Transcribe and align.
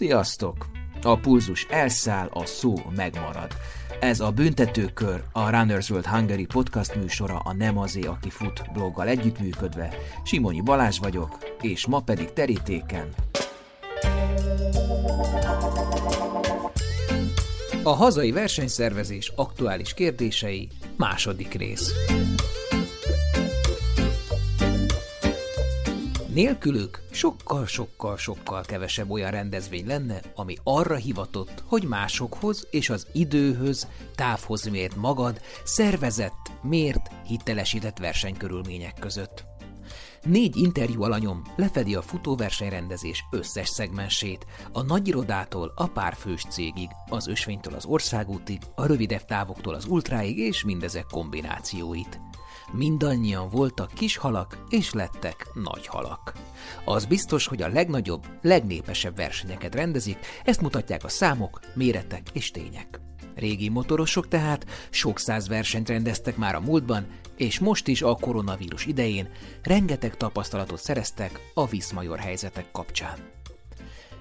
Sziasztok! 0.00 0.70
A 1.02 1.16
pulzus 1.16 1.66
elszáll, 1.70 2.28
a 2.32 2.46
szó 2.46 2.74
megmarad. 2.96 3.52
Ez 4.00 4.20
a 4.20 4.30
Büntetőkör, 4.30 5.24
a 5.32 5.50
Runners 5.50 5.90
World 5.90 6.06
Hungary 6.06 6.44
podcast 6.44 6.94
műsora 6.94 7.38
a 7.38 7.52
Nem 7.52 7.78
azé, 7.78 8.00
aki 8.00 8.30
fut 8.30 8.62
bloggal 8.72 9.08
együttműködve. 9.08 9.94
Simonyi 10.24 10.60
Balázs 10.60 10.98
vagyok, 10.98 11.38
és 11.60 11.86
ma 11.86 12.00
pedig 12.00 12.32
terítéken. 12.32 13.08
A 17.82 17.92
hazai 17.92 18.32
versenyszervezés 18.32 19.32
aktuális 19.36 19.94
kérdései 19.94 20.68
második 20.96 21.54
rész. 21.54 21.92
Nélkülük 26.34 27.02
sokkal-sokkal-sokkal 27.10 28.62
kevesebb 28.62 29.10
olyan 29.10 29.30
rendezvény 29.30 29.86
lenne, 29.86 30.20
ami 30.34 30.56
arra 30.62 30.94
hivatott, 30.94 31.62
hogy 31.66 31.84
másokhoz 31.84 32.66
és 32.70 32.90
az 32.90 33.06
időhöz, 33.12 33.88
távhoz 34.14 34.68
mért 34.68 34.96
magad, 34.96 35.40
szervezett, 35.64 36.50
mért, 36.62 37.10
hitelesített 37.26 37.98
versenykörülmények 37.98 38.94
között. 39.00 39.44
Négy 40.22 40.56
interjú 40.56 41.02
alanyom 41.02 41.42
lefedi 41.56 41.94
a 41.94 42.02
futóversenyrendezés 42.02 43.24
összes 43.30 43.68
szegmensét, 43.68 44.46
a 44.72 44.82
nagyirodától 44.82 45.72
a 45.76 45.86
párfős 45.86 46.44
cégig, 46.48 46.88
az 47.08 47.26
ösvénytől 47.26 47.74
az 47.74 47.84
országútig, 47.84 48.58
a 48.74 48.86
rövidebb 48.86 49.24
távoktól 49.24 49.74
az 49.74 49.86
ultráig 49.86 50.38
és 50.38 50.64
mindezek 50.64 51.04
kombinációit– 51.10 52.20
Mindannyian 52.72 53.48
voltak 53.48 53.92
kis 53.92 54.16
halak, 54.16 54.64
és 54.68 54.92
lettek 54.92 55.46
nagy 55.54 55.86
halak. 55.86 56.32
Az 56.84 57.04
biztos, 57.04 57.46
hogy 57.46 57.62
a 57.62 57.68
legnagyobb, 57.68 58.26
legnépesebb 58.42 59.16
versenyeket 59.16 59.74
rendezik, 59.74 60.18
ezt 60.44 60.60
mutatják 60.60 61.04
a 61.04 61.08
számok, 61.08 61.60
méretek 61.74 62.22
és 62.32 62.50
tények. 62.50 63.00
Régi 63.34 63.68
motorosok 63.68 64.28
tehát 64.28 64.66
sok 64.90 65.18
száz 65.18 65.48
versenyt 65.48 65.88
rendeztek 65.88 66.36
már 66.36 66.54
a 66.54 66.60
múltban, 66.60 67.06
és 67.36 67.58
most 67.58 67.88
is 67.88 68.02
a 68.02 68.14
koronavírus 68.14 68.86
idején 68.86 69.28
rengeteg 69.62 70.16
tapasztalatot 70.16 70.80
szereztek 70.80 71.40
a 71.54 71.66
viszmajor 71.66 72.18
helyzetek 72.18 72.70
kapcsán. 72.70 73.39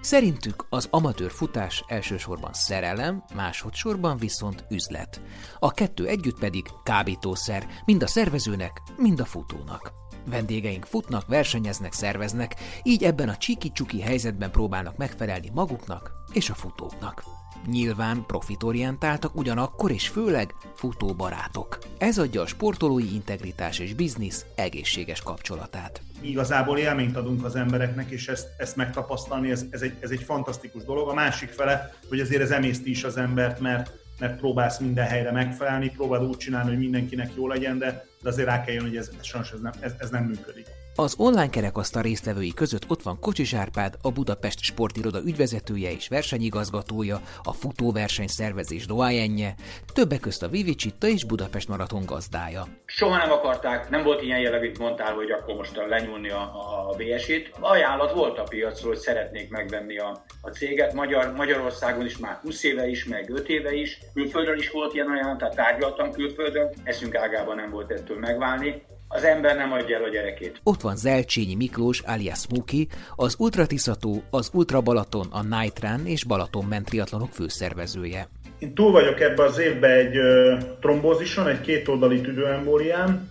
Szerintük 0.01 0.65
az 0.69 0.87
amatőr 0.91 1.31
futás 1.31 1.83
elsősorban 1.87 2.53
szerelem, 2.53 3.23
másodszorban 3.35 4.17
viszont 4.17 4.65
üzlet. 4.69 5.21
A 5.59 5.71
kettő 5.71 6.07
együtt 6.07 6.39
pedig 6.39 6.65
kábítószer, 6.83 7.67
mind 7.85 8.03
a 8.03 8.07
szervezőnek, 8.07 8.81
mind 8.97 9.19
a 9.19 9.25
futónak. 9.25 9.91
Vendégeink 10.25 10.85
futnak, 10.85 11.27
versenyeznek, 11.27 11.93
szerveznek, 11.93 12.55
így 12.83 13.03
ebben 13.03 13.29
a 13.29 13.37
csiki-csuki 13.37 14.01
helyzetben 14.01 14.51
próbálnak 14.51 14.97
megfelelni 14.97 15.49
maguknak 15.53 16.11
és 16.33 16.49
a 16.49 16.53
futóknak. 16.53 17.38
Nyilván 17.67 18.23
profitorientáltak 18.27 19.35
ugyanakkor 19.35 19.91
és 19.91 20.07
főleg 20.07 20.55
futóbarátok. 20.75 21.79
Ez 21.97 22.17
adja 22.17 22.41
a 22.41 22.45
sportolói 22.45 23.13
integritás 23.13 23.79
és 23.79 23.93
biznisz 23.93 24.45
egészséges 24.55 25.21
kapcsolatát. 25.21 26.01
Igazából 26.21 26.77
élményt 26.77 27.17
adunk 27.17 27.45
az 27.45 27.55
embereknek, 27.55 28.09
és 28.09 28.27
ezt, 28.27 28.47
ezt 28.57 28.75
megtapasztalni, 28.75 29.51
ez, 29.51 29.65
ez, 29.69 29.81
egy, 29.81 29.93
ez 29.99 30.09
egy 30.09 30.21
fantasztikus 30.21 30.83
dolog. 30.83 31.09
A 31.09 31.13
másik 31.13 31.49
fele, 31.49 31.93
hogy 32.09 32.19
azért 32.19 32.41
ez 32.41 32.51
emészti 32.51 32.89
is 32.89 33.03
az 33.03 33.17
embert, 33.17 33.59
mert 33.59 33.91
mert 34.19 34.37
próbálsz 34.37 34.77
minden 34.77 35.05
helyre 35.05 35.31
megfelelni, 35.31 35.89
próbáld 35.89 36.27
úgy 36.27 36.37
csinálni, 36.37 36.69
hogy 36.69 36.79
mindenkinek 36.79 37.31
jó 37.35 37.47
legyen, 37.47 37.77
de, 37.77 38.05
de 38.21 38.29
azért 38.29 38.47
rá 38.47 38.63
kell 38.63 38.73
jön, 38.73 38.83
hogy 38.83 38.97
ez, 38.97 39.09
ez 39.19 39.41
ez 39.53 39.59
nem, 39.61 39.71
ez, 39.79 39.93
ez 39.97 40.09
nem 40.09 40.23
működik. 40.23 40.65
Az 40.99 41.15
online 41.17 41.49
kerekasztal 41.49 42.01
résztvevői 42.01 42.53
között 42.53 42.89
ott 42.89 43.01
van 43.01 43.19
Kocsis 43.19 43.53
Árpád, 43.53 43.93
a 44.01 44.11
Budapest 44.11 44.59
Sportiroda 44.59 45.19
ügyvezetője 45.25 45.91
és 45.91 46.07
versenyigazgatója, 46.07 47.21
a 47.43 47.53
futóverseny 47.53 48.27
szervezés 48.27 48.85
doájenje, 48.85 49.53
többek 49.93 50.19
közt 50.19 50.43
a 50.43 50.47
Vivi 50.47 50.75
Csitta 50.75 51.07
és 51.07 51.25
Budapest 51.25 51.67
Maraton 51.67 52.05
gazdája. 52.05 52.63
Soha 52.85 53.17
nem 53.17 53.31
akarták, 53.31 53.89
nem 53.89 54.03
volt 54.03 54.21
ilyen 54.21 54.39
jellegű, 54.39 54.71
mondtál, 54.79 55.13
hogy 55.13 55.31
akkor 55.31 55.55
most 55.55 55.75
lenyúlni 55.89 56.29
a, 56.29 56.41
a 56.89 56.95
BS-ét. 56.97 57.51
Ajánlat 57.59 58.13
volt 58.13 58.37
a 58.37 58.43
piacról, 58.43 58.91
hogy 58.91 59.01
szeretnék 59.01 59.49
megvenni 59.49 59.97
a, 59.97 60.23
a 60.41 60.49
céget. 60.49 60.93
Magyar, 60.93 61.33
Magyarországon 61.33 62.05
is 62.05 62.17
már 62.17 62.39
20 62.41 62.63
éve 62.63 62.87
is, 62.87 63.05
meg 63.05 63.29
5 63.29 63.49
éve 63.49 63.73
is. 63.73 63.99
Külföldön 64.13 64.57
is 64.57 64.71
volt 64.71 64.93
ilyen 64.93 65.07
ajánlat, 65.07 65.37
tehát 65.37 65.55
tárgyaltam 65.55 66.11
külföldön. 66.11 66.69
Eszünk 66.83 67.15
ágában 67.15 67.55
nem 67.55 67.69
volt 67.69 67.91
ettől 67.91 68.17
megválni 68.17 68.87
az 69.11 69.23
ember 69.23 69.55
nem 69.55 69.71
adja 69.71 69.97
el 69.97 70.03
a 70.03 70.09
gyerekét. 70.09 70.59
Ott 70.63 70.81
van 70.81 70.95
Zelcsényi 70.95 71.55
Miklós 71.55 71.99
alias 71.99 72.39
Smoky, 72.39 72.87
az 73.15 73.35
Ultratiszató, 73.37 74.23
az 74.29 74.49
Ultra 74.53 74.81
Balaton, 74.81 75.27
a 75.31 75.43
Night 75.43 75.79
Run 75.79 76.05
és 76.05 76.23
Balaton 76.23 76.65
mentriatlonok 76.65 77.33
főszervezője. 77.33 78.27
Én 78.59 78.73
túl 78.73 78.91
vagyok 78.91 79.19
ebbe 79.19 79.43
az 79.43 79.59
évben 79.59 79.91
egy 79.91 80.17
ö, 80.17 80.57
trombózison, 80.79 81.47
egy 81.47 81.61
kétoldali 81.61 82.21
tüdőembólián, 82.21 83.29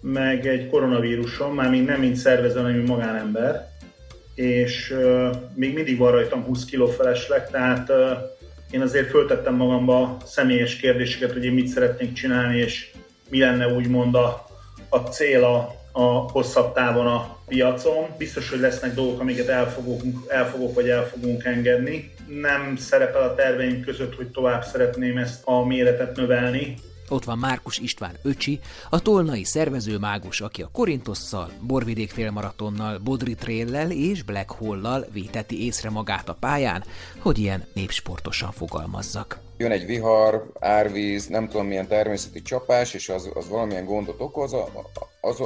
meg 0.00 0.46
egy 0.46 0.68
koronavíruson, 0.70 1.54
már 1.54 1.70
még 1.70 1.84
nem 1.84 2.00
mint 2.00 2.16
szervező, 2.16 2.56
hanem 2.60 2.72
mint 2.72 2.88
magánember, 2.88 3.68
és 4.34 4.90
ö, 4.90 5.30
még 5.54 5.74
mindig 5.74 5.98
van 5.98 6.10
rajtam 6.10 6.44
20 6.44 6.64
kg 6.64 6.88
felesleg, 6.88 7.50
tehát 7.50 7.88
ö, 7.88 8.12
én 8.70 8.80
azért 8.80 9.10
föltettem 9.10 9.54
magamba 9.54 10.16
személyes 10.24 10.76
kérdéseket, 10.76 11.32
hogy 11.32 11.44
én 11.44 11.52
mit 11.52 11.66
szeretnék 11.66 12.12
csinálni, 12.12 12.58
és 12.58 12.90
mi 13.28 13.38
lenne 13.38 13.68
úgymond 13.68 14.14
a 14.14 14.50
a 14.92 14.98
cél 14.98 15.44
a, 15.44 15.74
a 15.92 16.02
hosszabb 16.30 16.74
távon 16.74 17.06
a 17.06 17.36
piacon. 17.46 18.06
Biztos, 18.18 18.50
hogy 18.50 18.60
lesznek 18.60 18.94
dolgok, 18.94 19.20
amiket 19.20 19.48
elfogok, 19.48 20.00
elfogok 20.28 20.74
vagy 20.74 20.88
el 20.88 21.06
fogunk 21.06 21.44
engedni. 21.44 22.12
Nem 22.26 22.76
szerepel 22.76 23.22
a 23.22 23.34
terveim 23.34 23.84
között, 23.84 24.14
hogy 24.16 24.28
tovább 24.28 24.64
szeretném 24.64 25.16
ezt 25.16 25.42
a 25.44 25.64
méretet 25.64 26.16
növelni. 26.16 26.74
Ott 27.12 27.24
van 27.24 27.38
Márkus 27.38 27.78
István 27.78 28.16
öcsi, 28.22 28.60
a 28.90 29.02
tolnai 29.02 29.44
szervező 29.44 29.98
mágus, 29.98 30.40
aki 30.40 30.62
a 30.62 30.68
Korintosszal, 30.72 31.50
Borvidék 31.60 32.10
félmaratonnal, 32.10 32.98
Bodri 32.98 33.34
Traillel 33.34 33.90
és 33.90 34.22
Black 34.22 34.50
Hole-lal 34.50 35.06
véteti 35.12 35.64
észre 35.64 35.90
magát 35.90 36.28
a 36.28 36.36
pályán, 36.40 36.84
hogy 37.18 37.38
ilyen 37.38 37.64
népsportosan 37.74 38.52
fogalmazzak 38.52 39.38
jön 39.56 39.70
egy 39.70 39.86
vihar, 39.86 40.52
árvíz, 40.60 41.26
nem 41.26 41.48
tudom 41.48 41.66
milyen 41.66 41.86
természeti 41.86 42.42
csapás, 42.42 42.94
és 42.94 43.08
az, 43.08 43.30
az 43.34 43.48
valamilyen 43.48 43.84
gondot 43.84 44.20
okoz, 44.20 44.56
az, 45.20 45.42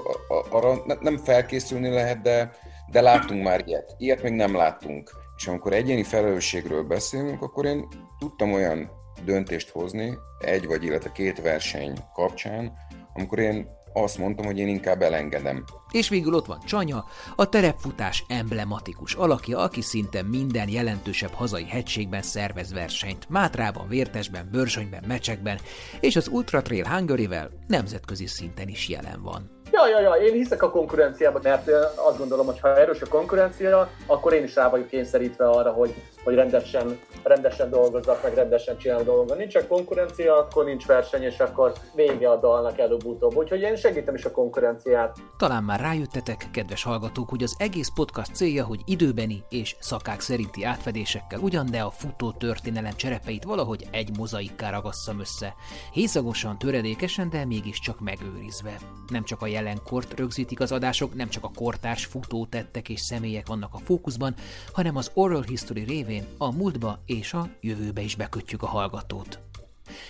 arra 0.50 0.82
nem 1.00 1.16
felkészülni 1.16 1.88
lehet, 1.88 2.22
de, 2.22 2.53
de 2.91 3.00
láttunk 3.00 3.43
már 3.43 3.62
ilyet. 3.66 3.94
Ilyet 3.99 4.22
még 4.22 4.32
nem 4.32 4.56
láttunk. 4.56 5.10
És 5.37 5.47
amikor 5.47 5.72
egyéni 5.72 6.03
felelősségről 6.03 6.82
beszélünk, 6.82 7.43
akkor 7.43 7.65
én 7.65 7.88
tudtam 8.19 8.53
olyan 8.53 8.91
döntést 9.25 9.69
hozni, 9.69 10.19
egy 10.38 10.66
vagy 10.66 10.84
illetve 10.84 11.12
két 11.12 11.43
verseny 11.43 11.99
kapcsán, 12.15 12.72
amikor 13.15 13.38
én 13.38 13.69
azt 13.93 14.19
mondtam, 14.19 14.47
hogy 14.47 14.59
én 14.59 14.69
inkább 14.69 15.03
elengedem. 15.03 15.65
És 15.91 16.09
végül 16.09 16.34
ott 16.34 16.47
van 16.47 16.60
Csanya, 16.60 17.04
a 17.37 17.49
terepfutás 17.49 18.25
emblematikus 18.28 19.15
alakja, 19.15 19.59
aki 19.59 19.81
szinte 19.81 20.22
minden 20.22 20.69
jelentősebb 20.69 21.32
hazai 21.32 21.65
hegységben 21.65 22.22
szervez 22.22 22.72
versenyt. 22.72 23.28
Mátrában, 23.28 23.88
Vértesben, 23.88 24.49
Börzsönyben, 24.53 25.05
Mecsekben, 25.06 25.59
és 26.00 26.16
az 26.16 26.28
Ultra 26.28 26.62
Trail 26.62 26.88
Hungary-vel 26.88 27.50
nemzetközi 27.66 28.26
szinten 28.26 28.69
is 28.69 28.88
jelen 28.88 29.22
van. 29.22 29.56
Ja, 29.72 29.88
ja, 29.88 30.00
ja, 30.00 30.15
én 30.15 30.32
hiszek 30.32 30.62
a 30.62 30.71
konkurenciában, 30.71 31.41
mert 31.44 31.69
azt 31.97 32.19
gondolom, 32.19 32.47
hogy 32.47 32.60
ha 32.60 32.77
erős 32.77 33.03
a 33.03 33.09
konkurencia, 33.09 33.91
akkor 34.06 34.32
én 34.32 34.43
is 34.43 34.54
rá 34.54 34.69
vagyok 34.69 34.88
kényszerítve 34.88 35.49
arra, 35.49 35.71
hogy, 35.71 35.94
hogy 36.25 36.34
rendesen, 36.34 36.99
rendesen 37.22 37.71
dolgozzak, 37.71 38.22
meg 38.22 38.34
rendesen 38.34 38.78
csinálom 38.78 39.05
dolgokat. 39.05 39.38
Nincs 39.38 39.55
a 39.55 39.66
konkurencia, 39.66 40.37
akkor 40.38 40.64
nincs 40.64 40.87
verseny, 40.87 41.23
és 41.23 41.38
akkor 41.38 41.73
vége 41.94 42.31
a 42.31 42.37
dalnak 42.37 42.79
előbb-utóbb. 42.79 43.37
Úgyhogy 43.37 43.61
én 43.61 43.76
segítem 43.76 44.14
is 44.14 44.25
a 44.25 44.31
konkurenciát. 44.31 45.17
Talán 45.38 45.62
már 45.62 45.81
rájöttetek, 45.81 46.46
kedves 46.52 46.82
hallgatók, 46.82 47.29
hogy 47.29 47.43
az 47.43 47.55
egész 47.58 47.88
podcast 47.94 48.35
célja, 48.35 48.64
hogy 48.64 48.81
időbeni 48.85 49.44
és 49.49 49.76
szakák 49.81 50.20
szerinti 50.20 50.64
átfedésekkel 50.64 51.41
ugyan, 51.41 51.67
de 51.70 51.81
a 51.81 51.91
futó 51.91 52.32
történelem 52.32 52.96
cserepeit 52.96 53.44
valahogy 53.44 53.87
egy 53.91 54.17
mozaikká 54.19 54.70
ragasszam 54.70 55.20
össze. 55.20 55.55
Hészagosan, 55.93 56.58
töredékesen, 56.58 57.31
de 57.31 57.44
mégiscsak 57.44 58.00
megőrizve. 58.00 58.76
Nem 59.08 59.25
csak 59.25 59.43
a 59.43 59.46
jelenkort 59.56 60.19
rögzítik 60.19 60.61
az 60.61 60.73
adások, 60.73 61.14
nem 61.14 61.29
csak 61.29 61.44
a 61.44 61.50
kortárs 61.55 62.05
futótettek 62.05 62.88
és 62.88 63.00
személyek 63.00 63.47
vannak 63.47 63.75
a 63.75 63.79
fókuszban, 63.79 64.35
hanem 64.73 64.97
az 64.97 65.11
oral 65.14 65.43
history 65.43 65.82
révén 65.82 66.25
a 66.38 66.53
múltba 66.53 67.03
és 67.06 67.32
a 67.32 67.49
jövőbe 67.61 68.00
is 68.00 68.14
bekötjük 68.14 68.62
a 68.62 68.67
hallgatót. 68.67 69.38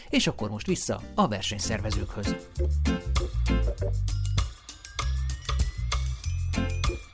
És 0.08 0.26
akkor 0.26 0.50
most 0.50 0.66
vissza 0.66 1.00
a 1.14 1.28
versenyszervezőkhöz. 1.28 2.36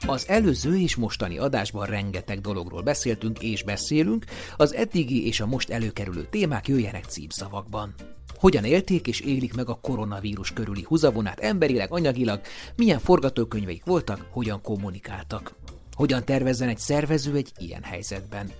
Az 0.06 0.28
előző 0.28 0.78
és 0.78 0.96
mostani 0.96 1.38
adásban 1.38 1.86
rengeteg 1.86 2.40
dologról 2.40 2.82
beszéltünk 2.82 3.42
és 3.42 3.62
beszélünk, 3.62 4.24
az 4.56 4.74
eddigi 4.74 5.26
és 5.26 5.40
a 5.40 5.46
most 5.46 5.70
előkerülő 5.70 6.26
témák 6.30 6.68
jöjjenek 6.68 7.04
címszavakban. 7.04 7.94
Hogyan 8.42 8.64
élték 8.64 9.06
és 9.06 9.20
élik 9.20 9.54
meg 9.54 9.68
a 9.68 9.78
koronavírus 9.82 10.52
körüli 10.52 10.82
húzavonát 10.82 11.40
emberileg, 11.40 11.92
anyagilag, 11.92 12.40
milyen 12.76 12.98
forgatókönyveik 12.98 13.84
voltak, 13.84 14.26
hogyan 14.30 14.60
kommunikáltak. 14.62 15.54
Hogyan 15.94 16.24
tervezzen 16.24 16.68
egy 16.68 16.78
szervező 16.78 17.36
egy 17.36 17.52
ilyen 17.58 17.82
helyzetben? 17.82 18.50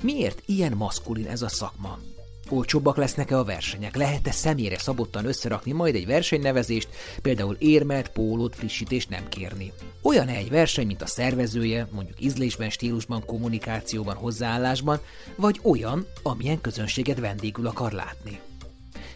Miért 0.00 0.42
ilyen 0.46 0.72
maszkulin 0.72 1.26
ez 1.26 1.42
a 1.42 1.48
szakma? 1.48 1.98
Olcsóbbak 2.48 2.96
lesznek-e 2.96 3.38
a 3.38 3.44
versenyek? 3.44 3.96
Lehet-e 3.96 4.30
személyre 4.30 4.78
szabottan 4.78 5.26
összerakni 5.26 5.72
majd 5.72 5.94
egy 5.94 6.06
versenynevezést, 6.06 6.88
például 7.22 7.56
érmet, 7.58 8.08
pólót, 8.08 8.56
frissítést 8.56 9.08
nem 9.08 9.28
kérni? 9.28 9.72
Olyan 10.02 10.28
egy 10.28 10.50
verseny, 10.50 10.86
mint 10.86 11.02
a 11.02 11.06
szervezője, 11.06 11.88
mondjuk 11.92 12.20
ízlésben, 12.20 12.70
stílusban, 12.70 13.24
kommunikációban, 13.24 14.14
hozzáállásban, 14.14 15.00
vagy 15.36 15.60
olyan, 15.62 16.06
amilyen 16.22 16.60
közönséget 16.60 17.18
vendégül 17.20 17.66
akar 17.66 17.92
látni? 17.92 18.40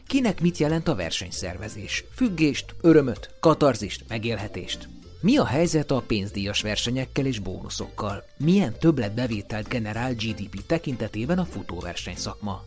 Kinek 0.07 0.41
mit 0.41 0.59
jelent 0.59 0.89
a 0.89 0.95
versenyszervezés? 0.95 2.05
Függést, 2.15 2.75
örömöt, 2.81 3.31
katarzist, 3.41 4.05
megélhetést? 4.09 4.89
Mi 5.21 5.37
a 5.37 5.45
helyzet 5.45 5.91
a 5.91 6.03
pénzdíjas 6.07 6.61
versenyekkel 6.61 7.27
és 7.27 7.39
bónuszokkal? 7.39 8.25
Milyen 8.37 8.79
többletbevételt 8.79 9.69
generál 9.69 10.15
GDP 10.15 10.67
tekintetében 10.67 11.39
a 11.39 11.45
futóverseny 11.45 12.17
szakma? 12.17 12.63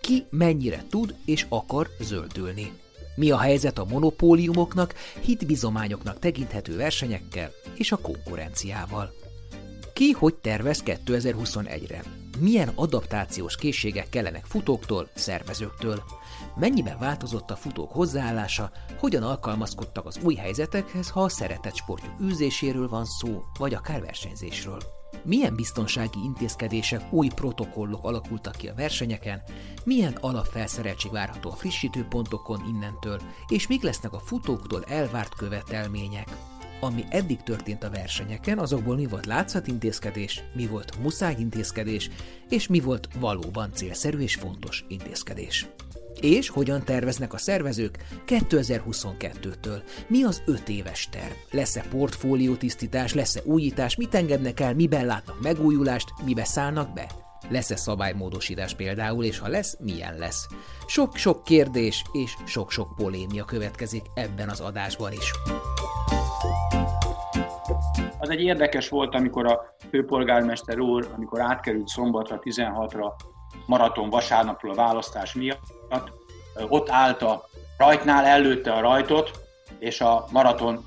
Ki 0.00 0.24
mennyire 0.30 0.84
tud 0.90 1.14
és 1.24 1.46
akar 1.48 1.88
zöldülni? 2.00 2.72
Mi 3.14 3.30
a 3.30 3.38
helyzet 3.38 3.78
a 3.78 3.84
monopóliumoknak, 3.84 4.94
hitbizományoknak 5.20 6.18
tekinthető 6.18 6.76
versenyekkel 6.76 7.50
és 7.74 7.92
a 7.92 7.96
konkurenciával? 7.96 9.17
Ki 9.98 10.10
hogy 10.10 10.34
tervez 10.34 10.82
2021-re? 10.86 12.02
Milyen 12.40 12.70
adaptációs 12.74 13.56
készségek 13.56 14.08
kellenek 14.08 14.44
futóktól, 14.44 15.08
szervezőktől? 15.14 16.02
Mennyiben 16.56 16.98
változott 16.98 17.50
a 17.50 17.56
futók 17.56 17.92
hozzáállása, 17.92 18.70
hogyan 18.98 19.22
alkalmazkodtak 19.22 20.06
az 20.06 20.18
új 20.22 20.34
helyzetekhez, 20.34 21.10
ha 21.10 21.22
a 21.22 21.28
szeretett 21.28 21.74
sportjuk 21.74 22.20
űzéséről 22.22 22.88
van 22.88 23.04
szó, 23.04 23.42
vagy 23.58 23.74
akár 23.74 24.00
versenyzésről? 24.00 24.78
Milyen 25.24 25.54
biztonsági 25.54 26.18
intézkedések, 26.24 27.12
új 27.12 27.28
protokollok 27.28 28.04
alakultak 28.04 28.56
ki 28.56 28.68
a 28.68 28.74
versenyeken, 28.74 29.42
milyen 29.84 30.16
alapfelszereltség 30.20 31.12
várható 31.12 31.50
a 31.50 31.56
frissítőpontokon 31.56 32.62
innentől, 32.68 33.20
és 33.48 33.66
mik 33.66 33.82
lesznek 33.82 34.12
a 34.12 34.20
futóktól 34.20 34.84
elvárt 34.84 35.34
követelmények. 35.34 36.28
Ami 36.80 37.04
eddig 37.08 37.42
történt 37.42 37.84
a 37.84 37.90
versenyeken, 37.90 38.58
azokból 38.58 38.96
mi 38.96 39.06
volt 39.06 39.26
látszatintézkedés, 39.26 40.42
mi 40.54 40.66
volt 40.66 40.98
muszájintézkedés, 41.02 42.10
és 42.48 42.66
mi 42.66 42.80
volt 42.80 43.08
valóban 43.18 43.70
célszerű 43.72 44.18
és 44.18 44.34
fontos 44.34 44.84
intézkedés. 44.88 45.66
És 46.20 46.48
hogyan 46.48 46.84
terveznek 46.84 47.32
a 47.32 47.38
szervezők 47.38 47.98
2022-től? 48.26 49.82
Mi 50.06 50.22
az 50.22 50.42
öt 50.46 50.68
éves 50.68 51.08
terv? 51.10 51.32
Lesz-e 51.50 51.84
portfóliótisztítás, 51.90 53.14
lesz-e 53.14 53.40
újítás, 53.44 53.96
mit 53.96 54.14
engednek 54.14 54.60
el, 54.60 54.74
miben 54.74 55.06
látnak 55.06 55.40
megújulást, 55.42 56.08
mibe 56.24 56.44
szállnak 56.44 56.92
be? 56.92 57.27
Lesz-e 57.48 57.76
szabálymódosítás 57.76 58.74
például, 58.74 59.24
és 59.24 59.38
ha 59.38 59.48
lesz, 59.48 59.76
milyen 59.80 60.16
lesz? 60.18 60.46
Sok-sok 60.86 61.44
kérdés 61.44 62.04
és 62.12 62.34
sok-sok 62.44 62.94
polémia 62.96 63.44
következik 63.44 64.04
ebben 64.14 64.48
az 64.48 64.60
adásban 64.60 65.12
is. 65.12 65.32
Az 68.18 68.30
egy 68.30 68.42
érdekes 68.42 68.88
volt, 68.88 69.14
amikor 69.14 69.46
a 69.46 69.76
főpolgármester 69.90 70.78
úr, 70.78 71.08
amikor 71.16 71.40
átkerült 71.40 71.88
szombatra, 71.88 72.40
16-ra 72.42 73.12
maraton 73.66 74.10
vasárnapról 74.10 74.72
a 74.72 74.74
választás 74.74 75.34
miatt, 75.34 75.62
ott 76.68 76.90
állt 76.90 77.22
a 77.22 77.44
rajtnál, 77.78 78.24
előtte 78.24 78.72
a 78.72 78.80
rajtot, 78.80 79.30
és 79.78 80.00
a 80.00 80.26
maraton 80.32 80.84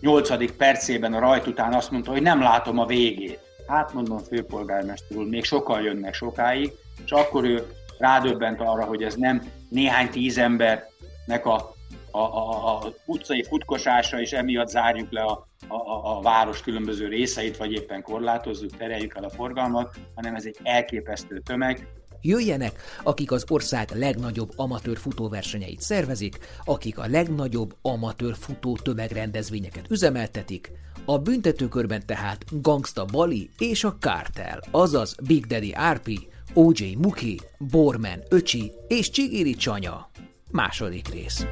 8. 0.00 0.56
percében 0.56 1.14
a 1.14 1.18
rajt 1.18 1.46
után 1.46 1.72
azt 1.72 1.90
mondta, 1.90 2.10
hogy 2.10 2.22
nem 2.22 2.42
látom 2.42 2.78
a 2.78 2.86
végét. 2.86 3.43
Hát 3.66 3.92
mondom, 3.92 4.18
főpolgármester 4.18 5.16
úr, 5.16 5.26
még 5.26 5.44
sokan 5.44 5.82
jönnek 5.82 6.14
sokáig, 6.14 6.72
és 7.04 7.10
akkor 7.10 7.44
ő 7.44 7.66
rádöbbent 7.98 8.60
arra, 8.60 8.84
hogy 8.84 9.02
ez 9.02 9.14
nem 9.14 9.42
néhány 9.68 10.10
tíz 10.10 10.38
embernek 10.38 11.46
a, 11.46 11.74
a, 12.10 12.18
a, 12.18 12.76
a 12.76 12.92
utcai 13.06 13.42
futkosása, 13.42 14.20
és 14.20 14.32
emiatt 14.32 14.68
zárjuk 14.68 15.12
le 15.12 15.22
a, 15.22 15.46
a, 15.68 16.16
a 16.16 16.20
város 16.22 16.60
különböző 16.60 17.08
részeit, 17.08 17.56
vagy 17.56 17.72
éppen 17.72 18.02
korlátozzuk, 18.02 18.76
tereljük 18.76 19.14
el 19.16 19.24
a 19.24 19.30
forgalmat, 19.30 19.96
hanem 20.14 20.34
ez 20.34 20.44
egy 20.44 20.58
elképesztő 20.62 21.40
tömeg, 21.40 21.88
Jöjjenek, 22.26 22.82
akik 23.02 23.32
az 23.32 23.44
ország 23.48 23.90
legnagyobb 23.94 24.52
amatőr 24.56 24.96
futóversenyeit 24.96 25.80
szervezik, 25.80 26.38
akik 26.64 26.98
a 26.98 27.06
legnagyobb 27.06 27.74
amatőr 27.82 28.34
futó 28.34 28.76
tömegrendezvényeket 28.76 29.90
üzemeltetik, 29.90 30.72
a 31.04 31.18
büntetőkörben 31.18 32.06
tehát 32.06 32.44
Gangsta 32.62 33.04
Bali 33.04 33.50
és 33.58 33.84
a 33.84 33.96
Cartel, 34.00 34.62
azaz 34.70 35.14
Big 35.26 35.46
Daddy 35.46 35.74
RP, 35.92 36.20
OJ 36.52 36.96
Muki, 36.98 37.40
Borman 37.58 38.22
Öcsi 38.28 38.72
és 38.88 39.10
Csigiri 39.10 39.54
Csanya. 39.54 40.10
Második 40.50 41.08
rész. 41.08 41.46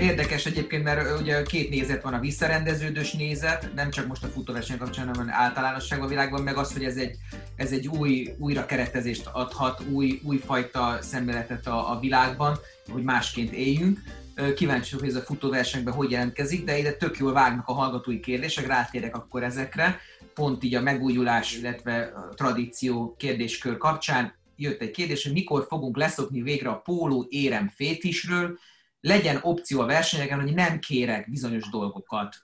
Érdekes 0.00 0.46
egyébként, 0.46 0.84
mert 0.84 1.20
ugye 1.20 1.42
két 1.42 1.70
nézet 1.70 2.02
van, 2.02 2.14
a 2.14 2.20
visszarendeződős 2.20 3.12
nézet, 3.12 3.70
nem 3.74 3.90
csak 3.90 4.06
most 4.06 4.24
a 4.24 4.26
futóverseny 4.26 4.78
kapcsán, 4.78 5.08
hanem 5.08 5.30
általánosságban 5.30 6.06
a 6.06 6.10
világban, 6.10 6.42
meg 6.42 6.56
az, 6.56 6.72
hogy 6.72 6.84
ez 6.84 6.96
egy, 6.96 7.16
ez 7.56 7.72
egy 7.72 7.88
új, 7.88 8.34
újra 8.38 8.66
keretezést 8.66 9.26
adhat, 9.32 9.82
új, 9.90 10.20
újfajta 10.24 10.98
szemléletet 11.00 11.66
a, 11.66 11.90
a 11.92 11.98
világban, 12.00 12.58
hogy 12.90 13.02
másként 13.02 13.52
éljünk. 13.52 13.98
Kíváncsi 14.54 14.96
hogy 14.96 15.08
ez 15.08 15.14
a 15.14 15.20
futóversenyben 15.20 15.94
hogy 15.94 16.10
jelentkezik, 16.10 16.64
de 16.64 16.78
ide 16.78 16.92
tök 16.92 17.18
jól 17.18 17.32
vágnak 17.32 17.68
a 17.68 17.72
hallgatói 17.72 18.20
kérdések, 18.20 18.66
rátérek 18.66 19.16
akkor 19.16 19.42
ezekre. 19.42 20.00
Pont 20.34 20.64
így 20.64 20.74
a 20.74 20.80
megújulás, 20.80 21.56
illetve 21.56 22.02
a 22.02 22.34
tradíció 22.34 23.14
kérdéskör 23.18 23.76
kapcsán 23.76 24.34
jött 24.56 24.80
egy 24.80 24.90
kérdés, 24.90 25.22
hogy 25.24 25.32
mikor 25.32 25.66
fogunk 25.68 25.96
leszokni 25.96 26.42
végre 26.42 26.68
a 26.68 26.80
póló 26.80 27.26
érem 27.28 27.68
fétisről, 27.68 28.58
legyen 29.00 29.38
opció 29.42 29.80
a 29.80 29.86
versenyeken, 29.86 30.40
hogy 30.40 30.54
nem 30.54 30.78
kérek 30.78 31.30
bizonyos 31.30 31.70
dolgokat. 31.70 32.36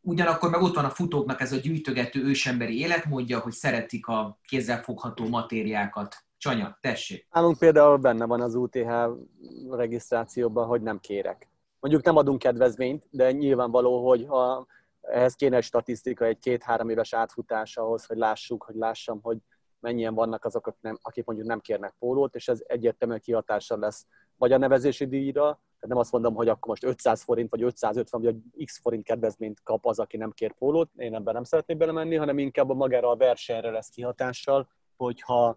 Ugyanakkor 0.00 0.50
meg 0.50 0.62
ott 0.62 0.74
van 0.74 0.84
a 0.84 0.90
futóknak 0.90 1.40
ez 1.40 1.52
a 1.52 1.56
gyűjtögető 1.56 2.24
ősemberi 2.24 2.78
életmódja, 2.78 3.38
hogy 3.38 3.52
szeretik 3.52 4.06
a 4.06 4.38
kézzelfogható 4.42 5.28
matériákat. 5.28 6.24
Csanya, 6.42 6.78
tessék. 6.80 7.26
Nálunk 7.32 7.58
például 7.58 7.96
benne 7.96 8.24
van 8.24 8.40
az 8.40 8.54
UTH 8.54 8.90
regisztrációban, 9.70 10.66
hogy 10.66 10.82
nem 10.82 10.98
kérek. 10.98 11.48
Mondjuk 11.80 12.04
nem 12.04 12.16
adunk 12.16 12.38
kedvezményt, 12.38 13.04
de 13.10 13.32
nyilvánvaló, 13.32 14.08
hogy 14.08 14.24
ha 14.28 14.66
ehhez 15.00 15.34
kéne 15.34 15.56
egy 15.56 15.62
statisztika, 15.62 16.24
egy 16.24 16.38
két-három 16.38 16.88
éves 16.88 17.12
átfutás 17.12 17.76
ahhoz, 17.76 18.04
hogy 18.04 18.16
lássuk, 18.16 18.62
hogy 18.62 18.74
lássam, 18.74 19.20
hogy 19.22 19.38
mennyien 19.80 20.14
vannak 20.14 20.44
azok, 20.44 20.74
akik 21.02 21.24
mondjuk 21.24 21.48
nem 21.48 21.60
kérnek 21.60 21.94
pólót, 21.98 22.34
és 22.34 22.48
ez 22.48 22.62
egyértelműen 22.66 23.20
kihatással 23.20 23.78
lesz 23.78 24.06
vagy 24.36 24.52
a 24.52 24.58
nevezési 24.58 25.06
díjra, 25.06 25.42
tehát 25.42 25.88
nem 25.88 25.98
azt 25.98 26.12
mondom, 26.12 26.34
hogy 26.34 26.48
akkor 26.48 26.68
most 26.68 26.84
500 26.84 27.22
forint, 27.22 27.50
vagy 27.50 27.62
550, 27.62 28.22
vagy 28.22 28.64
x 28.64 28.80
forint 28.80 29.04
kedvezményt 29.04 29.62
kap 29.62 29.86
az, 29.86 29.98
aki 29.98 30.16
nem 30.16 30.30
kér 30.30 30.52
pólót, 30.52 30.90
én 30.96 31.14
ebben 31.14 31.34
nem 31.34 31.44
szeretnék 31.44 31.76
belemenni, 31.76 32.16
hanem 32.16 32.38
inkább 32.38 32.70
a 32.70 32.74
magára 32.74 33.10
a 33.10 33.16
versenyre 33.16 33.70
lesz 33.70 33.88
kihatással, 33.88 34.68
hogyha 34.96 35.56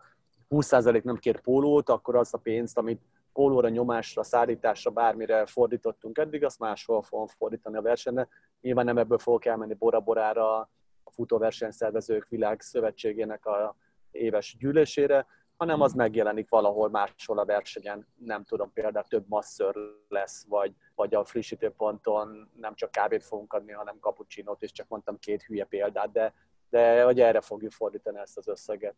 20% 0.56 1.04
nem 1.04 1.18
kér 1.18 1.40
pólót, 1.40 1.90
akkor 1.90 2.16
az 2.16 2.34
a 2.34 2.38
pénzt, 2.38 2.78
amit 2.78 3.02
pólóra, 3.34 3.70
nyomásra, 3.70 4.24
szállításra, 4.24 4.92
bármire 4.92 5.46
fordítottunk 5.46 6.18
eddig, 6.18 6.44
azt 6.44 6.60
máshol 6.60 7.02
fogom 7.02 7.28
fordítani 7.28 7.78
a 7.78 7.82
versenyre. 7.82 8.28
Nyilván 8.62 8.86
nem 8.86 8.98
ebből 8.98 9.18
fogok 9.18 9.46
elmenni 9.46 9.74
Bora-Borára, 9.74 10.58
a 11.04 11.12
futóversenyszervezők 11.12 12.28
világszövetségének 12.30 13.46
a 13.46 13.76
éves 14.12 14.56
gyűlésére, 14.60 15.26
hanem 15.58 15.82
az 15.82 15.94
megjelenik 15.94 16.50
valahol 16.50 16.90
máshol 16.90 17.40
a 17.40 17.46
versenyen. 17.46 18.08
Nem 18.16 18.44
tudom, 18.44 18.74
például 18.74 19.06
több 19.06 19.26
masször 19.28 19.76
lesz, 20.08 20.46
vagy, 20.48 20.74
vagy 20.96 21.16
a 21.16 21.26
frissítőponton 21.26 22.52
nem 22.56 22.76
csak 22.76 22.92
kávét 22.92 23.24
fogunk 23.24 23.54
adni, 23.54 23.72
hanem 23.72 23.98
cappuccinót, 24.00 24.62
és 24.62 24.72
csak 24.72 24.88
mondtam 24.88 25.20
két 25.20 25.44
hülye 25.44 25.66
példát, 25.66 26.12
de, 26.12 26.34
de 26.70 27.04
hogy 27.04 27.20
erre 27.20 27.42
fogjuk 27.42 27.72
fordítani 27.72 28.20
ezt 28.20 28.38
az 28.38 28.48
összeget. 28.48 28.96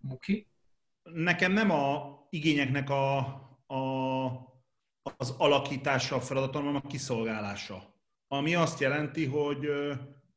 Muki? 0.00 0.46
Nekem 1.12 1.52
nem 1.52 1.70
a 1.70 2.12
igényeknek 2.30 2.90
a, 2.90 3.16
a, 3.66 4.24
az 5.16 5.34
alakítása 5.38 6.16
a 6.16 6.20
feladatom, 6.20 6.64
hanem 6.64 6.80
a 6.84 6.88
kiszolgálása. 6.88 7.94
Ami 8.28 8.54
azt 8.54 8.80
jelenti, 8.80 9.26
hogy 9.26 9.68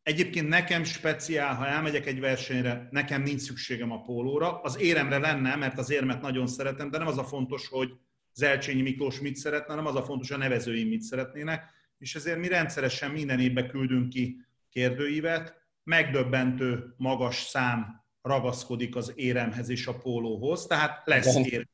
Egyébként 0.07 0.47
nekem 0.47 0.83
speciál, 0.83 1.55
ha 1.55 1.67
elmegyek 1.67 2.05
egy 2.05 2.19
versenyre, 2.19 2.87
nekem 2.91 3.21
nincs 3.21 3.41
szükségem 3.41 3.91
a 3.91 4.01
pólóra. 4.01 4.61
Az 4.61 4.79
éremre 4.79 5.17
lenne, 5.17 5.55
mert 5.55 5.77
az 5.77 5.89
érmet 5.89 6.21
nagyon 6.21 6.47
szeretem, 6.47 6.89
de 6.89 6.97
nem 6.97 7.07
az 7.07 7.17
a 7.17 7.23
fontos, 7.23 7.67
hogy 7.67 7.91
Zelcsényi 8.33 8.81
Miklós 8.81 9.19
mit 9.19 9.35
szeretne, 9.35 9.69
hanem 9.69 9.85
az 9.85 9.95
a 9.95 10.03
fontos, 10.03 10.27
hogy 10.27 10.37
a 10.37 10.39
nevezőim 10.39 10.87
mit 10.87 11.01
szeretnének. 11.01 11.69
És 11.97 12.15
ezért 12.15 12.39
mi 12.39 12.47
rendszeresen 12.47 13.11
minden 13.11 13.39
évben 13.39 13.67
küldünk 13.67 14.09
ki 14.09 14.45
kérdőívet, 14.69 15.61
megdöbbentő 15.83 16.93
magas 16.97 17.35
szám 17.35 18.05
ragaszkodik 18.27 18.95
az 18.95 19.13
éremhez 19.15 19.69
és 19.69 19.87
a 19.87 19.97
pólóhoz, 19.97 20.65
tehát 20.65 21.01
lesz 21.05 21.35
érem. 21.35 21.69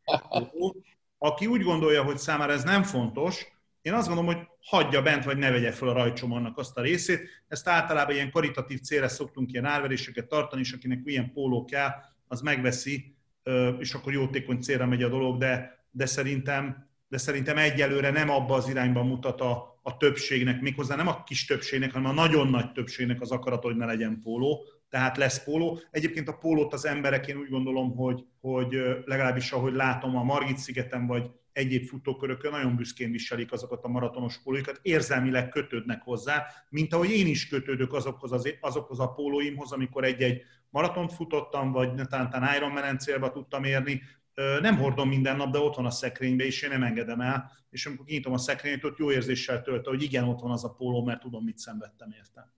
Aki 1.17 1.45
úgy 1.45 1.61
gondolja, 1.61 2.03
hogy 2.03 2.17
számára 2.17 2.51
ez 2.51 2.63
nem 2.63 2.83
fontos, 2.83 3.51
én 3.81 3.93
azt 3.93 4.07
gondolom, 4.07 4.35
hogy 4.35 4.47
hagyja 4.61 5.01
bent, 5.01 5.23
vagy 5.23 5.37
ne 5.37 5.51
vegye 5.51 5.71
fel 5.71 5.87
a 5.87 5.93
rajcsomagnak 5.93 6.57
azt 6.57 6.77
a 6.77 6.81
részét. 6.81 7.29
Ezt 7.47 7.67
általában 7.67 8.15
ilyen 8.15 8.31
karitatív 8.31 8.79
célra 8.79 9.07
szoktunk 9.07 9.51
ilyen 9.51 9.65
árveréseket 9.65 10.27
tartani, 10.27 10.61
és 10.61 10.71
akinek 10.71 11.01
ilyen 11.03 11.31
póló 11.31 11.65
kell, 11.65 11.89
az 12.27 12.41
megveszi, 12.41 13.15
és 13.79 13.93
akkor 13.93 14.13
jótékony 14.13 14.59
célra 14.59 14.85
megy 14.85 15.03
a 15.03 15.09
dolog, 15.09 15.37
de, 15.37 15.85
de 15.91 16.05
szerintem 16.05 16.91
de 17.13 17.19
szerintem 17.19 17.57
egyelőre 17.57 18.09
nem 18.09 18.29
abba 18.29 18.55
az 18.55 18.69
irányba 18.69 19.03
mutat 19.03 19.41
a, 19.41 19.79
a 19.81 19.97
többségnek, 19.97 20.61
méghozzá 20.61 20.95
nem 20.95 21.07
a 21.07 21.23
kis 21.23 21.45
többségnek, 21.45 21.91
hanem 21.91 22.09
a 22.09 22.13
nagyon 22.13 22.47
nagy 22.47 22.71
többségnek 22.71 23.21
az 23.21 23.31
akarat, 23.31 23.63
hogy 23.63 23.75
ne 23.75 23.85
legyen 23.85 24.19
póló, 24.23 24.63
tehát 24.93 25.17
lesz 25.17 25.43
póló. 25.43 25.79
Egyébként 25.91 26.27
a 26.27 26.37
pólót 26.37 26.73
az 26.73 26.85
emberek, 26.85 27.27
én 27.27 27.37
úgy 27.37 27.49
gondolom, 27.49 27.95
hogy, 27.95 28.25
hogy 28.41 28.77
legalábbis 29.05 29.51
ahogy 29.51 29.73
látom 29.73 30.15
a 30.15 30.23
Margit 30.23 30.57
szigeten, 30.57 31.07
vagy 31.07 31.29
egyéb 31.53 31.85
futókörökön 31.85 32.51
nagyon 32.51 32.75
büszkén 32.75 33.11
viselik 33.11 33.51
azokat 33.51 33.83
a 33.83 33.87
maratonos 33.87 34.41
pólóikat, 34.43 34.79
érzelmileg 34.81 35.49
kötődnek 35.49 36.01
hozzá, 36.01 36.45
mint 36.69 36.93
ahogy 36.93 37.11
én 37.11 37.27
is 37.27 37.47
kötődök 37.47 37.93
azokhoz, 37.93 38.31
az, 38.31 38.53
azokhoz 38.61 38.99
a 38.99 39.07
pólóimhoz, 39.07 39.71
amikor 39.71 40.03
egy-egy 40.03 40.41
maratont 40.69 41.13
futottam, 41.13 41.71
vagy 41.71 41.91
talán 42.09 42.55
Ironman 42.55 42.97
célba 42.97 43.31
tudtam 43.31 43.63
érni, 43.63 44.01
nem 44.61 44.77
hordom 44.77 45.09
minden 45.09 45.35
nap, 45.35 45.51
de 45.51 45.59
ott 45.59 45.75
van 45.75 45.85
a 45.85 45.91
szekrénybe, 45.91 46.43
és 46.43 46.61
én 46.61 46.69
nem 46.69 46.83
engedem 46.83 47.21
el, 47.21 47.51
és 47.69 47.85
amikor 47.85 48.05
kinyitom 48.05 48.33
a 48.33 48.37
szekrényt, 48.37 48.83
ott 48.83 48.97
jó 48.97 49.11
érzéssel 49.11 49.61
tölt, 49.61 49.85
hogy 49.85 50.03
igen, 50.03 50.23
ott 50.23 50.39
van 50.39 50.51
az 50.51 50.63
a 50.63 50.73
póló, 50.73 51.03
mert 51.03 51.19
tudom, 51.19 51.43
mit 51.43 51.57
szenvedtem 51.57 52.11
érte. 52.17 52.51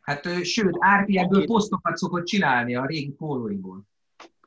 Hát 0.00 0.44
sőt, 0.44 0.78
RPM-ből 1.00 1.44
posztokat 1.44 1.96
szokott 1.96 2.24
csinálni 2.24 2.74
a 2.74 2.86
régi 2.86 3.10
pólóiból. 3.10 3.82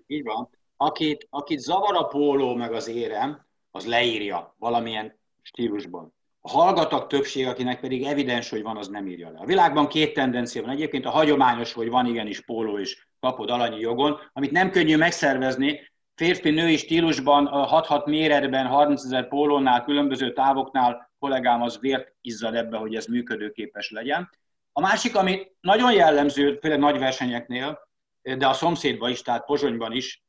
Így 0.08 0.24
van. 0.24 0.50
Akit, 0.78 1.28
akit 1.30 1.60
zavar 1.60 1.96
a 1.96 2.04
póló 2.04 2.56
meg 2.56 2.74
az 2.74 2.88
érem, 2.88 3.46
az 3.72 3.86
leírja 3.86 4.56
valamilyen 4.58 5.20
stílusban. 5.42 6.14
A 6.42 6.50
hallgatak 6.50 7.08
többség, 7.08 7.48
akinek 7.48 7.80
pedig 7.80 8.04
evidens, 8.04 8.50
hogy 8.50 8.62
van, 8.62 8.78
az 8.78 8.88
nem 8.88 9.08
írja 9.08 9.30
le. 9.30 9.40
A 9.40 9.46
világban 9.46 9.88
két 9.88 10.14
tendencia 10.14 10.62
van. 10.62 10.70
Egyébként 10.70 11.06
a 11.06 11.10
hagyományos, 11.10 11.74
hogy 11.74 11.90
van 11.90 12.06
igenis 12.06 12.42
póló 12.42 12.80
és 12.80 13.08
kapod 13.20 13.50
alanyi 13.50 13.80
jogon, 13.80 14.18
amit 14.34 14.52
nem 14.52 14.72
könnyű 14.72 14.98
megszervezni, 14.98 15.80
férfi-női 16.16 16.78
stílusban, 16.78 17.50
6-6 17.52 18.06
méretben, 18.06 18.66
30 18.66 19.04
ezer 19.04 19.28
pólónál, 19.28 19.84
különböző 19.84 20.34
távoknál 20.34 21.12
kollégám 21.20 21.62
az 21.62 21.80
vért 21.80 22.14
izzad 22.22 22.56
ebbe, 22.56 22.78
hogy 22.78 22.96
ez 22.96 23.06
működőképes 23.06 23.92
legyen. 23.92 24.30
A 24.74 24.82
másik, 24.82 25.16
ami 25.16 25.52
nagyon 25.62 25.94
jellemző, 25.94 26.58
főleg 26.62 26.80
nagy 26.80 27.00
versenyeknél, 27.00 27.80
de 28.22 28.48
a 28.48 28.54
szomszédban 28.54 29.10
is, 29.10 29.22
tehát 29.22 29.46
Pozsonyban 29.46 29.92
is, 29.92 30.24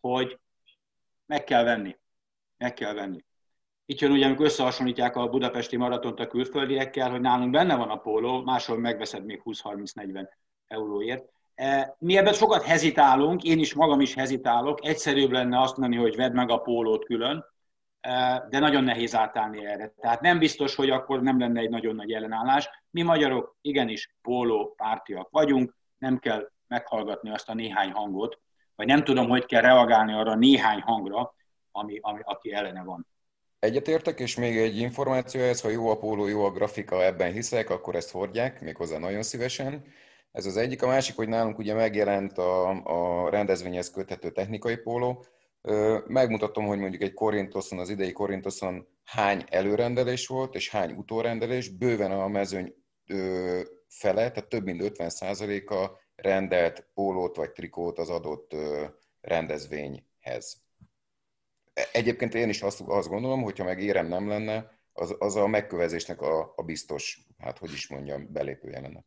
hogy 0.00 0.40
meg 1.26 1.44
kell 1.44 1.64
venni. 1.64 1.96
Meg 2.56 2.74
kell 2.74 2.94
venni. 2.94 3.24
Itt 3.84 4.00
jön 4.00 4.10
ugye, 4.10 4.26
amikor 4.26 4.44
összehasonlítják 4.44 5.16
a 5.16 5.28
budapesti 5.28 5.76
maratont 5.76 6.20
a 6.20 6.26
külföldiekkel, 6.26 7.10
hogy 7.10 7.20
nálunk 7.20 7.50
benne 7.50 7.76
van 7.76 7.90
a 7.90 7.96
póló, 7.96 8.42
máshol 8.42 8.78
megveszed 8.78 9.24
még 9.24 9.42
20-30-40 9.44 10.28
euróért. 10.66 11.28
E, 11.54 11.96
mi 11.98 12.16
ebben 12.16 12.32
sokat 12.32 12.62
hezitálunk, 12.62 13.42
én 13.42 13.58
is 13.58 13.74
magam 13.74 14.00
is 14.00 14.14
hezitálok, 14.14 14.84
egyszerűbb 14.84 15.30
lenne 15.30 15.60
azt 15.60 15.76
mondani, 15.76 16.02
hogy 16.02 16.16
vedd 16.16 16.32
meg 16.32 16.50
a 16.50 16.58
pólót 16.58 17.04
külön, 17.04 17.44
de 18.48 18.58
nagyon 18.58 18.84
nehéz 18.84 19.14
átállni 19.14 19.66
erre. 19.66 19.94
Tehát 20.00 20.20
nem 20.20 20.38
biztos, 20.38 20.74
hogy 20.74 20.90
akkor 20.90 21.22
nem 21.22 21.38
lenne 21.38 21.60
egy 21.60 21.70
nagyon 21.70 21.94
nagy 21.94 22.12
ellenállás. 22.12 22.68
Mi 22.90 23.02
magyarok 23.02 23.56
igenis 23.60 24.16
póló 24.22 24.74
pártiak 24.76 25.28
vagyunk, 25.30 25.76
nem 25.98 26.18
kell 26.18 26.50
meghallgatni 26.68 27.30
azt 27.30 27.48
a 27.48 27.54
néhány 27.54 27.90
hangot, 27.90 28.38
vagy 28.74 28.86
nem 28.86 29.04
tudom, 29.04 29.28
hogy 29.28 29.46
kell 29.46 29.60
reagálni 29.60 30.12
arra 30.12 30.30
a 30.30 30.36
néhány 30.36 30.80
hangra, 30.80 31.34
ami, 31.70 31.98
ami, 32.00 32.20
aki 32.22 32.52
ellene 32.52 32.82
van. 32.82 33.06
Egyetértek, 33.58 34.20
és 34.20 34.36
még 34.36 34.56
egy 34.56 34.78
információ 34.78 35.40
ez, 35.40 35.60
ha 35.60 35.68
jó 35.68 35.88
a 35.90 35.98
póló, 35.98 36.26
jó 36.26 36.44
a 36.44 36.50
grafika, 36.50 37.04
ebben 37.04 37.32
hiszek, 37.32 37.70
akkor 37.70 37.94
ezt 37.94 38.10
hordják, 38.10 38.60
méghozzá 38.60 38.98
nagyon 38.98 39.22
szívesen. 39.22 39.84
Ez 40.32 40.46
az 40.46 40.56
egyik. 40.56 40.82
A 40.82 40.86
másik, 40.86 41.16
hogy 41.16 41.28
nálunk 41.28 41.58
ugye 41.58 41.74
megjelent 41.74 42.38
a, 42.38 42.68
a 43.24 43.30
rendezvényhez 43.30 43.90
köthető 43.90 44.30
technikai 44.30 44.76
póló. 44.76 45.24
Megmutatom, 46.06 46.66
hogy 46.66 46.78
mondjuk 46.78 47.02
egy 47.02 47.14
Korintoszon, 47.14 47.78
az 47.78 47.88
idei 47.88 48.12
Korintoszon 48.12 48.86
hány 49.04 49.44
előrendelés 49.48 50.26
volt, 50.26 50.54
és 50.54 50.70
hány 50.70 50.92
utórendelés. 50.92 51.68
Bőven 51.68 52.10
a 52.12 52.28
mezőny 52.28 52.74
fele, 53.88 54.30
tehát 54.30 54.48
több 54.48 54.64
mint 54.64 54.82
50%-a 54.84 55.90
rendelt 56.16 56.88
pólót 56.94 57.36
vagy 57.36 57.50
trikót 57.50 57.98
az 57.98 58.10
adott 58.10 58.54
rendezvényhez. 59.20 60.64
Egyébként 61.92 62.34
én 62.34 62.48
is 62.48 62.62
azt, 62.62 62.80
azt 62.80 63.08
gondolom, 63.08 63.42
hogyha 63.42 63.64
meg 63.64 63.82
érem 63.82 64.06
nem 64.06 64.28
lenne, 64.28 64.70
az, 64.92 65.16
az 65.18 65.36
a 65.36 65.46
megkövezésnek 65.46 66.20
a, 66.20 66.52
a 66.56 66.62
biztos, 66.62 67.20
hát 67.38 67.58
hogy 67.58 67.72
is 67.72 67.88
mondjam, 67.88 68.32
belépője 68.32 68.80
lenne. 68.80 69.04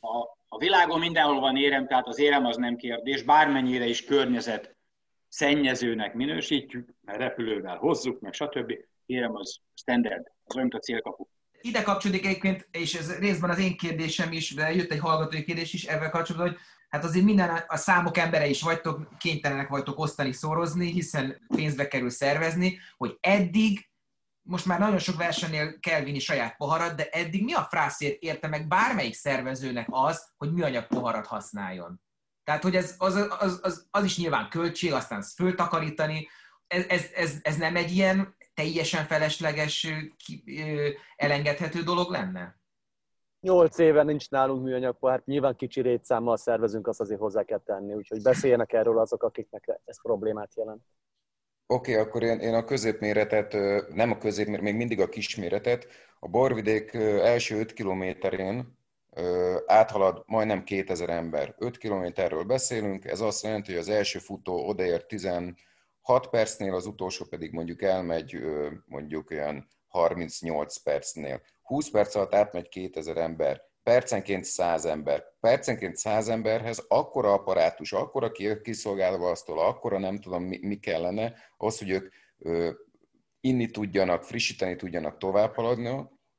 A, 0.00 0.16
a 0.48 0.58
világon 0.58 0.98
mindenhol 0.98 1.40
van 1.40 1.56
érem, 1.56 1.86
tehát 1.86 2.06
az 2.06 2.18
érem 2.18 2.44
az 2.44 2.56
nem 2.56 2.76
kérdés, 2.76 3.22
bármennyire 3.22 3.86
is 3.86 4.04
környezet 4.04 4.77
szennyezőnek 5.28 6.14
minősítjük, 6.14 6.88
mert 7.00 7.18
repülővel 7.18 7.76
hozzuk, 7.76 8.20
meg 8.20 8.32
stb. 8.32 8.72
Érem 9.06 9.34
az 9.34 9.60
standard, 9.74 10.26
az 10.44 10.56
olyan, 10.56 10.68
mint 10.68 10.74
a 10.74 10.84
célkapu. 10.84 11.26
Ide 11.60 11.82
kapcsolódik 11.82 12.26
egyébként, 12.26 12.68
és 12.70 12.94
ez 12.94 13.18
részben 13.18 13.50
az 13.50 13.58
én 13.58 13.76
kérdésem 13.76 14.32
is, 14.32 14.54
de 14.54 14.74
jött 14.74 14.90
egy 14.90 14.98
hallgatói 14.98 15.44
kérdés 15.44 15.72
is 15.72 15.84
ebben 15.84 16.10
kapcsolatban, 16.10 16.50
hogy 16.50 16.58
hát 16.88 17.04
azért 17.04 17.24
minden 17.24 17.64
a 17.66 17.76
számok 17.76 18.16
embere 18.16 18.46
is 18.46 18.62
vagytok, 18.62 19.08
kénytelenek 19.18 19.68
vagytok 19.68 19.98
osztani, 19.98 20.32
szorozni, 20.32 20.90
hiszen 20.90 21.46
pénzbe 21.56 21.88
kerül 21.88 22.10
szervezni, 22.10 22.78
hogy 22.96 23.16
eddig, 23.20 23.88
most 24.42 24.66
már 24.66 24.78
nagyon 24.78 24.98
sok 24.98 25.16
versenynél 25.16 25.78
kell 25.78 26.02
vinni 26.02 26.18
saját 26.18 26.56
poharat, 26.56 26.96
de 26.96 27.08
eddig 27.10 27.44
mi 27.44 27.52
a 27.52 27.66
frászért 27.70 28.22
érte 28.22 28.48
meg 28.48 28.68
bármelyik 28.68 29.14
szervezőnek 29.14 29.86
az, 29.90 30.32
hogy 30.36 30.52
műanyag 30.52 30.86
poharat 30.86 31.26
használjon? 31.26 32.00
Tehát, 32.48 32.62
hogy 32.62 32.76
ez, 32.76 32.94
az, 32.98 33.26
az, 33.38 33.60
az, 33.62 33.86
az 33.90 34.04
is 34.04 34.18
nyilván 34.18 34.48
költség, 34.48 34.92
aztán 34.92 35.18
ezt 35.18 35.34
föltakarítani, 35.34 36.28
ez, 36.66 36.84
ez, 36.88 37.06
ez, 37.14 37.38
ez 37.42 37.56
nem 37.56 37.76
egy 37.76 37.90
ilyen 37.90 38.36
teljesen 38.54 39.04
felesleges, 39.04 39.86
elengedhető 41.16 41.82
dolog 41.82 42.10
lenne? 42.10 42.60
Nyolc 43.40 43.78
éve 43.78 44.02
nincs 44.02 44.30
nálunk 44.30 44.62
műanyag 44.62 44.96
hát 45.00 45.26
nyilván 45.26 45.56
kicsi 45.56 45.80
rétszámmal 45.80 46.36
szervezünk, 46.36 46.86
azt 46.86 47.00
azért 47.00 47.20
hozzá 47.20 47.42
kell 47.42 47.62
tenni, 47.64 47.94
úgyhogy 47.94 48.22
beszéljenek 48.22 48.72
erről 48.72 48.98
azok, 48.98 49.22
akiknek 49.22 49.80
ez 49.84 50.02
problémát 50.02 50.54
jelent. 50.56 50.82
Oké, 51.66 51.92
okay, 51.92 52.04
akkor 52.04 52.22
én, 52.22 52.38
én 52.38 52.54
a 52.54 52.64
középméretet, 52.64 53.52
nem 53.94 54.10
a 54.10 54.18
középméretet, 54.18 54.70
még 54.70 54.76
mindig 54.76 55.00
a 55.00 55.08
kisméretet, 55.08 55.86
a 56.20 56.28
borvidék 56.28 56.94
első 57.22 57.58
5 57.58 57.72
kilométerén 57.72 58.77
áthalad 59.66 60.22
majdnem 60.26 60.64
2000 60.64 61.10
ember. 61.10 61.54
5 61.58 61.78
kilométerről 61.78 62.44
beszélünk, 62.44 63.04
ez 63.04 63.20
azt 63.20 63.42
jelenti, 63.42 63.70
hogy 63.70 63.80
az 63.80 63.88
első 63.88 64.18
futó 64.18 64.68
odaér 64.68 65.06
16 65.06 65.56
percnél, 66.30 66.74
az 66.74 66.86
utolsó 66.86 67.24
pedig 67.24 67.52
mondjuk 67.52 67.82
elmegy 67.82 68.40
mondjuk 68.84 69.30
olyan 69.30 69.68
38 69.88 70.76
percnél. 70.76 71.40
20 71.62 71.90
perc 71.90 72.14
alatt 72.14 72.34
átmegy 72.34 72.68
2000 72.68 73.16
ember, 73.16 73.62
percenként 73.82 74.44
100 74.44 74.84
ember. 74.84 75.24
Percenként 75.40 75.96
100 75.96 76.28
emberhez 76.28 76.84
akkora 76.88 77.32
apparátus, 77.32 77.92
akkora 77.92 78.30
kiszolgálva 78.62 79.30
asztal, 79.30 79.58
akkora 79.58 79.98
nem 79.98 80.20
tudom 80.20 80.42
mi, 80.42 80.58
mi 80.62 80.76
kellene, 80.76 81.34
az, 81.56 81.78
hogy 81.78 81.90
ők 81.90 82.12
inni 83.40 83.70
tudjanak, 83.70 84.24
frissíteni 84.24 84.76
tudjanak, 84.76 85.18
tovább 85.18 85.54
haladni, 85.54 85.88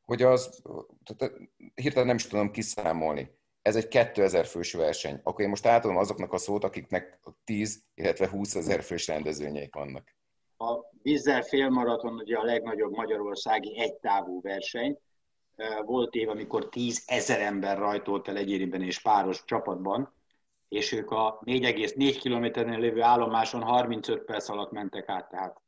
hogy 0.09 0.21
az, 0.21 0.61
tehát 1.03 1.33
hirtelen 1.75 2.07
nem 2.07 2.15
is 2.15 2.27
tudom 2.27 2.51
kiszámolni. 2.51 3.37
Ez 3.61 3.75
egy 3.75 3.87
2000 3.87 4.45
fős 4.45 4.73
verseny. 4.73 5.19
Akkor 5.23 5.43
én 5.43 5.49
most 5.49 5.65
átadom 5.65 5.97
azoknak 5.97 6.33
a 6.33 6.37
szót, 6.37 6.63
akiknek 6.63 7.19
10, 7.43 7.83
illetve 7.93 8.29
20 8.29 8.55
ezer 8.55 8.83
fős 8.83 9.07
rendezvényeik 9.07 9.75
vannak. 9.75 10.15
A 10.57 10.73
vízzel 11.01 11.41
félmaraton 11.41 12.13
ugye 12.13 12.37
a 12.37 12.43
legnagyobb 12.43 12.95
magyarországi 12.95 13.79
egytávú 13.79 14.41
verseny, 14.41 14.97
volt 15.85 16.15
év, 16.15 16.29
amikor 16.29 16.69
10 16.69 17.03
ezer 17.05 17.41
ember 17.41 17.77
rajtolt 17.77 18.27
el 18.27 18.37
egyéniben 18.37 18.81
és 18.81 19.01
páros 19.01 19.43
csapatban, 19.45 20.13
és 20.67 20.91
ők 20.91 21.11
a 21.11 21.39
4,4 21.45 22.17
kilométernél 22.19 22.79
lévő 22.79 23.01
állomáson 23.01 23.61
35 23.61 24.23
perc 24.23 24.49
alatt 24.49 24.71
mentek 24.71 25.09
át. 25.09 25.29
Tehát 25.29 25.61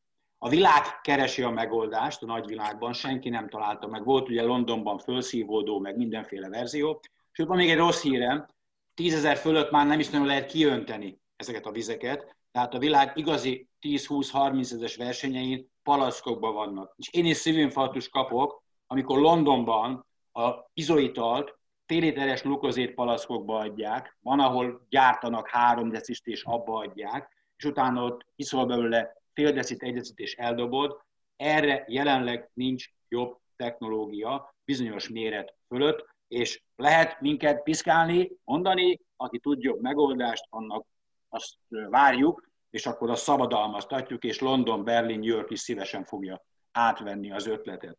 a 0.44 0.50
világ 0.50 1.02
keresi 1.02 1.42
a 1.42 1.50
megoldást 1.50 2.24
a 2.24 2.26
nagyvilágban, 2.26 2.94
senki 2.94 3.30
nem 3.30 3.50
találta 3.50 3.88
meg. 3.88 4.04
Volt 4.04 4.30
ugye 4.30 4.44
Londonban 4.44 4.98
fölszívódó, 4.98 5.80
meg 5.80 5.98
mindenféle 5.98 6.50
verzió. 6.50 7.02
Sőt, 7.32 7.48
van 7.48 7.58
még 7.58 7.70
egy 7.70 7.78
rossz 7.78 8.02
hírem, 8.02 8.46
10 8.94 9.14
ezer 9.14 9.38
fölött 9.38 9.72
már 9.72 9.88
nem 9.88 10.00
is 10.00 10.10
nagyon 10.10 10.28
lehet 10.28 10.46
kiönteni 10.46 11.20
ezeket 11.36 11.66
a 11.66 11.72
vizeket, 11.72 12.36
tehát 12.52 12.74
a 12.74 12.80
világ 12.80 13.18
igazi 13.18 13.70
10-20-30 13.82 14.60
ezeres 14.60 14.96
versenyein 14.96 15.72
palackokban 15.84 16.54
vannak. 16.54 16.94
És 16.98 17.10
én 17.12 17.26
is 17.26 17.38
szívinfarktus 17.38 18.10
kapok, 18.10 18.64
amikor 18.88 19.20
Londonban 19.20 20.06
a 20.32 20.50
izoitalt 20.74 21.58
féliteres 21.86 22.44
lukozét 22.44 22.94
palackokba 22.94 23.58
adják, 23.58 24.18
van, 24.22 24.40
ahol 24.40 24.86
gyártanak 24.90 25.50
három 25.50 25.90
decist 25.90 26.28
és 26.28 26.44
abba 26.44 26.78
adják, 26.78 27.30
és 27.58 27.66
utána 27.66 28.04
ott 28.04 28.26
iszol 28.36 28.66
belőle 28.66 29.21
fél 29.34 29.52
decit, 29.52 29.84
egy 29.84 29.94
decit 29.94 30.20
és 30.20 30.36
eldobod, 30.36 31.02
Erre 31.42 31.86
jelenleg 31.88 32.50
nincs 32.54 32.86
jobb 33.08 33.38
technológia 33.56 34.56
bizonyos 34.66 35.10
méret 35.10 35.56
fölött, 35.68 36.06
és 36.28 36.62
lehet 36.76 37.22
minket 37.22 37.64
piszkálni, 37.64 38.32
mondani, 38.44 39.00
aki 39.16 39.40
tud 39.40 39.62
jobb 39.62 39.82
megoldást, 39.82 40.46
annak 40.50 40.86
azt 41.30 41.58
várjuk, 41.90 42.50
és 42.70 42.86
akkor 42.86 43.10
azt 43.10 43.24
szabadalmaztatjuk, 43.24 44.24
és 44.24 44.40
London, 44.40 44.84
Berlin, 44.84 45.20
New 45.20 45.36
York 45.36 45.52
is 45.52 45.60
szívesen 45.60 46.04
fogja 46.04 46.42
átvenni 46.72 47.32
az 47.32 47.48
ötletet. 47.48 47.98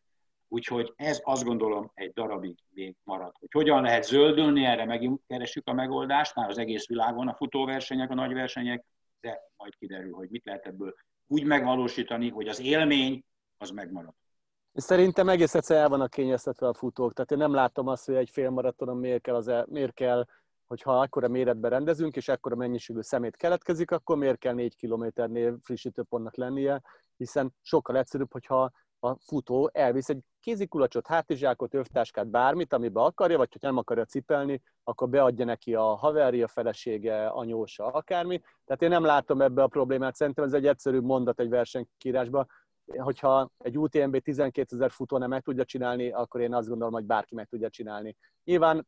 Úgyhogy 0.48 0.92
ez 0.96 1.20
azt 1.22 1.44
gondolom 1.44 1.90
egy 1.94 2.12
darabig 2.12 2.58
még 2.68 2.96
marad. 3.02 3.32
Hogy 3.38 3.52
hogyan 3.52 3.82
lehet 3.82 4.04
zöldülni, 4.04 4.64
erre 4.64 4.84
megint 4.84 5.22
keresjük 5.26 5.68
a 5.68 5.72
megoldást, 5.72 6.34
már 6.34 6.48
az 6.48 6.58
egész 6.58 6.86
világon 6.86 7.28
a 7.28 7.34
futóversenyek, 7.34 8.10
a 8.10 8.14
nagy 8.14 8.32
versenyek, 8.32 8.84
de 9.20 9.40
majd 9.56 9.76
kiderül, 9.76 10.12
hogy 10.12 10.28
mit 10.30 10.44
lehet 10.44 10.66
ebből 10.66 10.94
úgy 11.32 11.44
megvalósítani, 11.44 12.28
hogy 12.30 12.48
az 12.48 12.60
élmény 12.60 13.24
az 13.56 13.70
megmarad. 13.70 14.14
Szerintem 14.72 15.28
egész 15.28 15.54
egyszer 15.54 15.76
el 15.76 15.88
vannak 15.88 16.10
kényeztetve 16.10 16.68
a 16.68 16.74
futók. 16.74 17.12
Tehát 17.12 17.30
én 17.30 17.38
nem 17.38 17.54
látom 17.54 17.86
azt, 17.86 18.06
hogy 18.06 18.14
egy 18.14 18.30
félmaratonon 18.30 18.96
miért 18.96 19.22
kell, 19.22 19.34
az 19.34 19.48
el, 19.48 19.66
miért 19.70 19.94
kell 19.94 20.26
hogyha 20.66 21.00
akkora 21.00 21.28
méretben 21.28 21.70
rendezünk, 21.70 22.16
és 22.16 22.28
akkora 22.28 22.56
mennyiségű 22.56 23.00
szemét 23.00 23.36
keletkezik, 23.36 23.90
akkor 23.90 24.16
miért 24.16 24.38
kell 24.38 24.54
négy 24.54 24.76
kilométernél 24.76 25.58
frissítőpontnak 25.62 26.36
lennie, 26.36 26.82
hiszen 27.16 27.54
sokkal 27.62 27.96
egyszerűbb, 27.96 28.32
hogyha 28.32 28.70
a 29.04 29.16
futó 29.18 29.70
elvisz 29.72 30.08
egy 30.08 30.20
kézikulacsot, 30.40 31.06
hátizsákot, 31.06 31.74
övtáskát, 31.74 32.26
bármit, 32.26 32.72
amibe 32.72 33.00
akarja, 33.00 33.36
vagy 33.36 33.48
ha 33.52 33.58
nem 33.60 33.76
akarja 33.76 34.04
cipelni, 34.04 34.62
akkor 34.84 35.08
beadja 35.08 35.44
neki 35.44 35.74
a 35.74 35.82
haverja, 35.82 36.44
a 36.44 36.48
felesége, 36.48 37.26
anyósa, 37.26 37.86
akármi. 37.86 38.40
Tehát 38.64 38.82
én 38.82 38.88
nem 38.88 39.04
látom 39.04 39.40
ebbe 39.40 39.62
a 39.62 39.66
problémát, 39.66 40.14
szerintem 40.14 40.44
ez 40.44 40.52
egy 40.52 40.66
egyszerű 40.66 41.00
mondat 41.00 41.40
egy 41.40 41.48
versenykírásban, 41.48 42.48
hogyha 42.96 43.50
egy 43.58 43.78
UTMB 43.78 44.18
12 44.18 44.76
ezer 44.76 44.90
futó 44.90 45.18
nem 45.18 45.28
meg 45.28 45.42
tudja 45.42 45.64
csinálni, 45.64 46.10
akkor 46.10 46.40
én 46.40 46.54
azt 46.54 46.68
gondolom, 46.68 46.92
hogy 46.92 47.04
bárki 47.04 47.34
meg 47.34 47.48
tudja 47.48 47.70
csinálni. 47.70 48.16
Nyilván 48.44 48.86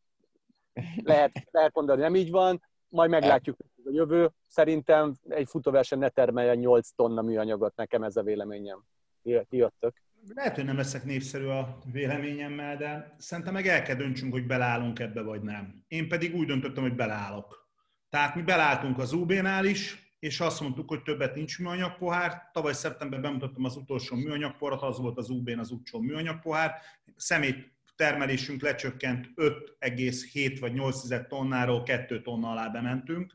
lehet, 1.03 1.33
lehet 1.51 1.75
mondani, 1.75 2.01
nem 2.01 2.15
így 2.15 2.31
van, 2.31 2.63
majd 2.89 3.11
meglátjuk 3.11 3.57
a 3.61 3.91
jövő. 3.91 4.31
Szerintem 4.47 5.15
egy 5.29 5.49
futóverseny 5.49 5.99
ne 5.99 6.09
termeljen 6.09 6.57
8 6.57 6.91
tonna 6.91 7.23
műanyagot, 7.23 7.77
nekem 7.77 8.03
ez 8.03 8.17
a 8.17 8.23
véleményem. 8.23 8.85
Ti 9.23 9.57
jöttök. 9.57 10.04
Lehet, 10.29 10.55
hogy 10.55 10.65
nem 10.65 10.77
leszek 10.77 11.05
népszerű 11.05 11.45
a 11.45 11.79
véleményemmel, 11.93 12.77
de 12.77 13.15
szerintem 13.19 13.53
meg 13.53 13.67
el 13.67 13.83
kell 13.83 13.97
döntsünk, 13.97 14.33
hogy 14.33 14.47
beleállunk 14.47 14.99
ebbe, 14.99 15.23
vagy 15.23 15.43
nem. 15.43 15.85
Én 15.89 16.09
pedig 16.09 16.35
úgy 16.35 16.47
döntöttem, 16.47 16.83
hogy 16.83 16.95
beleállok. 16.95 17.69
Tehát 18.09 18.35
mi 18.35 18.43
beleálltunk 18.43 18.99
az 18.99 19.13
UB-nál 19.13 19.65
is, 19.65 20.05
és 20.19 20.41
azt 20.41 20.61
mondtuk, 20.61 20.89
hogy 20.89 21.03
többet 21.03 21.35
nincs 21.35 21.59
műanyag 21.59 21.97
pohár. 21.97 22.51
Tavaly 22.53 22.73
szeptemberben 22.73 23.31
bemutattam 23.31 23.65
az 23.65 23.77
utolsó 23.77 24.17
műanyag 24.17 24.57
poharat, 24.57 24.83
az 24.83 24.99
volt 24.99 25.19
az 25.19 25.29
UB-n 25.29 25.59
az 25.59 25.71
utolsó 25.71 26.01
műanyag 26.01 26.41
pohár. 26.41 26.75
Szemét 27.17 27.73
termelésünk 27.97 28.63
lecsökkent 28.63 29.31
5,7 29.37 30.57
vagy 30.61 30.73
8 30.73 31.27
tonnáról 31.29 31.83
2 31.83 32.23
tonna 32.23 32.51
alá 32.51 32.69
bementünk 32.69 33.35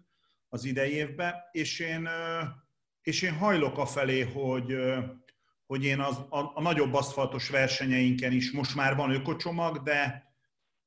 az 0.49 0.65
idei 0.65 0.91
évbe, 0.91 1.49
és 1.51 1.79
én, 1.79 2.09
és 3.01 3.21
én 3.21 3.33
hajlok 3.33 3.77
afelé, 3.77 4.21
hogy, 4.21 4.75
hogy 5.69 5.83
én 5.83 5.99
az, 5.99 6.17
a, 6.29 6.51
a 6.53 6.61
nagyobb 6.61 6.93
aszfaltos 6.93 7.49
versenyeinken 7.49 8.31
is 8.31 8.51
most 8.51 8.75
már 8.75 8.95
van 8.95 9.11
ökocsomag, 9.11 9.83
de 9.83 10.27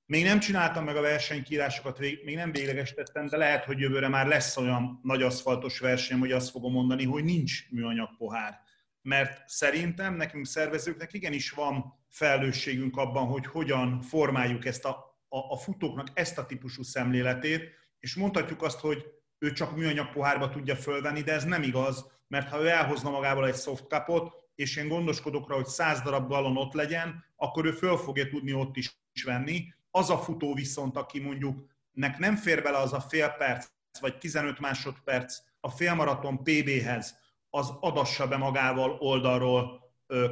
még 0.06 0.24
nem 0.24 0.38
csináltam 0.38 0.84
meg 0.84 0.96
a 0.96 1.00
versenykírásokat, 1.00 1.98
még 1.98 2.34
nem 2.34 2.52
véglegesítettem, 2.52 3.26
de 3.26 3.36
lehet, 3.36 3.64
hogy 3.64 3.78
jövőre 3.78 4.08
már 4.08 4.26
lesz 4.26 4.56
olyan 4.56 5.00
nagy 5.02 5.22
aszfaltos 5.22 5.78
verseny, 5.78 6.18
hogy 6.18 6.32
azt 6.32 6.50
fogom 6.50 6.72
mondani, 6.72 7.04
hogy 7.04 7.24
nincs 7.24 7.70
műanyag 7.70 8.16
pohár. 8.16 8.60
Mert 9.02 9.48
szerintem 9.48 10.14
nekünk 10.14 10.46
szervezőknek 10.46 11.12
igenis 11.12 11.50
van 11.50 11.98
felelősségünk 12.08 12.96
abban, 12.96 13.26
hogy 13.26 13.46
hogyan 13.46 14.00
formáljuk 14.00 14.64
ezt 14.64 14.84
a, 14.84 15.18
a, 15.28 15.38
a 15.38 15.56
futóknak 15.56 16.08
ezt 16.14 16.38
a 16.38 16.46
típusú 16.46 16.82
szemléletét, 16.82 17.70
és 17.98 18.14
mondhatjuk 18.14 18.62
azt, 18.62 18.80
hogy 18.80 19.04
ő 19.38 19.52
csak 19.52 19.76
műanyag 19.76 20.10
pohárba 20.10 20.48
tudja 20.48 20.76
fölvenni, 20.76 21.20
de 21.20 21.32
ez 21.32 21.44
nem 21.44 21.62
igaz, 21.62 22.10
mert 22.28 22.48
ha 22.48 22.60
ő 22.60 22.68
elhozna 22.68 23.10
magával 23.10 23.46
egy 23.46 23.56
soft 23.56 23.86
cupot, 23.88 24.41
és 24.62 24.76
én 24.76 24.88
gondoskodok 24.88 25.48
rá, 25.48 25.54
hogy 25.54 25.66
100 25.66 26.00
darab 26.00 26.28
galon 26.28 26.56
ott 26.56 26.72
legyen, 26.72 27.24
akkor 27.36 27.64
ő 27.64 27.70
föl 27.70 27.96
fogja 27.96 28.28
tudni 28.28 28.52
ott 28.52 28.76
is 28.76 28.96
venni. 29.24 29.72
Az 29.90 30.10
a 30.10 30.18
futó 30.18 30.54
viszont, 30.54 30.96
aki 30.96 31.20
mondjuk 31.20 31.64
nek 31.92 32.18
nem 32.18 32.36
fér 32.36 32.62
bele 32.62 32.78
az 32.78 32.92
a 32.92 33.00
fél 33.00 33.28
perc, 33.28 33.66
vagy 34.00 34.18
15 34.18 34.60
másodperc 34.60 35.38
a 35.60 35.70
félmaraton 35.70 36.42
PB-hez, 36.42 37.14
az 37.50 37.72
adassa 37.80 38.28
be 38.28 38.36
magával 38.36 38.96
oldalról 38.98 39.80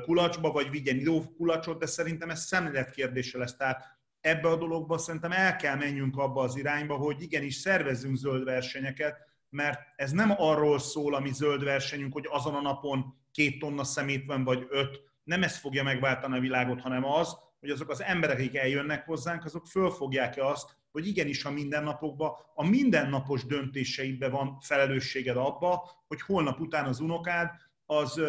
kulacsba, 0.02 0.52
vagy 0.52 0.70
vigyen 0.70 1.26
kulacsot, 1.36 1.78
de 1.78 1.86
szerintem 1.86 2.30
ez 2.30 2.44
szemléletkérdése 2.44 3.38
lesz. 3.38 3.56
Tehát 3.56 3.98
ebbe 4.20 4.48
a 4.48 4.56
dologba 4.56 4.98
szerintem 4.98 5.32
el 5.32 5.56
kell 5.56 5.76
menjünk 5.76 6.16
abba 6.16 6.42
az 6.42 6.56
irányba, 6.56 6.96
hogy 6.96 7.22
igenis 7.22 7.54
szervezzünk 7.54 8.16
zöld 8.16 8.44
versenyeket, 8.44 9.16
mert 9.48 9.80
ez 9.96 10.10
nem 10.10 10.34
arról 10.36 10.78
szól, 10.78 11.14
ami 11.14 11.32
zöld 11.32 11.64
versenyünk, 11.64 12.12
hogy 12.12 12.26
azon 12.30 12.54
a 12.54 12.60
napon 12.60 13.19
két 13.30 13.58
tonna 13.58 13.84
szemét 13.84 14.26
van, 14.26 14.44
vagy 14.44 14.66
öt, 14.68 15.00
nem 15.22 15.42
ez 15.42 15.58
fogja 15.58 15.82
megváltani 15.82 16.36
a 16.36 16.40
világot, 16.40 16.80
hanem 16.80 17.04
az, 17.04 17.36
hogy 17.60 17.70
azok 17.70 17.90
az 17.90 18.02
emberek, 18.02 18.38
akik 18.38 18.56
eljönnek 18.56 19.04
hozzánk, 19.04 19.44
azok 19.44 19.66
fölfogják-e 19.66 20.46
azt, 20.46 20.78
hogy 20.92 21.06
igenis 21.06 21.44
a 21.44 21.50
mindennapokban, 21.50 22.32
a 22.54 22.68
mindennapos 22.68 23.44
döntéseidbe 23.44 24.28
van 24.28 24.58
felelősséged 24.60 25.36
abba, 25.36 25.90
hogy 26.06 26.20
holnap 26.20 26.60
után 26.60 26.84
az 26.84 27.00
unokád 27.00 27.50
az 27.86 28.20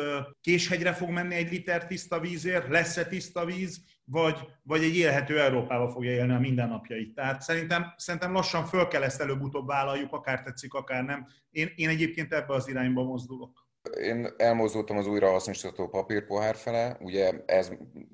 késhegyre 0.42 0.94
fog 0.94 1.10
menni 1.10 1.36
egy 1.36 1.52
liter 1.52 1.88
tiszta 1.88 2.20
vízért, 2.20 2.68
lesz-e 2.68 3.06
tiszta 3.06 3.46
víz, 3.46 3.84
vagy, 4.04 4.40
vagy 4.64 4.84
egy 4.84 4.96
élhető 4.96 5.40
Európába 5.40 5.90
fogja 5.90 6.12
élni 6.12 6.34
a 6.34 6.40
mindennapjait. 6.40 7.14
Tehát 7.14 7.42
szerintem, 7.42 7.94
szerintem 7.98 8.32
lassan 8.34 8.66
föl 8.66 8.88
kell 8.88 9.04
ezt 9.04 9.22
előbb-utóbb 9.22 9.68
vállaljuk, 9.68 10.14
akár 10.14 10.44
tetszik, 10.44 10.74
akár 10.74 11.04
nem. 11.04 11.28
Én, 11.50 11.72
én 11.76 11.90
egyébként 11.90 12.34
ebbe 12.34 12.54
az 12.54 12.68
irányba 12.68 13.04
mozdulok. 13.04 13.61
Én 14.02 14.28
elmozdultam 14.38 14.98
az 14.98 15.08
újrahasznosítható 15.08 15.88
papírpohár 15.88 16.56
fele, 16.56 16.98
ugye 17.00 17.32
ez 17.46 17.72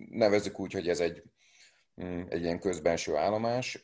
nevezzük 0.09 0.59
úgy, 0.59 0.73
hogy 0.73 0.89
ez 0.89 0.99
egy, 0.99 1.23
mm, 2.03 2.21
egy 2.29 2.41
ilyen 2.41 2.59
közbenső 2.59 3.15
állomás. 3.15 3.81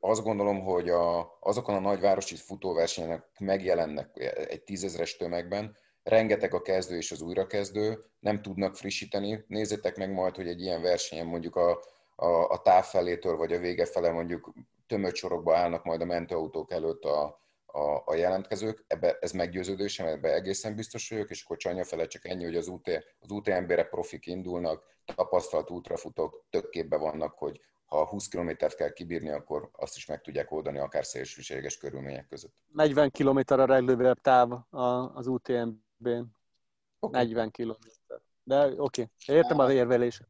Azt 0.00 0.22
gondolom, 0.22 0.60
hogy 0.60 0.88
a, 0.88 1.36
azokon 1.40 1.74
a 1.74 1.80
nagyvárosi 1.80 2.36
futóversenyek 2.36 3.24
megjelennek 3.38 4.10
egy 4.48 4.62
tízezres 4.62 5.16
tömegben, 5.16 5.76
rengeteg 6.02 6.54
a 6.54 6.62
kezdő 6.62 6.96
és 6.96 7.12
az 7.12 7.20
újrakezdő, 7.20 8.04
nem 8.20 8.42
tudnak 8.42 8.76
frissíteni. 8.76 9.44
Nézzétek 9.48 9.96
meg 9.96 10.12
majd, 10.12 10.36
hogy 10.36 10.48
egy 10.48 10.60
ilyen 10.60 10.82
versenyen 10.82 11.26
mondjuk 11.26 11.56
a, 11.56 11.82
a, 12.16 12.48
a 12.48 12.62
táv 12.62 12.84
felétől 12.84 13.36
vagy 13.36 13.52
a 13.52 13.58
vége 13.58 13.86
fele 13.86 14.10
mondjuk 14.10 14.52
tömött 14.86 15.14
sorokba 15.14 15.56
állnak 15.56 15.84
majd 15.84 16.00
a 16.00 16.04
mentőautók 16.04 16.72
előtt 16.72 17.04
a, 17.04 17.40
a, 17.72 18.02
a 18.04 18.14
jelentkezők, 18.14 18.84
ebbe 18.86 19.18
ez 19.20 19.32
meggyőződésem, 19.32 20.06
ebbe 20.06 20.34
egészen 20.34 20.74
biztos 20.74 21.10
vagyok, 21.10 21.30
és 21.30 21.42
akkor 21.44 21.56
csanya 21.56 21.84
fele 21.84 22.06
csak 22.06 22.28
ennyi, 22.28 22.44
hogy 22.44 22.56
az, 22.56 22.68
UT, 22.68 22.88
az 23.20 23.30
UTMB-re 23.30 23.84
profik 23.84 24.26
indulnak, 24.26 24.84
tapasztalt 25.14 25.70
útrafutók 25.70 26.44
tök 26.50 26.70
képbe 26.70 26.96
vannak, 26.96 27.38
hogy 27.38 27.60
ha 27.86 28.06
20 28.06 28.28
kilométert 28.28 28.74
kell 28.74 28.92
kibírni, 28.92 29.30
akkor 29.30 29.70
azt 29.72 29.96
is 29.96 30.06
meg 30.06 30.20
tudják 30.20 30.52
oldani 30.52 30.78
akár 30.78 31.04
szélsőséges 31.04 31.76
körülmények 31.76 32.26
között. 32.28 32.54
40 32.72 33.10
km 33.10 33.38
a 33.46 33.66
legrövidebb 33.66 34.20
táv 34.20 34.52
az 35.14 35.26
UTMB-n. 35.26 36.22
Okay. 36.98 37.24
40 37.24 37.50
km. 37.50 37.72
De 38.42 38.66
oké, 38.66 38.76
okay. 38.76 39.36
értem 39.36 39.58
az 39.58 39.70
érvelését. 39.70 40.28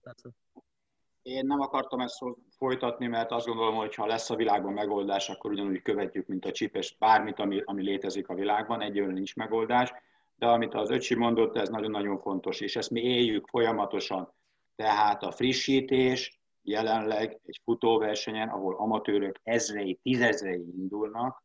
Én 1.22 1.46
nem 1.46 1.60
akartam 1.60 2.00
ezt 2.00 2.24
folytatni, 2.50 3.06
mert 3.06 3.30
azt 3.30 3.46
gondolom, 3.46 3.74
hogy 3.74 3.94
ha 3.94 4.06
lesz 4.06 4.30
a 4.30 4.36
világban 4.36 4.72
megoldás, 4.72 5.28
akkor 5.28 5.50
ugyanúgy 5.50 5.82
követjük, 5.82 6.26
mint 6.26 6.44
a 6.44 6.52
csipes, 6.52 6.96
bármit, 6.98 7.38
ami, 7.38 7.62
ami 7.64 7.82
létezik 7.82 8.28
a 8.28 8.34
világban, 8.34 8.80
egyelőre 8.80 9.12
nincs 9.12 9.36
megoldás, 9.36 9.92
de 10.36 10.46
amit 10.46 10.74
az 10.74 10.90
öcsi 10.90 11.14
mondott, 11.14 11.56
ez 11.56 11.68
nagyon-nagyon 11.68 12.18
fontos, 12.18 12.60
és 12.60 12.76
ezt 12.76 12.90
mi 12.90 13.00
éljük 13.00 13.46
folyamatosan. 13.46 14.32
Tehát 14.76 15.22
a 15.22 15.30
frissítés 15.30 16.40
jelenleg 16.62 17.40
egy 17.46 17.60
futóversenyen, 17.64 18.48
ahol 18.48 18.74
amatőrök 18.76 19.40
ezrei, 19.42 19.98
tízezrei 20.02 20.64
indulnak, 20.78 21.42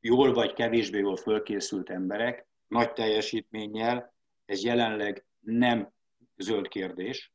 jól 0.00 0.32
vagy 0.32 0.52
kevésbé 0.52 0.98
jól 0.98 1.16
fölkészült 1.16 1.90
emberek, 1.90 2.46
nagy 2.68 2.92
teljesítménnyel, 2.92 4.14
ez 4.44 4.64
jelenleg 4.64 5.24
nem 5.40 5.92
zöld 6.36 6.68
kérdés, 6.68 7.32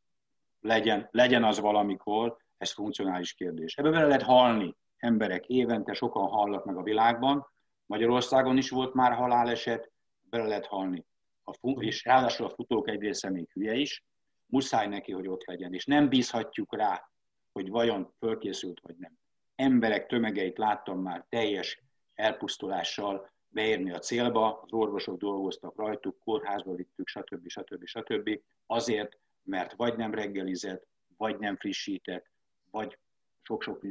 legyen, 0.62 1.08
legyen 1.12 1.44
az 1.44 1.60
valamikor, 1.60 2.38
ez 2.58 2.74
funkcionális 2.74 3.34
kérdés. 3.34 3.76
Ebben 3.76 3.92
bele 3.92 4.06
lehet 4.06 4.22
halni 4.22 4.76
emberek, 4.98 5.46
évente 5.46 5.94
sokan 5.94 6.28
hallnak 6.28 6.66
meg 6.66 6.78
a 6.78 6.84
világban, 6.84 7.48
Magyarországon 7.86 8.58
is 8.58 8.70
volt 8.70 8.94
már 8.94 9.14
haláleset, 9.14 9.92
bele 10.30 10.48
lehet 10.48 10.66
halni. 10.66 11.06
A 11.44 11.54
fut, 11.54 11.82
és 11.84 12.06
ráadásul 12.06 12.46
a 12.46 12.50
futók 12.50 12.90
egy 12.90 13.00
része 13.00 13.30
még 13.30 13.50
hülye 13.54 13.74
is, 13.74 14.04
muszáj 14.46 14.88
neki, 14.88 15.12
hogy 15.12 15.28
ott 15.28 15.46
legyen, 15.46 15.74
és 15.74 15.86
nem 15.86 16.10
bízhatjuk 16.10 16.76
rá, 16.76 17.10
hogy 17.52 17.70
vajon 17.70 18.14
fölkészült 18.20 18.80
vagy 18.80 18.96
nem. 18.98 19.12
Emberek 19.56 20.06
tömegeit 20.06 20.58
láttam 20.58 21.02
már 21.02 21.26
teljes 21.30 21.82
elpusztulással 22.14 23.32
beérni 23.48 23.92
a 23.92 24.00
célba, 24.00 24.60
az 24.62 24.74
orvosok 24.74 25.18
dolgoztak 25.18 25.78
rajtuk, 25.78 26.20
kórházba 26.20 26.76
vittük, 26.76 27.08
stb. 27.08 27.48
stb. 27.48 27.86
stb. 27.86 28.40
Azért, 28.66 29.20
mert 29.48 29.74
vagy 29.76 29.98
nem 29.98 30.14
reggelizett, 30.14 30.88
vagy 31.18 31.40
nem 31.40 31.56
frissített, 31.56 32.26
vagy 32.72 32.98
sok-sok 33.42 33.82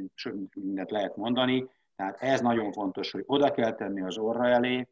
mindent 0.53 0.91
lehet 0.91 1.15
mondani. 1.15 1.69
Tehát 1.95 2.21
ez 2.21 2.41
nagyon 2.41 2.71
fontos, 2.71 3.11
hogy 3.11 3.23
oda 3.25 3.51
kell 3.51 3.73
tenni 3.75 4.01
az 4.01 4.17
orra 4.17 4.47
elé, 4.47 4.87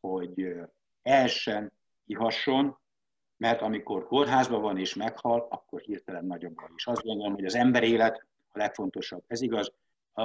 hogy 0.00 0.54
elsen, 1.02 1.72
ihasson, 2.06 2.78
mert 3.36 3.60
amikor 3.60 4.06
kórházban 4.06 4.60
van 4.60 4.78
és 4.78 4.94
meghal, 4.94 5.46
akkor 5.50 5.80
hirtelen 5.80 6.24
nagyobb 6.24 6.54
baj. 6.54 6.68
És 6.76 6.86
azt 6.86 7.02
gondolom, 7.02 7.34
hogy 7.34 7.44
az 7.44 7.54
ember 7.54 7.82
élet 7.82 8.26
a 8.52 8.58
legfontosabb. 8.58 9.22
Ez 9.26 9.40
igaz. 9.40 9.72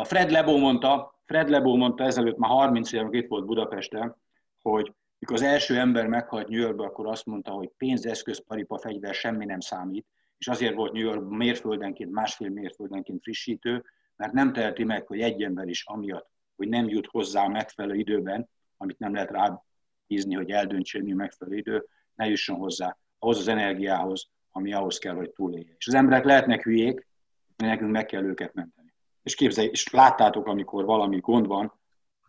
Fred 0.03 0.31
Lebo 0.31 0.57
mondta, 0.57 1.19
Fred 1.25 1.49
Lebo 1.49 1.75
mondta 1.75 2.03
ezelőtt 2.03 2.38
már 2.38 2.49
30 2.49 2.91
éve, 2.91 3.07
itt 3.11 3.27
volt 3.27 3.45
Budapesten, 3.45 4.15
hogy 4.61 4.93
mikor 5.19 5.36
az 5.36 5.41
első 5.41 5.80
ember 5.80 6.08
meghalt 6.08 6.47
New 6.47 6.60
Yorkba, 6.60 6.86
akkor 6.86 7.08
azt 7.08 7.25
mondta, 7.25 7.51
hogy 7.51 7.71
pénzeszköz, 7.78 8.45
paripa, 8.45 8.78
fegyver, 8.78 9.13
semmi 9.13 9.45
nem 9.45 9.60
számít, 9.60 10.06
és 10.38 10.47
azért 10.47 10.75
volt 10.75 10.91
New 10.91 11.04
York 11.04 11.30
mérföldenként, 11.30 12.12
másfél 12.12 12.49
mérföldenként 12.49 13.21
frissítő, 13.21 13.84
mert 14.15 14.34
nem 14.34 14.54
teheti 14.54 14.84
meg, 14.84 15.08
hogy 15.08 15.19
egy 15.19 15.43
ember 15.43 15.67
is 15.67 15.86
amiatt, 15.86 16.30
hogy 16.56 16.67
nem 16.67 16.89
jut 16.89 17.08
hozzá 17.08 17.47
megfelelő 17.47 17.95
időben, 17.95 18.49
amit 18.78 18.99
nem 18.99 19.13
lehet 19.13 19.32
rá 19.32 19.63
bízni, 20.08 20.36
hogy 20.36 20.49
eldöntse, 20.49 21.01
mi 21.01 21.13
megfelelő 21.13 21.58
idő, 21.58 21.86
ne 22.15 22.28
jusson 22.28 22.58
hozzá 22.58 22.97
ahhoz 23.19 23.38
az 23.38 23.47
energiához, 23.47 24.30
ami 24.51 24.73
ahhoz 24.73 24.97
kell, 24.97 25.15
hogy 25.15 25.32
túlélje. 25.32 25.75
És 25.78 25.88
az 25.88 25.93
emberek 25.93 26.23
lehetnek 26.23 26.63
hülyék, 26.63 27.08
de 27.56 27.65
nekünk 27.65 27.91
meg 27.91 28.06
kell 28.06 28.23
őket 28.23 28.54
menteni. 28.54 28.93
És 29.23 29.36
képzelj, 29.36 29.67
és 29.67 29.91
láttátok, 29.91 30.47
amikor 30.47 30.86
valami 30.86 31.19
gond 31.19 31.47
van, 31.47 31.73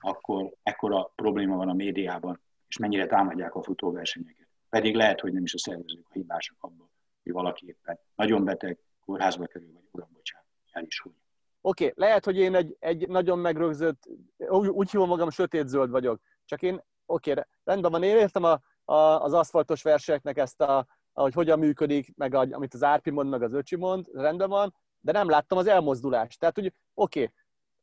akkor 0.00 0.52
ekkora 0.62 1.12
probléma 1.14 1.56
van 1.56 1.68
a 1.68 1.74
médiában, 1.74 2.40
és 2.68 2.78
mennyire 2.78 3.06
támadják 3.06 3.54
a 3.54 3.62
futóversenyeket. 3.62 4.48
Pedig 4.68 4.94
lehet, 4.94 5.20
hogy 5.20 5.32
nem 5.32 5.42
is 5.42 5.54
a 5.54 5.58
szervezők 5.58 6.06
a 6.08 6.12
hibásak 6.12 6.56
abban, 6.60 6.90
hogy 7.22 7.32
valaki 7.32 7.66
éppen 7.66 7.98
nagyon 8.14 8.44
beteg, 8.44 8.78
kórházba 9.04 9.46
kerül, 9.46 9.72
vagy 9.72 9.88
uram, 9.90 10.08
bocsánat, 10.12 10.46
el 10.70 10.82
is 10.82 11.00
húny. 11.00 11.16
Oké, 11.60 11.84
okay, 11.84 12.06
lehet, 12.06 12.24
hogy 12.24 12.36
én 12.36 12.54
egy, 12.54 12.76
egy 12.78 13.08
nagyon 13.08 13.38
megrögzött, 13.38 14.08
úgy, 14.36 14.68
úgy 14.68 14.90
hívom 14.90 15.08
magam, 15.08 15.30
sötét-zöld 15.30 15.90
vagyok. 15.90 16.20
Csak 16.44 16.62
én, 16.62 16.82
oké, 17.06 17.30
okay, 17.30 17.44
rendben 17.64 17.90
van, 17.90 18.02
én 18.02 18.16
értem 18.16 18.44
a, 18.44 18.60
a, 18.84 18.94
az 18.94 19.32
aszfaltos 19.32 19.82
versenyeknek 19.82 20.36
ezt 20.36 20.60
a, 20.60 20.86
hogy 21.12 21.34
hogyan 21.34 21.58
működik, 21.58 22.16
meg 22.16 22.34
a, 22.34 22.46
amit 22.50 22.74
az 22.74 22.82
Árpi 22.82 23.10
mond, 23.10 23.30
meg 23.30 23.42
az 23.42 23.52
Öcsi 23.52 23.76
mond, 23.76 24.06
rendben 24.12 24.48
van, 24.48 24.74
de 25.00 25.12
nem 25.12 25.28
láttam 25.28 25.58
az 25.58 25.66
elmozdulást. 25.66 26.38
Tehát, 26.38 26.54
hogy 26.54 26.72
oké, 26.94 27.22
okay, 27.22 27.34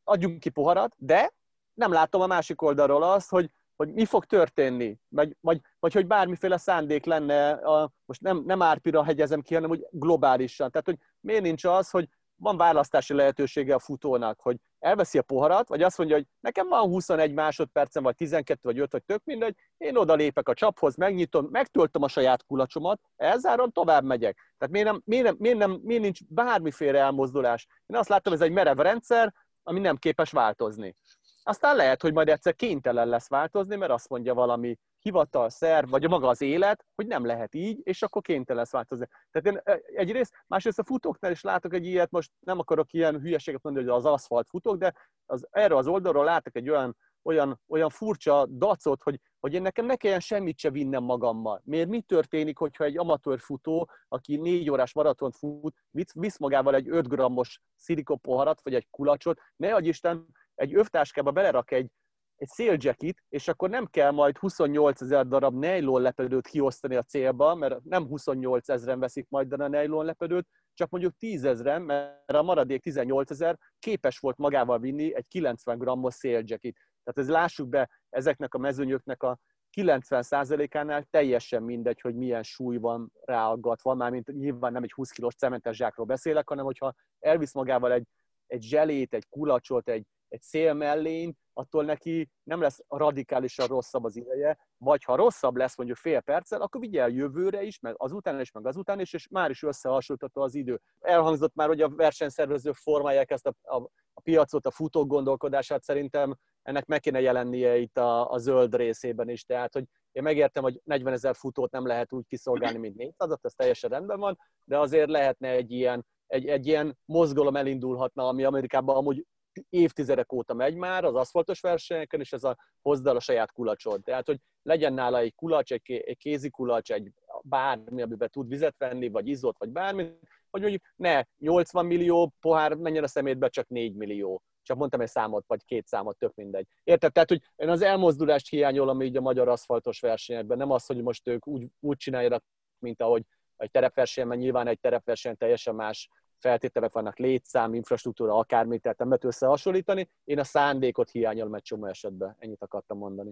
adjunk 0.03 0.39
ki 0.39 0.49
poharat, 0.49 0.95
de 0.97 1.33
nem 1.73 1.91
látom 1.91 2.21
a 2.21 2.27
másik 2.27 2.61
oldalról 2.61 3.03
azt, 3.03 3.29
hogy, 3.29 3.51
hogy 3.75 3.93
mi 3.93 4.05
fog 4.05 4.25
történni, 4.25 4.97
vagy, 5.09 5.35
vagy, 5.41 5.61
vagy 5.79 5.93
hogy 5.93 6.07
bármiféle 6.07 6.57
szándék 6.57 7.05
lenne, 7.05 7.49
a, 7.49 7.91
most 8.05 8.21
nem, 8.21 8.43
nem 8.45 8.61
Árpira 8.61 9.03
hegyezem 9.03 9.41
ki, 9.41 9.53
hanem 9.53 9.69
hogy 9.69 9.85
globálisan. 9.91 10.71
Tehát, 10.71 10.85
hogy 10.85 10.97
miért 11.19 11.41
nincs 11.41 11.63
az, 11.63 11.89
hogy 11.89 12.07
van 12.35 12.57
választási 12.57 13.13
lehetősége 13.13 13.73
a 13.73 13.79
futónak, 13.79 14.39
hogy 14.41 14.57
elveszi 14.79 15.17
a 15.17 15.21
poharat, 15.21 15.67
vagy 15.67 15.83
azt 15.83 15.97
mondja, 15.97 16.15
hogy 16.15 16.25
nekem 16.39 16.67
van 16.67 16.81
21 16.81 17.33
másodpercem, 17.33 18.03
vagy 18.03 18.15
12, 18.15 18.59
vagy 18.61 18.79
5, 18.79 18.91
vagy 18.91 19.03
tök 19.03 19.21
mindegy, 19.23 19.55
én 19.77 19.95
oda 19.97 20.13
lépek 20.13 20.49
a 20.49 20.53
csaphoz, 20.53 20.95
megnyitom, 20.95 21.47
megtöltöm 21.51 22.03
a 22.03 22.07
saját 22.07 22.45
kulacsomat, 22.45 23.01
elzárom, 23.15 23.71
tovább 23.71 24.03
megyek. 24.03 24.37
Tehát 24.57 24.73
miért, 24.73 24.87
nem, 24.87 25.01
miért, 25.05 25.25
nem, 25.25 25.35
miért, 25.39 25.57
nem, 25.57 25.79
miért 25.83 26.01
nincs 26.01 26.19
bármiféle 26.27 26.99
elmozdulás? 26.99 27.67
Én 27.85 27.97
azt 27.97 28.09
láttam, 28.09 28.33
ez 28.33 28.41
egy 28.41 28.51
merev 28.51 28.77
rendszer, 28.77 29.33
ami 29.63 29.79
nem 29.79 29.95
képes 29.95 30.31
változni. 30.31 30.95
Aztán 31.43 31.75
lehet, 31.75 32.01
hogy 32.01 32.13
majd 32.13 32.29
egyszer 32.29 32.55
kénytelen 32.55 33.07
lesz 33.07 33.29
változni, 33.29 33.75
mert 33.75 33.91
azt 33.91 34.09
mondja 34.09 34.33
valami 34.33 34.77
hivatal, 34.99 35.49
szerv, 35.49 35.89
vagy 35.89 36.09
maga 36.09 36.27
az 36.27 36.41
élet, 36.41 36.85
hogy 36.95 37.07
nem 37.07 37.25
lehet 37.25 37.55
így, 37.55 37.79
és 37.83 38.01
akkor 38.01 38.21
kénytelen 38.21 38.61
lesz 38.61 38.71
változni. 38.71 39.07
Tehát 39.31 39.47
én 39.47 39.79
egyrészt, 39.95 40.33
másrészt 40.47 40.79
a 40.79 40.83
futóknál 40.83 41.31
is 41.31 41.41
látok 41.41 41.73
egy 41.73 41.85
ilyet, 41.85 42.11
most 42.11 42.31
nem 42.39 42.59
akarok 42.59 42.93
ilyen 42.93 43.19
hülyeséget 43.19 43.63
mondani, 43.63 43.85
hogy 43.85 43.95
az 43.95 44.05
aszfalt 44.05 44.47
futók, 44.49 44.77
de 44.77 44.93
az, 45.25 45.47
erre 45.51 45.75
az 45.75 45.87
oldalról 45.87 46.23
látok 46.23 46.55
egy 46.55 46.69
olyan, 46.69 46.97
olyan, 47.23 47.61
olyan 47.67 47.89
furcsa 47.89 48.45
dacot, 48.45 49.03
hogy, 49.03 49.19
hogy 49.39 49.53
én 49.53 49.61
nekem 49.61 49.85
ne 49.85 49.95
kelljen 49.95 50.19
semmit 50.19 50.59
se 50.59 50.69
vinnem 50.69 51.03
magammal. 51.03 51.61
Miért 51.63 51.89
mi 51.89 52.01
történik, 52.01 52.57
hogyha 52.57 52.83
egy 52.83 52.97
amatőr 52.97 53.39
futó, 53.39 53.89
aki 54.07 54.35
négy 54.35 54.69
órás 54.69 54.93
maratont 54.93 55.35
fut, 55.35 55.75
visz 56.13 56.37
magával 56.37 56.75
egy 56.75 56.89
5 56.89 57.07
grammos 57.07 57.61
szilikopoharat, 57.75 58.61
vagy 58.61 58.75
egy 58.75 58.87
kulacsot, 58.89 59.39
ne 59.55 59.75
adj 59.75 59.87
Isten, 59.87 60.27
egy 60.55 60.75
övtáskába 60.75 61.31
belerak 61.31 61.71
egy, 61.71 61.87
egy 62.35 62.47
széljacket, 62.47 63.23
és 63.29 63.47
akkor 63.47 63.69
nem 63.69 63.85
kell 63.85 64.11
majd 64.11 64.37
28 64.37 65.01
ezer 65.01 65.27
darab 65.27 65.53
nylon 65.53 66.01
lepedőt 66.01 66.47
kiosztani 66.47 66.95
a 66.95 67.03
célba, 67.03 67.55
mert 67.55 67.83
nem 67.83 68.07
28 68.07 68.69
ezeren 68.69 68.99
veszik 68.99 69.29
majd 69.29 69.53
a 69.53 69.67
nylon 69.67 70.05
lepedőt, 70.05 70.47
csak 70.73 70.89
mondjuk 70.89 71.17
10 71.17 71.43
ezeren, 71.43 71.81
mert 71.81 72.31
a 72.31 72.41
maradék 72.41 72.81
18 72.81 73.31
ezer 73.31 73.57
képes 73.79 74.19
volt 74.19 74.37
magával 74.37 74.79
vinni 74.79 75.15
egy 75.15 75.27
90 75.27 75.77
grammos 75.77 76.13
széljacket. 76.13 76.75
Tehát 77.03 77.29
ez 77.29 77.29
lássuk 77.29 77.69
be, 77.69 77.89
ezeknek 78.09 78.53
a 78.53 78.57
mezőnyöknek 78.57 79.23
a 79.23 79.39
90%-ánál 79.77 81.03
teljesen 81.09 81.63
mindegy, 81.63 82.01
hogy 82.01 82.15
milyen 82.15 82.43
súly 82.43 82.77
van 82.77 83.11
ráaggatva, 83.25 83.93
mármint 83.93 84.27
nyilván 84.27 84.71
nem 84.71 84.83
egy 84.83 84.91
20 84.91 85.09
kilós 85.09 85.35
cementes 85.35 85.75
zsákról 85.75 86.05
beszélek, 86.05 86.47
hanem 86.49 86.65
hogyha 86.65 86.93
elvisz 87.19 87.53
magával 87.53 87.91
egy, 87.91 88.07
egy 88.47 88.61
zselét, 88.61 89.13
egy 89.13 89.29
kulacsot, 89.29 89.89
egy, 89.89 90.05
egy 90.33 90.41
szél 90.41 90.73
mellény, 90.73 91.33
attól 91.53 91.83
neki 91.83 92.29
nem 92.43 92.61
lesz 92.61 92.79
radikálisan 92.87 93.67
rosszabb 93.67 94.03
az 94.03 94.15
ideje, 94.15 94.57
vagy 94.77 95.03
ha 95.03 95.15
rosszabb 95.15 95.55
lesz 95.55 95.77
mondjuk 95.77 95.97
fél 95.97 96.21
perccel, 96.21 96.61
akkor 96.61 96.81
vigye 96.81 97.01
el 97.01 97.09
jövőre 97.09 97.63
is, 97.63 97.79
meg 97.79 97.95
azután 97.97 98.39
is, 98.39 98.51
meg 98.51 98.67
azután 98.67 98.99
is, 98.99 99.13
és 99.13 99.27
már 99.27 99.49
is 99.49 99.63
összehasonlítható 99.63 100.41
az 100.41 100.55
idő. 100.55 100.81
Elhangzott 100.99 101.55
már, 101.55 101.67
hogy 101.67 101.81
a 101.81 101.89
versenyszervezők 101.89 102.75
formálják 102.75 103.31
ezt 103.31 103.47
a, 103.47 103.53
a, 103.61 103.75
a 104.13 104.21
piacot, 104.21 104.65
a 104.65 104.71
futók 104.71 105.07
gondolkodását, 105.07 105.83
szerintem 105.83 106.35
ennek 106.61 106.85
meg 106.85 106.99
kéne 106.99 107.21
jelennie 107.21 107.77
itt 107.77 107.97
a, 107.97 108.31
a 108.31 108.37
zöld 108.37 108.75
részében 108.75 109.29
is, 109.29 109.43
tehát 109.43 109.73
hogy 109.73 109.85
én 110.11 110.23
megértem, 110.23 110.63
hogy 110.63 110.81
40 110.83 111.13
ezer 111.13 111.35
futót 111.35 111.71
nem 111.71 111.85
lehet 111.85 112.13
úgy 112.13 112.25
kiszolgálni, 112.27 112.77
mint 112.77 112.95
400 112.95 113.37
ez 113.41 113.53
teljesen 113.53 113.89
rendben 113.89 114.19
van, 114.19 114.37
de 114.65 114.79
azért 114.79 115.09
lehetne 115.09 115.49
egy 115.49 115.71
ilyen, 115.71 116.05
egy, 116.27 116.47
egy 116.47 116.67
ilyen 116.67 116.97
mozgalom 117.05 117.55
elindulhatna, 117.55 118.27
ami 118.27 118.43
Amerikában 118.43 118.95
amúgy 118.95 119.25
évtizedek 119.69 120.31
óta 120.31 120.53
megy 120.53 120.75
már 120.75 121.03
az 121.03 121.15
aszfaltos 121.15 121.59
versenyeken, 121.59 122.19
és 122.19 122.33
ez 122.33 122.43
a 122.43 122.57
hozd 122.81 123.07
el 123.07 123.15
a 123.15 123.19
saját 123.19 123.51
kulacsod. 123.51 124.03
Tehát, 124.03 124.25
hogy 124.25 124.39
legyen 124.61 124.93
nála 124.93 125.17
egy 125.17 125.35
kulacs, 125.35 125.71
egy, 125.71 125.91
egy 125.91 126.17
kézi 126.17 126.49
kulacs, 126.49 126.91
egy 126.91 127.11
bármi, 127.43 128.01
amiben 128.01 128.29
tud 128.29 128.47
vizet 128.47 128.75
venni, 128.77 129.09
vagy 129.09 129.27
izzót, 129.27 129.57
vagy 129.57 129.69
bármi, 129.69 130.03
hogy 130.49 130.61
mondjuk 130.61 130.83
ne 130.95 131.23
80 131.37 131.85
millió 131.85 132.33
pohár 132.39 132.73
menjen 132.73 133.03
a 133.03 133.07
szemétbe, 133.07 133.47
csak 133.47 133.67
4 133.67 133.95
millió. 133.95 134.43
Csak 134.61 134.77
mondtam 134.77 135.01
egy 135.01 135.07
számot, 135.07 135.45
vagy 135.47 135.65
két 135.65 135.87
számot, 135.87 136.17
tök 136.17 136.33
mindegy. 136.35 136.67
Érted? 136.83 137.11
Tehát, 137.11 137.29
hogy 137.29 137.41
én 137.55 137.69
az 137.69 137.81
elmozdulást 137.81 138.49
hiányolom 138.49 139.01
így 139.01 139.17
a 139.17 139.21
magyar 139.21 139.47
aszfaltos 139.47 139.99
versenyekben. 139.99 140.57
Nem 140.57 140.71
az, 140.71 140.85
hogy 140.85 141.01
most 141.01 141.27
ők 141.27 141.47
úgy, 141.47 141.67
úgy 141.79 141.97
csináljanak, 141.97 142.43
mint 142.79 143.01
ahogy 143.01 143.23
egy 143.57 143.71
terepversenyen, 143.71 144.29
mert 144.29 144.41
nyilván 144.41 144.67
egy 144.67 144.79
terepverseny 144.79 145.37
teljesen 145.37 145.75
más 145.75 146.09
feltételek 146.43 146.91
vannak, 146.91 147.17
létszám, 147.17 147.73
infrastruktúra, 147.73 148.37
akármit, 148.37 148.81
tehát 148.81 148.97
nem 148.97 149.07
lehet 149.07 149.23
összehasonlítani. 149.23 150.09
Én 150.23 150.39
a 150.39 150.43
szándékot 150.43 151.09
hiányolom 151.09 151.53
egy 151.53 151.61
csomó 151.61 151.85
esetben, 151.85 152.35
ennyit 152.39 152.61
akartam 152.61 152.97
mondani. 152.97 153.31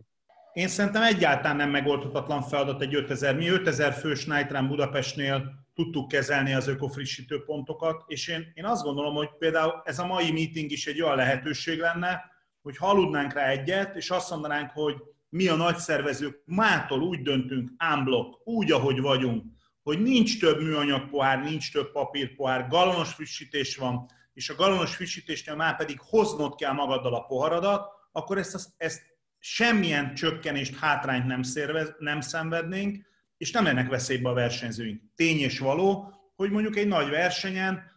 Én 0.53 0.67
szerintem 0.67 1.03
egyáltalán 1.03 1.55
nem 1.55 1.69
megoldhatatlan 1.69 2.41
feladat 2.41 2.81
egy 2.81 2.95
5000. 2.95 3.35
Mi 3.35 3.47
5000 3.47 3.93
fős 3.93 4.25
Night 4.25 4.51
Run 4.51 4.67
Budapestnél 4.67 5.51
tudtuk 5.73 6.07
kezelni 6.07 6.53
az 6.53 6.67
ökofrissítő 6.67 7.43
pontokat, 7.43 8.03
és 8.07 8.27
én, 8.27 8.51
én 8.53 8.65
azt 8.65 8.83
gondolom, 8.83 9.15
hogy 9.15 9.29
például 9.37 9.81
ez 9.83 9.99
a 9.99 10.05
mai 10.05 10.31
meeting 10.31 10.71
is 10.71 10.87
egy 10.87 11.01
olyan 11.01 11.15
lehetőség 11.15 11.79
lenne, 11.79 12.21
hogy 12.61 12.77
haludnánk 12.77 13.33
rá 13.33 13.47
egyet, 13.47 13.95
és 13.95 14.09
azt 14.09 14.29
mondanánk, 14.29 14.71
hogy 14.71 14.95
mi 15.29 15.47
a 15.47 15.55
nagy 15.55 15.77
szervezők 15.77 16.41
mától 16.45 17.01
úgy 17.01 17.21
döntünk, 17.21 17.71
ámblok, 17.77 18.41
úgy, 18.43 18.71
ahogy 18.71 19.01
vagyunk, 19.01 19.45
hogy 19.83 20.01
nincs 20.01 20.39
több 20.39 20.61
műanyag 20.61 21.09
pohár, 21.09 21.43
nincs 21.43 21.71
több 21.71 21.91
papírpohár, 21.91 22.67
galonos 22.67 23.13
frissítés 23.13 23.75
van, 23.75 24.05
és 24.33 24.49
a 24.49 24.55
galonos 24.55 24.95
frissítésnél 24.95 25.55
már 25.55 25.75
pedig 25.75 25.99
hoznod 25.99 26.55
kell 26.55 26.73
magaddal 26.73 27.13
a 27.13 27.25
poharadat, 27.25 27.89
akkor 28.11 28.37
ezt, 28.37 28.69
ezt 28.77 29.01
semmilyen 29.39 30.13
csökkenést, 30.13 30.77
hátrányt 30.79 31.25
nem, 31.25 31.41
szervez, 31.43 31.95
nem 31.99 32.21
szenvednénk, 32.21 33.05
és 33.37 33.51
nem 33.51 33.67
ennek 33.67 33.89
veszélybe 33.89 34.29
a 34.29 34.33
versenyzőink. 34.33 35.01
Tény 35.15 35.39
és 35.39 35.59
való, 35.59 36.13
hogy 36.35 36.51
mondjuk 36.51 36.77
egy 36.77 36.87
nagy 36.87 37.09
versenyen, 37.09 37.89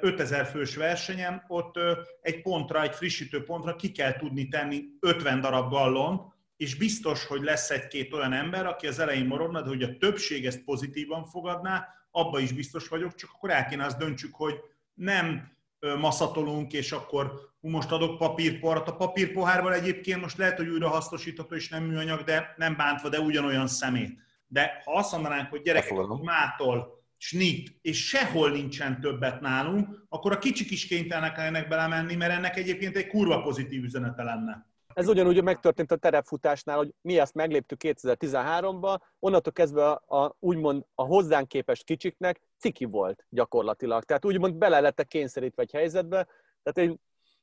5000 0.00 0.46
fős 0.46 0.76
versenyen, 0.76 1.44
ott 1.48 1.78
egy 2.22 2.42
pontra, 2.42 2.82
egy 2.82 2.94
frissítő 2.94 3.44
pontra 3.44 3.76
ki 3.76 3.92
kell 3.92 4.16
tudni 4.16 4.48
tenni 4.48 4.84
50 5.00 5.40
darab 5.40 5.70
gallont, 5.70 6.32
és 6.60 6.74
biztos, 6.74 7.26
hogy 7.26 7.42
lesz 7.42 7.70
egy-két 7.70 8.12
olyan 8.12 8.32
ember, 8.32 8.66
aki 8.66 8.86
az 8.86 8.98
elején 8.98 9.26
maradna, 9.26 9.62
de 9.62 9.68
hogy 9.68 9.82
a 9.82 9.96
többség 9.96 10.46
ezt 10.46 10.64
pozitívan 10.64 11.24
fogadná, 11.24 11.86
abba 12.10 12.38
is 12.40 12.52
biztos 12.52 12.88
vagyok, 12.88 13.14
csak 13.14 13.30
akkor 13.34 13.50
el 13.50 13.66
kéne 13.66 13.84
azt 13.84 13.98
döntsük, 13.98 14.34
hogy 14.34 14.54
nem 14.94 15.56
maszatolunk, 15.98 16.72
és 16.72 16.92
akkor 16.92 17.32
most 17.60 17.90
adok 17.90 18.18
papírpoharat. 18.18 18.88
A 18.88 18.96
papírpohárval 18.96 19.74
egyébként 19.74 20.20
most 20.20 20.36
lehet, 20.36 20.56
hogy 20.56 20.68
újra 20.68 20.88
hasznosítható 20.88 21.54
és 21.54 21.68
nem 21.68 21.84
műanyag, 21.84 22.22
de 22.22 22.54
nem 22.56 22.76
bántva, 22.76 23.08
de 23.08 23.20
ugyanolyan 23.20 23.66
szemét. 23.66 24.18
De 24.46 24.82
ha 24.84 24.92
azt 24.92 25.12
mondanánk, 25.12 25.50
hogy 25.50 25.62
gyerekek, 25.62 26.06
mától, 26.22 27.04
snit, 27.16 27.78
és 27.82 28.06
sehol 28.06 28.50
nincsen 28.50 29.00
többet 29.00 29.40
nálunk, 29.40 30.04
akkor 30.08 30.32
a 30.32 30.38
kicsik 30.38 30.70
is 30.70 30.86
kénytelenek 30.86 31.38
ennek 31.38 31.68
belemenni, 31.68 32.14
mert 32.14 32.32
ennek 32.32 32.56
egyébként 32.56 32.96
egy 32.96 33.06
kurva 33.06 33.42
pozitív 33.42 33.84
üzenete 33.84 34.22
lenne. 34.22 34.69
Ez 34.94 35.08
ugyanúgy 35.08 35.42
megtörtént 35.42 35.92
a 35.92 35.96
terepfutásnál, 35.96 36.76
hogy 36.76 36.94
mi 37.00 37.18
ezt 37.18 37.34
megléptük 37.34 37.80
2013-ban, 37.82 39.00
onnantól 39.18 39.52
kezdve 39.52 39.90
a, 39.90 40.24
a, 40.24 40.36
úgymond 40.38 40.84
a 40.94 41.04
hozzánk 41.04 41.48
képest 41.48 41.84
kicsiknek 41.84 42.40
ciki 42.58 42.84
volt 42.84 43.26
gyakorlatilag. 43.28 44.04
Tehát 44.04 44.24
úgymond 44.24 44.54
bele 44.54 44.80
lettek 44.80 45.06
kényszerítve 45.06 45.62
egy 45.62 45.72
helyzetbe. 45.72 46.26
Tehát 46.62 46.90
én 46.90 47.00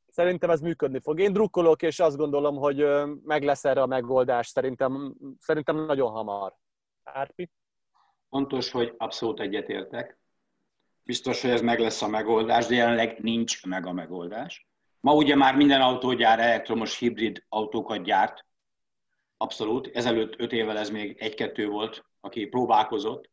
szerintem 0.07 0.49
ez 0.49 0.61
működni 0.61 0.99
fog. 0.99 1.19
Én 1.19 1.33
drukkolok, 1.33 1.81
és 1.81 1.99
azt 1.99 2.17
gondolom, 2.17 2.55
hogy 2.55 2.85
meg 3.23 3.43
lesz 3.43 3.65
erre 3.65 3.81
a 3.81 3.85
megoldás 3.85 4.47
szerintem, 4.47 5.15
szerintem 5.39 5.85
nagyon 5.85 6.11
hamar. 6.11 6.55
Árpi? 7.03 7.49
Fontos, 8.29 8.71
hogy 8.71 8.93
abszolút 8.97 9.39
egyetértek. 9.39 10.19
Biztos, 11.03 11.41
hogy 11.41 11.49
ez 11.49 11.61
meg 11.61 11.79
lesz 11.79 12.01
a 12.01 12.07
megoldás, 12.07 12.65
de 12.65 12.75
jelenleg 12.75 13.19
nincs 13.19 13.65
meg 13.65 13.85
a 13.85 13.93
megoldás. 13.93 14.66
Ma 15.07 15.13
ugye 15.13 15.35
már 15.35 15.55
minden 15.55 15.81
autógyár 15.81 16.39
elektromos 16.39 16.97
hibrid 16.97 17.43
autókat 17.49 18.03
gyárt, 18.03 18.45
abszolút. 19.37 19.89
Ezelőtt 19.93 20.39
öt 20.39 20.51
évvel 20.51 20.77
ez 20.77 20.89
még 20.89 21.15
egy-kettő 21.19 21.67
volt, 21.67 22.05
aki 22.19 22.45
próbálkozott. 22.45 23.29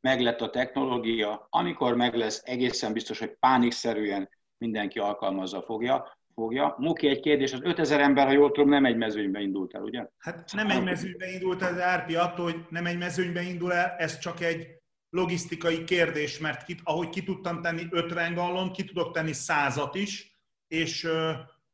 Meg 0.00 0.20
lett 0.20 0.40
a 0.40 0.50
technológia, 0.50 1.46
amikor 1.50 1.96
meg 1.96 2.14
lesz, 2.14 2.42
egészen 2.44 2.92
biztos, 2.92 3.18
hogy 3.18 3.36
pánikszerűen 3.40 4.28
mindenki 4.58 4.98
alkalmazza 4.98 5.62
fogja. 5.62 6.18
fogja. 6.34 6.74
Muki, 6.78 7.08
egy 7.08 7.20
kérdés, 7.20 7.52
az 7.52 7.60
5000 7.62 8.00
ember, 8.00 8.26
ha 8.26 8.32
jól 8.32 8.50
tudom, 8.50 8.68
nem 8.68 8.84
egy 8.84 8.96
mezőnybe 8.96 9.40
indult 9.40 9.74
el, 9.74 9.82
ugye? 9.82 10.06
Hát 10.18 10.52
nem 10.52 10.70
egy 10.70 10.84
mezőnybe 10.84 11.30
indult 11.32 11.62
el, 11.62 11.80
Árpi, 11.80 12.14
attól, 12.14 12.44
hogy 12.44 12.60
nem 12.68 12.86
egy 12.86 12.98
mezőnybe 12.98 13.42
indul 13.42 13.72
el, 13.72 13.94
ez 13.98 14.18
csak 14.18 14.40
egy 14.40 14.66
logisztikai 15.10 15.84
kérdés, 15.84 16.38
mert 16.38 16.64
ki, 16.64 16.76
ahogy 16.82 17.08
ki 17.08 17.22
tudtam 17.22 17.62
tenni 17.62 17.86
50 17.90 18.34
gallon, 18.34 18.72
ki 18.72 18.84
tudok 18.84 19.12
tenni 19.12 19.32
százat 19.32 19.94
is, 19.94 20.35
és 20.68 21.08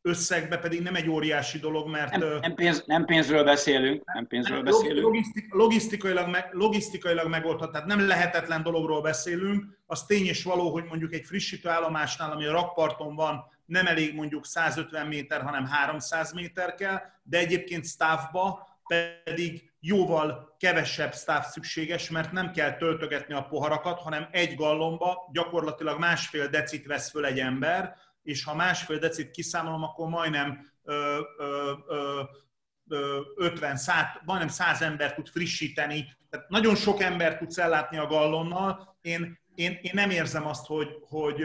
összegbe 0.02 0.58
pedig 0.58 0.82
nem 0.82 0.94
egy 0.94 1.08
óriási 1.08 1.58
dolog, 1.58 1.88
mert... 1.88 2.16
Nem, 2.16 2.38
nem, 2.40 2.54
pénz, 2.54 2.82
nem 2.86 3.04
pénzről 3.04 3.44
beszélünk, 3.44 4.12
nem 4.14 4.26
pénzről 4.26 4.62
beszélünk. 4.62 5.02
Logisztik, 5.02 5.54
logisztikailag, 5.54 6.28
meg, 6.28 6.48
logisztikailag 6.52 7.28
megoldhat, 7.28 7.72
tehát 7.72 7.86
nem 7.86 8.06
lehetetlen 8.06 8.62
dologról 8.62 9.00
beszélünk. 9.00 9.64
Az 9.86 10.06
tény 10.06 10.26
és 10.26 10.42
való, 10.42 10.70
hogy 10.70 10.84
mondjuk 10.84 11.12
egy 11.12 11.24
frissítő 11.24 11.68
állomásnál, 11.68 12.32
ami 12.32 12.44
a 12.44 12.52
rakparton 12.52 13.14
van, 13.14 13.50
nem 13.64 13.86
elég 13.86 14.14
mondjuk 14.14 14.46
150 14.46 15.06
méter, 15.06 15.42
hanem 15.42 15.66
300 15.66 16.32
méter 16.32 16.74
kell, 16.74 17.00
de 17.22 17.38
egyébként 17.38 17.86
staffba 17.86 18.70
pedig 18.84 19.72
jóval 19.80 20.56
kevesebb 20.58 21.14
staff 21.14 21.46
szükséges, 21.46 22.10
mert 22.10 22.32
nem 22.32 22.52
kell 22.52 22.76
töltögetni 22.76 23.34
a 23.34 23.46
poharakat, 23.50 24.00
hanem 24.00 24.28
egy 24.30 24.54
gallomba 24.54 25.28
gyakorlatilag 25.32 25.98
másfél 25.98 26.48
decit 26.48 26.86
vesz 26.86 27.10
föl 27.10 27.24
egy 27.24 27.38
ember, 27.38 27.96
és 28.22 28.44
ha 28.44 28.54
másfél 28.54 28.98
decit 28.98 29.30
kiszámolom, 29.30 29.82
akkor 29.82 30.08
majdnem 30.08 30.72
ö, 30.82 31.20
ö, 31.38 31.72
ö, 31.86 33.20
50, 33.36 33.76
100, 33.76 34.04
majdnem 34.24 34.48
100 34.48 34.82
ember 34.82 35.14
tud 35.14 35.28
frissíteni, 35.28 36.16
tehát 36.30 36.48
nagyon 36.48 36.74
sok 36.74 37.00
ember 37.00 37.38
tudsz 37.38 37.58
ellátni 37.58 37.98
a 37.98 38.06
gallonnal. 38.06 38.96
Én, 39.00 39.38
én, 39.54 39.78
én 39.82 39.90
nem 39.94 40.10
érzem 40.10 40.46
azt, 40.46 40.66
hogy, 40.66 40.88
hogy, 41.08 41.42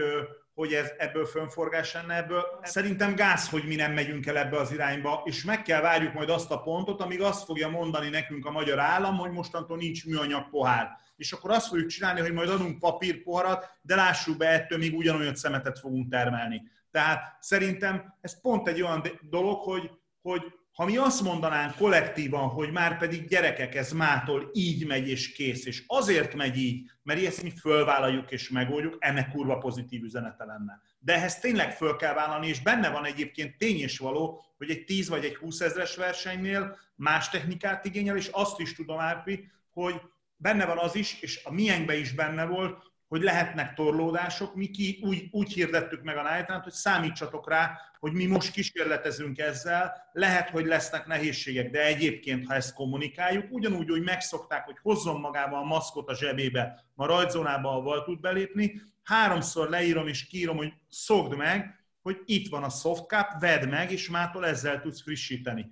hogy 0.58 0.74
ez, 0.74 0.92
ebből 0.98 1.26
fönforgás 1.26 1.94
lenne 1.94 2.16
ebből. 2.16 2.60
Szerintem 2.62 3.16
gáz, 3.16 3.50
hogy 3.50 3.64
mi 3.68 3.76
nem 3.76 3.94
megyünk 3.94 4.26
el 4.26 4.38
ebbe 4.38 4.58
az 4.58 4.72
irányba, 4.72 5.22
és 5.26 5.44
meg 5.44 5.62
kell 5.62 5.82
várjuk 5.82 6.14
majd 6.14 6.30
azt 6.30 6.52
a 6.52 6.62
pontot, 6.62 7.02
amíg 7.02 7.22
azt 7.22 7.44
fogja 7.44 7.70
mondani 7.70 8.10
nekünk 8.10 8.46
a 8.46 8.52
magyar 8.52 8.80
állam, 8.80 9.18
hogy 9.18 9.32
mostantól 9.32 9.78
nincs 9.78 10.06
műanyag 10.06 10.50
pohár. 10.50 10.90
És 11.16 11.32
akkor 11.32 11.52
azt 11.52 11.68
fogjuk 11.68 11.90
csinálni, 11.90 12.20
hogy 12.20 12.34
majd 12.34 12.50
adunk 12.50 12.80
papírpoharat, 12.80 13.70
de 13.82 13.96
lássuk 13.96 14.38
be, 14.38 14.48
ettől 14.48 14.78
még 14.78 14.96
ugyanolyan 14.96 15.36
szemetet 15.36 15.80
fogunk 15.80 16.10
termelni. 16.10 16.62
Tehát 16.92 17.38
szerintem 17.40 18.14
ez 18.22 18.42
pont 18.42 18.68
egy 18.68 18.82
olyan 18.82 19.02
dolog, 19.22 19.62
hogy, 19.62 19.92
hogy 20.22 20.42
ha 20.78 20.86
mi 20.86 20.98
azt 20.98 21.22
mondanánk 21.22 21.76
kollektívan, 21.76 22.48
hogy 22.48 22.72
már 22.72 22.98
pedig 22.98 23.28
gyerekek, 23.28 23.76
ez 23.76 23.92
mától 23.92 24.50
így 24.54 24.88
megy 24.88 25.10
és 25.10 25.32
kész, 25.32 25.66
és 25.66 25.84
azért 25.88 26.36
megy 26.36 26.58
így, 26.58 26.92
mert 27.04 27.26
ezt 27.26 27.44
mi 27.44 27.50
fölvállaljuk 27.50 28.32
és 28.32 28.50
megoldjuk, 28.50 28.96
ennek 29.00 29.32
kurva 29.32 29.58
pozitív 29.58 30.04
üzenete 30.04 30.46
lenne. 30.46 30.82
De 31.00 31.14
ehhez 31.14 31.40
tényleg 31.40 31.72
föl 31.72 31.96
kell 31.96 32.14
vállalni, 32.14 32.48
és 32.48 32.62
benne 32.62 32.90
van 32.90 33.06
egyébként 33.06 33.58
tény 33.58 33.80
és 33.80 33.98
való, 33.98 34.44
hogy 34.58 34.70
egy 34.70 34.86
10 34.86 35.10
vagy 35.10 35.26
egy 35.26 35.36
20 35.36 35.60
ezres 35.60 35.96
versenynél 35.96 36.78
más 36.96 37.30
technikát 37.30 37.86
igényel, 37.86 38.18
és 38.18 38.28
azt 38.32 38.60
is 38.60 38.76
tudom 38.76 39.00
Árpi, 39.00 39.52
hogy 39.74 40.02
benne 40.36 40.66
van 40.66 40.78
az 40.78 40.96
is, 40.96 41.22
és 41.22 41.42
a 41.44 41.52
miénkben 41.52 41.98
is 41.98 42.12
benne 42.12 42.46
volt, 42.46 42.92
hogy 43.08 43.22
lehetnek 43.22 43.74
torlódások. 43.74 44.56
Mi 44.56 44.68
ki 44.68 45.00
úgy, 45.02 45.28
úgy 45.32 45.54
hirdettük 45.54 46.04
meg 46.04 46.18
a 46.18 46.36
night 46.36 46.64
hogy 46.64 46.74
számítsatok 46.74 47.50
rá, 47.50 47.80
hogy 48.00 48.14
mi 48.14 48.26
most 48.26 48.52
kísérletezünk 48.52 49.38
ezzel, 49.38 50.10
lehet, 50.12 50.50
hogy 50.50 50.66
lesznek 50.66 51.06
nehézségek, 51.06 51.70
de 51.70 51.86
egyébként, 51.86 52.46
ha 52.46 52.54
ezt 52.54 52.74
kommunikáljuk, 52.74 53.46
ugyanúgy, 53.50 53.90
hogy 53.90 54.04
megszokták, 54.04 54.66
hogy 54.66 54.78
hozzon 54.82 55.20
magával 55.20 55.60
a 55.60 55.66
maszkot 55.66 56.10
a 56.10 56.16
zsebébe, 56.16 56.84
a 56.96 57.06
rajzónába, 57.06 57.70
ahol 57.70 58.04
tud 58.04 58.20
belépni, 58.20 58.82
háromszor 59.04 59.70
leírom 59.70 60.08
és 60.08 60.26
kírom, 60.26 60.58
hogy 60.58 60.74
szokd 60.90 61.36
meg, 61.36 61.86
hogy 62.02 62.22
itt 62.26 62.50
van 62.50 62.64
a 62.64 62.70
softcap, 62.70 63.40
vedd 63.40 63.70
meg, 63.70 63.92
és 63.92 64.10
mától 64.10 64.46
ezzel 64.46 64.82
tudsz 64.82 65.02
frissíteni. 65.02 65.68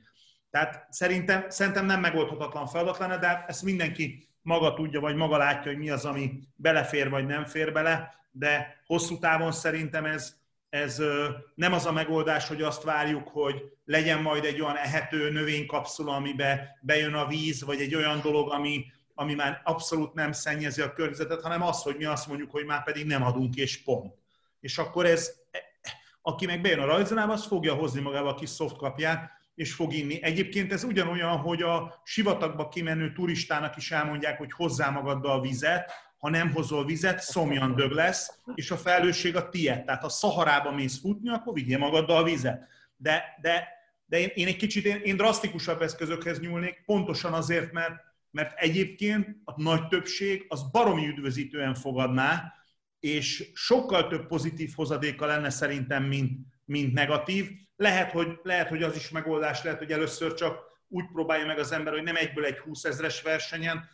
Tehát 0.50 0.88
szerintem, 0.90 1.46
szerintem 1.50 1.86
nem 1.86 2.00
megoldhatatlan 2.00 2.68
feladat 2.68 2.98
lenne, 2.98 3.18
de 3.18 3.46
ezt 3.48 3.64
mindenki 3.64 4.30
maga 4.46 4.74
tudja, 4.74 5.00
vagy 5.00 5.16
maga 5.16 5.38
látja, 5.38 5.72
hogy 5.72 5.80
mi 5.80 5.90
az, 5.90 6.06
ami 6.06 6.40
belefér, 6.56 7.10
vagy 7.10 7.26
nem 7.26 7.46
fér 7.46 7.72
bele, 7.72 8.16
de 8.32 8.82
hosszú 8.86 9.20
távon 9.20 9.52
szerintem 9.52 10.06
ez, 10.06 10.36
ez 10.70 11.02
nem 11.56 11.74
az 11.74 11.86
a 11.86 11.92
megoldás, 11.92 12.48
hogy 12.48 12.62
azt 12.62 12.84
várjuk, 12.84 13.28
hogy 13.28 13.72
legyen 13.86 14.22
majd 14.22 14.46
egy 14.46 14.62
olyan 14.62 14.76
ehető 14.76 15.32
növénykapszula, 15.32 16.16
amibe 16.16 16.80
bejön 16.82 17.14
a 17.14 17.28
víz, 17.28 17.64
vagy 17.64 17.82
egy 17.82 17.96
olyan 17.96 18.22
dolog, 18.22 18.52
ami, 18.52 18.86
ami 19.14 19.34
már 19.34 19.62
abszolút 19.64 20.14
nem 20.14 20.32
szennyezi 20.32 20.82
a 20.82 20.94
környezetet, 20.94 21.42
hanem 21.42 21.62
az, 21.62 21.82
hogy 21.82 21.96
mi 21.98 22.06
azt 22.06 22.28
mondjuk, 22.28 22.52
hogy 22.52 22.66
már 22.66 22.84
pedig 22.84 23.06
nem 23.06 23.24
adunk, 23.24 23.56
és 23.56 23.84
pont. 23.84 24.14
És 24.60 24.78
akkor 24.78 25.06
ez, 25.06 25.34
aki 26.22 26.46
meg 26.46 26.62
bejön 26.62 26.80
a 26.80 26.86
rajzonába, 26.86 27.34
az 27.34 27.46
fogja 27.46 27.74
hozni 27.74 28.02
magával 28.02 28.32
a 28.32 28.36
kis 28.36 28.50
szoftkapját, 28.50 29.32
és 29.56 29.74
fog 29.74 29.94
inni. 29.94 30.24
Egyébként 30.24 30.72
ez 30.72 30.84
ugyanolyan, 30.84 31.38
hogy 31.38 31.62
a 31.62 32.02
sivatagba 32.04 32.68
kimenő 32.68 33.12
turistának 33.14 33.78
is 33.78 33.92
elmondják, 33.92 34.38
hogy 34.38 34.52
hozzá 34.52 34.90
magaddal 34.90 35.40
a 35.40 35.42
vizet, 35.42 35.92
ha 36.18 36.30
nem 36.30 36.52
hozol 36.52 36.86
vizet, 36.86 37.20
szomjan 37.20 37.76
dög 37.76 37.92
lesz, 37.92 38.40
és 38.56 38.72
a 38.72 38.78
felelősség 38.78 39.36
a 39.36 39.50
tiéd. 39.50 39.84
Tehát 39.84 40.02
ha 40.02 40.10
Szaharába 40.10 40.72
mész 40.72 41.00
futni, 41.00 41.30
akkor 41.30 41.54
vigyél 41.54 41.78
magaddal 41.78 42.24
vizet. 42.24 42.68
De, 42.96 43.24
de, 43.42 43.68
de 44.06 44.20
én, 44.20 44.30
én 44.34 44.48
egy 44.48 44.56
kicsit 44.56 44.86
én, 44.86 45.02
én 45.04 45.18
drasztikusabb 45.18 45.82
eszközökhez 45.82 46.40
nyúlnék, 46.40 46.84
pontosan 46.86 47.34
azért, 47.34 47.72
mert, 47.72 47.94
mert 48.32 48.60
egyébként 48.60 49.38
a 49.44 49.62
nagy 49.62 49.88
többség 49.88 50.46
az 50.48 50.72
baromi 50.72 51.08
üdvözítően 51.08 51.74
fogadná, 51.74 52.54
és 53.00 53.52
sokkal 53.54 54.08
több 54.08 54.28
pozitív 54.28 54.72
hozadéka 54.76 55.26
lenne 55.26 55.50
szerintem, 55.50 56.04
mint, 56.04 56.40
mint 56.66 56.94
negatív. 56.94 57.50
Lehet 57.76 58.12
hogy, 58.12 58.40
lehet, 58.44 58.70
hogy 58.70 58.84
az 58.84 58.96
is 58.96 59.10
megoldás, 59.10 59.64
lehet, 59.64 59.80
hogy 59.80 59.92
először 59.92 60.34
csak 60.34 60.60
úgy 60.88 61.06
próbálja 61.12 61.46
meg 61.46 61.60
az 61.60 61.72
ember, 61.72 61.94
hogy 61.94 62.04
nem 62.04 62.16
egyből 62.16 62.46
egy 62.46 62.58
20 62.58 62.84
ezres 62.84 63.22
versenyen. 63.22 63.90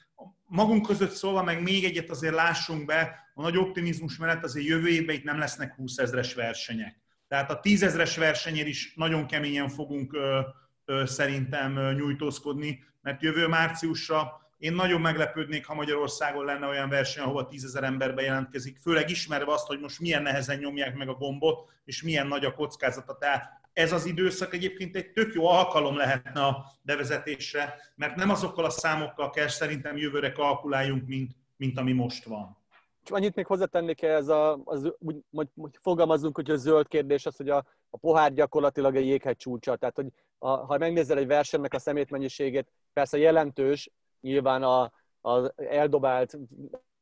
Magunk 0.46 0.86
között 0.86 1.12
szólva, 1.12 1.44
meg 1.44 1.62
még 1.62 1.84
egyet 1.84 2.10
azért 2.10 2.34
lássunk 2.34 2.86
be, 2.86 3.30
a 3.34 3.42
nagy 3.42 3.58
optimizmus 3.58 4.18
mellett 4.18 4.44
azért 4.44 4.66
jövő 4.66 4.88
évben 4.88 5.16
itt 5.16 5.24
nem 5.24 5.40
lesznek 5.40 5.76
20 5.76 5.98
ezres 5.98 6.34
versenyek. 6.34 7.00
Tehát 7.28 7.52
a 7.52 7.60
10 7.60 7.84
ezres 7.84 8.18
versenyén 8.18 8.68
is 8.68 8.94
nagyon 8.96 9.28
keményen 9.28 9.70
fogunk 9.70 10.14
ö, 10.14 10.40
ö, 10.86 11.06
szerintem 11.06 11.76
ö, 11.76 11.94
nyújtózkodni, 11.94 12.84
mert 13.02 13.22
jövő 13.22 13.48
márciusra 13.48 14.42
én 14.62 14.74
nagyon 14.74 15.02
meglepődnék, 15.02 15.66
ha 15.66 15.74
Magyarországon 15.74 16.46
lenne 16.46 16.68
olyan 16.68 16.90
verseny, 16.90 17.24
ahova 17.24 17.46
tízezer 17.46 17.84
ember 17.84 18.14
bejelentkezik, 18.14 18.78
főleg 18.82 19.10
ismerve 19.10 19.52
azt, 19.52 19.68
hogy 19.68 19.80
most 19.80 20.00
milyen 20.00 20.22
nehezen 20.22 20.58
nyomják 20.58 20.96
meg 20.96 21.10
a 21.10 21.14
gombot, 21.14 21.70
és 21.86 22.04
milyen 22.04 22.28
nagy 22.28 22.46
a 22.46 22.54
kockázata. 22.54 23.18
Tehát 23.18 23.61
ez 23.74 23.92
az 23.92 24.06
időszak 24.06 24.54
egyébként 24.54 24.96
egy 24.96 25.12
tök 25.12 25.34
jó 25.34 25.48
alkalom 25.48 25.98
lehetne 25.98 26.46
a 26.46 26.66
bevezetésre, 26.82 27.76
mert 27.96 28.16
nem 28.16 28.30
azokkal 28.30 28.66
a 28.66 28.70
számokkal 28.70 29.30
kell 29.30 29.48
szerintem 29.48 29.98
jövőre 29.98 30.32
kalkuláljunk, 30.32 31.08
mint, 31.08 31.32
mint 31.58 31.78
ami 31.78 31.92
most 31.92 32.24
van. 32.24 32.58
Csak 33.04 33.16
annyit 33.16 33.36
még 33.36 33.46
hozzátennék 33.46 34.02
ez 34.02 34.28
a, 34.28 34.62
az, 34.64 34.94
úgy, 35.00 35.16
hogy, 35.32 35.48
hogy 35.56 35.78
fogalmazunk, 35.82 36.36
hogy 36.36 36.52
a 36.52 36.56
zöld 36.56 36.88
kérdés 36.88 37.26
az, 37.26 37.36
hogy 37.36 37.50
a, 37.50 37.66
a 37.90 37.98
pohár 37.98 38.34
gyakorlatilag 38.34 38.96
egy 38.96 39.06
jéghegy 39.06 39.38
csúcsa. 39.38 39.76
Tehát, 39.76 39.96
hogy 39.96 40.08
a, 40.38 40.50
ha 40.50 40.78
megnézel 40.78 41.18
egy 41.18 41.28
versenynek 41.28 41.74
a 41.74 41.80
szemétmennyiségét, 41.80 42.72
persze 42.94 43.18
jelentős, 43.18 43.92
nyilván 44.22 44.64
a, 44.64 44.92
az 45.22 45.52
eldobált 45.56 46.38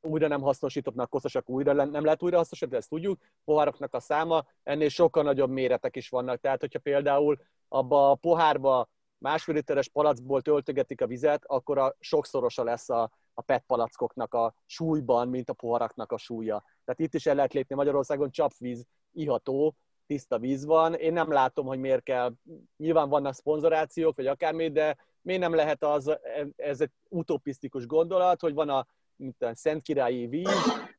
újra 0.02 0.28
nem 0.28 0.42
hasznosítottnak 0.42 1.10
koszosak 1.10 1.50
újra 1.50 1.74
nem 1.74 2.04
lehet 2.04 2.24
újra 2.24 2.38
hasznosítani, 2.38 2.78
ezt 2.78 2.90
tudjuk. 2.90 3.20
Poháraknak 3.46 3.94
a 3.94 4.00
száma 4.00 4.46
ennél 4.64 4.90
sokkal 4.90 5.24
nagyobb 5.24 5.50
méretek 5.50 5.96
is 5.96 6.10
vannak. 6.10 6.40
Tehát, 6.40 6.60
hogyha 6.60 6.80
például 6.80 7.38
abba 7.68 8.10
a 8.10 8.16
pohárba 8.16 8.90
másfél 9.18 9.56
literes 9.56 9.90
palackból 9.90 10.42
töltögetik 10.42 11.02
a 11.02 11.08
vizet, 11.08 11.44
akkor 11.46 11.78
a 11.78 11.96
sokszorosa 12.00 12.64
lesz 12.64 12.90
a, 12.90 13.12
a 13.34 13.42
PET 13.42 13.64
palackoknak 13.68 14.34
a 14.34 14.54
súlyban, 14.66 15.28
mint 15.28 15.50
a 15.50 15.54
poharaknak 15.54 16.12
a 16.12 16.18
súlya. 16.18 16.64
Tehát 16.86 17.00
itt 17.00 17.14
is 17.14 17.26
el 17.26 17.36
lehet 17.36 17.54
lépni 17.54 17.76
Magyarországon 17.76 18.32
csapvíz 18.32 18.86
iható, 19.12 19.76
tiszta 20.08 20.40
víz 20.40 20.66
van. 20.66 20.94
Én 20.94 21.14
nem 21.14 21.32
látom, 21.32 21.66
hogy 21.66 21.80
miért 21.80 22.04
kell, 22.04 22.34
nyilván 22.78 23.10
vannak 23.10 23.34
szponzorációk, 23.34 24.16
vagy 24.16 24.28
akármi, 24.28 24.72
de 24.72 24.98
miért 25.22 25.42
nem 25.42 25.56
lehet 25.56 25.84
az, 25.84 26.18
ez 26.56 26.82
egy 26.82 26.92
utopisztikus 27.10 27.86
gondolat, 27.86 28.42
hogy 28.42 28.54
van 28.54 28.70
a 28.70 28.88
mint 29.20 29.44
a 29.44 29.56
Szentkirályi 29.56 30.28
víz, 30.28 30.50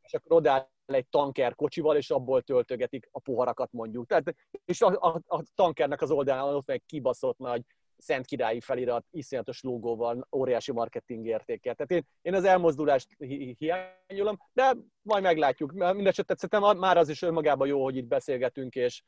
és 0.03 0.15
akkor 0.15 0.37
odáll 0.37 0.69
egy 0.87 1.09
tanker 1.09 1.55
kocsival, 1.55 1.97
és 1.97 2.11
abból 2.11 2.43
töltögetik 2.43 3.09
a 3.11 3.21
poharakat 3.21 3.73
mondjuk. 3.73 4.07
Tehát, 4.07 4.35
és 4.65 4.81
a, 4.81 4.87
a, 4.87 5.37
a 5.37 5.43
tankernek 5.55 6.03
az 6.03 6.11
oldalán 6.11 6.55
ott 6.55 6.71
egy 6.71 6.83
kibaszott 6.87 7.39
nagy 7.39 7.63
Szent 8.01 8.27
Királyi 8.27 8.61
felirat, 8.61 9.07
iszonyatos 9.11 9.63
logóval, 9.63 10.29
óriási 10.37 10.73
marketing 10.73 11.27
értékkel. 11.27 11.75
Tehát 11.75 11.91
én, 11.91 12.03
én 12.23 12.35
az 12.35 12.45
elmozdulást 12.45 13.09
hi- 13.19 13.57
hiányolom, 13.59 14.39
de 14.53 14.77
majd 15.03 15.23
meglátjuk. 15.23 15.73
Mindenesetre 15.73 16.35
szerintem 16.35 16.79
már 16.79 16.97
az 16.97 17.09
is 17.09 17.23
önmagában 17.23 17.69
jó, 17.69 17.83
hogy 17.83 17.97
itt 17.97 18.07
beszélgetünk 18.07 18.75
és, 18.75 19.03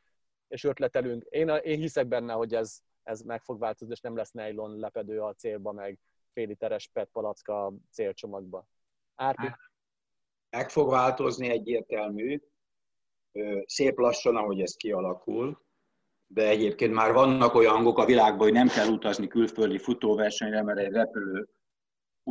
és 0.49 0.65
ötletelünk. 0.65 1.25
Én, 1.25 1.49
én 1.49 1.79
hiszek 1.79 2.07
benne, 2.07 2.33
hogy 2.33 2.55
ez, 2.55 2.79
ez 3.03 3.21
meg 3.21 3.43
fog 3.43 3.59
változni, 3.59 3.95
és 3.95 4.01
nem 4.01 4.17
lesz 4.17 4.33
nylon 4.33 4.79
lepedő 4.79 5.21
a 5.21 5.35
célba, 5.35 5.73
meg 5.73 5.99
fél 6.33 6.47
literes 6.47 6.89
PET 6.93 7.09
palacka 7.13 7.73
célcsomagba. 7.91 8.67
Árpi? 9.15 9.47
Meg 10.51 10.71
fog 10.71 10.91
változni 10.91 11.49
egyértelmű, 11.49 12.41
szép 13.67 13.99
lassan, 13.99 14.37
ahogy 14.37 14.61
ez 14.61 14.75
kialakul, 14.75 15.63
de 16.27 16.49
egyébként 16.49 16.93
már 16.93 17.13
vannak 17.13 17.55
olyan 17.55 17.75
hangok 17.75 17.99
a 17.99 18.05
világban, 18.05 18.39
hogy 18.39 18.53
nem 18.53 18.69
kell 18.69 18.89
utazni 18.89 19.27
külföldi 19.27 19.79
futóversenyre, 19.79 20.63
mert 20.63 20.79
egy 20.79 20.93
repülő, 20.93 21.49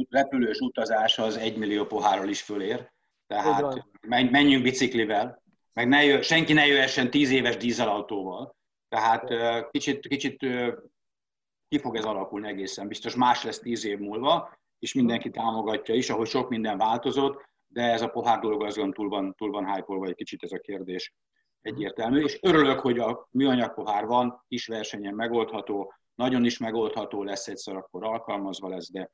repülős 0.09 0.59
utazás 0.59 1.19
az 1.19 1.37
egy 1.37 1.57
millió 1.57 1.85
pohárral 1.85 2.29
is 2.29 2.41
fölér. 2.41 2.91
Tehát 3.27 3.87
menjünk 4.09 4.63
biciklivel, 4.63 5.43
meg 5.73 5.87
ne 5.87 6.03
jö, 6.03 6.21
senki 6.21 6.53
ne 6.53 6.65
jöhessen 6.65 7.09
tíz 7.09 7.31
éves 7.31 7.57
dízelautóval. 7.57 8.55
Tehát 8.89 9.29
kicsit, 9.71 10.07
kicsit 10.07 10.37
ki 11.67 11.79
fog 11.79 11.95
ez 11.95 12.05
alakulni 12.05 12.47
egészen 12.47 12.87
biztos. 12.87 13.15
Más 13.15 13.43
lesz 13.43 13.59
tíz 13.59 13.85
év 13.85 13.99
múlva, 13.99 14.59
és 14.81 14.93
mindenki 14.93 15.29
támogatja 15.29 15.95
is, 15.95 16.09
ahogy 16.09 16.27
sok 16.27 16.49
minden 16.49 16.77
változott, 16.77 17.45
de 17.67 17.81
ez 17.81 18.01
a 18.01 18.07
pohár 18.07 18.39
dolog 18.39 18.63
azon 18.63 18.93
túl 18.93 19.09
van, 19.09 19.33
túl 19.37 19.51
van 19.51 19.73
hype 19.73 20.07
egy 20.07 20.15
kicsit 20.15 20.43
ez 20.43 20.51
a 20.51 20.59
kérdés 20.59 21.13
egyértelmű, 21.61 22.23
és 22.23 22.39
örülök, 22.41 22.79
hogy 22.79 22.99
a 22.99 23.27
műanyag 23.31 23.73
pohár 23.73 24.05
van, 24.05 24.43
kis 24.47 24.67
versenyen 24.67 25.13
megoldható, 25.13 25.93
nagyon 26.15 26.45
is 26.45 26.57
megoldható 26.57 27.23
lesz 27.23 27.47
egyszer, 27.47 27.75
akkor 27.75 28.03
alkalmazva 28.03 28.69
lesz, 28.69 28.91
de 28.91 29.11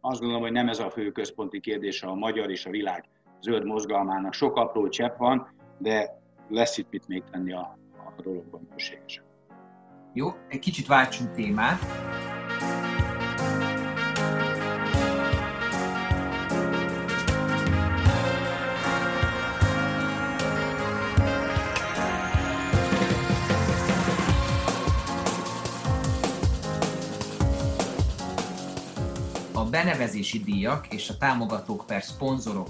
azt 0.00 0.18
gondolom, 0.18 0.42
hogy 0.42 0.52
nem 0.52 0.68
ez 0.68 0.78
a 0.78 0.90
fő 0.90 1.12
központi 1.12 1.60
kérdése 1.60 2.06
a 2.06 2.14
magyar 2.14 2.50
és 2.50 2.66
a 2.66 2.70
világ 2.70 3.08
zöld 3.40 3.64
mozgalmának. 3.64 4.32
Sok 4.32 4.56
apró 4.56 4.88
csepp 4.88 5.16
van, 5.16 5.54
de 5.78 6.22
lesz 6.48 6.78
itt 6.78 6.90
mit 6.90 7.08
még 7.08 7.22
tenni 7.30 7.52
a, 7.52 7.78
a 8.16 8.22
dologban 8.22 8.66
szükségesen. 8.70 9.24
Jó, 10.12 10.28
egy 10.48 10.58
kicsit 10.58 10.86
váltsunk 10.86 11.30
témát. 11.30 11.80
Benevezési 29.72 30.38
díjak 30.38 30.86
és 30.92 31.08
a 31.08 31.16
támogatók 31.16 31.86
per 31.86 32.02
szponzorok 32.02 32.68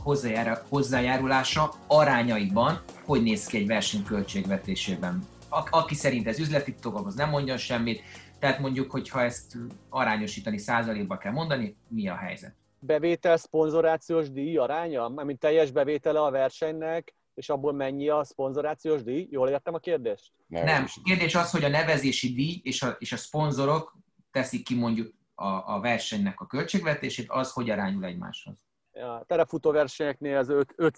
hozzájárulása 0.69 1.75
arányaiban 1.87 2.83
hogy 3.05 3.23
néz 3.23 3.47
ki 3.47 3.57
egy 3.57 3.67
verseny 3.67 4.05
költségvetésében. 4.05 5.27
A- 5.49 5.69
aki 5.71 5.95
szerint 5.95 6.27
ez 6.27 6.39
üzleti 6.39 6.75
dolog, 6.83 7.07
az 7.07 7.15
nem 7.15 7.29
mondjon 7.29 7.57
semmit, 7.57 8.03
tehát 8.39 8.59
mondjuk, 8.59 8.91
hogyha 8.91 9.23
ezt 9.23 9.57
arányosítani 9.89 10.59
százalékba 10.59 11.19
kell 11.19 11.33
mondani, 11.33 11.77
mi 11.89 12.09
a 12.09 12.15
helyzet? 12.15 12.55
Bevétel, 12.79 13.37
szponzorációs 13.37 14.31
díj 14.31 14.57
aránya? 14.57 15.09
Mint 15.09 15.39
teljes 15.39 15.71
bevétele 15.71 16.21
a 16.21 16.31
versenynek, 16.31 17.15
és 17.35 17.49
abból 17.49 17.73
mennyi 17.73 18.09
a 18.09 18.25
szponzorációs 18.25 19.03
díj? 19.03 19.29
Jól 19.31 19.49
értem 19.49 19.75
a 19.75 19.79
kérdést? 19.79 20.33
Nem. 20.47 20.65
Nem. 20.65 20.87
Kérdés 21.05 21.35
az, 21.35 21.51
hogy 21.51 21.65
a 21.65 21.69
nevezési 21.69 22.33
díj 22.33 22.61
és 22.63 22.83
a, 22.83 22.97
és 22.99 23.13
a 23.13 23.17
szponzorok 23.17 23.97
teszik 24.31 24.65
ki 24.65 24.75
mondjuk 24.75 25.21
a, 25.43 25.75
a 25.75 25.81
versenynek 25.81 26.41
a 26.41 26.47
költségvetését, 26.47 27.31
az 27.31 27.53
hogy 27.53 27.71
arányul 27.71 28.05
egymáshoz? 28.05 28.55
Ja, 28.93 29.25
terefutó 29.27 29.71
versenyeknél 29.71 30.37
az 30.37 30.49
5, 30.49 30.73
5 30.77 30.97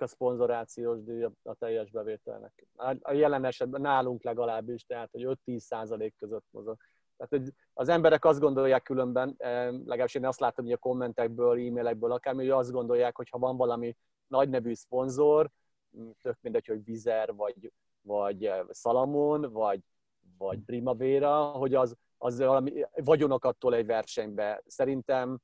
a 0.00 0.06
szponzorációs 0.06 1.02
díj 1.02 1.22
a 1.42 1.54
teljes 1.58 1.90
bevételnek. 1.90 2.66
A 3.00 3.12
jelen 3.12 3.44
esetben 3.44 3.80
nálunk 3.80 4.22
legalábbis, 4.22 4.84
tehát 4.84 5.08
hogy 5.12 5.38
5-10% 5.46 6.12
között 6.18 6.44
mozog. 6.50 6.76
Tehát 7.16 7.44
hogy 7.44 7.54
az 7.72 7.88
emberek 7.88 8.24
azt 8.24 8.40
gondolják 8.40 8.82
különben, 8.82 9.34
eh, 9.38 9.70
legalábbis 9.72 10.14
én 10.14 10.26
azt 10.26 10.40
látom 10.40 10.64
hogy 10.64 10.74
a 10.74 10.78
kommentekből, 10.78 11.66
e-mailekből, 11.66 12.12
akármi, 12.12 12.42
hogy 12.42 12.58
azt 12.58 12.70
gondolják, 12.70 13.16
hogy 13.16 13.28
ha 13.28 13.38
van 13.38 13.56
valami 13.56 13.96
nagy 14.26 14.48
nevű 14.48 14.74
szponzor, 14.74 15.50
tök 16.22 16.38
mindegy, 16.40 16.66
hogy 16.66 16.84
Vizer, 16.84 17.34
vagy, 17.34 17.72
vagy 18.00 18.44
eh, 18.44 18.60
Salamon, 18.72 19.52
vagy, 19.52 19.80
vagy 20.38 20.58
Primavera, 20.58 21.42
hogy 21.42 21.74
az, 21.74 21.96
az 22.22 22.38
valami 22.38 22.84
vagyonok 22.94 23.44
attól 23.44 23.74
egy 23.74 23.86
versenybe. 23.86 24.62
Szerintem, 24.66 25.40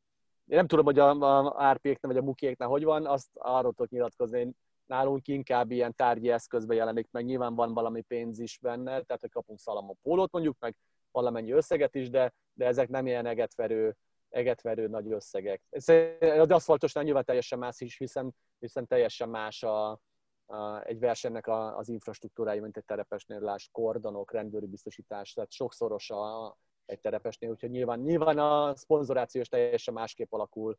én 0.47 0.57
nem 0.57 0.67
tudom, 0.67 0.85
hogy 0.85 0.99
a, 0.99 1.11
a 1.11 1.55
árpéknek 1.57 2.13
vagy 2.13 2.21
a 2.21 2.27
mukéknek 2.27 2.69
hogy 2.69 2.85
van, 2.85 3.07
azt 3.07 3.29
arról 3.35 3.73
tudok 3.73 3.91
nyilatkozni, 3.91 4.55
nálunk 4.87 5.29
inkább 5.29 5.71
ilyen 5.71 5.95
tárgyi 5.95 6.31
eszközbe 6.31 6.75
jelenik 6.75 7.09
meg, 7.11 7.25
nyilván 7.25 7.55
van 7.55 7.75
valami 7.75 8.01
pénz 8.01 8.39
is 8.39 8.59
benne, 8.63 8.91
tehát 8.91 9.21
hogy 9.21 9.31
kapunk 9.31 9.59
szalamon 9.59 9.97
pólót 10.03 10.33
mondjuk, 10.33 10.57
meg 10.59 10.77
valamennyi 11.11 11.51
összeget 11.51 11.95
is, 11.95 12.11
de, 12.11 12.33
de 12.53 12.67
ezek 12.67 12.89
nem 12.89 13.07
ilyen 13.07 13.27
egetverő, 13.27 13.97
egetverő 14.29 14.87
nagy 14.87 15.13
összegek. 15.13 15.63
Az 15.71 16.51
aszfaltosnál 16.51 17.05
nyilván 17.05 17.25
teljesen 17.25 17.59
más 17.59 17.81
is, 17.81 17.99
hiszen, 17.99 18.35
hiszen 18.59 18.87
teljesen 18.87 19.29
más 19.29 19.63
a, 19.63 20.01
egy 20.85 20.99
versenynek 20.99 21.47
az 21.49 21.89
infrastruktúrája, 21.89 22.63
mint 22.63 22.77
egy 22.77 22.85
terepesnél, 22.85 23.41
láss 23.41 23.69
kordonok, 23.73 24.33
rendőri 24.33 24.67
biztosítás, 24.67 25.33
tehát 25.33 25.53
sokszoros 25.53 26.11
a, 26.11 26.57
egy 26.87 27.01
terepesnél, 27.01 27.51
úgyhogy 27.51 27.71
nyilván, 27.71 28.01
nyilván 28.01 28.39
a 28.39 28.77
szponzorációs 28.77 29.49
teljesen 29.49 29.95
másképp 29.95 30.33
alakul. 30.33 30.79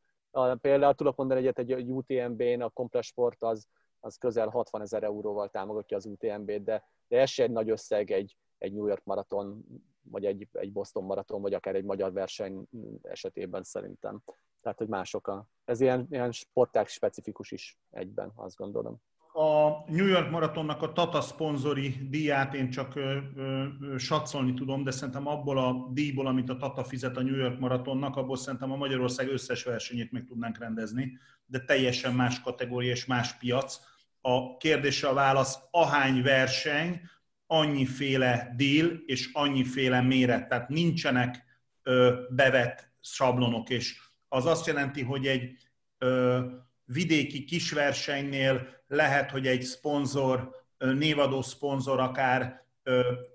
Például 0.61 0.93
tudok 0.93 1.15
mondani 1.15 1.39
egyet, 1.39 1.59
egy 1.59 1.91
UTMB-n 1.91 2.61
a 2.61 2.69
Compress 2.69 3.07
Sport 3.07 3.43
az, 3.43 3.67
az 3.99 4.15
közel 4.15 4.47
60 4.47 4.81
ezer 4.81 5.03
euróval 5.03 5.49
támogatja 5.49 5.97
az 5.97 6.05
UTMB-t, 6.05 6.63
de, 6.63 6.83
de 7.07 7.19
ez 7.19 7.29
se 7.29 7.43
egy 7.43 7.51
nagy 7.51 7.69
összeg 7.69 8.11
egy, 8.11 8.37
egy 8.57 8.73
New 8.73 8.87
York 8.87 9.03
maraton, 9.03 9.65
vagy 10.01 10.25
egy, 10.25 10.47
egy 10.51 10.71
Boston 10.71 11.03
maraton, 11.03 11.41
vagy 11.41 11.53
akár 11.53 11.75
egy 11.75 11.83
magyar 11.83 12.13
verseny 12.13 12.67
esetében 13.01 13.63
szerintem. 13.63 14.23
Tehát, 14.61 14.77
hogy 14.77 14.87
mások 14.87 15.27
a... 15.27 15.47
Ez 15.65 15.81
ilyen, 15.81 16.07
ilyen 16.09 16.31
sporták 16.31 16.87
specifikus 16.87 17.51
is 17.51 17.77
egyben, 17.91 18.31
azt 18.35 18.55
gondolom 18.55 19.01
a 19.37 19.83
New 19.87 20.05
York 20.05 20.29
Maratonnak 20.29 20.81
a 20.81 20.93
Tata 20.93 21.21
szponzori 21.21 22.07
díját 22.09 22.53
én 22.53 22.69
csak 22.69 22.95
ö, 22.95 23.17
ö, 23.35 23.97
satszolni 23.97 24.53
tudom, 24.53 24.83
de 24.83 24.91
szerintem 24.91 25.27
abból 25.27 25.57
a 25.57 25.89
díjból, 25.93 26.27
amit 26.27 26.49
a 26.49 26.57
Tata 26.57 26.83
fizet 26.83 27.17
a 27.17 27.21
New 27.21 27.35
York 27.35 27.59
Maratonnak, 27.59 28.15
abból 28.15 28.37
szerintem 28.37 28.71
a 28.71 28.75
Magyarország 28.75 29.27
összes 29.27 29.63
versenyét 29.63 30.11
meg 30.11 30.23
tudnánk 30.23 30.57
rendezni, 30.57 31.17
de 31.45 31.59
teljesen 31.59 32.13
más 32.13 32.41
kategória 32.41 32.91
és 32.91 33.05
más 33.05 33.37
piac. 33.37 33.79
A 34.21 34.57
kérdése 34.57 35.07
a 35.07 35.13
válasz, 35.13 35.57
ahány 35.71 36.21
verseny, 36.21 37.01
annyiféle 37.45 38.53
deal 38.55 38.89
és 39.05 39.29
annyiféle 39.33 40.01
méret, 40.01 40.47
tehát 40.47 40.69
nincsenek 40.69 41.43
ö, 41.83 42.21
bevett 42.29 42.91
sablonok, 42.99 43.69
és 43.69 43.99
az 44.27 44.45
azt 44.45 44.67
jelenti, 44.67 45.01
hogy 45.01 45.27
egy 45.27 45.57
ö, 45.97 46.39
vidéki 46.87 47.43
kisversenynél 47.43 48.67
lehet, 48.87 49.31
hogy 49.31 49.47
egy 49.47 49.61
szponzor, 49.61 50.55
névadó 50.77 51.41
szponzor 51.41 51.99
akár 51.99 52.65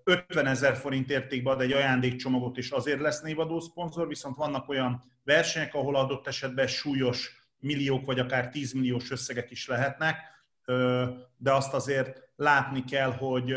50 0.05 0.47
ezer 0.47 0.77
forint 0.77 1.11
értékbe 1.11 1.51
ad 1.51 1.61
egy 1.61 1.73
ajándékcsomagot, 1.73 2.57
és 2.57 2.71
azért 2.71 3.01
lesz 3.01 3.21
névadó 3.21 3.61
szponzor, 3.61 4.09
viszont 4.09 4.37
vannak 4.37 4.69
olyan 4.69 5.03
versenyek, 5.25 5.75
ahol 5.75 5.97
adott 5.97 6.27
esetben 6.27 6.67
súlyos 6.67 7.47
milliók, 7.59 8.07
vagy 8.07 8.19
akár 8.19 8.49
10 8.49 8.73
milliós 8.73 9.11
összegek 9.11 9.51
is 9.51 9.67
lehetnek, 9.67 10.17
de 11.37 11.53
azt 11.53 11.75
azért 11.75 12.29
látni 12.37 12.85
kell, 12.85 13.11
hogy 13.11 13.53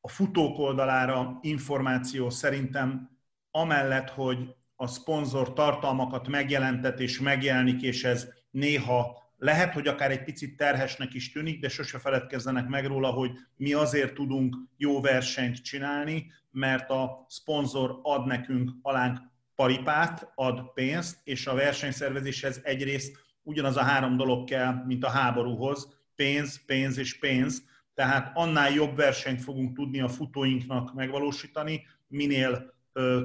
a 0.00 0.08
futók 0.08 0.58
oldalára 0.58 1.38
információ 1.40 2.30
szerintem 2.30 3.10
amellett, 3.50 4.10
hogy 4.10 4.54
a 4.82 4.86
szponzor 4.86 5.52
tartalmakat 5.52 6.28
megjelentet 6.28 7.00
és 7.00 7.20
megjelenik, 7.20 7.82
és 7.82 8.04
ez 8.04 8.28
néha 8.50 9.30
lehet, 9.36 9.72
hogy 9.72 9.88
akár 9.88 10.10
egy 10.10 10.24
picit 10.24 10.56
terhesnek 10.56 11.14
is 11.14 11.32
tűnik, 11.32 11.60
de 11.60 11.68
sose 11.68 11.98
feledkezzenek 11.98 12.68
meg 12.68 12.86
róla, 12.86 13.10
hogy 13.10 13.30
mi 13.56 13.72
azért 13.72 14.14
tudunk 14.14 14.56
jó 14.76 15.00
versenyt 15.00 15.62
csinálni, 15.62 16.32
mert 16.50 16.90
a 16.90 17.26
szponzor 17.28 18.00
ad 18.02 18.26
nekünk 18.26 18.70
alánk 18.82 19.18
paripát, 19.54 20.32
ad 20.34 20.72
pénzt, 20.74 21.20
és 21.24 21.46
a 21.46 21.54
versenyszervezéshez 21.54 22.60
egyrészt 22.62 23.16
ugyanaz 23.42 23.76
a 23.76 23.82
három 23.82 24.16
dolog 24.16 24.48
kell, 24.48 24.82
mint 24.86 25.04
a 25.04 25.10
háborúhoz, 25.10 25.88
pénz, 26.16 26.64
pénz 26.66 26.98
és 26.98 27.18
pénz, 27.18 27.64
tehát 27.94 28.30
annál 28.34 28.70
jobb 28.70 28.96
versenyt 28.96 29.42
fogunk 29.42 29.76
tudni 29.76 30.00
a 30.00 30.08
futóinknak 30.08 30.94
megvalósítani, 30.94 31.86
minél 32.08 32.72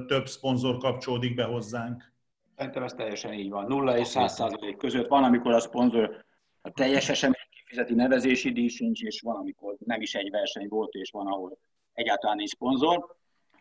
több 0.06 0.28
szponzor 0.28 0.76
kapcsolódik 0.76 1.34
be 1.34 1.44
hozzánk. 1.44 2.12
Szerintem 2.56 2.82
ez 2.82 2.92
teljesen 2.92 3.32
így 3.32 3.50
van. 3.50 3.66
Nulla 3.66 3.98
és 3.98 4.06
száz 4.06 4.34
százalék 4.34 4.76
között 4.76 5.08
van, 5.08 5.24
amikor 5.24 5.52
a 5.52 5.60
szponzor 5.60 6.24
a 6.60 6.70
teljes 6.70 7.08
esemény 7.08 7.46
kifizeti 7.50 7.94
nevezési 7.94 8.52
díj 8.52 8.68
sincs, 8.68 9.02
és 9.02 9.20
van, 9.20 9.36
amikor 9.36 9.76
nem 9.84 10.00
is 10.00 10.14
egy 10.14 10.30
verseny 10.30 10.68
volt, 10.68 10.92
és 10.92 11.10
van, 11.10 11.26
ahol 11.26 11.58
egyáltalán 11.92 12.36
nincs 12.36 12.50
szponzor, 12.50 13.16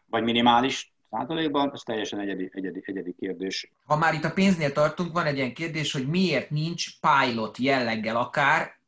vagy 0.05 0.23
minimális 0.23 0.93
százalékban, 1.09 1.71
ez 1.73 1.81
teljesen 1.81 2.19
egyedi, 2.19 2.49
egyedi, 2.53 2.81
egyedi 2.85 3.15
kérdés. 3.19 3.71
Ha 3.85 3.97
már 3.97 4.13
itt 4.13 4.23
a 4.23 4.33
pénznél 4.33 4.71
tartunk, 4.71 5.11
van 5.11 5.25
egy 5.25 5.37
ilyen 5.37 5.53
kérdés, 5.53 5.93
hogy 5.93 6.07
miért 6.07 6.49
nincs 6.49 6.87
pilot 6.99 7.57
jelleggel 7.57 8.15
akár 8.15 8.79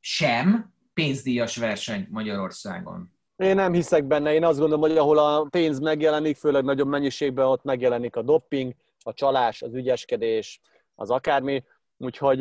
sem 0.00 0.72
pénzdíjas 0.94 1.56
verseny 1.56 2.06
Magyarországon? 2.10 3.13
Én 3.36 3.54
nem 3.54 3.72
hiszek 3.72 4.04
benne, 4.04 4.32
én 4.32 4.44
azt 4.44 4.58
gondolom, 4.58 4.88
hogy 4.88 4.98
ahol 4.98 5.18
a 5.18 5.46
pénz 5.50 5.80
megjelenik, 5.80 6.36
főleg 6.36 6.64
nagyobb 6.64 6.88
mennyiségben 6.88 7.46
ott 7.46 7.62
megjelenik 7.62 8.16
a 8.16 8.22
dopping, 8.22 8.74
a 8.98 9.12
csalás, 9.12 9.62
az 9.62 9.74
ügyeskedés, 9.74 10.60
az 10.94 11.10
akármi, 11.10 11.64
úgyhogy 11.96 12.38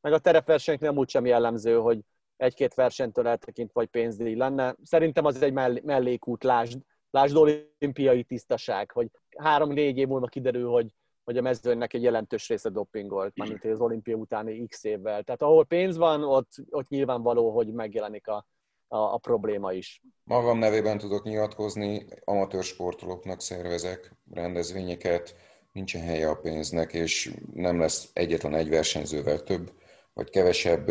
meg 0.00 0.12
a 0.12 0.18
terepversenyek 0.18 0.80
nem 0.80 0.96
úgy 0.96 1.08
sem 1.08 1.26
jellemző, 1.26 1.76
hogy 1.76 2.00
egy-két 2.36 2.74
versenytől 2.74 3.28
eltekint 3.28 3.72
vagy 3.72 3.86
pénzdíj 3.86 4.34
lenne. 4.34 4.76
Szerintem 4.82 5.24
az 5.24 5.42
egy 5.42 5.52
mellékút, 5.82 6.44
lásd, 6.44 6.78
lásd 7.10 7.36
olimpiai 7.36 8.24
tisztaság, 8.24 8.90
hogy 8.90 9.10
három-négy 9.36 9.98
év 9.98 10.08
múlva 10.08 10.26
kiderül, 10.26 10.68
hogy, 10.68 10.94
hogy 11.24 11.36
a 11.36 11.42
mezőnynek 11.42 11.94
egy 11.94 12.02
jelentős 12.02 12.48
része 12.48 12.68
dopingolt, 12.68 13.32
mint 13.34 13.64
az 13.64 13.80
olimpia 13.80 14.16
utáni 14.16 14.66
x 14.66 14.84
évvel. 14.84 15.22
Tehát 15.22 15.42
ahol 15.42 15.64
pénz 15.64 15.96
van, 15.96 16.24
ott, 16.24 16.52
ott 16.70 16.88
nyilvánvaló, 16.88 17.50
hogy 17.50 17.72
megjelenik 17.72 18.28
a, 18.28 18.46
a, 18.92 19.14
a 19.14 19.18
probléma 19.18 19.72
is. 19.72 20.02
Magam 20.24 20.58
nevében 20.58 20.98
tudok 20.98 21.24
nyilatkozni, 21.24 22.06
amatőr 22.24 22.62
sportolóknak 22.62 23.40
szervezek 23.40 24.16
rendezvényeket, 24.32 25.34
nincsen 25.72 26.02
helye 26.02 26.28
a 26.28 26.34
pénznek, 26.36 26.92
és 26.92 27.34
nem 27.54 27.78
lesz 27.78 28.10
egyetlen 28.12 28.54
egy 28.54 28.68
versenyzővel 28.68 29.42
több, 29.42 29.72
vagy 30.12 30.30
kevesebb. 30.30 30.90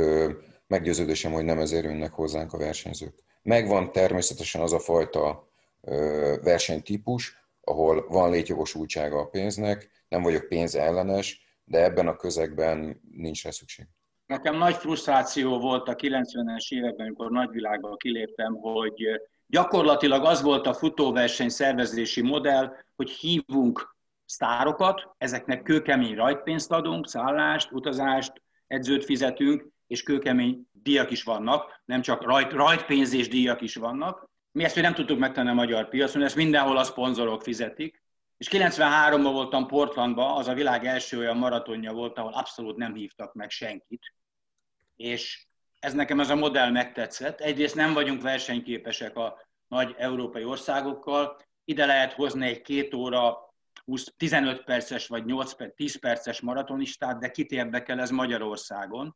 Meggyőződésem, 0.68 1.32
hogy 1.32 1.46
nem 1.46 1.60
ezért 1.60 1.84
jönnek 1.84 2.12
hozzánk 2.14 2.54
a 2.54 2.58
versenyzők. 2.58 3.24
Megvan 3.42 3.92
természetesen 3.92 4.62
az 4.62 4.74
a 4.74 4.80
fajta 4.80 5.50
versenytípus, 6.44 7.38
ahol 7.62 8.08
van 8.08 8.32
létjogosultsága 8.32 9.20
a 9.20 9.28
pénznek, 9.28 9.90
nem 10.08 10.22
vagyok 10.22 10.48
pénzellenes, 10.48 11.42
de 11.64 11.84
ebben 11.84 12.08
a 12.08 12.16
közegben 12.16 13.02
nincs 13.12 13.44
rá 13.44 13.50
szükség. 13.50 13.88
Nekem 14.30 14.58
nagy 14.58 14.76
frusztráció 14.76 15.60
volt 15.60 15.88
a 15.88 15.96
90-es 15.96 16.72
években, 16.72 17.06
amikor 17.06 17.32
nagyvilágban 17.32 17.98
kiléptem, 17.98 18.54
hogy 18.54 19.22
gyakorlatilag 19.48 20.26
az 20.26 20.42
volt 20.42 20.68
a 20.68 20.74
futóverseny 20.74 21.50
szervezési 21.50 22.22
modell, 22.22 22.74
hogy 22.96 23.10
hívunk 23.10 23.96
sztárokat, 24.26 25.08
ezeknek 25.18 25.64
kőkemény 25.64 26.16
rajtpénzt 26.16 26.72
adunk, 26.72 27.08
szállást, 27.08 27.72
utazást, 27.72 28.42
edzőt 28.68 29.06
fizetünk, 29.06 29.68
és 29.88 30.04
kőkemény 30.04 30.68
díjak 30.72 31.12
is 31.12 31.24
vannak, 31.24 31.82
nem 31.86 32.02
csak 32.02 32.24
rajt, 32.24 32.52
rajtpénz 32.52 33.14
és 33.14 33.28
díjak 33.28 33.62
is 33.62 33.76
vannak. 33.76 34.30
Mi 34.52 34.64
ezt 34.64 34.76
még 34.76 34.84
nem 34.84 34.94
tudtuk 34.94 35.20
megtenni 35.20 35.50
a 35.50 35.54
magyar 35.54 35.90
piacon, 35.90 36.24
ezt 36.24 36.36
mindenhol 36.36 36.78
a 36.78 36.84
szponzorok 36.84 37.42
fizetik. 37.42 38.04
És 38.38 38.48
93-ban 38.52 39.30
voltam 39.32 39.68
Portlandban, 39.68 40.38
az 40.38 40.48
a 40.48 40.54
világ 40.54 40.86
első 40.86 41.18
olyan 41.18 41.38
maratonja 41.38 41.94
volt, 41.94 42.18
ahol 42.18 42.34
abszolút 42.34 42.78
nem 42.78 42.94
hívtak 42.94 43.34
meg 43.34 43.50
senkit. 43.50 44.14
És 45.00 45.48
ez 45.80 45.94
nekem 45.94 46.20
ez 46.20 46.30
a 46.30 46.36
modell 46.36 46.70
megtetszett. 46.72 47.40
Egyrészt 47.40 47.76
nem 47.76 47.94
vagyunk 47.94 48.22
versenyképesek 48.22 49.18
a 49.18 49.48
nagy 49.68 49.96
európai 49.98 50.44
országokkal. 50.44 51.38
Ide 51.66 51.86
lehet 51.86 52.14
hozni 52.14 52.48
egy 52.48 52.62
két 52.62 52.94
óra 52.94 53.54
20, 53.86 54.14
15 54.18 54.64
perces 54.64 55.08
vagy 55.08 55.26
8 55.26 55.54
perc, 55.54 55.76
10 55.76 56.00
perces 56.00 56.42
maratonistát, 56.42 57.20
de 57.20 57.32
kit 57.32 57.52
érdekel 57.52 58.00
ez 58.00 58.10
Magyarországon, 58.10 59.16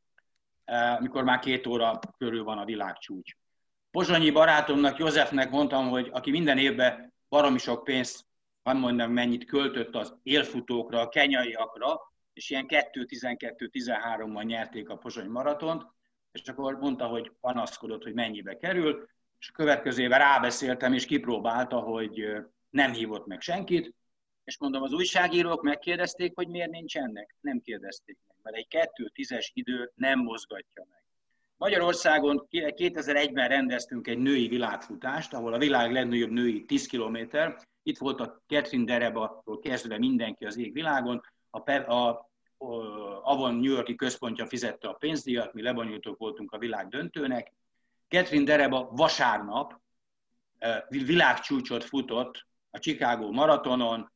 eh, 0.65 0.95
amikor 0.95 1.23
már 1.23 1.39
két 1.39 1.67
óra 1.67 1.99
körül 2.17 2.43
van 2.43 2.57
a 2.57 2.65
világcsúcs. 2.65 3.31
Pozsonyi 3.91 4.31
barátomnak, 4.31 4.97
Józsefnek 4.97 5.49
mondtam, 5.49 5.89
hogy 5.89 6.09
aki 6.11 6.31
minden 6.31 6.57
évben 6.57 7.13
baromi 7.29 7.57
sok 7.57 7.84
pénzt, 7.84 8.25
nem 8.63 8.77
mondom 8.77 9.11
mennyit 9.11 9.45
költött 9.45 9.95
az 9.95 10.15
élfutókra, 10.23 10.99
a 10.99 11.09
kenyaiakra, 11.09 12.12
és 12.34 12.49
ilyen 12.49 12.65
2-12-13-ban 12.67 14.45
nyerték 14.45 14.89
a 14.89 14.97
Pozsony 14.97 15.29
maratont, 15.29 15.86
és 16.31 16.47
akkor 16.47 16.77
mondta, 16.79 17.05
hogy 17.05 17.31
panaszkodott, 17.39 18.03
hogy 18.03 18.13
mennyibe 18.13 18.57
kerül, 18.57 19.07
és 19.39 19.49
a 19.49 19.53
következő 19.53 20.03
éve 20.03 20.17
rábeszéltem, 20.17 20.93
és 20.93 21.05
kipróbálta, 21.05 21.79
hogy 21.79 22.27
nem 22.69 22.91
hívott 22.91 23.25
meg 23.25 23.41
senkit, 23.41 23.93
és 24.43 24.57
mondom, 24.57 24.84
az 24.84 24.93
újságírók 24.93 25.61
megkérdezték, 25.61 26.31
hogy 26.36 26.47
miért 26.47 26.71
nincs 26.71 26.97
ennek? 26.97 27.36
Nem 27.41 27.61
kérdezték 27.61 28.17
meg, 28.27 28.38
mert 28.41 28.55
egy 28.55 28.67
2-10-es 28.69 29.49
idő 29.53 29.91
nem 29.95 30.19
mozgatja 30.19 30.86
meg. 30.89 31.01
Magyarországon 31.57 32.47
2001-ben 32.51 33.47
rendeztünk 33.47 34.07
egy 34.07 34.17
női 34.17 34.47
világfutást, 34.47 35.34
ahol 35.34 35.53
a 35.53 35.57
világ 35.57 35.91
legnagyobb 35.91 36.29
női 36.29 36.65
10 36.65 36.86
kilométer. 36.86 37.57
Itt 37.84 37.97
volt 37.97 38.19
a 38.19 38.41
Catherine 38.47 38.86
dereba 38.86 39.43
kezdve 39.61 39.97
mindenki 39.97 40.45
az 40.45 40.57
égvilágon. 40.57 41.21
A, 41.55 41.71
a, 41.71 42.09
a 42.09 42.27
Avon 43.23 43.55
New 43.55 43.71
Yorki 43.71 43.95
központja 43.95 44.45
fizette 44.45 44.87
a 44.87 44.93
pénzdíjat, 44.93 45.53
mi 45.53 45.61
lebonyolítók 45.61 46.17
voltunk 46.17 46.51
a 46.51 46.57
világ 46.57 46.87
döntőnek. 46.87 47.53
Catherine 48.07 48.45
Dereba 48.45 48.89
vasárnap 48.91 49.81
világcsúcsot 50.89 51.83
futott 51.83 52.47
a 52.71 52.79
Chicago 52.79 53.31
maratonon, 53.31 54.11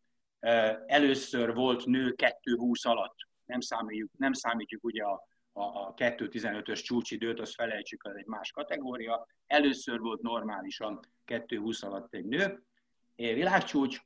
először 0.86 1.54
volt 1.54 1.86
nő 1.86 2.14
2.20 2.18 2.82
alatt. 2.82 3.16
Nem 3.46 3.60
számítjuk, 3.60 4.12
nem 4.18 4.34
számítjuk 4.34 4.84
ugye 4.84 5.04
a, 5.04 5.28
a, 5.54 5.62
a 5.62 5.94
2.15-ös 5.94 6.84
csúcsidőt, 6.84 7.40
azt 7.40 7.54
felejtsük, 7.54 8.04
az 8.04 8.16
egy 8.16 8.26
más 8.26 8.52
kategória. 8.52 9.28
Először 9.48 10.00
volt 10.00 10.22
normálisan 10.22 11.00
2.20 11.28 11.86
alatt 11.86 12.14
egy 12.14 12.26
nő, 12.26 12.64
világcsúcs, 13.16 14.02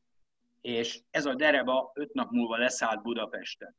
és 0.62 1.02
ez 1.10 1.26
a 1.26 1.36
dereba 1.36 1.92
öt 1.94 2.14
nap 2.14 2.32
múlva 2.32 2.58
leszállt 2.58 3.02
Budapesten. 3.02 3.76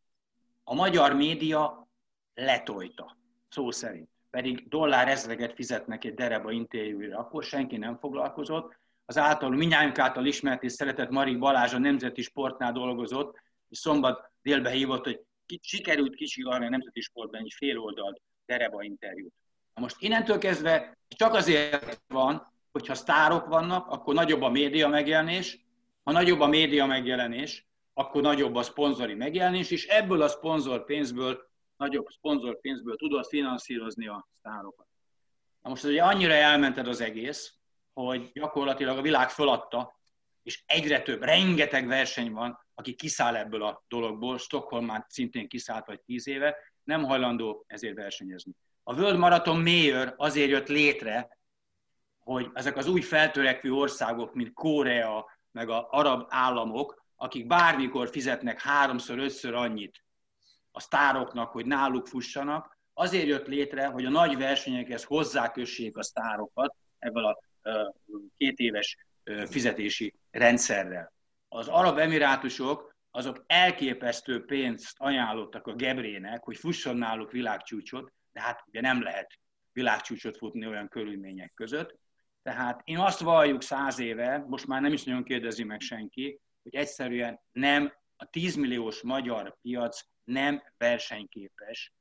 A 0.65 0.75
magyar 0.75 1.15
média 1.15 1.89
letolta, 2.35 3.17
szó 3.49 3.71
szerint. 3.71 4.09
Pedig 4.31 4.69
dollár 4.69 5.09
ezreget 5.09 5.55
fizetnek 5.55 6.05
egy 6.05 6.15
dereba 6.15 6.51
interjúra, 6.51 7.19
akkor 7.19 7.45
senki 7.45 7.77
nem 7.77 7.99
foglalkozott, 7.99 8.81
az 9.05 9.19
által, 9.19 9.51
minnyájunk 9.51 9.99
által 9.99 10.27
ismert 10.27 10.63
és 10.63 10.73
szeretett 10.73 11.11
Mari 11.11 11.37
Balázs 11.37 11.73
a 11.73 11.79
Nemzeti 11.79 12.23
Sportnál 12.23 12.73
dolgozott, 12.73 13.41
és 13.69 13.79
szombat 13.79 14.31
délbe 14.43 14.71
hívott, 14.71 15.05
hogy 15.05 15.21
sikerült 15.61 16.17
arra 16.43 16.65
a 16.65 16.69
Nemzeti 16.69 17.01
Sportban 17.01 17.41
egy 17.41 17.55
fél 17.57 17.79
oldalt 17.79 18.21
dereba 18.47 18.83
interjút. 18.83 19.33
Na 19.75 19.83
most 19.83 19.97
innentől 19.99 20.39
kezdve 20.39 20.99
csak 21.09 21.35
azért 21.35 22.03
van, 22.07 22.53
hogyha 22.73 22.95
sztárok 22.95 23.47
vannak, 23.47 23.87
akkor 23.87 24.15
nagyobb 24.15 24.43
a 24.43 24.51
média 24.51 24.89
megjelenés, 24.89 25.62
ha 26.03 26.13
nagyobb 26.13 26.41
a 26.41 26.47
média 26.47 26.87
megjelenés, 26.87 27.67
akkor 27.95 28.23
nagyobb 28.23 28.55
a 28.55 28.63
szponzori 28.63 29.15
megjelenés, 29.15 29.71
és 29.71 29.87
ebből 29.87 30.23
a 30.23 30.29
szponzor 30.29 30.85
pénzből, 30.85 31.51
nagyobb 31.77 32.07
szponzor 32.09 32.61
pénzből 32.61 32.97
tudod 32.97 33.27
finanszírozni 33.27 34.07
a 34.07 34.29
sztárokat. 34.39 34.87
Na 35.63 35.69
most 35.69 35.85
ugye 35.85 36.03
annyira 36.03 36.33
elmented 36.33 36.89
az 36.89 37.01
egész, 37.01 37.55
hogy 37.93 38.31
gyakorlatilag 38.33 38.99
a 38.99 39.03
világ 39.03 39.31
föladta, 39.31 40.01
és 40.43 40.63
egyre 40.67 41.03
több, 41.03 41.23
rengeteg 41.23 41.87
verseny 41.87 42.33
van, 42.33 42.59
aki 42.75 42.95
kiszáll 42.95 43.37
ebből 43.37 43.63
a 43.63 43.85
dologból, 43.89 44.39
Stockholm 44.39 44.85
már 44.85 45.07
szintén 45.09 45.49
kiszállt 45.49 45.87
vagy 45.87 46.01
tíz 46.01 46.27
éve, 46.27 46.57
nem 46.85 47.05
hajlandó 47.05 47.65
ezért 47.67 47.95
versenyezni. 47.95 48.53
A 48.83 48.95
World 48.95 49.19
Marathon 49.19 49.61
Mayor 49.61 50.15
azért 50.17 50.51
jött 50.51 50.69
létre, 50.69 51.39
hogy 52.19 52.51
ezek 52.55 52.77
az 52.77 52.89
új 52.89 53.01
feltörekvő 53.01 53.73
országok, 53.73 54.35
mint 54.35 54.53
Korea, 54.53 55.27
meg 55.53 55.69
az 55.69 55.85
arab 55.91 56.27
államok, 56.29 57.05
akik 57.17 57.47
bármikor 57.47 58.09
fizetnek 58.09 58.61
háromszor, 58.61 59.19
ötször 59.19 59.55
annyit 59.55 60.05
a 60.71 60.81
sztároknak, 60.81 61.53
hogy 61.53 61.67
náluk 61.67 62.07
fussanak, 62.07 62.79
azért 62.95 63.27
jött 63.27 63.47
létre, 63.47 63.87
hogy 63.87 64.05
a 64.05 64.11
nagy 64.11 64.37
versenyekhez 64.37 65.05
hozzákössék 65.05 65.97
a 65.97 66.03
sztárokat 66.03 66.75
ebből 66.99 67.25
a 67.25 67.39
két 68.37 68.59
éves 68.59 68.97
fizetési 69.49 70.15
rendszerrel. 70.31 71.13
Az 71.49 71.69
arab 71.69 71.99
emirátusok 71.99 72.95
azok 73.11 73.45
elképesztő 73.47 74.45
pénzt 74.45 74.95
ajánlottak 74.99 75.67
a 75.67 75.75
Gebrének, 75.75 76.45
hogy 76.45 76.57
fusson 76.57 76.97
náluk 76.97 77.31
világcsúcsot, 77.31 78.13
de 78.33 78.41
hát 78.41 78.65
ugye 78.67 78.81
nem 78.81 79.03
lehet 79.03 79.39
világcsúcsot 79.73 80.37
futni 80.37 80.67
olyan 80.67 80.89
körülmények 80.89 81.53
között. 81.55 81.99
Tehát 82.43 82.81
én 82.85 82.99
azt 82.99 83.21
valljuk 83.21 83.63
száz 83.63 83.99
éve, 83.99 84.45
most 84.49 84.67
már 84.67 84.81
nem 84.81 84.93
is 84.93 85.05
nagyon 85.05 85.25
kérdezi 85.25 85.65
meg 85.65 85.81
senki, 85.81 86.41
hogy 86.63 86.75
egyszerűen 86.75 87.41
nem, 87.53 87.93
a 88.17 88.25
10 88.25 88.57
milliós 88.57 89.03
magyar 89.03 89.57
piac 89.63 90.01
nem 90.25 90.63
versenyképes 90.77 91.93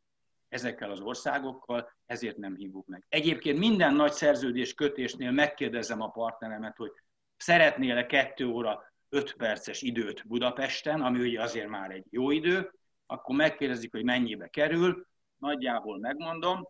ezekkel 0.50 0.92
az 0.92 1.00
országokkal, 1.00 1.92
ezért 2.06 2.38
nem 2.38 2.56
hívjuk 2.56 2.88
meg. 2.88 3.06
Egyébként 3.10 3.58
minden 3.58 3.94
nagy 3.94 4.12
szerződés 4.12 4.74
kötésnél 4.74 5.32
megkérdezem 5.32 6.02
a 6.02 6.10
partneremet, 6.10 6.78
hogy 6.78 6.92
szeretnél-e 7.38 8.06
kettő 8.06 8.48
óra 8.48 8.94
5 9.10 9.34
perces 9.34 9.82
időt 9.82 10.28
Budapesten, 10.28 11.02
ami 11.02 11.20
ugye 11.20 11.42
azért 11.42 11.68
már 11.68 11.92
egy 11.92 12.06
jó 12.10 12.32
idő, 12.32 12.72
akkor 13.06 13.36
megkérdezik, 13.36 13.92
hogy 13.92 14.04
mennyibe 14.04 14.48
kerül, 14.48 15.08
nagyjából 15.38 16.00
megmondom, 16.00 16.68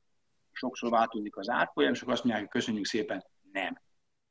sokszor 0.52 0.90
változik 0.90 1.38
az 1.38 1.50
árfolyam, 1.50 1.94
és 1.94 2.02
akkor 2.02 2.14
azt 2.14 2.24
mondják, 2.24 2.46
hogy 2.46 2.62
köszönjük 2.62 2.86
szépen, 2.86 3.26
nem. 3.52 3.82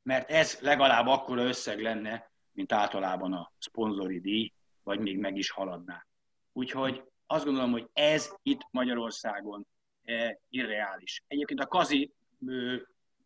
Mert 0.03 0.29
ez 0.29 0.59
legalább 0.61 1.07
akkora 1.07 1.43
összeg 1.43 1.79
lenne, 1.79 2.31
mint 2.51 2.71
általában 2.71 3.33
a 3.33 3.51
szponzori 3.59 4.19
díj, 4.19 4.53
vagy 4.83 4.99
még 4.99 5.17
meg 5.17 5.37
is 5.37 5.49
haladná. 5.49 6.05
Úgyhogy 6.53 7.03
azt 7.25 7.45
gondolom, 7.45 7.71
hogy 7.71 7.89
ez 7.93 8.33
itt 8.43 8.67
Magyarországon 8.71 9.67
e, 10.03 10.39
irreális. 10.49 11.23
Egyébként 11.27 11.59
a 11.59 11.67
Kazi, 11.67 12.13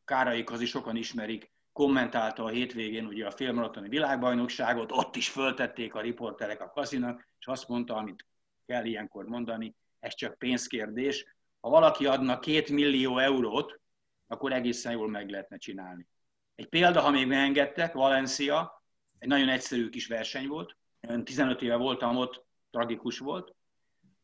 Kárai 0.06 0.44
Kazi 0.44 0.66
sokan 0.66 0.96
ismerik, 0.96 1.52
kommentálta 1.72 2.44
a 2.44 2.50
hétvégén 2.50 3.06
ugye 3.06 3.26
a 3.26 3.32
félmaratoni 3.32 3.90
világbajnokságot, 3.90 4.92
ott 4.92 5.16
is 5.16 5.30
föltették 5.30 5.96
a 5.96 6.02
riporterek 6.02 6.62
a 6.62 6.70
kazinak, 6.70 7.28
és 7.40 7.48
azt 7.48 7.68
mondta, 7.68 7.96
amit 7.96 8.26
kell 8.66 8.86
ilyenkor 8.86 9.26
mondani, 9.26 9.76
ez 10.00 10.16
csak 10.16 10.38
pénzkérdés. 10.38 11.26
Ha 11.60 11.70
valaki 11.70 12.06
adna 12.06 12.40
két 12.40 12.70
millió 12.70 13.18
eurót, 13.18 13.80
akkor 14.28 14.54
egészen 14.54 14.92
jól 14.92 15.10
meg 15.10 15.30
lehetne 15.30 15.58
csinálni. 15.58 16.08
Egy 16.56 16.68
példa, 16.68 17.02
ha 17.02 17.10
még 17.10 17.28
megengedtek, 17.28 17.94
Valencia, 17.94 18.84
egy 19.20 19.28
nagyon 19.28 19.50
egyszerű 19.50 19.90
kis 19.90 20.08
verseny 20.08 20.48
volt. 20.48 20.78
15 21.24 21.62
éve 21.62 21.76
voltam 21.76 22.18
ott, 22.18 22.46
tragikus 22.72 23.20
volt. 23.20 23.56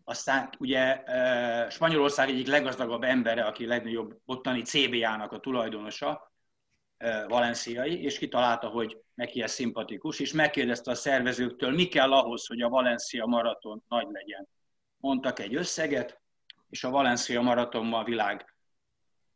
Aztán 0.04 0.50
ugye 0.60 1.04
e, 1.04 1.70
Spanyolország 1.70 2.30
egyik 2.30 2.48
leggazdagabb 2.48 3.04
embere, 3.04 3.44
aki 3.44 3.66
legnagyobb 3.66 4.18
ottani 4.26 4.62
CBA-nak 4.62 5.32
a 5.32 5.40
tulajdonosa, 5.40 6.32
e, 6.98 7.28
valenciai, 7.28 8.04
és 8.04 8.18
kitalálta, 8.18 8.68
hogy 8.68 8.98
neki 9.14 9.42
ez 9.42 9.52
szimpatikus, 9.52 10.20
és 10.20 10.34
megkérdezte 10.34 10.92
a 10.92 10.96
szervezőktől, 10.96 11.72
mi 11.72 11.88
kell 11.88 12.14
ahhoz, 12.14 12.48
hogy 12.48 12.62
a 12.62 12.70
Valencia 12.70 13.26
maraton 13.26 13.84
nagy 13.88 14.08
legyen. 14.12 14.48
Mondtak 14.98 15.40
egy 15.40 15.56
összeget, 15.56 16.22
és 16.70 16.84
a 16.84 16.90
Valencia 16.90 17.42
maraton 17.42 17.86
ma 17.86 17.98
a 17.98 18.04
világ 18.04 18.51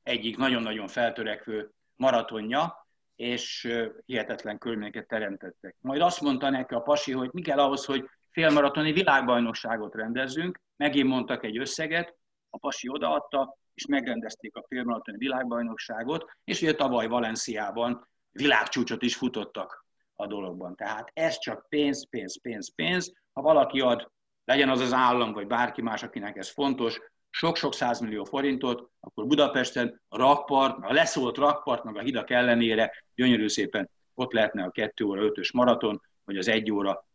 egyik 0.06 0.38
nagyon-nagyon 0.38 0.88
feltörekvő 0.88 1.72
maratonja, 1.96 2.88
és 3.16 3.74
hihetetlen 4.06 4.58
körülményeket 4.58 5.08
teremtettek. 5.08 5.76
Majd 5.80 6.02
azt 6.02 6.22
mondta 6.22 6.50
neki 6.50 6.74
a 6.74 6.80
pasi, 6.80 7.12
hogy 7.12 7.30
mi 7.34 7.42
kell 7.42 7.60
ahhoz, 7.60 7.86
hogy 7.86 8.10
félmaratoni 8.32 8.92
világbajnokságot 8.92 9.96
rendezzünk, 9.96 10.62
megint 10.76 11.08
mondtak 11.08 11.44
egy 11.44 11.58
összeget, 11.58 12.16
a 12.50 12.58
pasi 12.58 12.90
odaadta, 12.90 13.58
és 13.74 13.86
megrendezték 13.86 14.56
a 14.56 14.66
félmaratoni 14.68 15.18
világbajnokságot, 15.18 16.26
és 16.44 16.62
ugye 16.62 16.76
tavaly 16.76 17.08
Valenciában 17.08 18.08
világcsúcsot 18.32 19.02
is 19.02 19.16
futottak 19.16 19.86
a 20.16 20.28
dologban. 20.28 20.76
Tehát 20.76 21.12
ez 21.14 21.38
csak 21.38 21.66
pénz, 21.70 22.10
pénz, 22.10 22.42
pénz, 22.42 22.76
pénz. 22.76 23.14
Ha 23.34 23.42
valaki 23.42 23.80
ad, 23.80 24.12
legyen 24.46 24.70
az 24.70 24.80
az 24.80 24.94
állam, 24.94 25.34
vagy 25.34 25.48
bárki 25.48 25.82
más, 25.82 26.04
akinek 26.04 26.38
ez 26.38 26.50
fontos, 26.50 27.00
sok-sok 27.36 27.74
százmillió 27.74 28.24
forintot, 28.24 28.90
akkor 29.00 29.28
Budapesten 29.28 30.02
a 30.08 30.18
rakpart, 30.18 30.78
a 30.82 30.94
leszólt 30.94 31.38
rakpart, 31.38 31.84
meg 31.84 31.96
a 31.96 32.02
hidak 32.02 32.30
ellenére 32.30 32.92
gyönyörű 33.16 33.48
szépen 33.48 33.90
ott 34.14 34.32
lehetne 34.32 34.64
a 34.64 34.72
2 34.72 35.06
óra 35.06 35.22
5-ös 35.24 35.54
maraton, 35.54 36.02
vagy 36.24 36.38
az 36.38 36.48
1 36.48 36.72
óra 36.72 37.06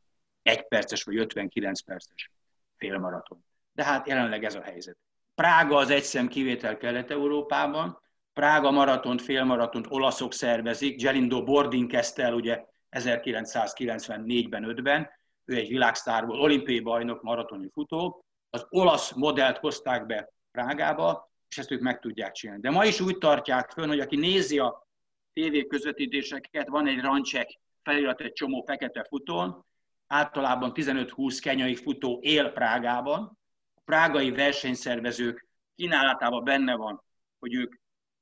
1 0.42 0.68
perces 0.68 1.02
vagy 1.02 1.16
59 1.16 1.80
perces 1.80 2.30
félmaraton. 2.76 3.44
De 3.72 3.84
hát 3.84 4.06
jelenleg 4.08 4.44
ez 4.44 4.54
a 4.54 4.62
helyzet. 4.62 4.96
Prága 5.34 5.76
az 5.76 5.90
egy 5.90 6.02
szem 6.02 6.28
kivétel 6.28 6.76
Kelet-Európában, 6.76 8.00
Prága 8.32 8.70
maratont, 8.70 9.22
félmaratont 9.22 9.86
olaszok 9.88 10.32
szervezik, 10.32 11.02
Gelindo 11.02 11.44
Bordin 11.44 11.88
kezdte 11.88 12.22
el 12.22 12.34
ugye 12.34 12.64
1994-ben, 12.90 14.64
5-ben, 14.66 15.10
ő 15.44 15.54
egy 15.54 15.68
világsztárból, 15.68 16.40
olimpiai 16.40 16.80
bajnok, 16.80 17.22
maratoni 17.22 17.68
futó, 17.72 18.24
az 18.50 18.66
olasz 18.68 19.12
modellt 19.12 19.58
hozták 19.58 20.06
be 20.06 20.32
Prágába, 20.50 21.30
és 21.48 21.58
ezt 21.58 21.70
ők 21.70 21.80
meg 21.80 21.98
tudják 21.98 22.32
csinálni. 22.32 22.62
De 22.62 22.70
ma 22.70 22.84
is 22.84 23.00
úgy 23.00 23.18
tartják 23.18 23.70
fönn, 23.70 23.88
hogy 23.88 24.00
aki 24.00 24.16
nézi 24.16 24.58
a 24.58 24.88
tévé 25.32 25.66
közvetítéseket, 25.66 26.68
van 26.68 26.86
egy 26.86 27.00
rancsek 27.00 27.58
felirat 27.82 28.20
egy 28.20 28.32
csomó 28.32 28.62
fekete 28.66 29.04
futón, 29.08 29.64
általában 30.06 30.72
15-20 30.74 31.38
kenyai 31.42 31.74
futó 31.74 32.18
él 32.22 32.50
Prágában. 32.50 33.38
A 33.74 33.80
prágai 33.84 34.30
versenyszervezők 34.30 35.46
kínálatában 35.74 36.44
benne 36.44 36.74
van, 36.74 37.04
hogy 37.38 37.54
ők 37.54 37.74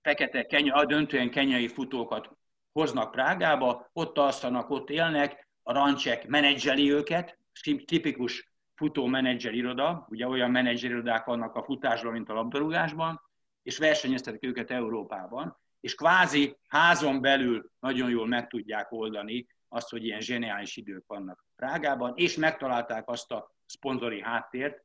fekete 0.02 0.46
kenya, 0.46 0.84
döntően 0.84 1.30
kenyai 1.30 1.68
futókat 1.68 2.30
hoznak 2.72 3.10
Prágába, 3.10 3.90
ott 3.92 4.18
alszanak, 4.18 4.70
ott 4.70 4.90
élnek, 4.90 5.48
a 5.62 5.72
rancsek 5.72 6.26
menedzseli 6.26 6.92
őket, 6.92 7.38
tipikus 7.84 8.47
futó 8.78 9.06
menedzser 9.06 9.54
iroda, 9.54 10.06
ugye 10.10 10.26
olyan 10.26 10.50
menedzser 10.50 10.90
irodák 10.90 11.24
vannak 11.24 11.54
a 11.54 11.62
futásban, 11.62 12.12
mint 12.12 12.28
a 12.28 12.32
labdarúgásban, 12.32 13.20
és 13.62 13.78
versenyeztetik 13.78 14.44
őket 14.44 14.70
Európában, 14.70 15.56
és 15.80 15.94
kvázi 15.94 16.56
házon 16.68 17.20
belül 17.20 17.70
nagyon 17.80 18.10
jól 18.10 18.26
meg 18.26 18.46
tudják 18.46 18.92
oldani 18.92 19.46
azt, 19.68 19.90
hogy 19.90 20.04
ilyen 20.04 20.20
zseniális 20.20 20.76
idők 20.76 21.04
vannak 21.06 21.44
Prágában, 21.56 22.12
és 22.16 22.36
megtalálták 22.36 23.08
azt 23.08 23.32
a 23.32 23.54
szponzori 23.66 24.22
háttért, 24.22 24.84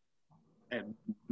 eh, 0.68 0.84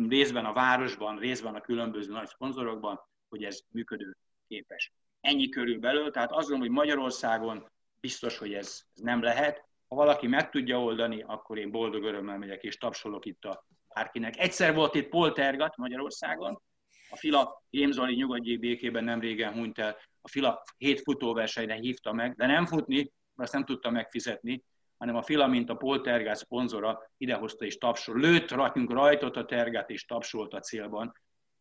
részben 0.07 0.45
a 0.45 0.53
városban, 0.53 1.17
részben 1.17 1.55
a 1.55 1.61
különböző 1.61 2.11
nagy 2.11 2.27
szponzorokban, 2.27 2.99
hogy 3.29 3.43
ez 3.43 3.59
működő 3.71 4.17
képes. 4.47 4.91
Ennyi 5.21 5.49
körülbelül, 5.49 6.11
tehát 6.11 6.31
azt 6.31 6.49
gondolom, 6.49 6.61
hogy 6.61 6.85
Magyarországon 6.85 7.69
biztos, 7.99 8.37
hogy 8.37 8.53
ez, 8.53 8.81
ez 8.95 9.01
nem 9.01 9.21
lehet, 9.21 9.69
ha 9.91 9.97
valaki 9.97 10.27
meg 10.27 10.49
tudja 10.49 10.83
oldani, 10.83 11.23
akkor 11.27 11.57
én 11.57 11.71
boldog 11.71 12.03
örömmel 12.03 12.37
megyek 12.37 12.63
és 12.63 12.77
tapsolok 12.77 13.25
itt 13.25 13.45
a 13.45 13.65
bárkinek. 13.93 14.39
Egyszer 14.39 14.73
volt 14.73 14.95
itt 14.95 15.09
Poltergat 15.09 15.77
Magyarországon, 15.77 16.61
a 17.09 17.15
Fila 17.15 17.63
Jémzoli 17.69 18.15
nyugodjék 18.15 18.59
békében 18.59 19.03
nem 19.03 19.19
régen 19.19 19.53
hunyt 19.53 19.79
el, 19.79 19.97
a 20.21 20.27
Fila 20.27 20.63
hét 20.77 21.01
futóversenyre 21.01 21.73
hívta 21.73 22.13
meg, 22.13 22.35
de 22.35 22.45
nem 22.45 22.65
futni, 22.65 22.95
mert 22.95 23.13
azt 23.35 23.53
nem 23.53 23.65
tudta 23.65 23.89
megfizetni, 23.89 24.63
hanem 24.97 25.15
a 25.15 25.21
Fila, 25.21 25.47
mint 25.47 25.69
a 25.69 25.75
Poltergát 25.75 26.37
szponzora 26.37 27.11
idehozta 27.17 27.65
és 27.65 27.77
tapsol. 27.77 28.19
Lőtt 28.19 28.51
rakjunk 28.51 28.91
rajtot 28.91 29.37
a 29.37 29.45
tergát 29.45 29.89
és 29.89 30.05
tapsolt 30.05 30.53
a 30.53 30.59
célban. 30.59 31.13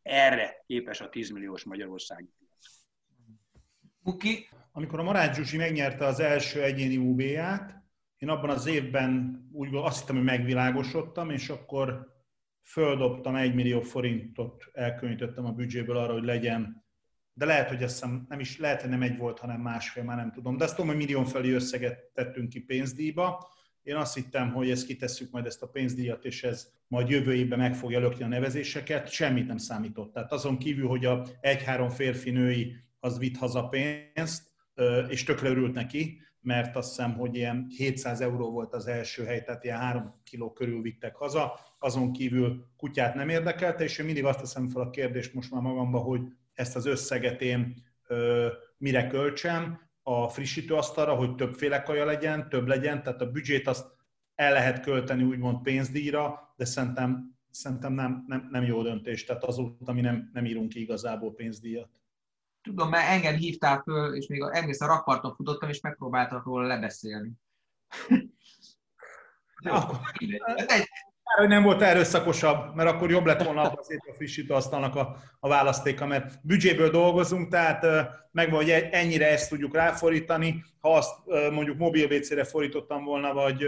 Erre 0.03 0.62
képes 0.66 1.01
a 1.01 1.09
10 1.09 1.31
milliós 1.31 1.64
Magyarországi 1.64 2.31
Buki. 4.03 4.49
Amikor 4.72 4.99
a 4.99 5.03
Marács 5.03 5.37
Zsuzsi 5.37 5.57
megnyerte 5.57 6.05
az 6.05 6.20
első 6.20 6.62
egyéni 6.62 6.97
UB-ját, 6.97 7.80
én 8.21 8.29
abban 8.29 8.51
az 8.51 8.66
évben 8.66 9.43
úgy 9.53 9.68
azt 9.73 10.01
hittem, 10.01 10.16
hogy 10.16 10.25
megvilágosodtam, 10.25 11.31
és 11.31 11.49
akkor 11.49 12.07
földobtam 12.62 13.35
egy 13.35 13.55
millió 13.55 13.81
forintot, 13.81 14.71
elkülönítettem 14.73 15.45
a 15.45 15.53
büdzséből 15.53 15.97
arra, 15.97 16.12
hogy 16.12 16.25
legyen, 16.25 16.85
de 17.33 17.45
lehet, 17.45 17.68
hogy 17.68 17.83
ezt 17.83 18.07
nem 18.29 18.41
is, 18.41 18.59
lehet, 18.59 18.81
hogy 18.81 18.91
nem 18.91 19.03
egy 19.03 19.16
volt, 19.16 19.39
hanem 19.39 19.61
másfél, 19.61 20.03
már 20.03 20.16
nem 20.16 20.33
tudom. 20.33 20.57
De 20.57 20.64
azt 20.64 20.75
tudom, 20.75 20.91
hogy 20.91 20.99
millió 20.99 21.25
felé 21.25 21.51
összeget 21.51 22.11
tettünk 22.14 22.49
ki 22.49 22.61
pénzdíjba. 22.61 23.49
Én 23.83 23.97
azt 23.97 24.14
hittem, 24.14 24.53
hogy 24.53 24.71
ezt 24.71 24.87
kitesszük 24.87 25.31
majd 25.31 25.47
ezt 25.47 25.62
a 25.62 25.68
pénzdíjat, 25.68 26.25
és 26.25 26.45
ez 26.45 26.71
majd 26.87 27.09
jövő 27.09 27.35
évben 27.35 27.59
meg 27.59 27.75
fogja 27.75 28.01
lökni 28.01 28.25
a 28.25 28.29
nevezéseket. 28.29 29.11
Semmit 29.11 29.47
nem 29.47 29.57
számított. 29.57 30.12
Tehát 30.12 30.33
azon 30.33 30.59
kívül, 30.59 30.89
hogy 30.89 31.05
a 31.05 31.27
egy-három 31.41 31.89
férfi-női 31.89 32.77
az 32.99 33.18
vitt 33.18 33.37
haza 33.37 33.68
pénzt, 33.68 34.51
és 35.09 35.25
tökre 35.25 35.49
örült 35.49 35.75
neki, 35.75 36.21
mert 36.41 36.76
azt 36.76 36.88
hiszem, 36.88 37.12
hogy 37.12 37.36
ilyen 37.36 37.66
700 37.76 38.20
euró 38.20 38.51
volt 38.51 38.74
az 38.74 38.86
első 38.86 39.24
hely, 39.24 39.43
tehát 39.43 39.64
ilyen 39.64 39.78
3 39.78 40.14
kiló 40.24 40.53
körül 40.53 40.82
vittek 40.82 41.16
haza, 41.16 41.59
azon 41.78 42.12
kívül 42.12 42.64
kutyát 42.76 43.14
nem 43.14 43.28
érdekelte, 43.28 43.84
és 43.84 43.99
én 43.99 44.07
mindig 44.07 44.24
azt 44.24 44.38
teszem 44.38 44.68
fel 44.68 44.82
a 44.82 44.91
kérdést 44.91 45.34
most 45.34 45.51
már 45.51 45.62
magamba, 45.62 45.99
hogy 45.99 46.20
ezt 46.55 46.76
az 46.76 46.86
összeget 46.86 47.41
én 47.41 47.74
ö, 48.07 48.49
mire 48.76 49.07
költsem, 49.07 49.88
a 50.03 50.28
frissítőasztalra, 50.28 51.14
hogy 51.14 51.34
többféle 51.34 51.82
kaja 51.82 52.05
legyen, 52.05 52.49
több 52.49 52.66
legyen, 52.66 53.03
tehát 53.03 53.20
a 53.20 53.30
büdzsét 53.30 53.66
azt 53.66 53.86
el 54.34 54.53
lehet 54.53 54.80
költeni 54.80 55.22
úgymond 55.22 55.62
pénzdíjra, 55.62 56.55
de 56.57 56.64
szerintem, 56.64 57.36
szerintem 57.51 57.93
nem, 57.93 58.24
nem, 58.26 58.49
nem 58.51 58.64
jó 58.64 58.82
döntés, 58.82 59.24
tehát 59.24 59.45
azóta 59.45 59.93
mi 59.93 60.01
nem, 60.01 60.30
nem 60.32 60.45
írunk 60.45 60.68
ki 60.68 60.80
igazából 60.80 61.34
pénzdíjat 61.34 61.99
tudom, 62.63 62.89
mert 62.89 63.09
engem 63.09 63.35
hívtál 63.35 63.81
föl, 63.83 64.15
és 64.15 64.27
még 64.27 64.43
egész 64.53 64.81
a 64.81 64.87
rakparton 64.87 65.35
futottam, 65.35 65.69
és 65.69 65.81
megpróbáltak 65.81 66.45
róla 66.45 66.67
lebeszélni. 66.67 67.31
Akkor, 69.63 69.99
Kár, 71.31 71.39
hogy 71.39 71.49
nem 71.49 71.63
volt 71.63 71.83
erőszakosabb, 71.83 72.75
mert 72.75 72.89
akkor 72.89 73.11
jobb 73.11 73.27
lett 73.27 73.43
volna 73.43 73.61
azért 73.61 74.07
a 74.09 74.15
frissítőasztalnak 74.15 74.97
a, 74.97 75.17
a 75.41 75.49
választéka, 75.49 76.07
mert 76.07 76.39
büdzséből 76.43 76.91
dolgozunk, 76.91 77.49
tehát 77.49 77.87
megvan, 78.33 78.57
hogy 78.57 78.71
ennyire 78.71 79.27
ezt 79.27 79.49
tudjuk 79.49 79.75
ráfordítani. 79.75 80.65
Ha 80.81 80.95
azt 80.97 81.15
mondjuk 81.51 81.79
mobil 81.79 82.13
WC-re 82.13 82.45
fordítottam 82.45 83.05
volna, 83.05 83.33
vagy, 83.33 83.67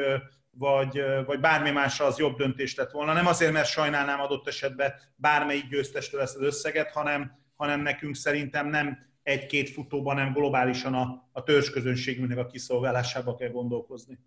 vagy, 0.51 1.03
vagy 1.27 1.41
bármi 1.41 1.71
másra, 1.71 2.05
az 2.05 2.19
jobb 2.19 2.37
döntés 2.37 2.75
lett 2.75 2.91
volna. 2.91 3.13
Nem 3.13 3.27
azért, 3.27 3.53
mert 3.53 3.69
sajnálnám 3.69 4.21
adott 4.21 4.49
esetben 4.49 4.93
bármelyik 5.17 5.69
győztestől 5.69 6.21
ezt 6.21 6.37
az 6.37 6.43
összeget, 6.43 6.91
hanem, 6.91 7.42
hanem 7.63 7.81
nekünk 7.81 8.15
szerintem 8.15 8.67
nem 8.67 9.11
egy-két 9.23 9.71
futóban, 9.71 10.17
hanem 10.17 10.33
globálisan 10.33 10.95
a, 10.95 11.29
a 11.33 11.43
törzsközönségünknek 11.43 12.39
a 12.39 12.47
kiszolgálásába 12.47 13.35
kell 13.35 13.51
gondolkozni. 13.51 14.19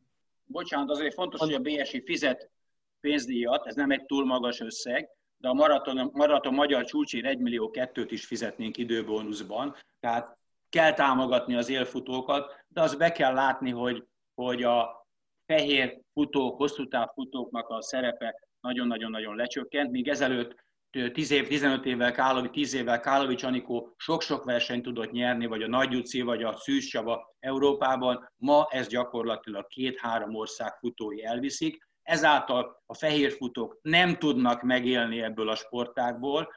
Bocsánat, 0.46 0.90
azért 0.90 1.14
fontos, 1.14 1.40
hogy 1.40 1.54
a 1.54 1.60
BSI 1.60 2.04
fizet 2.06 2.50
pénzdíjat, 3.00 3.68
ez 3.68 3.76
nem 3.76 3.92
egy 3.92 4.06
túl 4.06 4.26
magas 4.26 4.60
összeg, 4.60 5.10
de 5.38 5.48
a 5.48 5.54
maraton, 5.54 6.10
maraton 6.14 6.54
magyar 6.54 6.86
csúcsért 6.86 7.26
1 7.26 7.38
millió 7.38 7.70
kettőt 7.70 8.12
is 8.12 8.26
fizetnénk 8.26 8.78
időbónuszban, 8.78 9.76
tehát 10.00 10.38
kell 10.70 10.94
támogatni 10.94 11.56
az 11.56 11.70
élfutókat, 11.70 12.66
de 12.68 12.82
az 12.82 12.96
be 12.96 13.12
kell 13.12 13.34
látni, 13.34 13.72
hogy, 13.72 14.04
hogy 14.36 14.64
a 14.64 15.08
fehér 15.46 16.02
futók, 16.14 16.58
hosszú 16.58 16.84
futóknak 17.14 17.70
a 17.70 17.82
szerepe 17.82 18.48
nagyon-nagyon-nagyon 18.62 19.36
lecsökkent, 19.36 19.92
míg 19.92 20.08
ezelőtt 20.08 20.65
10 21.14 21.32
év, 21.32 21.48
15 21.48 21.86
évvel 21.86 22.12
Kálovics, 22.12 22.52
10 22.52 22.74
évvel 22.74 23.00
Kálovics 23.00 23.44
Anikó 23.44 23.94
sok-sok 23.98 24.44
versenyt 24.44 24.84
tudott 24.84 25.12
nyerni, 25.12 25.46
vagy 25.46 25.62
a 25.62 25.68
Nagy 25.68 25.96
Uci, 25.96 26.22
vagy 26.22 26.44
a 26.44 26.58
Szűz 26.58 27.00
Európában. 27.40 28.32
Ma 28.36 28.68
ez 28.70 28.88
gyakorlatilag 28.88 29.68
két-három 29.68 30.36
ország 30.36 30.78
futói 30.78 31.24
elviszik, 31.24 31.84
ezáltal 32.02 32.84
a 32.86 32.94
fehér 32.94 33.32
futók 33.32 33.80
nem 33.82 34.18
tudnak 34.18 34.62
megélni 34.62 35.22
ebből 35.22 35.50
a 35.50 35.56
sportákból. 35.56 36.54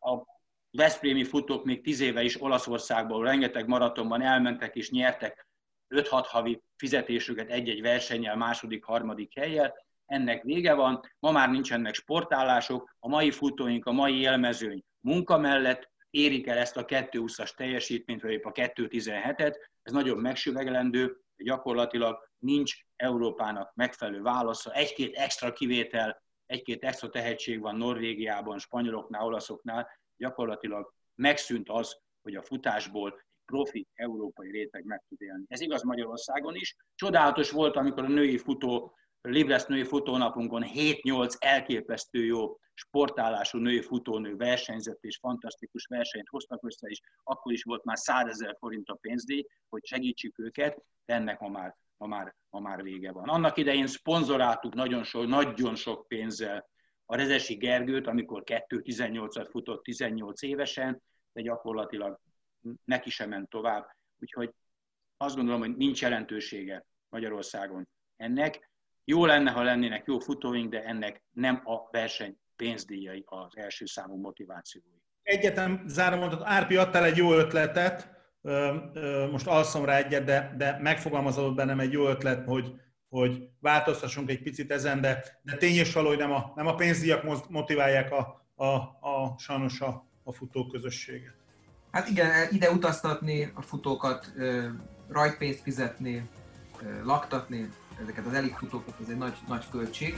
A 0.00 0.22
Veszprémi 0.70 1.24
futók 1.24 1.64
még 1.64 1.82
tíz 1.82 2.00
éve 2.00 2.22
is 2.22 2.42
Olaszországból 2.42 3.24
rengeteg 3.24 3.68
maratonban 3.68 4.22
elmentek 4.22 4.74
és 4.74 4.90
nyertek 4.90 5.46
5-6 5.94 6.24
havi 6.28 6.62
fizetésüket 6.76 7.50
egy-egy 7.50 7.80
versennyel, 7.80 8.36
második, 8.36 8.84
harmadik 8.84 9.38
helyel. 9.38 9.74
Ennek 10.12 10.42
vége 10.42 10.74
van, 10.74 11.00
ma 11.18 11.30
már 11.30 11.50
nincsenek 11.50 11.94
sportállások, 11.94 12.96
a 12.98 13.08
mai 13.08 13.30
futóink, 13.30 13.86
a 13.86 13.92
mai 13.92 14.18
élmezőny 14.18 14.84
munka 15.00 15.38
mellett 15.38 15.90
érik 16.10 16.46
el 16.46 16.58
ezt 16.58 16.76
a 16.76 16.84
220-as 16.84 17.54
teljesítményt, 17.54 18.22
vagy 18.22 18.30
épp 18.30 18.44
a 18.44 18.52
217-et, 18.52 19.54
ez 19.82 19.92
nagyon 19.92 20.18
megsüvegelendő, 20.18 21.16
gyakorlatilag 21.36 22.28
nincs 22.38 22.74
Európának 22.96 23.74
megfelelő 23.74 24.22
válasza. 24.22 24.72
Egy-két 24.72 25.16
extra 25.16 25.52
kivétel, 25.52 26.22
egy-két 26.46 26.84
extra 26.84 27.08
tehetség 27.08 27.60
van 27.60 27.76
Norvégiában, 27.76 28.58
spanyoloknál, 28.58 29.24
olaszoknál, 29.24 29.88
gyakorlatilag 30.16 30.94
megszűnt 31.14 31.68
az, 31.68 32.00
hogy 32.22 32.34
a 32.34 32.42
futásból 32.42 33.22
profi 33.44 33.86
európai 33.94 34.50
réteg 34.50 34.84
meg 34.84 35.02
tud 35.08 35.20
élni. 35.20 35.44
Ez 35.48 35.60
igaz 35.60 35.82
Magyarországon 35.82 36.54
is. 36.54 36.76
Csodálatos 36.94 37.50
volt, 37.50 37.76
amikor 37.76 38.04
a 38.04 38.08
női 38.08 38.38
futó, 38.38 38.94
Libres 39.22 39.64
női 39.64 39.84
futónapunkon 39.84 40.64
7-8 40.74 41.34
elképesztő 41.38 42.24
jó 42.24 42.58
sportállású 42.74 43.58
női 43.58 43.80
futónő 43.80 44.36
versenyzett 44.36 45.02
és 45.04 45.16
fantasztikus 45.16 45.86
versenyt 45.86 46.28
hoztak 46.28 46.64
össze, 46.64 46.88
és 46.88 47.00
akkor 47.22 47.52
is 47.52 47.62
volt 47.62 47.84
már 47.84 47.98
100 47.98 48.26
ezer 48.26 48.56
forint 48.58 48.88
a 48.88 48.94
pénzdíj, 48.94 49.46
hogy 49.68 49.84
segítsük 49.84 50.38
őket, 50.38 50.82
ennek 51.04 51.40
ma 51.40 51.48
már 51.48 51.76
ma 52.02 52.08
már, 52.08 52.34
ma 52.50 52.60
már 52.60 52.82
vége 52.82 53.12
van. 53.12 53.28
Annak 53.28 53.56
idején 53.56 53.86
szponzoráltuk 53.86 54.74
nagyon 54.74 55.04
sok, 55.04 55.26
nagyon 55.26 55.74
sok 55.74 56.08
pénzzel 56.08 56.68
a 57.06 57.16
Rezesi 57.16 57.54
Gergőt, 57.54 58.06
amikor 58.06 58.42
2-18-at 58.46 59.48
futott 59.50 59.82
18 59.82 60.42
évesen, 60.42 61.02
de 61.32 61.40
gyakorlatilag 61.42 62.20
neki 62.84 63.10
sem 63.10 63.28
ment 63.28 63.48
tovább. 63.48 63.86
Úgyhogy 64.18 64.54
azt 65.16 65.36
gondolom, 65.36 65.60
hogy 65.60 65.76
nincs 65.76 66.00
jelentősége 66.00 66.86
Magyarországon 67.08 67.88
ennek. 68.16 68.70
Jó 69.04 69.26
lenne, 69.26 69.50
ha 69.50 69.62
lennének 69.62 70.06
jó 70.06 70.18
futóink, 70.18 70.70
de 70.70 70.84
ennek 70.84 71.22
nem 71.32 71.62
a 71.64 71.90
verseny 71.90 72.36
pénzdíjai 72.56 73.24
az 73.26 73.56
első 73.56 73.86
számú 73.86 74.16
motivációi. 74.16 75.00
Egyetem 75.22 75.82
zárom 75.86 76.18
mondat, 76.18 76.42
Árpi 76.44 76.76
adtál 76.76 77.04
egy 77.04 77.16
jó 77.16 77.32
ötletet, 77.32 78.10
most 79.30 79.46
alszom 79.46 79.84
rá 79.84 79.96
egyet, 79.96 80.24
de, 80.24 80.54
de 80.56 80.78
megfogalmazódott 80.80 81.54
bennem 81.54 81.80
egy 81.80 81.92
jó 81.92 82.08
ötlet, 82.08 82.44
hogy, 82.44 82.74
hogy 83.08 83.48
változtassunk 83.60 84.30
egy 84.30 84.42
picit 84.42 84.70
ezen, 84.70 85.00
de, 85.00 85.24
de 85.42 85.56
tény 85.56 85.76
és 85.76 85.92
való, 85.92 86.08
hogy 86.08 86.18
nem 86.18 86.32
a, 86.32 86.52
nem 86.54 86.66
a 86.66 86.74
pénzdíjak 86.74 87.48
motiválják 87.48 88.12
a, 88.12 88.46
a, 88.54 88.66
a 89.00 89.34
sajnos 89.38 89.80
a, 89.80 90.06
a 90.22 90.32
futóközösséget. 90.32 91.34
Hát 91.90 92.08
igen, 92.08 92.30
ide 92.50 92.70
utaztatni 92.70 93.52
a 93.54 93.62
futókat, 93.62 94.32
rajtpénzt 95.08 95.62
fizetni, 95.62 96.28
laktatni, 97.04 97.68
ezeket 98.00 98.26
az 98.26 98.32
elitfutókat, 98.32 98.94
ez 99.00 99.08
egy 99.08 99.16
nagy, 99.16 99.36
nagy 99.48 99.68
költség. 99.70 100.16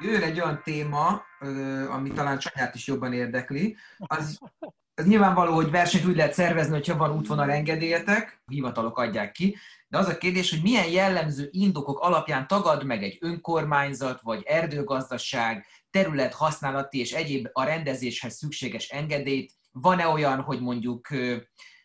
Jön 0.00 0.22
egy 0.22 0.40
olyan 0.40 0.60
téma, 0.62 1.22
ami 1.90 2.10
talán 2.12 2.38
Csanyát 2.38 2.74
is 2.74 2.86
jobban 2.86 3.12
érdekli. 3.12 3.76
Az, 3.98 4.38
az 4.94 5.06
nyilvánvaló, 5.06 5.54
hogy 5.54 5.70
versenyt 5.70 6.06
úgy 6.06 6.16
lehet 6.16 6.32
szervezni, 6.32 6.72
hogyha 6.72 6.96
van 6.96 7.16
útvonal 7.16 7.50
engedélyetek, 7.50 8.42
hivatalok 8.46 8.98
adják 8.98 9.32
ki, 9.32 9.56
de 9.88 9.98
az 9.98 10.08
a 10.08 10.18
kérdés, 10.18 10.50
hogy 10.50 10.62
milyen 10.62 10.90
jellemző 10.90 11.48
indokok 11.50 12.00
alapján 12.00 12.46
tagad 12.46 12.84
meg 12.84 13.02
egy 13.02 13.18
önkormányzat 13.20 14.20
vagy 14.20 14.42
erdőgazdaság 14.46 15.66
terület 15.90 16.34
használati 16.34 16.98
és 16.98 17.12
egyéb 17.12 17.48
a 17.52 17.64
rendezéshez 17.64 18.36
szükséges 18.36 18.88
engedélyt. 18.88 19.52
Van-e 19.72 20.06
olyan, 20.06 20.40
hogy 20.40 20.60
mondjuk 20.60 21.08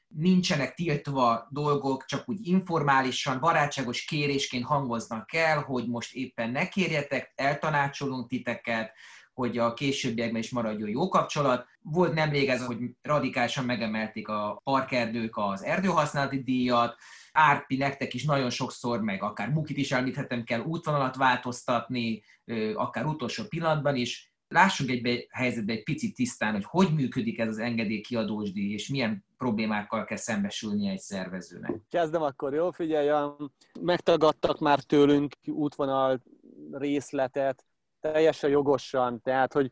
nincsenek 0.07 0.73
tiltva 0.73 1.47
dolgok, 1.49 2.05
csak 2.05 2.29
úgy 2.29 2.47
informálisan, 2.47 3.39
barátságos 3.39 4.05
kérésként 4.05 4.65
hangoznak 4.65 5.33
el, 5.33 5.59
hogy 5.61 5.87
most 5.87 6.13
éppen 6.13 6.49
ne 6.49 6.67
kérjetek, 6.67 7.31
eltanácsolunk 7.35 8.27
titeket, 8.27 8.91
hogy 9.33 9.57
a 9.57 9.73
későbbiekben 9.73 10.41
is 10.41 10.49
maradjon 10.49 10.89
jó 10.89 11.07
kapcsolat. 11.07 11.65
Volt 11.81 12.13
nemrég 12.13 12.49
ez, 12.49 12.65
hogy 12.65 12.77
radikálisan 13.01 13.65
megemelték 13.65 14.27
a 14.27 14.61
parkerdők 14.63 15.37
az 15.37 15.63
erdőhasználati 15.63 16.43
díjat, 16.43 16.95
Árpi, 17.33 17.77
nektek 17.77 18.13
is 18.13 18.25
nagyon 18.25 18.49
sokszor, 18.49 19.01
meg 19.01 19.23
akár 19.23 19.49
Mukit 19.49 19.77
is 19.77 19.91
említhetem, 19.91 20.43
kell 20.43 20.59
útvonalat 20.59 21.15
változtatni, 21.15 22.23
akár 22.75 23.05
utolsó 23.05 23.43
pillanatban 23.43 23.95
is 23.95 24.33
lássuk 24.47 24.89
egy 24.89 25.27
helyzetbe 25.29 25.73
egy 25.73 25.83
picit 25.83 26.15
tisztán, 26.15 26.53
hogy 26.53 26.65
hogy 26.65 26.93
működik 26.93 27.39
ez 27.39 27.47
az 27.47 27.57
engedély 27.57 28.01
kiadósdi, 28.01 28.73
és 28.73 28.87
milyen 28.87 29.25
problémákkal 29.37 30.03
kell 30.03 30.17
szembesülnie 30.17 30.91
egy 30.91 30.99
szervezőnek. 30.99 31.71
Kezdem 31.89 32.21
akkor, 32.21 32.53
jó? 32.53 32.71
Figyelj, 32.71 33.29
megtagadtak 33.79 34.59
már 34.59 34.79
tőlünk 34.79 35.35
útvonal 35.45 36.23
részletet, 36.71 37.65
teljesen 37.99 38.49
jogosan, 38.49 39.21
tehát, 39.21 39.53
hogy 39.53 39.71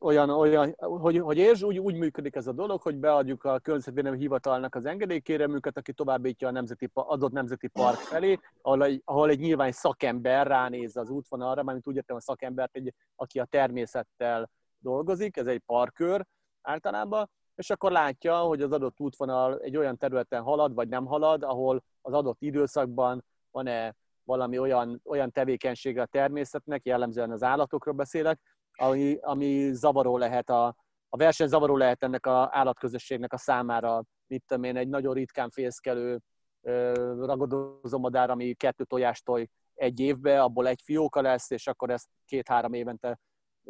olyan, 0.00 0.30
olyan 0.30 0.74
hogy, 0.78 1.18
hogy 1.18 1.36
érts, 1.38 1.62
úgy, 1.62 1.78
úgy 1.78 1.94
működik 1.94 2.34
ez 2.34 2.46
a 2.46 2.52
dolog, 2.52 2.82
hogy 2.82 2.96
beadjuk 2.96 3.44
a 3.44 3.58
környezetvédelmi 3.58 4.18
hivatalnak 4.18 4.74
az 4.74 4.86
engedélykérelmünket, 4.86 5.76
aki 5.76 5.92
továbbítja 5.92 6.48
a 6.48 6.50
nemzeti, 6.50 6.90
adott 6.92 7.32
nemzeti 7.32 7.66
park 7.66 7.96
felé, 7.96 8.38
ahol 8.62 8.84
egy, 8.84 9.02
ahol 9.04 9.30
egy 9.30 9.38
nyilván 9.38 9.72
szakember 9.72 10.46
ránéz 10.46 10.96
az 10.96 11.10
útvonalra, 11.10 11.62
mármint 11.62 11.86
úgy 11.86 11.96
értem 11.96 12.16
a 12.16 12.20
szakembert, 12.20 12.76
egy, 12.76 12.94
aki 13.16 13.38
a 13.38 13.44
természettel 13.44 14.50
dolgozik, 14.78 15.36
ez 15.36 15.46
egy 15.46 15.62
parkőr 15.66 16.26
általában, 16.62 17.30
és 17.54 17.70
akkor 17.70 17.90
látja, 17.90 18.38
hogy 18.38 18.62
az 18.62 18.72
adott 18.72 19.00
útvonal 19.00 19.58
egy 19.60 19.76
olyan 19.76 19.96
területen 19.96 20.42
halad, 20.42 20.74
vagy 20.74 20.88
nem 20.88 21.06
halad, 21.06 21.42
ahol 21.42 21.82
az 22.00 22.12
adott 22.12 22.42
időszakban 22.42 23.24
van-e 23.50 23.94
valami 24.24 24.58
olyan, 24.58 25.00
olyan 25.04 25.30
tevékenysége 25.30 26.02
a 26.02 26.06
természetnek, 26.06 26.84
jellemzően 26.84 27.30
az 27.30 27.42
állatokról 27.42 27.94
beszélek, 27.94 28.40
ami, 28.76 29.18
ami 29.20 29.72
zavaró 29.72 30.18
lehet 30.18 30.50
a, 30.50 30.66
a 31.08 31.16
verseny 31.16 31.48
zavaró 31.48 31.76
lehet 31.76 32.02
ennek 32.02 32.26
az 32.26 32.48
állatközösségnek 32.50 33.32
a 33.32 33.38
számára, 33.38 34.02
mit 34.26 34.44
tudom 34.46 34.64
én, 34.64 34.76
egy 34.76 34.88
nagyon 34.88 35.14
ritkán 35.14 35.50
fészkelő 35.50 36.20
ragadozó 37.18 37.98
madár, 37.98 38.30
ami 38.30 38.54
kettő 38.54 38.84
tojástól 38.84 39.48
egy 39.74 40.00
évbe, 40.00 40.42
abból 40.42 40.68
egy 40.68 40.80
fióka 40.84 41.20
lesz, 41.20 41.50
és 41.50 41.66
akkor 41.66 41.90
ez 41.90 42.04
két-három 42.24 42.72
évente 42.72 43.18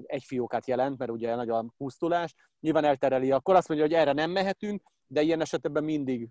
egy 0.03 0.25
fiókát 0.25 0.67
jelent, 0.67 0.99
mert 0.99 1.11
ugye 1.11 1.35
nagy 1.35 1.51
a 1.51 1.65
pusztulás. 1.77 2.35
Nyilván 2.61 2.85
eltereli, 2.85 3.33
akkor 3.33 3.55
azt 3.55 3.69
mondja, 3.69 3.87
hogy 3.87 3.97
erre 3.97 4.13
nem 4.13 4.31
mehetünk, 4.31 4.83
de 5.07 5.23
ilyen 5.23 5.41
esetben 5.41 5.85
mindig, 5.85 6.29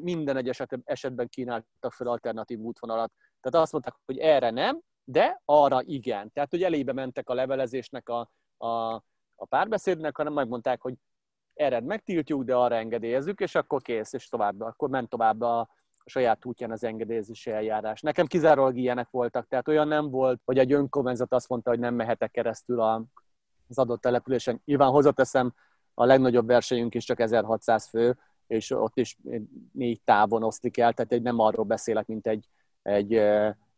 minden 0.00 0.36
egy 0.36 0.50
esetben 0.84 1.28
kínáltak 1.28 1.92
fel 1.92 2.06
alternatív 2.06 2.58
útvonalat. 2.58 3.12
Tehát 3.40 3.62
azt 3.64 3.72
mondták, 3.72 3.94
hogy 4.04 4.18
erre 4.18 4.50
nem, 4.50 4.80
De 5.08 5.40
arra 5.44 5.82
igen. 5.82 6.32
Tehát, 6.32 6.50
hogy 6.50 6.62
elébe 6.62 6.92
mentek 6.92 7.28
a 7.28 7.34
levelezésnek, 7.34 8.08
a, 8.08 8.30
a, 8.56 8.94
a 9.34 9.44
párbeszédnek, 9.48 10.16
hanem 10.16 10.32
megmondták, 10.32 10.80
hogy 10.80 10.94
ered 11.54 11.84
megtiltjuk, 11.84 12.44
de 12.44 12.54
arra 12.54 12.74
engedélyezzük, 12.74 13.40
és 13.40 13.54
akkor 13.54 13.82
kész, 13.82 14.12
és 14.12 14.28
tovább, 14.28 14.60
akkor 14.60 14.88
ment 14.88 15.08
tovább 15.08 15.40
a, 15.40 15.58
a 15.58 15.68
saját 16.04 16.44
útján 16.44 16.70
az 16.70 16.84
engedélyezési 16.84 17.50
eljárás. 17.50 18.00
Nekem 18.00 18.26
kizárólag 18.26 18.76
ilyenek 18.76 19.10
voltak, 19.10 19.48
tehát 19.48 19.68
olyan 19.68 19.88
nem 19.88 20.10
volt, 20.10 20.40
hogy 20.44 20.58
egy 20.58 20.72
önkormányzat 20.72 21.32
azt 21.32 21.48
mondta, 21.48 21.70
hogy 21.70 21.78
nem 21.78 21.94
mehetek 21.94 22.30
keresztül 22.30 22.80
a, 22.80 23.04
az 23.68 23.78
adott 23.78 24.00
településen. 24.00 24.60
Nyilván 24.64 24.90
hozzáteszem, 24.90 25.54
a 25.94 26.04
legnagyobb 26.04 26.46
versenyünk 26.46 26.94
is 26.94 27.04
csak 27.04 27.20
1600 27.20 27.88
fő, 27.88 28.18
és 28.46 28.70
ott 28.70 28.96
is 28.96 29.16
négy 29.72 30.02
távon 30.02 30.42
oszlik 30.42 30.78
el, 30.78 30.92
tehát 30.92 31.12
egy 31.12 31.22
nem 31.22 31.38
arról 31.38 31.64
beszélek, 31.64 32.06
mint 32.06 32.26
egy, 32.26 32.48
egy, 32.82 33.12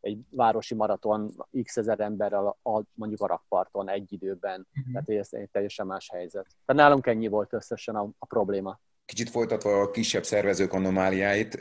egy 0.01 0.19
városi 0.31 0.75
maraton 0.75 1.47
x 1.63 1.77
ezer 1.77 2.01
emberrel 2.01 2.57
a, 2.63 2.83
mondjuk 2.95 3.21
a 3.21 3.27
rakparton 3.27 3.89
egy 3.89 4.13
időben. 4.13 4.67
Uh-huh. 4.75 4.93
Tehát 4.93 5.23
ez 5.23 5.29
egy 5.31 5.51
teljesen 5.51 5.87
más 5.87 6.11
helyzet. 6.13 6.47
Tehát 6.65 6.83
nálunk 6.83 7.07
ennyi 7.07 7.29
volt 7.29 7.53
összesen 7.53 7.97
a, 7.97 8.09
a 8.19 8.27
probléma. 8.27 8.81
Kicsit 9.05 9.31
folytatva 9.31 9.81
a 9.81 9.91
kisebb 9.91 10.25
szervezők 10.25 10.73
anomáliáit, 10.73 11.57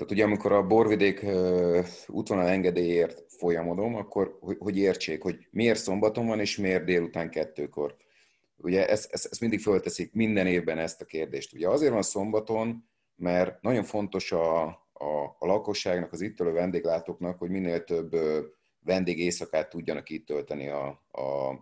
tehát 0.00 0.14
ugye 0.14 0.24
amikor 0.24 0.52
a 0.52 0.66
borvidék 0.66 1.26
útvonal 2.06 2.46
engedélyért 2.46 3.24
folyamodom, 3.28 3.94
akkor 3.94 4.38
hogy 4.58 4.76
értsék, 4.76 5.22
hogy 5.22 5.48
miért 5.50 5.78
szombaton 5.78 6.26
van, 6.26 6.40
és 6.40 6.56
miért 6.56 6.84
délután 6.84 7.30
kettőkor. 7.30 7.96
Ugye 8.56 8.88
ezt, 8.88 9.12
ezt, 9.12 9.26
ezt 9.30 9.40
mindig 9.40 9.60
fölteszik 9.60 10.12
minden 10.12 10.46
évben 10.46 10.78
ezt 10.78 11.00
a 11.00 11.04
kérdést. 11.04 11.52
Ugye 11.52 11.68
azért 11.68 11.92
van 11.92 12.02
szombaton, 12.02 12.88
mert 13.16 13.62
nagyon 13.62 13.84
fontos 13.84 14.32
a, 14.32 14.64
a, 15.00 15.36
a 15.38 15.46
lakosságnak, 15.46 16.12
az 16.12 16.20
itt 16.20 16.40
élő 16.40 16.52
vendéglátóknak, 16.52 17.38
hogy 17.38 17.50
minél 17.50 17.84
több 17.84 18.16
vendég 18.84 19.18
éjszakát 19.18 19.68
tudjanak 19.68 20.10
itt 20.10 20.26
tölteni 20.26 20.68
a, 20.68 21.02
a, 21.10 21.20
a, 21.20 21.56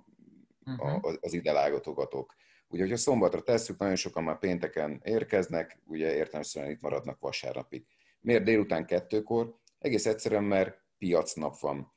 mhm. 0.64 1.14
az 1.20 1.32
ide 1.32 1.52
látogatók. 1.52 2.34
Ugye, 2.68 2.82
hogyha 2.82 2.96
szombatra 2.96 3.40
tesszük, 3.40 3.78
nagyon 3.78 3.96
sokan 3.96 4.22
már 4.22 4.38
pénteken 4.38 5.00
érkeznek, 5.04 5.78
ugye 5.84 6.14
értelmszerűen 6.14 6.70
itt 6.70 6.80
maradnak 6.80 7.20
vasárnapig. 7.20 7.86
Miért 8.20 8.44
délután 8.44 8.86
kettőkor? 8.86 9.54
Egész 9.78 10.06
egyszerűen, 10.06 10.44
mert 10.44 10.82
piacnap 10.98 11.58
van. 11.58 11.92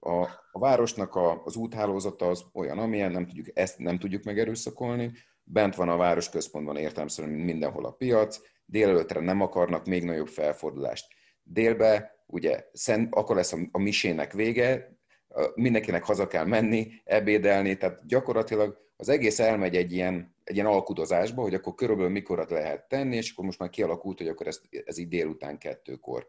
A, 0.00 0.10
a 0.52 0.58
városnak 0.58 1.14
a, 1.14 1.42
az 1.44 1.56
úthálózata 1.56 2.28
az 2.28 2.44
olyan, 2.52 2.78
amilyen, 2.78 3.12
nem 3.12 3.26
tudjuk, 3.26 3.46
ezt 3.54 3.78
nem 3.78 3.98
tudjuk 3.98 4.22
megerőszakolni. 4.22 5.12
Bent 5.42 5.74
van 5.74 5.88
a 5.88 5.96
város 5.96 6.30
központban 6.30 6.76
értelmszerűen 6.76 7.34
mindenhol 7.34 7.84
a 7.84 7.92
piac, 7.92 8.40
délelőttre 8.68 9.20
nem 9.20 9.40
akarnak 9.40 9.86
még 9.86 10.04
nagyobb 10.04 10.28
felfordulást. 10.28 11.06
Délbe 11.42 12.22
ugye 12.26 12.64
szent, 12.72 13.14
akkor 13.14 13.36
lesz 13.36 13.52
a, 13.52 13.78
misének 13.78 14.32
vége, 14.32 14.98
mindenkinek 15.54 16.04
haza 16.04 16.26
kell 16.26 16.44
menni, 16.44 16.92
ebédelni, 17.04 17.76
tehát 17.76 18.06
gyakorlatilag 18.06 18.86
az 18.96 19.08
egész 19.08 19.38
elmegy 19.38 19.76
egy 19.76 19.92
ilyen, 19.92 20.34
egy 20.44 20.54
ilyen 20.54 20.66
alkudozásba, 20.66 21.42
hogy 21.42 21.54
akkor 21.54 21.74
körülbelül 21.74 22.10
mikorat 22.10 22.50
lehet 22.50 22.88
tenni, 22.88 23.16
és 23.16 23.32
akkor 23.32 23.44
most 23.44 23.58
már 23.58 23.68
kialakult, 23.68 24.18
hogy 24.18 24.28
akkor 24.28 24.46
ez, 24.46 24.60
ez 24.84 24.98
így 24.98 25.08
délután 25.08 25.58
kettőkor. 25.58 26.28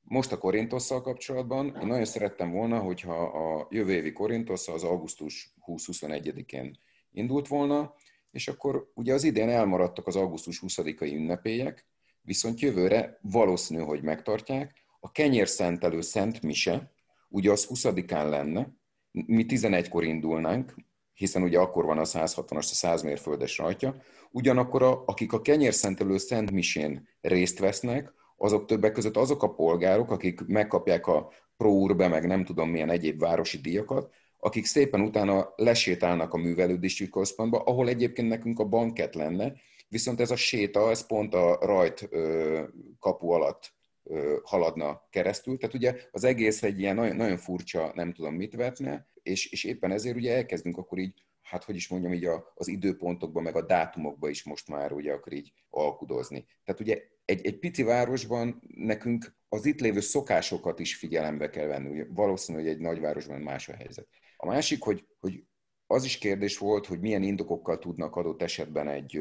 Most 0.00 0.32
a 0.32 0.38
Korintosszal 0.38 1.00
kapcsolatban 1.00 1.66
én 1.80 1.86
nagyon 1.86 2.04
szerettem 2.04 2.50
volna, 2.50 2.78
hogyha 2.78 3.22
a 3.22 3.66
jövő 3.70 3.92
évi 3.92 4.12
Korintosz 4.12 4.68
az 4.68 4.84
augusztus 4.84 5.54
20-21-én 5.66 6.78
indult 7.12 7.48
volna, 7.48 7.94
és 8.34 8.48
akkor 8.48 8.90
ugye 8.94 9.14
az 9.14 9.24
idén 9.24 9.48
elmaradtak 9.48 10.06
az 10.06 10.16
augusztus 10.16 10.62
20-ai 10.66 11.14
ünnepélyek, 11.14 11.86
viszont 12.20 12.60
jövőre 12.60 13.18
valószínű, 13.22 13.80
hogy 13.80 14.02
megtartják. 14.02 14.74
A 15.00 15.12
kenyérszentelő 15.12 16.00
Szent 16.00 16.42
Mise, 16.42 16.92
ugye 17.28 17.50
az 17.50 17.66
20-án 17.70 18.28
lenne, 18.28 18.68
mi 19.10 19.44
11-kor 19.48 20.04
indulnánk, 20.04 20.74
hiszen 21.12 21.42
ugye 21.42 21.58
akkor 21.58 21.84
van 21.84 21.98
a 21.98 22.04
160-as, 22.04 22.56
a 22.56 22.74
100 22.74 23.02
mérföldes 23.02 23.58
rajtja, 23.58 23.96
ugyanakkor 24.30 24.82
a, 24.82 25.02
akik 25.06 25.32
a 25.32 25.40
kenyérszentelő 25.40 26.16
Szent 26.16 26.50
Misén 26.50 27.08
részt 27.20 27.58
vesznek, 27.58 28.12
azok 28.36 28.66
többek 28.66 28.92
között 28.92 29.16
azok 29.16 29.42
a 29.42 29.54
polgárok, 29.54 30.10
akik 30.10 30.46
megkapják 30.46 31.06
a 31.06 31.32
Pro 31.56 31.70
Urbe, 31.70 32.08
meg 32.08 32.26
nem 32.26 32.44
tudom 32.44 32.70
milyen 32.70 32.90
egyéb 32.90 33.20
városi 33.20 33.58
díjakat, 33.58 34.12
akik 34.44 34.64
szépen 34.64 35.00
utána 35.00 35.52
lesétálnak 35.56 36.32
a 36.32 36.36
művelődési 36.36 37.08
központba, 37.08 37.58
ahol 37.58 37.88
egyébként 37.88 38.28
nekünk 38.28 38.58
a 38.58 38.64
banket 38.64 39.14
lenne, 39.14 39.52
viszont 39.88 40.20
ez 40.20 40.30
a 40.30 40.36
séta, 40.36 40.90
ez 40.90 41.06
pont 41.06 41.34
a 41.34 41.58
rajt 41.60 42.08
kapu 42.98 43.30
alatt 43.30 43.74
haladna 44.42 45.06
keresztül. 45.10 45.58
Tehát 45.58 45.74
ugye 45.74 45.94
az 46.10 46.24
egész 46.24 46.62
egy 46.62 46.80
ilyen 46.80 46.94
nagyon, 46.94 47.16
nagyon 47.16 47.36
furcsa, 47.36 47.92
nem 47.94 48.12
tudom 48.12 48.34
mit 48.34 48.54
vetne, 48.54 49.08
és, 49.22 49.46
és 49.52 49.64
éppen 49.64 49.90
ezért 49.90 50.16
ugye 50.16 50.34
elkezdünk 50.34 50.78
akkor 50.78 50.98
így, 50.98 51.24
hát 51.42 51.64
hogy 51.64 51.76
is 51.76 51.88
mondjam, 51.88 52.12
így 52.12 52.24
a, 52.24 52.52
az 52.54 52.68
időpontokban, 52.68 53.42
meg 53.42 53.56
a 53.56 53.66
dátumokban 53.66 54.30
is 54.30 54.44
most 54.44 54.68
már 54.68 54.92
ugye 54.92 55.12
akkor 55.12 55.32
így 55.32 55.52
alkudozni. 55.70 56.46
Tehát 56.64 56.80
ugye 56.80 57.02
egy, 57.24 57.46
egy 57.46 57.58
pici 57.58 57.82
városban 57.82 58.62
nekünk 58.74 59.36
az 59.48 59.66
itt 59.66 59.80
lévő 59.80 60.00
szokásokat 60.00 60.78
is 60.78 60.96
figyelembe 60.96 61.50
kell 61.50 61.66
venni. 61.66 61.88
Ugye 61.88 62.06
valószínű, 62.08 62.58
hogy 62.58 62.68
egy 62.68 62.78
nagyvárosban 62.78 63.40
más 63.40 63.68
a 63.68 63.74
helyzet. 63.74 64.08
A 64.44 64.46
másik, 64.46 64.82
hogy, 64.82 65.06
hogy 65.20 65.44
az 65.86 66.04
is 66.04 66.18
kérdés 66.18 66.58
volt, 66.58 66.86
hogy 66.86 67.00
milyen 67.00 67.22
indokokkal 67.22 67.78
tudnak 67.78 68.16
adott 68.16 68.42
esetben 68.42 68.88
egy, 68.88 69.16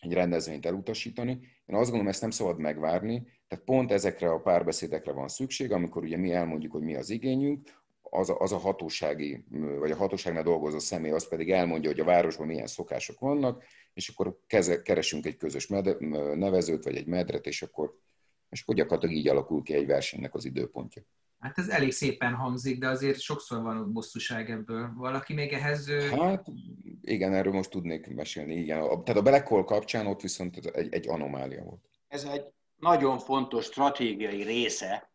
egy 0.00 0.12
rendezvényt 0.12 0.66
elutasítani. 0.66 1.32
Én 1.66 1.76
azt 1.76 1.84
gondolom, 1.84 2.08
ezt 2.08 2.20
nem 2.20 2.30
szabad 2.30 2.58
megvárni, 2.58 3.26
tehát 3.48 3.64
pont 3.64 3.92
ezekre 3.92 4.30
a 4.30 4.40
párbeszédekre 4.40 5.12
van 5.12 5.28
szükség, 5.28 5.72
amikor 5.72 6.02
ugye 6.02 6.16
mi 6.16 6.32
elmondjuk, 6.32 6.72
hogy 6.72 6.82
mi 6.82 6.94
az 6.94 7.10
igényünk, 7.10 7.82
az 8.02 8.30
a, 8.30 8.38
az 8.38 8.52
a 8.52 8.56
hatósági, 8.56 9.44
vagy 9.78 9.90
a 9.90 9.96
hatóságnál 9.96 10.42
dolgozó 10.42 10.78
személy 10.78 11.12
az 11.12 11.28
pedig 11.28 11.50
elmondja, 11.50 11.90
hogy 11.90 12.00
a 12.00 12.04
városban 12.04 12.46
milyen 12.46 12.66
szokások 12.66 13.18
vannak, 13.18 13.64
és 13.94 14.08
akkor 14.08 14.38
keze, 14.46 14.82
keresünk 14.82 15.26
egy 15.26 15.36
közös 15.36 15.66
med, 15.66 16.00
nevezőt, 16.36 16.84
vagy 16.84 16.96
egy 16.96 17.06
medret, 17.06 17.46
és 17.46 17.62
akkor, 17.62 17.98
és 18.50 18.62
akkor 18.62 18.74
gyakorlatilag 18.74 19.16
így 19.16 19.28
alakul 19.28 19.62
ki 19.62 19.74
egy 19.74 19.86
versenynek 19.86 20.34
az 20.34 20.44
időpontja. 20.44 21.02
Hát 21.40 21.58
ez 21.58 21.68
elég 21.68 21.92
szépen 21.92 22.34
hangzik, 22.34 22.78
de 22.78 22.88
azért 22.88 23.20
sokszor 23.20 23.62
van 23.62 23.92
bosszúság 23.92 24.50
ebből. 24.50 24.92
Valaki 24.96 25.34
még 25.34 25.52
ehhez... 25.52 25.90
Hát 26.10 26.46
igen, 27.00 27.34
erről 27.34 27.52
most 27.52 27.70
tudnék 27.70 28.14
mesélni. 28.14 28.54
Igen. 28.54 28.78
Tehát 28.78 29.20
a 29.20 29.22
Black 29.22 29.46
Hole 29.46 29.64
kapcsán 29.64 30.06
ott 30.06 30.20
viszont 30.20 30.56
egy, 30.56 30.92
egy 30.94 31.08
anomália 31.08 31.62
volt. 31.62 31.80
Ez 32.08 32.24
egy 32.24 32.44
nagyon 32.76 33.18
fontos 33.18 33.64
stratégiai 33.64 34.42
része 34.42 35.10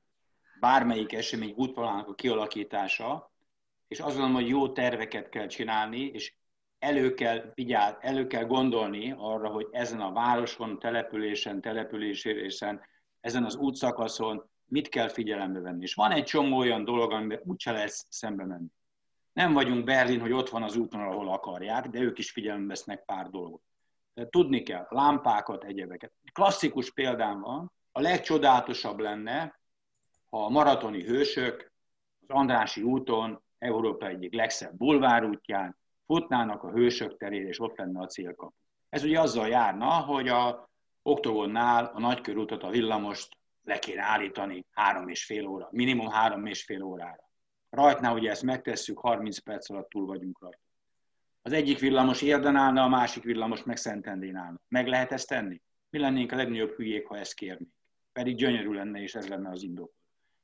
bármelyik 0.59 1.13
esemény 1.13 1.53
útvonalának 1.57 2.07
a 2.07 2.15
kialakítása, 2.15 3.31
és 3.87 3.99
azt 3.99 4.15
gondolom, 4.15 4.35
hogy 4.35 4.47
jó 4.47 4.71
terveket 4.71 5.29
kell 5.29 5.47
csinálni, 5.47 5.99
és 5.99 6.35
elő 6.79 7.13
kell, 7.13 7.51
vigyál, 7.53 7.97
elő 8.01 8.27
kell 8.27 8.45
gondolni 8.45 9.13
arra, 9.17 9.49
hogy 9.49 9.67
ezen 9.71 9.99
a 9.99 10.11
városon, 10.11 10.79
településen, 10.79 11.61
településen, 11.61 12.81
ezen 13.19 13.45
az 13.45 13.55
útszakaszon 13.55 14.49
mit 14.69 14.89
kell 14.89 15.07
figyelembe 15.07 15.59
venni. 15.59 15.81
És 15.81 15.93
van 15.93 16.11
egy 16.11 16.23
csomó 16.23 16.57
olyan 16.57 16.83
dolog, 16.83 17.11
amiben 17.11 17.41
úgyse 17.45 17.71
lesz 17.71 18.05
szembe 18.09 18.45
menni. 18.45 18.67
Nem 19.33 19.53
vagyunk 19.53 19.83
Berlin, 19.83 20.19
hogy 20.19 20.31
ott 20.31 20.49
van 20.49 20.63
az 20.63 20.75
úton, 20.75 21.01
ahol 21.01 21.29
akarják, 21.29 21.87
de 21.87 21.99
ők 21.99 22.17
is 22.17 22.31
figyelembe 22.31 22.67
vesznek 22.67 23.05
pár 23.05 23.29
dolgot. 23.29 23.61
Tudni 24.29 24.63
kell, 24.63 24.85
lámpákat, 24.89 25.63
egyebeket. 25.63 26.11
Klasszikus 26.33 26.91
példám 26.91 27.39
van, 27.41 27.71
a 27.91 28.01
legcsodálatosabb 28.01 28.99
lenne, 28.99 29.59
ha 30.29 30.45
a 30.45 30.49
maratoni 30.49 31.03
hősök 31.03 31.71
az 32.27 32.35
Andrási 32.35 32.81
úton, 32.81 33.41
Európa 33.57 34.07
egyik 34.07 34.33
legszebb 34.33 34.77
bulvárútján 34.77 35.77
futnának 36.05 36.63
a 36.63 36.71
hősök 36.71 37.17
terén, 37.17 37.47
és 37.47 37.59
ott 37.59 37.77
lenne 37.77 38.01
a 38.01 38.05
célkapu. 38.05 38.53
Ez 38.89 39.03
ugye 39.03 39.19
azzal 39.19 39.47
járna, 39.47 39.89
hogy 39.89 40.27
a 40.27 40.69
oktogonnál 41.01 41.91
a 41.93 41.99
nagykörútot, 41.99 42.63
a 42.63 42.69
villamost 42.69 43.37
le 43.69 43.79
kéne 43.79 44.01
állítani 44.01 44.65
három 44.71 45.07
és 45.07 45.25
fél 45.25 45.47
óra, 45.47 45.67
minimum 45.71 46.07
három 46.07 46.45
és 46.45 46.63
fél 46.63 46.83
órára. 46.83 47.29
Rajtnál 47.69 48.13
ugye 48.13 48.29
ezt 48.29 48.43
megtesszük, 48.43 48.99
30 48.99 49.37
perc 49.37 49.69
alatt 49.69 49.89
túl 49.89 50.05
vagyunk 50.05 50.41
rajta. 50.41 50.59
Az 51.41 51.51
egyik 51.51 51.79
villamos 51.79 52.21
érden 52.21 52.55
állna, 52.55 52.83
a 52.83 52.87
másik 52.87 53.23
villamos 53.23 53.63
meg 53.63 53.77
Szentendén 53.77 54.35
állna. 54.35 54.61
Meg 54.67 54.87
lehet 54.87 55.11
ezt 55.11 55.27
tenni? 55.27 55.61
Mi 55.89 55.99
lennénk 55.99 56.31
a 56.31 56.35
legnagyobb 56.35 56.75
hülyék, 56.75 57.07
ha 57.07 57.17
ezt 57.17 57.33
kérnénk? 57.33 57.71
Pedig 58.11 58.35
gyönyörű 58.35 58.71
lenne, 58.71 59.01
és 59.01 59.15
ez 59.15 59.27
lenne 59.27 59.49
az 59.49 59.63
indok. 59.63 59.93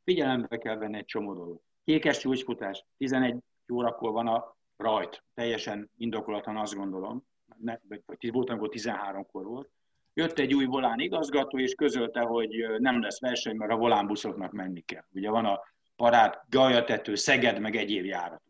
Figyelembe 0.03 0.57
kell 0.57 0.78
venni 0.78 0.97
egy 0.97 1.05
csomó 1.05 1.34
dolgot. 1.34 1.63
Kékes 1.84 2.17
csúcsfutás, 2.17 2.86
11 2.97 3.36
órakor 3.73 4.11
van 4.11 4.28
a 4.28 4.57
rajt, 4.78 5.23
teljesen 5.34 5.91
indokolatlan 5.97 6.57
azt 6.57 6.76
gondolom, 6.76 7.26
ne, 7.57 7.78
vagy 7.88 8.32
volt, 8.32 8.49
amikor 8.49 8.69
13-kor 8.71 9.45
volt. 9.45 9.69
Jött 10.18 10.39
egy 10.39 10.53
új 10.53 10.66
volán 10.66 10.99
igazgató, 10.99 11.59
és 11.59 11.74
közölte, 11.74 12.20
hogy 12.20 12.66
nem 12.78 13.01
lesz 13.01 13.20
verseny, 13.20 13.55
mert 13.55 13.72
a 13.72 13.76
volánbuszoknak 13.76 14.51
menni 14.51 14.82
kell. 14.82 15.03
Ugye 15.11 15.30
van 15.30 15.45
a 15.45 15.61
parát, 15.95 16.45
Gajatető, 16.49 17.16
Szeged, 17.16 17.59
meg 17.59 17.76
egyéb 17.76 18.05
járat. 18.05 18.41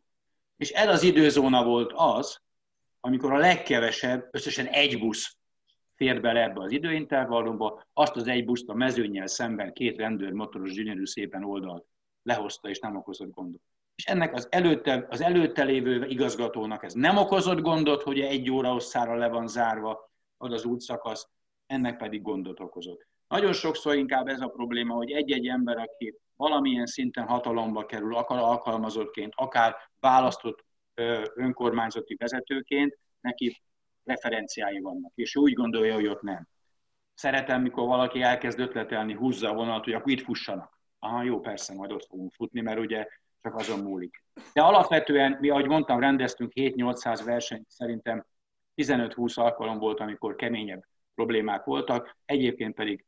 És 0.57 0.71
ez 0.71 0.87
az 0.87 1.03
időzóna 1.03 1.63
volt 1.63 1.91
az, 1.95 2.39
amikor 2.99 3.33
a 3.33 3.37
legkevesebb, 3.37 4.27
összesen 4.31 4.65
egy 4.65 4.99
busz 4.99 5.37
fért 5.95 6.21
bele 6.21 6.43
ebbe 6.43 6.61
az 6.61 6.71
időintervallumba, 6.71 7.83
azt 7.93 8.15
az 8.15 8.27
egy 8.27 8.45
buszt 8.45 8.69
a 8.69 8.73
mezőnyel 8.73 9.27
szemben 9.27 9.73
két 9.73 9.97
rendőr 9.97 10.31
motoros 10.31 10.73
gyönyörű 10.73 11.05
szépen 11.05 11.43
oldalt 11.43 11.85
lehozta 12.23 12.69
és 12.69 12.79
nem 12.79 12.95
okozott 12.95 13.33
gondot. 13.33 13.61
És 13.95 14.05
ennek 14.05 14.33
az 14.33 14.47
előtte, 14.51 15.05
az 15.09 15.21
előtte 15.21 15.63
lévő 15.63 16.05
igazgatónak 16.05 16.83
ez 16.83 16.93
nem 16.93 17.17
okozott 17.17 17.59
gondot, 17.59 18.03
hogy 18.03 18.19
egy 18.19 18.51
óra 18.51 18.73
osszára 18.73 19.15
le 19.15 19.27
van 19.27 19.47
zárva 19.47 20.11
az 20.37 20.51
az 20.51 20.65
útszakasz, 20.65 21.29
ennek 21.65 21.97
pedig 21.97 22.21
gondot 22.21 22.59
okozott. 22.59 23.07
Nagyon 23.27 23.53
sokszor 23.53 23.95
inkább 23.95 24.27
ez 24.27 24.41
a 24.41 24.47
probléma, 24.47 24.93
hogy 24.93 25.11
egy-egy 25.11 25.47
ember, 25.47 25.77
aki 25.77 26.17
valamilyen 26.35 26.85
szinten 26.85 27.27
hatalomba 27.27 27.85
kerül, 27.85 28.15
akár 28.15 28.37
alkalmazottként, 28.37 29.33
akár 29.35 29.75
választott 29.99 30.65
önkormányzati 31.35 32.15
vezetőként, 32.15 32.97
neki 33.21 33.61
referenciái 34.03 34.79
vannak, 34.79 35.11
és 35.15 35.35
úgy 35.35 35.53
gondolja, 35.53 35.93
hogy 35.93 36.07
ott 36.07 36.21
nem. 36.21 36.47
Szeretem, 37.13 37.61
mikor 37.61 37.87
valaki 37.87 38.21
elkezd 38.21 38.59
ötletelni, 38.59 39.13
húzza 39.13 39.49
a 39.49 39.53
vonalat, 39.53 39.83
hogy 39.83 39.93
akkor 39.93 40.11
itt 40.11 40.21
fussanak. 40.21 40.79
Aha, 40.99 41.23
jó, 41.23 41.39
persze, 41.39 41.73
majd 41.73 41.91
ott 41.91 42.05
fogunk 42.05 42.33
futni, 42.33 42.61
mert 42.61 42.79
ugye 42.79 43.07
csak 43.41 43.55
azon 43.55 43.79
múlik. 43.79 44.23
De 44.53 44.61
alapvetően, 44.61 45.37
mi 45.39 45.49
ahogy 45.49 45.67
mondtam, 45.67 45.99
rendeztünk 45.99 46.51
7-800 46.55 47.21
versenyt, 47.25 47.69
szerintem 47.69 48.25
15-20 48.75 49.33
alkalom 49.35 49.77
volt, 49.77 49.99
amikor 49.99 50.35
keményebb 50.35 50.85
problémák 51.15 51.63
voltak, 51.63 52.17
egyébként 52.25 52.75
pedig 52.75 53.05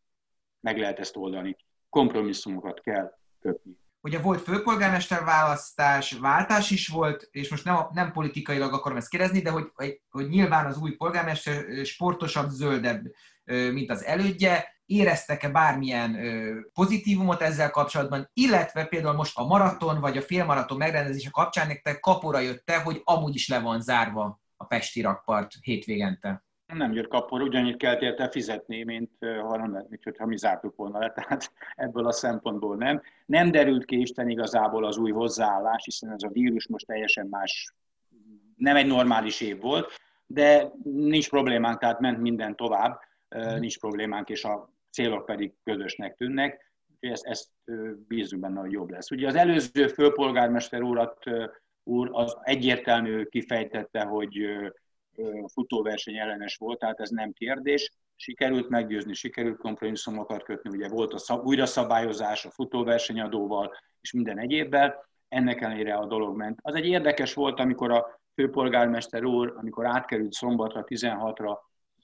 meg 0.60 0.78
lehet 0.78 1.00
ezt 1.00 1.16
oldani. 1.16 1.58
Kompromisszumokat 1.90 2.82
kell 2.82 3.18
kötni. 3.40 3.72
Ugye 4.02 4.20
volt 4.20 4.42
főpolgármester 4.42 5.24
választás, 5.24 6.12
váltás 6.12 6.72
is 6.72 6.88
volt, 6.88 7.28
és 7.32 7.50
most 7.50 7.64
nem, 7.64 7.78
nem 7.94 8.12
politikailag 8.12 8.74
akarom 8.74 8.98
ezt 8.98 9.10
kérdezni, 9.10 9.40
de 9.42 9.50
hogy, 9.50 9.72
hogy 10.10 10.30
nyilván 10.30 10.66
az 10.66 10.78
új 10.78 10.92
polgármester 10.92 11.86
sportosabb, 11.86 12.50
zöldebb, 12.50 13.06
mint 13.46 13.90
az 13.90 14.04
elődje. 14.04 14.76
Éreztek-e 14.86 15.50
bármilyen 15.50 16.18
pozitívumot 16.74 17.42
ezzel 17.42 17.70
kapcsolatban, 17.70 18.30
illetve 18.34 18.86
például 18.86 19.16
most 19.16 19.38
a 19.38 19.46
maraton 19.46 20.00
vagy 20.00 20.18
a 20.18 20.22
félmaraton 20.22 20.78
megrendezése 20.78 21.30
kapcsán 21.32 21.68
nektek 21.68 22.00
kapora 22.00 22.40
jött-e, 22.40 22.82
hogy 22.82 23.02
amúgy 23.04 23.36
is 23.36 23.48
le 23.48 23.60
van 23.60 23.82
zárva 23.82 24.42
a 24.58 24.66
Pesti 24.66 25.02
rakpart 25.02 25.52
hétvégente? 25.62 26.46
Nem 26.74 26.94
jött 26.94 27.08
kapor, 27.08 27.42
ugyannyit 27.42 27.78
kellett 27.78 28.02
érte 28.02 28.30
fizetni, 28.30 28.84
mint 28.84 29.12
ha 29.20 29.58
nem 29.58 29.86
mint 29.90 30.04
hogyha 30.04 30.26
mi 30.26 30.38
zártuk 30.38 30.76
volna 30.76 31.00
le, 31.00 31.12
tehát 31.18 31.52
ebből 31.76 32.08
a 32.08 32.12
szempontból 32.12 32.76
nem. 32.76 33.02
Nem 33.26 33.52
derült 33.52 33.86
ki 33.86 34.00
Isten 34.00 34.30
igazából 34.30 34.86
az 34.86 34.98
új 34.98 35.12
hozzáállás, 35.12 35.84
hiszen 35.84 36.12
ez 36.12 36.24
a 36.24 36.30
vírus 36.30 36.68
most 36.68 36.86
teljesen 36.86 37.28
más, 37.28 37.74
nem 38.56 38.76
egy 38.76 38.88
normális 38.88 39.42
év 39.42 39.62
volt, 39.62 39.92
de 40.26 40.72
nincs 40.84 41.30
problémánk, 41.30 41.80
tehát 41.80 42.00
ment 42.00 42.20
minden 42.20 42.56
tovább, 42.56 43.00
mm. 43.38 43.60
nincs 43.60 43.80
problémánk, 43.80 44.30
és 44.30 44.44
a 44.44 44.74
célok 44.92 45.26
pedig 45.26 45.54
közösnek 45.64 46.16
tűnnek, 46.16 46.72
ezt, 47.00 47.26
ezt 47.26 47.48
bízunk 48.08 48.42
benne, 48.42 48.60
hogy 48.60 48.72
jobb 48.72 48.90
lesz. 48.90 49.12
Ugye 49.12 49.28
az 49.28 49.36
előző 49.36 49.88
főpolgármester 49.88 50.82
úrat, 50.82 51.24
úr 51.84 52.10
az 52.12 52.38
egyértelmű 52.42 53.24
kifejtette, 53.24 54.04
hogy 54.04 54.38
futóverseny 55.54 56.18
ellenes 56.18 56.56
volt, 56.56 56.80
tehát 56.80 57.00
ez 57.00 57.10
nem 57.10 57.32
kérdés. 57.32 57.92
Sikerült 58.16 58.70
meggyőzni, 58.70 59.14
sikerült 59.14 59.58
kompromisszumokat 59.58 60.44
kötni, 60.44 60.70
ugye 60.70 60.88
volt 60.88 61.14
a 61.14 61.18
szab, 61.18 61.46
újra 61.46 61.66
szabályozás 61.66 62.46
a 62.46 62.52
futóversenyadóval 62.52 63.74
és 64.02 64.12
minden 64.12 64.40
egyébben, 64.40 64.96
ennek 65.28 65.62
ellenére 65.62 65.96
a 65.96 66.06
dolog 66.06 66.36
ment. 66.36 66.60
Az 66.62 66.76
egy 66.76 66.86
érdekes 66.86 67.34
volt, 67.34 67.60
amikor 67.60 67.92
a 67.92 68.20
főpolgármester 68.34 69.24
úr, 69.24 69.54
amikor 69.58 69.86
átkerült 69.86 70.34
szombatra, 70.34 70.84
16-ra, 70.88 71.58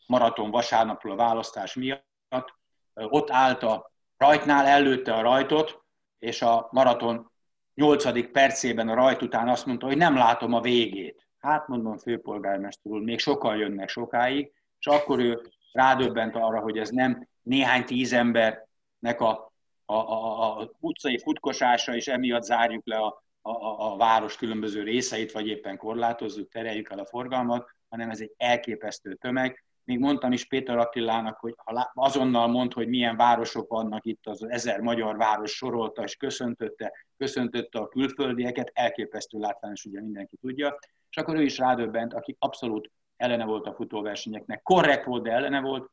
maraton 0.07 0.51
vasárnapról 0.51 1.14
a 1.14 1.16
választás 1.16 1.76
miatt, 1.76 2.53
ott 2.93 3.32
állt 3.32 3.64
a 3.64 3.91
rajtnál, 4.18 4.66
előtte 4.66 5.14
a 5.14 5.22
rajtot, 5.22 5.82
és 6.20 6.41
a 6.41 6.68
maraton 6.72 7.32
8. 7.74 8.32
percében 8.32 8.89
a 8.89 8.93
rajt 8.93 9.22
után 9.22 9.47
azt 9.47 9.66
mondta, 9.66 9.86
hogy 9.86 9.97
nem 9.97 10.16
látom 10.16 10.53
a 10.53 10.61
végét. 10.61 11.28
Hát 11.44 11.68
mondom, 11.68 11.98
főpolgármester 11.98 12.91
úr, 12.91 13.02
még 13.02 13.20
sokan 13.20 13.58
jönnek 13.58 13.89
sokáig, 13.89 14.52
és 14.80 14.86
akkor 14.86 15.20
ő 15.20 15.41
rádöbbent 15.72 16.36
arra, 16.36 16.60
hogy 16.60 16.78
ez 16.78 16.89
nem 16.89 17.28
néhány 17.41 17.86
tíz 17.86 18.14
embernek 18.14 19.20
a, 19.22 19.54
a, 19.86 19.94
a, 19.94 20.60
a 20.60 20.72
utcai 20.80 21.20
futkosása, 21.20 21.96
és 21.96 22.08
emiatt 22.08 22.44
zárjuk 22.44 22.86
le 22.86 22.98
a, 22.98 23.24
a, 23.41 23.91
a 23.91 23.98
város 23.98 24.36
különböző 24.36 24.84
részeit, 24.84 25.32
vagy 25.32 25.48
éppen 25.48 25.78
korlátozzuk, 25.78 26.50
tereljük 26.50 26.89
el 26.91 27.00
a 27.00 27.06
forgalmat, 27.06 27.70
hanem 27.89 28.10
ez 28.10 28.22
egy 28.22 28.34
elképesztő 28.38 29.14
tömeg. 29.14 29.64
Még 29.84 30.00
mondtam 30.00 30.32
is 30.32 30.46
Péter 30.46 30.78
Attilának, 30.78 31.38
hogy 31.38 31.56
azonnal 31.94 32.48
mond, 32.48 32.74
hogy 32.74 32.88
milyen 32.88 33.18
városok 33.18 33.70
vannak 33.70 34.06
itt, 34.06 34.28
az 34.28 34.44
ezer 34.44 34.80
magyar 34.80 35.18
város 35.18 35.52
sorolta, 35.52 36.04
és 36.04 36.16
köszöntötte, 36.16 36.94
köszöntötte 37.18 37.80
a 37.80 37.88
külföldieket, 37.88 38.72
elképesztő 38.74 39.40
látványos, 39.40 39.86
ugye 39.86 40.02
mindenki 40.02 40.38
tudja 40.38 40.78
és 41.10 41.18
akkor 41.22 41.36
ő 41.36 41.44
is 41.44 41.58
rádöbbent, 41.58 42.14
aki 42.14 42.36
abszolút 42.40 42.92
ellene 43.18 43.46
volt 43.46 43.66
a 43.66 43.74
futóversenyeknek, 43.74 44.62
korrekt 44.62 45.06
volt, 45.06 45.24
de 45.24 45.32
ellene 45.32 45.62
volt, 45.62 45.90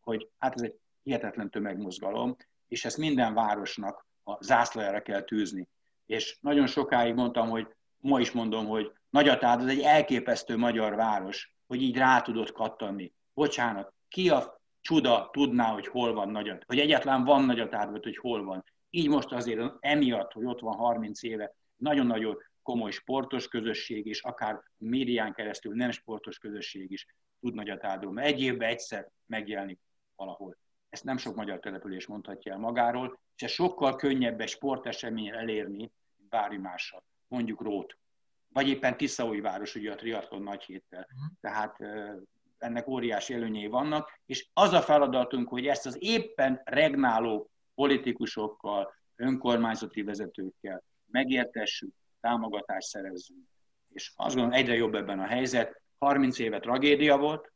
hogy 0.00 0.28
hát 0.38 0.54
ez 0.54 0.62
egy 0.62 0.74
hihetetlen 1.02 1.50
tömegmozgalom, 1.50 2.36
és 2.68 2.84
ezt 2.84 2.96
minden 2.96 3.34
városnak 3.34 4.06
a 4.24 4.44
zászlajára 4.44 5.02
kell 5.02 5.22
tűzni. 5.22 5.68
És 6.06 6.38
nagyon 6.40 6.66
sokáig 6.66 7.14
mondtam, 7.14 7.48
hogy 7.48 7.68
ma 8.00 8.20
is 8.20 8.32
mondom, 8.32 8.66
hogy 8.66 8.92
Nagyatád 9.10 9.60
az 9.60 9.66
egy 9.66 9.80
elképesztő 9.80 10.56
magyar 10.56 10.94
város, 10.94 11.54
hogy 11.66 11.82
így 11.82 11.96
rá 11.96 12.20
tudott 12.20 12.52
kattanni. 12.52 13.12
Bocsánat, 13.36 13.92
ki 14.08 14.28
a 14.30 14.60
csuda 14.80 15.28
tudná, 15.32 15.72
hogy 15.72 15.86
hol 15.86 16.12
van 16.12 16.28
Nagyat, 16.28 16.64
hogy 16.66 16.78
egyáltalán 16.78 17.24
van 17.24 17.44
Nagyatád, 17.44 17.90
vagy 17.90 18.02
hogy 18.02 18.16
hol 18.16 18.44
van. 18.44 18.64
Így 18.90 19.08
most 19.08 19.32
azért 19.32 19.72
emiatt, 19.80 20.32
hogy 20.32 20.44
ott 20.44 20.60
van 20.60 20.76
30 20.76 21.22
éve, 21.22 21.54
nagyon-nagyon 21.76 22.38
komoly 22.62 22.90
sportos 22.90 23.48
közösség, 23.48 24.06
és 24.06 24.22
akár 24.22 24.62
médián 24.76 25.32
keresztül 25.32 25.74
nem 25.74 25.90
sportos 25.90 26.38
közösség 26.38 26.90
is 26.90 27.06
tud 27.40 27.54
nagyot 27.54 27.84
áldulni. 27.84 28.22
Egy 28.22 28.40
évben 28.40 28.68
egyszer 28.68 29.10
megjelenik 29.26 29.80
valahol. 30.14 30.56
Ezt 30.88 31.04
nem 31.04 31.16
sok 31.16 31.34
magyar 31.34 31.60
település 31.60 32.06
mondhatja 32.06 32.52
el 32.52 32.58
magáról, 32.58 33.18
és 33.36 33.42
ez 33.42 33.50
sokkal 33.50 33.96
könnyebb 33.96 34.40
egy 34.40 34.48
sportesemény 34.48 35.28
elérni, 35.28 35.76
mint 35.76 35.92
bármi 36.28 36.56
mással. 36.56 37.04
Mondjuk 37.28 37.62
Rót. 37.62 37.98
Vagy 38.48 38.68
éppen 38.68 38.96
város, 39.42 39.74
ugye 39.74 39.92
a 39.92 39.94
triatlon 39.94 40.42
nagy 40.42 40.62
héttel. 40.62 41.08
Uh-huh. 41.10 41.36
Tehát 41.40 41.78
ennek 42.58 42.88
óriási 42.88 43.34
előnyei 43.34 43.66
vannak, 43.66 44.20
és 44.26 44.48
az 44.52 44.72
a 44.72 44.80
feladatunk, 44.80 45.48
hogy 45.48 45.66
ezt 45.66 45.86
az 45.86 45.96
éppen 46.00 46.60
regnáló 46.64 47.50
politikusokkal, 47.74 48.94
önkormányzati 49.16 50.02
vezetőkkel 50.02 50.82
megértessük, 51.10 51.94
támogatást 52.20 52.88
szerezzünk. 52.88 53.44
És 53.92 54.12
azt 54.16 54.34
gondolom, 54.34 54.58
egyre 54.58 54.74
jobb 54.74 54.94
ebben 54.94 55.18
a 55.18 55.26
helyzet. 55.26 55.82
30 55.98 56.38
éve 56.38 56.60
tragédia 56.60 57.18
volt, 57.18 57.52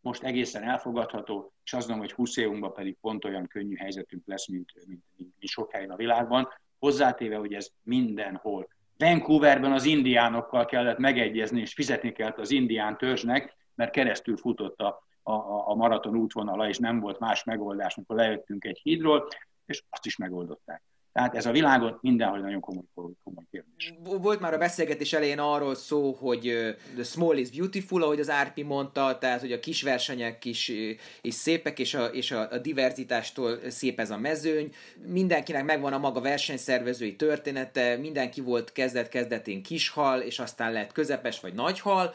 most 0.00 0.22
egészen 0.22 0.62
elfogadható, 0.62 1.52
és 1.64 1.72
azt 1.72 1.86
gondolom, 1.86 2.08
hogy 2.08 2.16
20 2.16 2.36
évunkban 2.36 2.72
pedig 2.72 2.96
pont 3.00 3.24
olyan 3.24 3.46
könnyű 3.46 3.76
helyzetünk 3.76 4.22
lesz, 4.26 4.48
mint, 4.48 4.72
mint, 4.74 5.04
mint, 5.16 5.34
mint 5.38 5.50
sok 5.50 5.72
helyen 5.72 5.90
a 5.90 5.96
világban, 5.96 6.48
hozzátéve, 6.78 7.36
hogy 7.36 7.54
ez 7.54 7.70
mindenhol. 7.82 8.68
Vancouverben 8.96 9.72
az 9.72 9.84
indiánokkal 9.84 10.64
kellett 10.64 10.98
megegyezni, 10.98 11.60
és 11.60 11.72
fizetni 11.72 12.12
kellett 12.12 12.38
az 12.38 12.50
indián 12.50 12.96
törzsnek, 12.96 13.56
mert 13.78 13.90
keresztül 13.92 14.36
futott 14.36 14.80
a, 14.80 15.02
a, 15.22 15.32
a 15.70 15.74
maraton 15.74 16.16
útvonala, 16.16 16.68
és 16.68 16.78
nem 16.78 17.00
volt 17.00 17.18
más 17.18 17.44
megoldás, 17.44 17.96
amikor 17.96 18.16
lejöttünk 18.16 18.64
egy 18.64 18.80
hídról, 18.82 19.28
és 19.66 19.82
azt 19.90 20.06
is 20.06 20.16
megoldották. 20.16 20.82
Tehát 21.12 21.36
ez 21.36 21.46
a 21.46 21.50
világon 21.50 21.98
mindenhol 22.00 22.38
nagyon 22.38 22.60
komoly, 22.60 22.84
komoly 23.24 23.44
kérdés. 23.50 23.94
Volt 24.02 24.40
már 24.40 24.54
a 24.54 24.58
beszélgetés 24.58 25.12
elején 25.12 25.38
arról 25.38 25.74
szó, 25.74 26.12
hogy 26.12 26.74
the 26.94 27.02
small 27.02 27.36
is 27.36 27.50
beautiful, 27.50 28.02
ahogy 28.02 28.20
az 28.20 28.30
Árpi 28.30 28.62
mondta, 28.62 29.18
tehát 29.18 29.40
hogy 29.40 29.52
a 29.52 29.60
kis 29.60 29.82
versenyek 29.82 30.44
is, 30.44 30.72
is 31.20 31.34
szépek, 31.34 31.78
és, 31.78 31.94
a, 31.94 32.04
és 32.04 32.30
a, 32.30 32.50
a 32.50 32.58
diverzitástól 32.58 33.70
szép 33.70 34.00
ez 34.00 34.10
a 34.10 34.18
mezőny. 34.18 34.72
Mindenkinek 35.06 35.64
megvan 35.64 35.92
a 35.92 35.98
maga 35.98 36.20
versenyszervezői 36.20 37.16
története, 37.16 37.96
mindenki 37.96 38.40
volt 38.40 38.72
kezdet-kezdetén 38.72 39.62
kishal, 39.62 40.20
és 40.20 40.38
aztán 40.38 40.72
lett 40.72 40.92
közepes 40.92 41.40
vagy 41.40 41.54
nagyhal. 41.54 42.14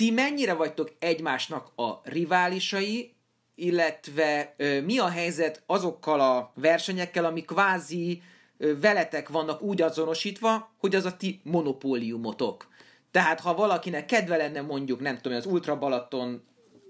Ti 0.00 0.10
mennyire 0.10 0.54
vagytok 0.54 0.92
egymásnak 0.98 1.72
a 1.76 2.00
riválisai, 2.02 3.14
illetve 3.54 4.54
mi 4.84 4.98
a 4.98 5.08
helyzet 5.08 5.62
azokkal 5.66 6.20
a 6.20 6.52
versenyekkel, 6.54 7.24
ami 7.24 7.40
kvázi 7.40 8.22
veletek 8.80 9.28
vannak 9.28 9.62
úgy 9.62 9.82
azonosítva, 9.82 10.70
hogy 10.78 10.94
az 10.94 11.04
a 11.04 11.16
ti 11.16 11.40
monopóliumotok. 11.44 12.68
Tehát 13.10 13.40
ha 13.40 13.54
valakinek 13.54 14.06
kedve 14.06 14.36
lenne 14.36 14.60
mondjuk, 14.60 15.00
nem 15.00 15.18
tudom, 15.18 15.38
az 15.38 15.46
Ultra 15.46 15.78
Balaton 15.78 16.42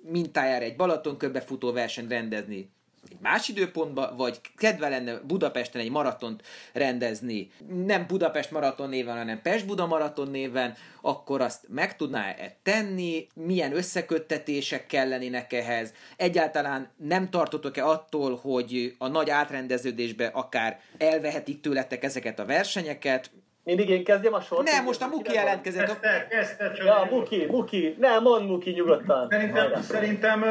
mintájára 0.02 0.64
egy 0.64 0.76
Balaton 0.76 1.16
köbbefutó 1.16 1.72
versenyt 1.72 2.11
rendezni, 2.11 2.70
egy 3.09 3.16
más 3.20 3.48
időpontba, 3.48 4.14
vagy 4.16 4.40
kedve 4.57 4.88
lenne 4.88 5.20
Budapesten 5.26 5.80
egy 5.80 5.90
maratont 5.90 6.42
rendezni, 6.72 7.51
nem 7.84 8.05
Budapest 8.07 8.51
maraton 8.51 8.88
néven, 8.88 9.16
hanem 9.16 9.42
Pest-Buda 9.42 9.86
maraton 9.86 10.30
néven, 10.30 10.74
akkor 11.01 11.40
azt 11.40 11.64
meg 11.68 11.96
tudná-e 11.96 12.57
tenni, 12.62 13.26
milyen 13.34 13.76
összeköttetések 13.76 14.86
kellenének 14.86 15.53
ehhez, 15.53 15.92
egyáltalán 16.16 16.90
nem 16.96 17.30
tartotok-e 17.30 17.86
attól, 17.86 18.36
hogy 18.36 18.94
a 18.98 19.09
nagy 19.09 19.30
átrendeződésbe 19.30 20.26
akár 20.26 20.80
elvehetik 20.98 21.61
tőletek 21.61 22.05
ezeket 22.05 22.38
a 22.38 22.44
versenyeket, 22.44 23.30
mindig 23.64 23.88
én 23.88 24.05
kezdjem 24.05 24.34
a 24.34 24.40
sort? 24.40 24.70
Nem, 24.70 24.84
most 24.84 25.03
a 25.03 25.07
Muki 25.07 25.32
jelentkezett. 25.32 25.86
Kezdte, 25.86 26.26
kezdte, 26.30 26.72
ja, 26.84 27.09
Muki, 27.11 27.46
Muki. 27.46 27.96
Nem, 27.98 28.22
mond 28.22 28.48
Muki 28.48 28.70
nyugodtan. 28.70 29.28
Szerintem, 29.30 29.82
szerintem 29.82 30.44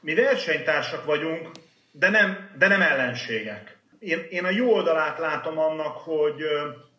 mi 0.00 0.14
versenytársak 0.14 1.04
vagyunk, 1.04 1.50
de 1.90 2.08
nem, 2.08 2.50
de 2.58 2.68
nem 2.68 2.82
ellenségek. 2.82 3.76
Én, 3.98 4.26
én 4.30 4.44
a 4.44 4.50
jó 4.50 4.72
oldalát 4.72 5.18
látom 5.18 5.58
annak, 5.58 5.96
hogy 5.96 6.42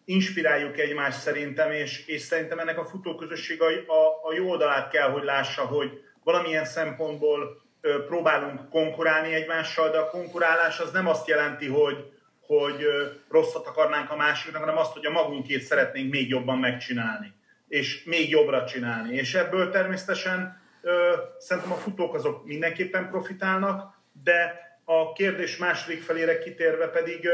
inspiráljuk 0.05 0.79
egymást 0.79 1.19
szerintem, 1.19 1.71
és, 1.71 2.07
és 2.07 2.21
szerintem 2.21 2.59
ennek 2.59 2.77
a 2.77 2.85
futóközösség 2.85 3.61
a, 3.61 3.67
a, 3.67 4.29
a 4.29 4.33
jó 4.33 4.49
oldalát 4.49 4.91
kell, 4.91 5.09
hogy 5.09 5.23
lássa, 5.23 5.61
hogy 5.61 6.01
valamilyen 6.23 6.65
szempontból 6.65 7.61
próbálunk 8.07 8.69
konkurálni 8.69 9.33
egymással, 9.33 9.89
de 9.89 9.97
a 9.97 10.09
konkurálás 10.09 10.79
az 10.79 10.91
nem 10.91 11.07
azt 11.07 11.27
jelenti, 11.27 11.67
hogy, 11.67 12.11
hogy 12.41 12.85
rosszat 13.29 13.67
akarnánk 13.67 14.11
a 14.11 14.15
másiknak, 14.15 14.61
hanem 14.61 14.77
azt, 14.77 14.93
hogy 14.93 15.05
a 15.05 15.11
magunkét 15.11 15.61
szeretnénk 15.61 16.11
még 16.11 16.29
jobban 16.29 16.57
megcsinálni, 16.57 17.33
és 17.67 18.03
még 18.03 18.29
jobbra 18.29 18.65
csinálni. 18.65 19.15
És 19.15 19.33
ebből 19.33 19.71
természetesen 19.71 20.61
szerintem 21.37 21.71
a 21.71 21.75
futók 21.75 22.13
azok 22.13 22.45
mindenképpen 22.45 23.09
profitálnak, 23.09 23.93
de 24.23 24.67
a 24.85 25.13
kérdés 25.13 25.57
második 25.57 26.01
felére 26.01 26.39
kitérve 26.39 26.87
pedig 26.87 27.29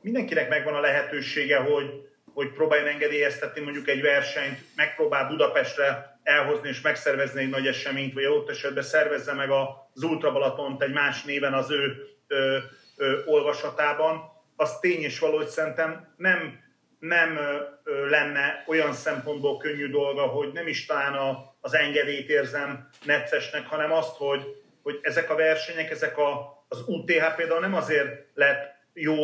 mindenkinek 0.00 0.48
megvan 0.48 0.74
a 0.74 0.80
lehetősége, 0.80 1.56
hogy, 1.56 2.08
hogy 2.34 2.52
próbáljon 2.52 2.88
engedélyeztetni 2.88 3.60
mondjuk 3.60 3.88
egy 3.88 4.02
versenyt, 4.02 4.58
megpróbál 4.76 5.28
Budapestre 5.28 6.18
elhozni 6.22 6.68
és 6.68 6.80
megszervezni 6.80 7.40
egy 7.40 7.48
nagy 7.48 7.66
eseményt, 7.66 8.14
vagy 8.14 8.24
ott 8.24 8.50
esetben 8.50 8.82
szervezze 8.82 9.32
meg 9.32 9.50
az 9.50 10.02
Ultra 10.02 10.32
Balatont 10.32 10.82
egy 10.82 10.92
más 10.92 11.22
néven 11.22 11.54
az 11.54 11.70
ő 11.70 12.06
ö, 12.26 12.58
ö, 12.96 13.18
olvasatában, 13.24 14.20
az 14.56 14.78
tény 14.78 15.02
és 15.02 15.18
való, 15.18 15.36
hogy 15.36 15.46
szerintem 15.46 16.14
nem, 16.16 16.60
nem 16.98 17.36
ö, 17.84 18.08
lenne 18.08 18.64
olyan 18.66 18.92
szempontból 18.92 19.56
könnyű 19.56 19.90
dolga, 19.90 20.22
hogy 20.22 20.52
nem 20.52 20.66
is 20.66 20.86
talán 20.86 21.14
a, 21.14 21.51
az 21.64 21.74
engedélyt 21.74 22.28
érzem 22.28 22.88
neccesnek, 23.04 23.66
hanem 23.66 23.92
azt, 23.92 24.16
hogy, 24.16 24.42
hogy 24.82 24.98
ezek 25.02 25.30
a 25.30 25.34
versenyek, 25.34 25.90
ezek 25.90 26.18
a, 26.18 26.64
az 26.68 26.82
UTH 26.86 27.34
például 27.36 27.60
nem 27.60 27.74
azért 27.74 28.26
lett 28.34 28.74
jó, 28.92 29.16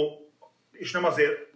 és 0.73 0.93
nem 0.93 1.05
azért 1.05 1.47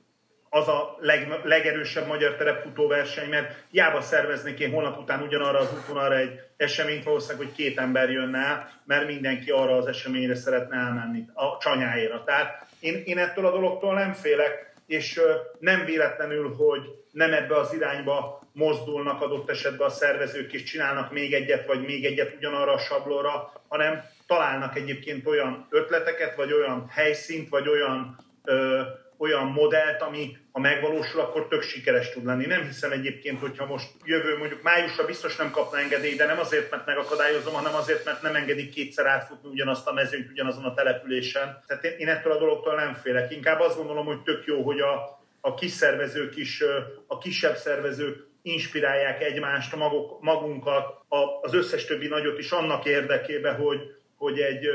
az 0.55 0.68
a 0.68 0.97
leg, 1.01 1.41
legerősebb 1.45 2.07
magyar 2.07 2.35
terepfutóverseny, 2.35 3.28
mert 3.28 3.55
hiába 3.70 4.01
szerveznék 4.01 4.59
én 4.59 4.70
holnap 4.70 4.99
után 4.99 5.22
ugyanarra 5.22 5.59
az 5.59 5.72
útvonalra 5.72 6.16
egy 6.16 6.41
eseményt, 6.57 7.05
valószínűleg, 7.05 7.47
hogy 7.47 7.57
két 7.57 7.78
ember 7.78 8.11
jönne 8.11 8.39
el, 8.39 8.83
mert 8.85 9.07
mindenki 9.07 9.51
arra 9.51 9.76
az 9.76 9.87
eseményre 9.87 10.35
szeretne 10.35 10.76
elmenni, 10.76 11.24
a 11.35 11.59
csanyáira. 11.59 12.24
Tehát 12.24 12.66
én, 12.80 13.03
én 13.05 13.18
ettől 13.18 13.47
a 13.47 13.51
dologtól 13.51 13.95
nem 13.95 14.12
félek, 14.12 14.74
és 14.87 15.20
nem 15.59 15.85
véletlenül, 15.85 16.55
hogy 16.55 16.83
nem 17.12 17.33
ebbe 17.33 17.57
az 17.57 17.74
irányba 17.74 18.41
mozdulnak 18.53 19.20
adott 19.20 19.50
esetben 19.50 19.86
a 19.86 19.90
szervezők, 19.90 20.53
és 20.53 20.62
csinálnak 20.62 21.12
még 21.12 21.34
egyet, 21.34 21.66
vagy 21.66 21.84
még 21.84 22.05
egyet 22.05 22.34
ugyanarra 22.36 22.72
a 22.72 22.78
sablóra, 22.78 23.53
hanem 23.68 24.05
találnak 24.26 24.76
egyébként 24.76 25.26
olyan 25.26 25.66
ötleteket, 25.70 26.36
vagy 26.36 26.53
olyan 26.53 26.88
helyszínt, 26.88 27.48
vagy 27.48 27.68
olyan 27.68 28.16
ö, 28.44 28.80
olyan 29.22 29.46
modellt, 29.46 30.03
ami 30.03 30.36
ha 30.53 30.61
megvalósul, 30.61 31.20
akkor 31.20 31.48
tök 31.48 31.62
sikeres 31.62 32.11
tud 32.11 32.24
lenni. 32.24 32.46
Nem 32.46 32.62
hiszem 32.62 32.90
egyébként, 32.90 33.40
hogyha 33.40 33.66
most 33.66 33.88
jövő, 34.05 34.36
mondjuk 34.38 34.62
májusra 34.62 35.05
biztos 35.05 35.36
nem 35.36 35.50
kapna 35.50 35.78
engedélyt, 35.78 36.16
de 36.16 36.26
nem 36.26 36.38
azért, 36.38 36.70
mert 36.70 36.86
megakadályozom, 36.86 37.55
hanem 37.55 37.74
azért, 37.74 38.05
mert 38.05 38.22
nem 38.22 38.34
engedik 38.34 38.70
kétszer 38.70 39.07
átfutni 39.07 39.48
ugyanazt 39.48 39.86
a 39.86 39.92
mezőnyt 39.92 40.30
ugyanazon 40.30 40.64
a 40.64 40.74
településen. 40.74 41.62
Tehát 41.66 41.84
én 41.84 42.09
ettől 42.09 42.32
a 42.32 42.38
dologtól 42.38 42.74
nem 42.74 42.94
félek. 42.94 43.32
Inkább 43.32 43.61
azt 43.61 43.76
gondolom, 43.76 44.07
hogy 44.07 44.22
tök 44.22 44.44
jó, 44.46 44.62
hogy 44.62 44.80
a, 44.80 45.20
a 45.40 45.55
kis 45.55 45.70
szervezők 45.70 46.36
is, 46.36 46.62
a 47.07 47.18
kisebb 47.18 47.57
szervezők 47.57 48.30
inspirálják 48.43 49.22
egymást, 49.22 49.76
maguk, 49.76 50.22
magunkat, 50.22 51.05
a, 51.09 51.16
az 51.43 51.55
összes 51.55 51.84
többi 51.84 52.09
nagyot 52.09 52.38
is 52.38 52.51
annak 52.51 52.84
érdekében, 52.84 53.55
hogy, 53.55 53.78
hogy, 54.16 54.40
egy, 54.40 54.66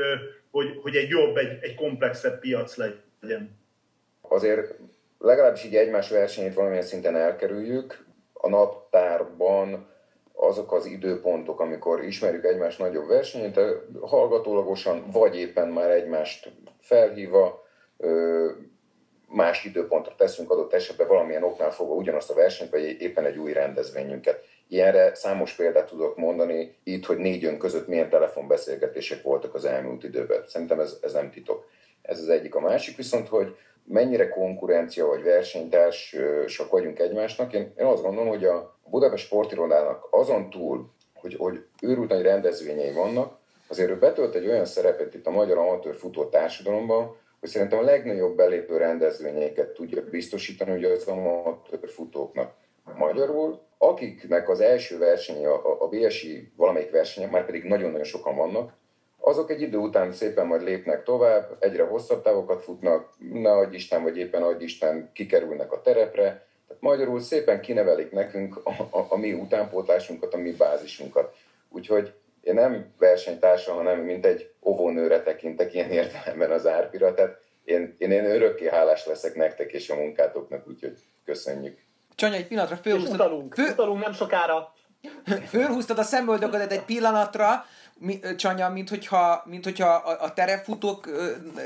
hogy, 0.50 0.78
hogy 0.82 0.96
egy 0.96 1.08
jobb, 1.08 1.36
egy, 1.36 1.58
egy 1.60 1.74
komplexebb 1.74 2.38
piac 2.38 2.76
legyen 2.76 3.58
azért 4.28 4.74
legalábbis 5.18 5.64
így 5.64 5.76
egymás 5.76 6.10
versenyét 6.10 6.54
valamilyen 6.54 6.84
szinten 6.84 7.16
elkerüljük. 7.16 8.06
A 8.32 8.48
naptárban 8.48 9.86
azok 10.32 10.72
az 10.72 10.86
időpontok, 10.86 11.60
amikor 11.60 12.04
ismerjük 12.04 12.44
egymás 12.44 12.76
nagyobb 12.76 13.08
versenyét, 13.08 13.60
hallgatólagosan, 14.00 15.10
vagy 15.10 15.36
éppen 15.36 15.68
már 15.68 15.90
egymást 15.90 16.52
felhívva, 16.80 17.66
más 19.28 19.64
időpontra 19.64 20.14
teszünk 20.14 20.50
adott 20.50 20.72
esetben 20.72 21.08
valamilyen 21.08 21.42
oknál 21.42 21.70
fogva 21.70 21.94
ugyanazt 21.94 22.30
a 22.30 22.34
versenyt, 22.34 22.70
vagy 22.70 23.00
éppen 23.00 23.24
egy 23.24 23.36
új 23.36 23.52
rendezvényünket. 23.52 24.44
Ilyenre 24.68 25.14
számos 25.14 25.52
példát 25.52 25.88
tudok 25.88 26.16
mondani 26.16 26.76
itt, 26.84 27.06
hogy 27.06 27.16
négy 27.16 27.44
ön 27.44 27.58
között 27.58 27.88
milyen 27.88 28.08
telefonbeszélgetések 28.08 29.22
voltak 29.22 29.54
az 29.54 29.64
elmúlt 29.64 30.04
időben. 30.04 30.44
Szerintem 30.46 30.80
ez, 30.80 30.98
ez 31.02 31.12
nem 31.12 31.30
titok. 31.30 31.68
Ez 32.02 32.20
az 32.20 32.28
egyik. 32.28 32.54
A 32.54 32.60
másik 32.60 32.96
viszont, 32.96 33.28
hogy 33.28 33.56
mennyire 33.84 34.28
konkurencia 34.28 35.06
vagy 35.06 35.22
versenytársak 35.22 36.70
vagyunk 36.70 36.98
egymásnak. 36.98 37.52
Én, 37.52 37.72
én 37.78 37.86
azt 37.86 38.02
gondolom, 38.02 38.28
hogy 38.28 38.44
a 38.44 38.76
Budapest 38.90 39.24
sportirodának 39.24 40.08
azon 40.10 40.50
túl, 40.50 40.90
hogy, 41.14 41.34
hogy 41.38 41.64
őrült 41.82 42.08
nagy 42.08 42.22
rendezvényei 42.22 42.92
vannak, 42.92 43.38
azért 43.68 43.90
ő 43.90 43.98
betölt 43.98 44.34
egy 44.34 44.46
olyan 44.46 44.64
szerepet 44.64 45.14
itt 45.14 45.26
a 45.26 45.30
magyar 45.30 45.58
amatőr 45.58 45.94
futó 45.94 46.24
társadalomban, 46.24 47.16
hogy 47.40 47.48
szerintem 47.48 47.78
a 47.78 47.82
legnagyobb 47.82 48.36
belépő 48.36 48.76
rendezvényeiket 48.76 49.68
tudja 49.68 50.02
biztosítani 50.10 50.72
ugye 50.72 50.88
az 50.88 51.04
amatőr 51.04 51.88
futóknak. 51.88 52.54
Magyarul, 52.96 53.60
akiknek 53.78 54.48
az 54.48 54.60
első 54.60 54.98
versenye, 54.98 55.48
a, 55.48 55.82
a 55.82 55.88
BSI 55.88 56.52
valamelyik 56.56 56.90
versenye, 56.90 57.26
már 57.26 57.44
pedig 57.44 57.64
nagyon-nagyon 57.64 58.04
sokan 58.04 58.36
vannak, 58.36 58.72
azok 59.20 59.50
egy 59.50 59.62
idő 59.62 59.76
után 59.76 60.12
szépen 60.12 60.46
majd 60.46 60.62
lépnek 60.62 61.02
tovább, 61.02 61.56
egyre 61.60 61.84
hosszabb 61.84 62.22
távokat 62.22 62.62
futnak, 62.62 63.14
ne 63.32 63.50
adj 63.50 63.74
Isten, 63.74 64.02
vagy 64.02 64.16
éppen 64.16 64.42
adj 64.42 64.64
Isten, 64.64 65.10
kikerülnek 65.12 65.72
a 65.72 65.80
terepre. 65.80 66.22
Tehát 66.66 66.82
magyarul 66.82 67.20
szépen 67.20 67.60
kinevelik 67.60 68.10
nekünk 68.10 68.60
a, 68.64 68.70
a, 68.70 69.06
a 69.08 69.16
mi 69.16 69.32
utánpótlásunkat, 69.32 70.34
a 70.34 70.36
mi 70.36 70.50
bázisunkat. 70.50 71.36
Úgyhogy 71.68 72.12
én 72.48 72.54
nem 72.54 72.92
versenytársa, 72.98 73.72
hanem 73.72 73.98
mint 73.98 74.26
egy 74.26 74.50
óvónőre 74.62 75.22
tekintek 75.22 75.74
ilyen 75.74 75.90
értelemben 75.90 76.50
az 76.50 76.66
árpira. 76.66 77.14
Tehát 77.14 77.40
én, 77.64 77.94
én, 77.98 78.10
én 78.10 78.24
örökké 78.24 78.68
hálás 78.68 79.06
leszek 79.06 79.34
nektek 79.34 79.72
és 79.72 79.90
a 79.90 79.94
munkátoknak, 79.94 80.68
úgyhogy 80.68 80.96
köszönjük. 81.24 81.78
Csanya, 82.14 82.36
egy 82.36 82.46
pillanatra 82.46 82.76
fölhúztad... 82.76 83.14
Utalunk, 83.14 83.54
fő... 83.54 83.62
utalunk 83.72 84.02
nem 84.02 84.12
sokára. 84.12 84.72
Fölhúztad 85.48 85.98
a 85.98 86.02
szemöldöködet 86.02 86.72
egy 86.72 86.84
pillanatra, 86.84 87.64
mi, 87.98 88.20
Csanya, 88.36 88.68
mint 88.68 88.88
hogyha, 88.88 89.42
mint 89.44 89.64
hogyha 89.64 89.88
a, 89.88 90.24
a 90.24 90.32
terepfutók 90.32 91.08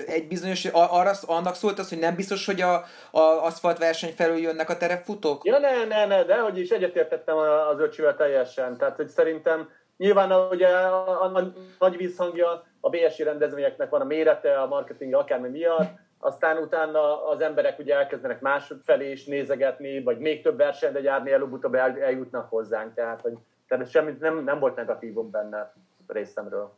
egy 0.07 0.29
bizonyos, 0.29 0.65
arra, 0.65 1.13
annak 1.27 1.55
szólt 1.55 1.79
az, 1.79 1.89
hogy 1.89 1.99
nem 1.99 2.15
biztos, 2.15 2.47
hogy 2.47 2.61
a, 2.61 2.75
a 3.11 3.21
aszfalt 3.21 3.79
verseny 3.79 4.13
felül 4.17 4.39
jönnek 4.39 4.71
a 4.71 4.77
terepfutók? 4.77 5.45
Ja, 5.45 5.59
ne, 5.59 5.85
ne, 5.85 6.07
ne, 6.07 6.25
de 6.25 6.41
hogy 6.41 6.59
is 6.59 6.71
egyetértettem 6.71 7.37
az 7.37 7.81
öcsivel 7.81 8.17
teljesen. 8.17 8.77
Tehát, 8.77 8.97
hogy 8.97 9.09
szerintem 9.09 9.69
nyilván 10.03 10.33
ugye 10.51 10.69
a, 10.69 11.23
a, 11.23 11.37
a 11.37 11.53
nagy 11.79 11.97
vízhangja 11.97 12.65
a 12.81 12.91
BSI 12.91 13.23
rendezvényeknek 13.23 13.91
van 13.91 14.01
a 14.01 14.05
mérete, 14.05 14.61
a 14.61 14.67
marketing 14.67 15.15
akármi 15.15 15.49
miatt, 15.49 15.91
aztán 16.19 16.57
utána 16.57 17.29
az 17.29 17.41
emberek 17.41 17.79
ugye 17.79 17.95
elkezdenek 17.95 18.41
másfelé 18.41 19.11
is 19.11 19.25
nézegetni, 19.25 20.03
vagy 20.03 20.19
még 20.19 20.43
több 20.43 20.57
versenyre 20.57 21.01
járni, 21.01 21.33
előbb-utóbb 21.33 21.75
eljutnak 21.75 22.49
hozzánk, 22.49 22.95
tehát, 22.95 23.21
hogy 23.21 23.33
tehát 23.69 23.91
semmi 23.91 24.17
nem, 24.21 24.45
nem 24.45 24.59
volt 24.59 24.77
negatívum 24.77 25.31
benne 25.31 25.73
részemről. 26.07 26.73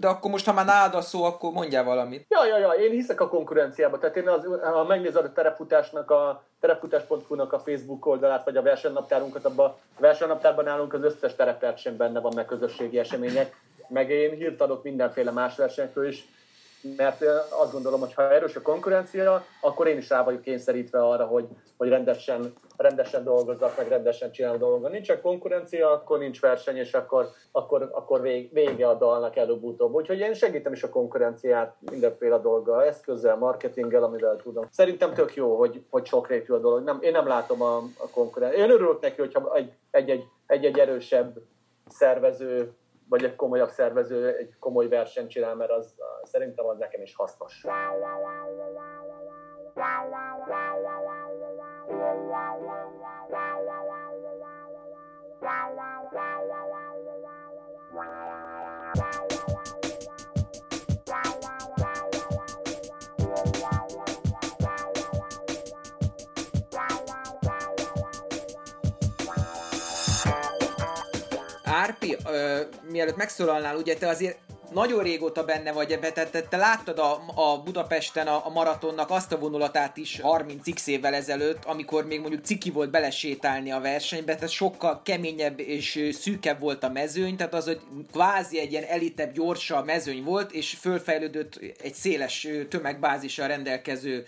De 0.00 0.08
akkor 0.08 0.30
most, 0.30 0.46
ha 0.46 0.52
már 0.52 0.64
nálad 0.64 0.94
a 0.94 1.00
szó, 1.00 1.24
akkor 1.24 1.52
mondjál 1.52 1.84
valamit. 1.84 2.26
Ja, 2.28 2.46
ja, 2.46 2.58
ja, 2.58 2.68
én 2.68 2.90
hiszek 2.90 3.20
a 3.20 3.28
konkurenciába. 3.28 3.98
Tehát 3.98 4.16
én, 4.16 4.28
az, 4.28 4.46
ha 4.62 4.84
megnézed 4.84 5.24
a 5.24 5.32
terepfutásnak, 5.32 6.10
a 6.10 6.42
terepfutás.hu-nak 6.60 7.52
a 7.52 7.58
Facebook 7.58 8.06
oldalát, 8.06 8.44
vagy 8.44 8.56
a 8.56 8.62
versenynaptárunkat, 8.62 9.44
abban 9.44 9.66
a 9.66 10.00
versenynaptárban 10.00 10.68
állunk 10.68 10.92
az 10.92 11.02
összes 11.02 11.34
terepverseny 11.34 11.96
benne 11.96 12.20
van, 12.20 12.32
meg 12.34 12.44
közösségi 12.44 12.98
események. 12.98 13.56
Meg 13.88 14.10
én 14.10 14.34
hírt 14.34 14.60
adok 14.60 14.82
mindenféle 14.82 15.30
más 15.30 15.56
versenyekről 15.56 16.06
is. 16.06 16.24
Mert 16.96 17.22
azt 17.50 17.72
gondolom, 17.72 18.00
hogy 18.00 18.14
ha 18.14 18.32
erős 18.32 18.56
a 18.56 18.62
konkurencia, 18.62 19.44
akkor 19.60 19.86
én 19.86 19.96
is 19.96 20.08
rá 20.08 20.24
vagyok 20.24 20.40
kényszerítve 20.40 21.06
arra, 21.06 21.24
hogy, 21.24 21.46
hogy 21.76 21.88
rendesen, 21.88 22.52
rendesen 22.76 23.24
dolgozzak, 23.24 23.76
meg 23.76 23.88
rendesen 23.88 24.32
csinálom 24.32 24.58
dolgokat. 24.58 24.90
Nincs 24.90 25.08
a 25.08 25.20
konkurencia, 25.20 25.90
akkor 25.90 26.18
nincs 26.18 26.40
verseny, 26.40 26.76
és 26.76 26.94
akkor, 26.94 27.28
akkor, 27.52 27.88
akkor 27.92 28.20
vége 28.52 28.88
a 28.88 28.94
dalnak 28.94 29.36
előbb-utóbb. 29.36 29.94
Úgyhogy 29.94 30.18
én 30.18 30.34
segítem 30.34 30.72
is 30.72 30.82
a 30.82 30.88
konkurenciát 30.88 31.76
mindenféle 31.90 32.38
dolga, 32.38 32.84
eszközzel, 32.84 33.36
marketinggel, 33.36 34.02
amivel 34.02 34.36
tudom. 34.36 34.66
Szerintem 34.70 35.14
tök 35.14 35.34
jó, 35.34 35.58
hogy, 35.58 35.84
hogy 35.90 36.06
sokrétű 36.06 36.52
a 36.52 36.58
dolog. 36.58 36.84
Nem, 36.84 36.98
én 37.00 37.12
nem 37.12 37.26
látom 37.26 37.62
a, 37.62 37.76
a 37.76 38.10
konkurenciát. 38.12 38.64
Én 38.64 38.74
örülök 38.74 39.00
neki, 39.00 39.20
hogyha 39.20 39.54
egy, 39.54 39.72
egy, 39.90 40.10
egy, 40.10 40.24
egy, 40.46 40.64
egy 40.64 40.78
erősebb 40.78 41.38
szervező 41.88 42.72
vagy 43.10 43.24
egy 43.24 43.36
komolyabb 43.36 43.68
szervező 43.68 44.36
egy 44.36 44.58
komoly 44.58 44.88
versenyt 44.88 45.30
csinál, 45.30 45.54
mert 45.54 45.70
az 45.70 45.94
szerintem 46.22 46.66
az 46.66 46.78
nekem 46.78 47.02
is 47.02 47.14
hasznos. 47.14 47.62
Árpi, 71.80 72.16
ö, 72.26 72.60
mielőtt 72.90 73.16
megszólalnál, 73.16 73.76
ugye 73.76 73.96
te 73.96 74.08
azért 74.08 74.38
nagyon 74.72 75.02
régóta 75.02 75.44
benne 75.44 75.72
vagy 75.72 75.92
ebbe, 75.92 76.12
tehát 76.12 76.30
te, 76.30 76.42
te 76.42 76.56
láttad 76.56 76.98
a, 76.98 77.22
a 77.34 77.62
Budapesten 77.62 78.26
a, 78.26 78.46
a 78.46 78.50
maratonnak 78.50 79.10
azt 79.10 79.32
a 79.32 79.38
vonulatát 79.38 79.96
is 79.96 80.20
30x 80.22 80.86
évvel 80.86 81.14
ezelőtt, 81.14 81.64
amikor 81.64 82.06
még 82.06 82.20
mondjuk 82.20 82.44
ciki 82.44 82.70
volt 82.70 82.90
belesétálni 82.90 83.70
a 83.70 83.80
versenybe, 83.80 84.34
tehát 84.34 84.50
sokkal 84.50 85.00
keményebb 85.04 85.60
és 85.60 86.08
szűkebb 86.12 86.60
volt 86.60 86.84
a 86.84 86.90
mezőny, 86.90 87.36
tehát 87.36 87.54
az, 87.54 87.64
hogy 87.64 87.80
kvázi 88.12 88.58
egy 88.58 88.72
ilyen 88.72 88.84
elitebb, 88.84 89.32
gyorsabb 89.32 89.84
mezőny 89.84 90.22
volt, 90.22 90.52
és 90.52 90.76
fölfejlődött 90.80 91.60
egy 91.82 91.94
széles 91.94 92.48
tömegbázissal 92.68 93.48
rendelkező 93.48 94.24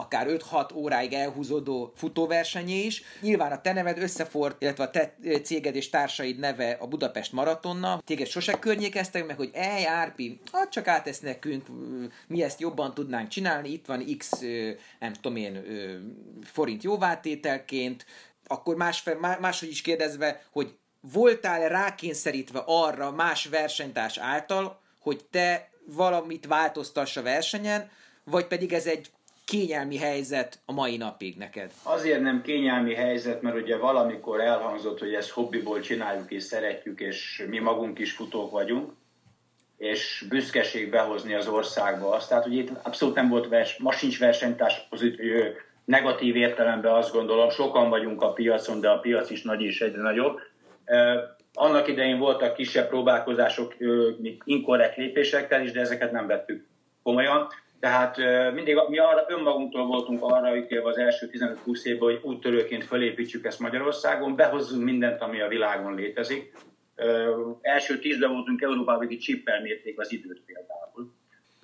akár 0.00 0.26
5-6 0.28 0.74
óráig 0.74 1.12
elhúzódó 1.12 1.92
futóversenyé 1.96 2.84
is. 2.84 3.02
Nyilván 3.20 3.52
a 3.52 3.60
te 3.60 3.72
neved 3.72 3.98
összefort, 3.98 4.62
illetve 4.62 4.84
a 4.84 4.90
te 4.90 5.14
céged 5.42 5.74
és 5.74 5.90
társaid 5.90 6.38
neve 6.38 6.76
a 6.80 6.86
Budapest 6.86 7.32
Maratonna. 7.32 8.02
Téged 8.04 8.26
sose 8.26 8.58
környékeztek 8.58 9.26
meg, 9.26 9.36
hogy 9.36 9.50
ej, 9.52 9.86
Árpi, 9.86 10.40
hát 10.52 10.70
csak 10.70 10.88
átesz 10.88 11.20
nekünk, 11.20 11.66
mi 12.26 12.42
ezt 12.42 12.60
jobban 12.60 12.94
tudnánk 12.94 13.28
csinálni, 13.28 13.68
itt 13.72 13.86
van 13.86 14.16
x, 14.18 14.40
nem 14.98 15.12
tudom 15.12 15.36
én, 15.36 15.62
forint 16.42 16.82
jóvátételként, 16.82 18.06
akkor 18.46 18.76
más, 18.76 19.04
máshogy 19.40 19.68
is 19.68 19.80
kérdezve, 19.80 20.42
hogy 20.50 20.74
voltál 21.12 21.68
rákényszerítve 21.68 22.62
arra 22.66 23.10
más 23.10 23.46
versenytárs 23.46 24.18
által, 24.18 24.80
hogy 25.00 25.24
te 25.30 25.70
valamit 25.86 26.46
változtass 26.46 27.16
a 27.16 27.22
versenyen, 27.22 27.90
vagy 28.24 28.46
pedig 28.46 28.72
ez 28.72 28.86
egy 28.86 29.10
kényelmi 29.50 29.96
helyzet 29.96 30.58
a 30.64 30.72
mai 30.72 30.96
napig 30.96 31.36
neked? 31.36 31.70
Azért 31.82 32.20
nem 32.20 32.42
kényelmi 32.42 32.94
helyzet, 32.94 33.42
mert 33.42 33.56
ugye 33.56 33.76
valamikor 33.76 34.40
elhangzott, 34.40 34.98
hogy 34.98 35.14
ezt 35.14 35.30
hobbiból 35.30 35.80
csináljuk 35.80 36.30
és 36.30 36.42
szeretjük, 36.42 37.00
és 37.00 37.44
mi 37.48 37.58
magunk 37.58 37.98
is 37.98 38.12
futók 38.12 38.50
vagyunk, 38.50 38.92
és 39.76 40.24
büszkeség 40.28 40.90
behozni 40.90 41.34
az 41.34 41.48
országba 41.48 42.10
azt. 42.10 42.28
Tehát, 42.28 42.44
hogy 42.44 42.56
itt 42.56 42.70
abszolút 42.82 43.14
nem 43.14 43.28
volt 43.28 43.48
vers, 43.48 43.78
ma 43.78 43.92
sincs 43.92 44.18
versenytárs 44.18 44.86
pozitív, 44.88 45.32
negatív 45.84 46.36
értelemben 46.36 46.92
azt 46.92 47.12
gondolom, 47.12 47.50
sokan 47.50 47.88
vagyunk 47.88 48.22
a 48.22 48.32
piacon, 48.32 48.80
de 48.80 48.88
a 48.88 48.98
piac 48.98 49.30
is 49.30 49.42
nagy 49.42 49.62
és 49.62 49.80
egyre 49.80 50.02
nagyobb. 50.02 50.38
Annak 51.54 51.88
idején 51.88 52.18
voltak 52.18 52.54
kisebb 52.54 52.88
próbálkozások 52.88 53.76
inkorrekt 54.44 54.96
lépésekkel 54.96 55.62
is, 55.62 55.72
de 55.72 55.80
ezeket 55.80 56.12
nem 56.12 56.26
vettük 56.26 56.66
komolyan. 57.02 57.48
Tehát 57.80 58.16
mindig 58.54 58.76
mi 58.88 58.98
arra, 58.98 59.24
önmagunktól 59.28 59.86
voltunk 59.86 60.22
arra 60.22 60.56
ítélve 60.56 60.88
az 60.88 60.98
első 60.98 61.30
15-20 61.32 61.82
évben, 61.84 62.08
hogy 62.08 62.20
úttörőként 62.22 62.84
felépítsük 62.84 63.44
ezt 63.46 63.60
Magyarországon, 63.60 64.36
behozzunk 64.36 64.84
mindent, 64.84 65.20
ami 65.20 65.40
a 65.40 65.48
világon 65.48 65.94
létezik. 65.94 66.52
Első 67.60 67.98
tízben 67.98 68.32
voltunk 68.32 68.62
Európában, 68.62 69.06
hogy 69.06 69.18
csippel 69.18 69.60
mérték 69.60 70.00
az 70.00 70.12
időt 70.12 70.40
például. 70.46 71.12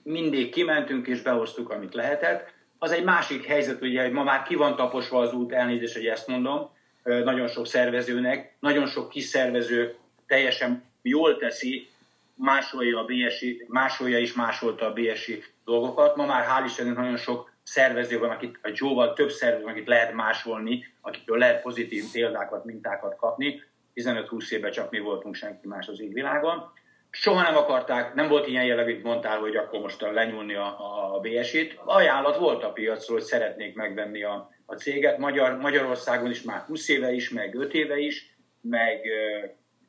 Mindig 0.03 0.51
kimentünk 0.51 1.07
és 1.07 1.23
behoztuk, 1.23 1.71
amit 1.71 1.95
lehetett. 1.95 2.55
Az 2.79 2.93
egy 2.93 3.05
másik 3.05 3.45
helyzet, 3.45 3.83
ugye, 3.83 4.03
hogy 4.03 4.12
ma 4.12 4.23
már 4.23 4.43
ki 4.43 4.55
van 4.55 4.77
taposva 4.77 5.19
az 5.19 5.33
út, 5.33 5.53
elnézést, 5.53 5.95
hogy 5.95 6.07
ezt 6.07 6.29
mondom, 6.29 6.71
nagyon 7.03 7.47
sok 7.47 7.67
szervezőnek, 7.67 8.57
nagyon 8.61 8.87
sok 8.87 9.09
kis 9.09 9.25
szervező 9.25 9.95
teljesen 10.27 10.85
jól 11.03 11.37
teszi, 11.37 11.89
másolja 12.37 12.99
a 12.99 13.05
BSI, 13.05 13.64
másolja 13.68 14.18
is 14.18 14.34
másolta 14.34 14.87
a 14.87 14.93
BSI 14.93 15.43
dolgokat. 15.64 16.16
Ma 16.16 16.26
már 16.26 16.45
hál' 16.45 16.64
Istennek 16.66 16.97
nagyon 16.97 17.16
sok 17.16 17.53
szervező 17.62 18.18
van, 18.18 18.30
akit 18.30 18.59
a 18.62 18.70
Joe-val 18.72 19.12
több 19.12 19.30
szervező 19.30 19.62
van, 19.62 19.72
akit 19.72 19.87
lehet 19.87 20.12
másolni, 20.12 20.84
akitől 21.01 21.39
lehet 21.39 21.62
pozitív 21.62 22.05
példákat, 22.12 22.64
mintákat 22.64 23.16
kapni. 23.16 23.62
15-20 23.95 24.51
évben 24.51 24.70
csak 24.70 24.91
mi 24.91 24.99
voltunk 24.99 25.34
senki 25.34 25.66
más 25.66 25.89
az 25.89 26.01
égvilágon. 26.01 26.72
Soha 27.11 27.43
nem 27.43 27.57
akarták, 27.57 28.14
nem 28.14 28.28
volt 28.28 28.47
ilyen 28.47 28.64
jellegű, 28.64 28.95
hogy 28.95 29.03
mondtál, 29.03 29.39
hogy 29.39 29.57
akkor 29.57 29.80
most 29.80 30.01
lenyúlni 30.01 30.55
a, 30.55 31.14
a 31.14 31.20
BSI-t. 31.20 31.80
Ajánlat 31.84 32.37
volt 32.37 32.62
a 32.62 32.72
piacról, 32.72 33.18
hogy 33.18 33.26
szeretnék 33.26 33.74
megvenni 33.74 34.22
a, 34.22 34.51
a 34.66 34.74
céget. 34.74 35.18
Magyar, 35.18 35.57
Magyarországon 35.57 36.30
is 36.30 36.43
már 36.43 36.61
20 36.61 36.89
éve 36.89 37.12
is, 37.12 37.30
meg 37.30 37.55
5 37.55 37.74
éve 37.74 37.99
is, 37.99 38.37
meg 38.61 39.01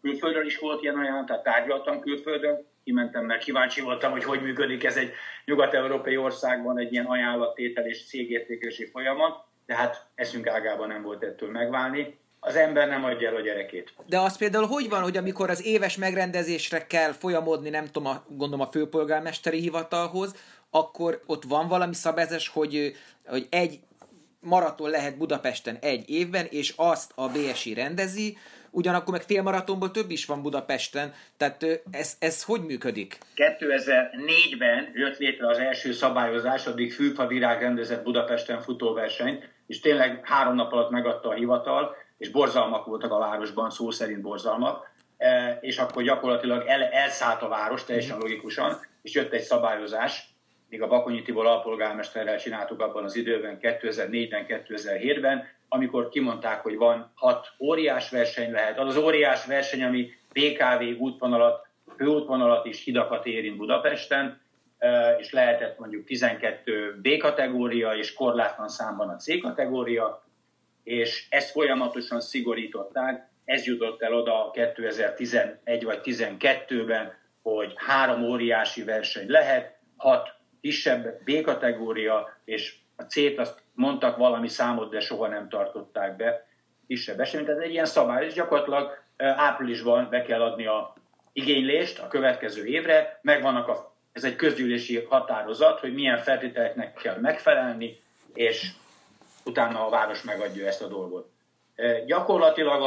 külföldön 0.02 0.46
is 0.46 0.60
volt 0.60 0.82
ilyen 0.82 0.98
ajánlat, 0.98 1.26
tehát 1.26 1.44
tárgyaltam 1.44 2.00
külföldön, 2.00 2.66
kimentem, 2.84 3.26
mert 3.26 3.44
kíváncsi 3.44 3.82
voltam, 3.82 4.12
hogy 4.12 4.24
hogy 4.24 4.42
működik 4.42 4.84
ez 4.84 4.98
egy 4.98 5.12
nyugat-európai 5.46 6.18
országban 6.18 6.80
egy 6.80 6.92
ilyen 6.92 7.06
ajánlattétel 7.06 7.88
és 7.88 8.06
cégértékelési 8.06 8.86
folyamat, 8.86 9.46
tehát 9.66 10.06
eszünk 10.16 10.48
ágában 10.48 10.88
nem 10.88 11.02
volt 11.02 11.24
ettől 11.24 11.52
megválni. 11.52 12.18
Az 12.40 12.56
ember 12.56 12.88
nem 12.88 13.04
adja 13.04 13.30
el 13.30 13.36
a 13.36 13.42
gyerekét. 13.42 13.94
De 14.06 14.20
az 14.20 14.38
például 14.38 14.66
hogy 14.66 14.90
van, 14.90 15.02
hogy 15.02 15.18
amikor 15.18 15.50
az 15.50 15.66
éves 15.66 15.98
megrendezésre 15.98 16.88
kell 16.88 17.12
folyamodni, 17.12 17.70
nem 17.70 17.86
tudom, 17.86 18.06
a, 18.06 18.24
gondolom 18.28 18.68
a 18.68 18.72
főpolgármesteri 18.72 19.60
hivatalhoz, 19.60 20.36
akkor 20.70 21.22
ott 21.26 21.44
van 21.44 21.68
valami 21.68 21.94
szabályozás, 21.94 22.48
hogy, 22.48 22.96
hogy 23.26 23.48
egy 23.50 23.80
maraton 24.40 24.90
lehet 24.90 25.18
Budapesten 25.18 25.78
egy 25.82 26.10
évben, 26.10 26.46
és 26.50 26.74
azt 26.76 27.12
a 27.16 27.28
BSI 27.28 27.74
rendezi, 27.74 28.38
ugyanakkor 28.72 29.14
meg 29.14 29.22
félmaratonból 29.22 29.92
több 29.92 30.12
is 30.12 30.26
van 30.26 30.42
Budapesten, 30.42 31.14
tehát 31.38 31.66
ez, 31.92 32.16
ez 32.20 32.44
hogy 32.44 32.62
működik? 32.62 33.18
2004-ben 33.36 34.92
jött 34.94 35.18
létre 35.18 35.48
az 35.48 35.58
első 35.58 35.92
szabályozás, 35.92 36.66
addig 36.66 36.94
Fülpa 36.94 37.28
Virág 37.28 37.62
rendezett 37.62 38.04
Budapesten 38.04 38.62
futóversenyt, 38.62 39.50
és 39.68 39.80
tényleg 39.80 40.20
három 40.24 40.56
nap 40.56 40.72
alatt 40.72 40.90
megadta 40.90 41.30
a 41.30 41.34
hivatal, 41.34 41.96
és 42.18 42.30
borzalmak 42.30 42.86
voltak 42.86 43.12
a 43.12 43.18
városban, 43.18 43.70
szó 43.70 43.92
szerint 43.92 44.22
borzalmak, 44.22 44.92
e, 45.18 45.58
és 45.62 45.78
akkor 45.78 46.04
gyakorlatilag 46.04 46.68
el, 46.68 46.84
elszállt 46.84 47.42
a 47.42 47.48
város 47.48 47.84
teljesen 47.84 48.18
logikusan, 48.18 48.80
és 49.02 49.14
jött 49.14 49.34
egy 49.34 49.42
szabályozás, 49.42 50.37
még 50.70 50.82
a 50.82 50.88
Bakonyi 50.88 51.22
Tibor 51.22 51.46
alpolgármesterrel 51.46 52.38
csináltuk 52.38 52.82
abban 52.82 53.04
az 53.04 53.16
időben, 53.16 53.58
2004-ben, 53.62 54.46
2007-ben, 54.48 55.48
amikor 55.70 56.10
kimondták, 56.10 56.62
hogy 56.62 56.76
van 56.76 57.12
hat 57.16 57.48
óriás 57.60 58.10
verseny 58.10 58.52
lehet. 58.52 58.80
Az 58.80 58.88
az 58.88 59.04
óriás 59.04 59.46
verseny, 59.46 59.84
ami 59.84 60.10
BKV 60.34 61.02
útvonalat, 61.02 61.68
főútvonalat 61.98 62.66
és 62.66 62.84
hidakat 62.84 63.26
érint 63.26 63.58
Budapesten, 63.58 64.42
és 65.18 65.32
lehetett 65.32 65.80
mondjuk 65.80 66.06
12 66.06 67.00
B 67.02 67.18
kategória 67.18 67.92
és 67.92 68.14
korlátlan 68.14 68.70
számban 68.70 69.10
a 69.10 69.16
C 69.16 69.42
kategória, 69.42 70.24
és 70.84 71.28
ezt 71.30 71.52
folyamatosan 71.52 72.22
szigorították. 72.22 73.30
Ez 73.46 73.66
jutott 73.66 74.02
el 74.02 74.14
oda 74.14 74.52
2011 74.54 75.84
vagy 75.84 76.00
2012-ben, 76.04 77.14
hogy 77.42 77.74
három 77.76 78.24
óriási 78.24 78.84
verseny 78.84 79.30
lehet, 79.30 79.78
hat 79.98 80.37
kisebb 80.62 81.24
B 81.24 81.42
kategória, 81.42 82.38
és 82.44 82.76
a 82.96 83.02
C-t 83.02 83.38
azt 83.38 83.62
mondtak 83.74 84.18
valami 84.18 84.48
számot, 84.48 84.90
de 84.90 85.00
soha 85.00 85.28
nem 85.28 85.50
tartották 85.50 86.16
be 86.16 86.48
kisebb 86.88 87.20
esemény. 87.20 87.46
Tehát 87.46 87.62
egy 87.62 87.72
ilyen 87.72 87.86
szabály, 87.86 88.26
és 88.26 88.34
gyakorlatilag 88.34 89.04
áprilisban 89.18 90.10
be 90.10 90.22
kell 90.22 90.42
adni 90.42 90.66
a 90.66 90.94
igénylést 91.34 92.00
a 92.00 92.08
következő 92.08 92.66
évre, 92.66 93.20
megvannak 93.22 93.68
a, 93.68 93.96
ez 94.12 94.24
egy 94.24 94.36
közgyűlési 94.36 95.06
határozat, 95.10 95.80
hogy 95.80 95.94
milyen 95.94 96.18
feltételeknek 96.18 96.94
kell 96.94 97.20
megfelelni, 97.20 98.00
és 98.34 98.72
utána 99.46 99.86
a 99.86 99.90
város 99.90 100.22
megadja 100.22 100.68
ezt 100.68 100.82
a 100.82 100.88
dolgot. 100.88 101.30
Gyakorlatilag 102.06 102.82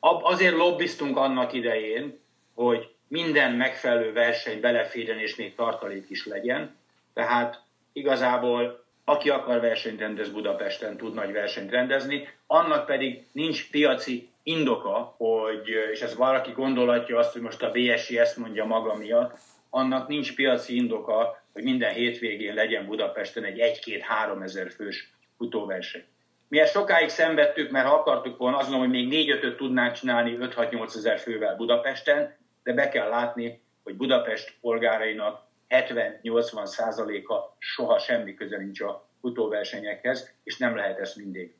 a, 0.00 0.10
azért 0.22 0.56
lobbiztunk 0.56 1.16
annak 1.16 1.52
idején, 1.52 2.20
hogy 2.54 2.94
minden 3.08 3.52
megfelelő 3.52 4.12
verseny 4.12 4.60
beleférjen 4.60 5.18
és 5.18 5.36
még 5.36 5.54
tartalék 5.54 6.10
is 6.10 6.26
legyen, 6.26 6.76
tehát 7.14 7.62
igazából 7.92 8.84
aki 9.04 9.30
akar 9.30 9.60
versenyt 9.60 10.00
rendez 10.00 10.28
Budapesten, 10.28 10.96
tud 10.96 11.14
nagy 11.14 11.32
versenyt 11.32 11.70
rendezni, 11.70 12.28
annak 12.46 12.86
pedig 12.86 13.26
nincs 13.32 13.70
piaci 13.70 14.28
indoka, 14.42 15.14
hogy, 15.16 15.68
és 15.92 16.00
ez 16.00 16.16
valaki 16.16 16.50
gondolatja 16.50 17.18
azt, 17.18 17.32
hogy 17.32 17.42
most 17.42 17.62
a 17.62 17.70
BSI 17.70 18.18
ezt 18.18 18.36
mondja 18.36 18.64
maga 18.64 18.94
miatt, 18.94 19.38
annak 19.70 20.08
nincs 20.08 20.34
piaci 20.34 20.76
indoka, 20.76 21.42
hogy 21.52 21.62
minden 21.62 21.92
hétvégén 21.92 22.54
legyen 22.54 22.86
Budapesten 22.86 23.44
egy 23.44 23.80
1-2-3 23.84 24.42
ezer 24.42 24.70
fős 24.70 25.12
futóverseny. 25.36 26.04
Mi 26.48 26.58
ezt 26.58 26.72
sokáig 26.72 27.08
szenvedtük, 27.08 27.70
mert 27.70 27.86
ha 27.86 27.94
akartuk 27.94 28.38
volna, 28.38 28.56
mondom, 28.56 28.78
hogy 28.78 28.88
még 28.88 29.08
4 29.08 29.30
5 29.30 29.56
tudnánk 29.56 29.94
csinálni 29.94 30.36
5-6-8 30.40 30.96
ezer 30.96 31.18
fővel 31.18 31.56
Budapesten, 31.56 32.36
de 32.62 32.72
be 32.72 32.88
kell 32.88 33.08
látni, 33.08 33.62
hogy 33.82 33.96
Budapest 33.96 34.54
polgárainak 34.60 35.42
70-80 35.72 36.64
százaléka 36.64 37.56
soha 37.58 37.98
semmi 37.98 38.34
köze 38.34 38.56
nincs 38.56 38.80
a 38.80 39.08
futóversenyekhez, 39.20 40.34
és 40.44 40.56
nem 40.56 40.76
lehet 40.76 40.98
ezt 40.98 41.16
mindig 41.16 41.54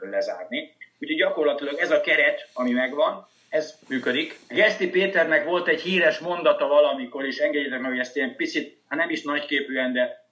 lezárni. 0.00 0.76
Úgyhogy 0.98 1.16
gyakorlatilag 1.16 1.78
ez 1.78 1.90
a 1.90 2.00
keret, 2.00 2.48
ami 2.52 2.70
megvan, 2.70 3.26
ez 3.48 3.78
működik. 3.88 4.38
Geszti 4.48 4.90
Péternek 4.90 5.44
volt 5.44 5.68
egy 5.68 5.80
híres 5.80 6.18
mondata 6.18 6.66
valamikor, 6.66 7.26
és 7.26 7.38
engedjétek 7.38 7.80
meg, 7.80 7.90
hogy 7.90 7.98
ezt 7.98 8.16
ilyen 8.16 8.36
picit, 8.36 8.80
hát 8.88 8.98
nem 8.98 9.10
is 9.10 9.22
nagyképűen, 9.22 9.92
de 9.92 10.28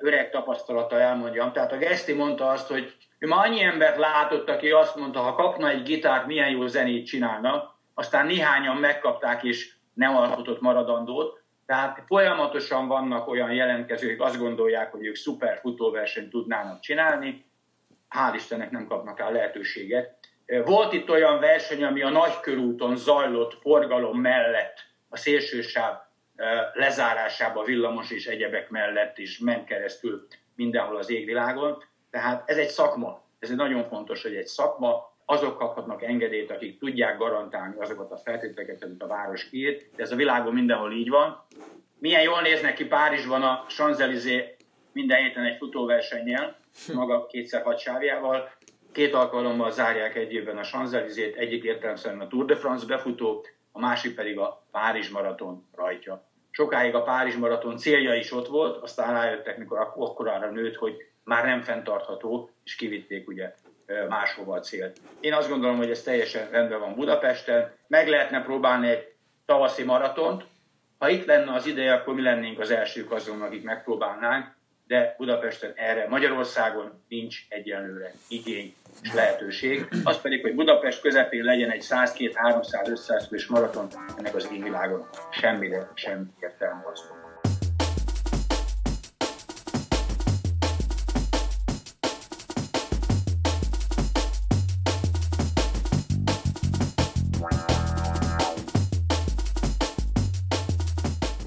öreg 0.00 0.30
tapasztalata 0.30 1.00
elmondjam. 1.00 1.52
Tehát 1.52 1.72
a 1.72 1.76
Geszti 1.76 2.12
mondta 2.12 2.48
azt, 2.48 2.68
hogy 2.68 2.94
ő 3.18 3.26
már 3.26 3.46
annyi 3.46 3.62
embert 3.62 3.96
látott, 3.96 4.48
aki 4.48 4.70
azt 4.70 4.96
mondta, 4.96 5.20
ha 5.20 5.34
kapna 5.34 5.68
egy 5.68 5.82
gitárt, 5.82 6.26
milyen 6.26 6.50
jó 6.50 6.66
zenét 6.66 7.06
csinálna, 7.06 7.74
aztán 7.94 8.26
néhányan 8.26 8.76
megkapták, 8.76 9.42
és 9.42 9.72
nem 9.94 10.16
alkotott 10.16 10.60
maradandót. 10.60 11.39
Tehát 11.70 12.02
folyamatosan 12.06 12.88
vannak 12.88 13.28
olyan 13.28 13.52
jelentkezők, 13.52 14.20
azt 14.20 14.38
gondolják, 14.38 14.90
hogy 14.90 15.06
ők 15.06 15.14
szuper 15.14 15.58
futóversenyt 15.58 16.30
tudnának 16.30 16.80
csinálni, 16.80 17.44
hál' 18.08 18.34
Istennek 18.34 18.70
nem 18.70 18.86
kapnak 18.86 19.18
rá 19.18 19.30
lehetőséget. 19.30 20.18
Volt 20.64 20.92
itt 20.92 21.10
olyan 21.10 21.40
verseny, 21.40 21.84
ami 21.84 22.02
a 22.02 22.08
nagykörúton 22.08 22.96
zajlott 22.96 23.58
forgalom 23.60 24.20
mellett, 24.20 24.78
a 25.08 25.16
szélsősáv 25.16 25.94
lezárásába 26.72 27.64
villamos 27.64 28.10
és 28.10 28.26
egyebek 28.26 28.70
mellett 28.70 29.18
is 29.18 29.38
ment 29.38 29.64
keresztül 29.64 30.26
mindenhol 30.56 30.96
az 30.96 31.10
égvilágon. 31.10 31.84
Tehát 32.10 32.50
ez 32.50 32.56
egy 32.56 32.68
szakma, 32.68 33.22
ez 33.38 33.50
egy 33.50 33.56
nagyon 33.56 33.84
fontos, 33.84 34.22
hogy 34.22 34.34
egy 34.34 34.46
szakma, 34.46 35.09
azok 35.30 35.58
kaphatnak 35.58 36.02
engedélyt, 36.02 36.50
akik 36.50 36.78
tudják 36.78 37.18
garantálni 37.18 37.74
azokat 37.78 38.12
a 38.12 38.16
feltételeket, 38.16 38.84
amit 38.84 39.02
a 39.02 39.06
város 39.06 39.48
írt, 39.50 39.86
de 39.96 40.02
ez 40.02 40.12
a 40.12 40.16
világon 40.16 40.52
mindenhol 40.52 40.92
így 40.92 41.08
van. 41.08 41.46
Milyen 41.98 42.22
jól 42.22 42.40
néznek 42.40 42.74
ki 42.74 42.86
Párizsban 42.86 43.42
a 43.42 43.64
Champs-Élysées 43.68 44.44
minden 44.92 45.22
héten 45.22 45.44
egy 45.44 45.56
futóversennyel, 45.56 46.58
maga 46.94 47.26
kétszer 47.26 47.62
hat 47.62 47.78
sávjával. 47.78 48.50
Két 48.92 49.14
alkalommal 49.14 49.70
zárják 49.70 50.14
egy 50.14 50.32
évben 50.32 50.58
a 50.58 50.62
Champs-Élysées-t, 50.62 51.36
egyik 51.36 51.64
értelemszerűen 51.64 52.20
a 52.20 52.28
Tour 52.28 52.44
de 52.44 52.56
France 52.56 52.86
befutó, 52.86 53.44
a 53.72 53.78
másik 53.78 54.14
pedig 54.14 54.38
a 54.38 54.66
Párizs 54.70 55.08
maraton 55.08 55.66
rajtja. 55.74 56.24
Sokáig 56.50 56.94
a 56.94 57.02
Párizs 57.02 57.36
maraton 57.36 57.76
célja 57.76 58.14
is 58.14 58.32
ott 58.32 58.48
volt, 58.48 58.82
aztán 58.82 59.12
rájöttek, 59.12 59.58
mikor 59.58 59.78
akkor 59.78 60.28
arra 60.28 60.50
nőtt, 60.50 60.76
hogy 60.76 60.96
már 61.24 61.44
nem 61.44 61.60
fenntartható, 61.60 62.50
és 62.64 62.76
kivitték 62.76 63.28
ugye 63.28 63.54
máshova 64.08 64.56
a 64.56 64.60
célt. 64.60 64.96
Én 65.20 65.32
azt 65.32 65.48
gondolom, 65.48 65.76
hogy 65.76 65.90
ez 65.90 66.02
teljesen 66.02 66.50
rendben 66.50 66.80
van 66.80 66.94
Budapesten. 66.94 67.72
Meg 67.86 68.08
lehetne 68.08 68.42
próbálni 68.42 68.88
egy 68.88 69.12
tavaszi 69.46 69.82
maratont. 69.82 70.44
Ha 70.98 71.08
itt 71.08 71.26
lenne 71.26 71.52
az 71.52 71.66
ideje, 71.66 71.92
akkor 71.92 72.14
mi 72.14 72.22
lennénk 72.22 72.58
az 72.58 72.70
elsők 72.70 73.12
azon, 73.12 73.42
akik 73.42 73.62
megpróbálnánk 73.62 74.58
de 74.90 75.14
Budapesten 75.18 75.72
erre 75.74 76.06
Magyarországon 76.08 77.02
nincs 77.08 77.46
egyenlőre 77.48 78.12
igény 78.28 78.74
és 79.02 79.12
lehetőség. 79.12 79.88
Az 80.04 80.20
pedig, 80.20 80.42
hogy 80.42 80.54
Budapest 80.54 81.00
közepén 81.00 81.44
legyen 81.44 81.70
egy 81.70 81.84
100-200-300-500 81.88 83.24
fős 83.28 83.46
maraton, 83.46 83.88
ennek 84.18 84.34
az 84.34 84.48
égvilágon 84.52 85.08
semmire 85.30 85.90
sem 85.94 86.34
értelme 86.40 86.82
az. 86.92 87.10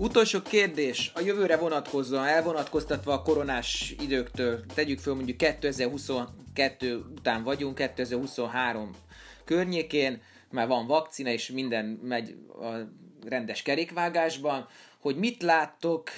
Utolsó 0.04 0.42
kérdés, 0.42 1.12
a 1.16 1.22
jövőre 1.22 1.58
vonatkozóan, 1.58 2.26
elvonatkoztatva 2.26 3.14
a 3.14 3.22
koronás 3.22 3.96
időktől, 4.00 4.66
tegyük 4.74 5.00
föl 5.00 5.16
mondjuk 5.16 5.38
2022 5.38 7.04
után 7.18 7.44
vagyunk, 7.44 7.76
2023 7.76 8.92
környékén, 9.46 10.22
már 10.50 10.68
van 10.68 10.88
vakcina, 10.88 11.30
és 11.30 11.50
minden 11.50 11.86
megy 11.86 12.36
a 12.62 12.72
rendes 13.26 13.62
kerékvágásban, 13.62 14.68
hogy 15.04 15.16
mit 15.16 15.42
láttok 15.42 16.10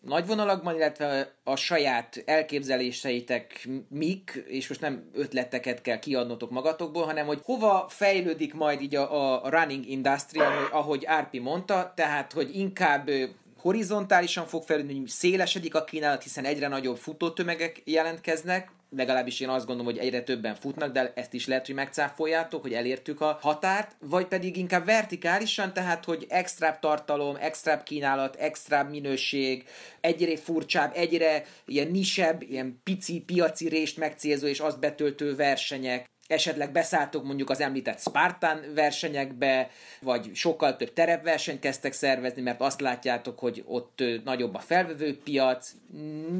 nagy 0.00 0.26
vonalakban, 0.26 0.74
illetve 0.74 1.34
a 1.44 1.56
saját 1.56 2.22
elképzeléseitek 2.26 3.68
mik, 3.88 4.44
és 4.46 4.68
most 4.68 4.80
nem 4.80 5.10
ötleteket 5.12 5.80
kell 5.80 5.98
kiadnotok 5.98 6.50
magatokból, 6.50 7.04
hanem 7.04 7.26
hogy 7.26 7.40
hova 7.44 7.86
fejlődik 7.88 8.54
majd 8.54 8.80
így 8.80 8.94
a, 8.94 9.42
a 9.42 9.48
running 9.50 9.88
industry, 9.88 10.40
ahogy 10.70 11.04
Árpi 11.04 11.38
mondta, 11.38 11.92
tehát 11.96 12.32
hogy 12.32 12.56
inkább 12.56 13.10
horizontálisan 13.58 14.46
fog 14.46 14.62
fejlődni, 14.62 14.98
hogy 14.98 15.08
szélesedik 15.08 15.74
a 15.74 15.84
kínálat, 15.84 16.22
hiszen 16.22 16.44
egyre 16.44 16.68
nagyobb 16.68 16.96
futótömegek 16.96 17.82
jelentkeznek, 17.84 18.70
legalábbis 18.96 19.40
én 19.40 19.48
azt 19.48 19.66
gondolom, 19.66 19.92
hogy 19.92 20.04
egyre 20.04 20.22
többen 20.22 20.54
futnak, 20.54 20.92
de 20.92 21.12
ezt 21.14 21.34
is 21.34 21.46
lehet, 21.46 21.66
hogy 21.66 21.74
megcáfoljátok, 21.74 22.62
hogy 22.62 22.72
elértük 22.72 23.20
a 23.20 23.38
határt, 23.40 23.96
vagy 24.00 24.26
pedig 24.26 24.56
inkább 24.56 24.84
vertikálisan, 24.84 25.72
tehát, 25.72 26.04
hogy 26.04 26.26
extra 26.28 26.78
tartalom, 26.80 27.36
extra 27.40 27.82
kínálat, 27.82 28.36
extra 28.36 28.84
minőség, 28.84 29.64
egyre 30.00 30.36
furcsább, 30.36 30.92
egyre 30.94 31.44
ilyen 31.66 31.90
nisebb, 31.90 32.42
ilyen 32.42 32.80
pici 32.84 33.20
piaci 33.20 33.68
rést 33.68 33.96
megcélző 33.96 34.48
és 34.48 34.60
azt 34.60 34.80
betöltő 34.80 35.36
versenyek, 35.36 36.08
esetleg 36.26 36.72
beszálltok 36.72 37.24
mondjuk 37.24 37.50
az 37.50 37.60
említett 37.60 38.00
Spartan 38.00 38.60
versenyekbe, 38.74 39.70
vagy 40.00 40.30
sokkal 40.34 40.76
több 40.76 40.92
terepversenyt 40.92 41.60
kezdtek 41.60 41.92
szervezni, 41.92 42.42
mert 42.42 42.60
azt 42.60 42.80
látjátok, 42.80 43.38
hogy 43.38 43.64
ott 43.66 44.02
nagyobb 44.24 44.54
a 44.54 44.58
felvevő 44.58 45.18
piac. 45.24 45.72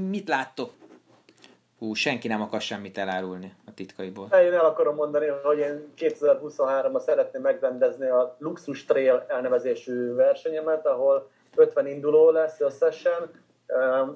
Mit 0.09 0.29
láttok? 0.29 0.75
Hú, 1.81 1.95
senki 1.95 2.29
nem 2.29 2.41
akar 2.41 2.61
semmit 2.61 2.99
elárulni 2.99 3.55
a 3.67 3.75
titkaiból. 3.75 4.29
Én 4.33 4.53
el 4.53 4.65
akarom 4.65 4.95
mondani, 4.95 5.27
hogy 5.43 5.59
én 5.59 5.93
2023-ban 5.99 7.01
szeretném 7.01 7.43
megrendezni 7.43 8.09
a 8.09 8.37
Luxus 8.39 8.85
Trail 8.85 9.25
elnevezésű 9.29 10.15
versenyemet, 10.15 10.87
ahol 10.87 11.31
50 11.57 11.87
induló 11.87 12.31
lesz 12.31 12.61
összesen, 12.61 13.31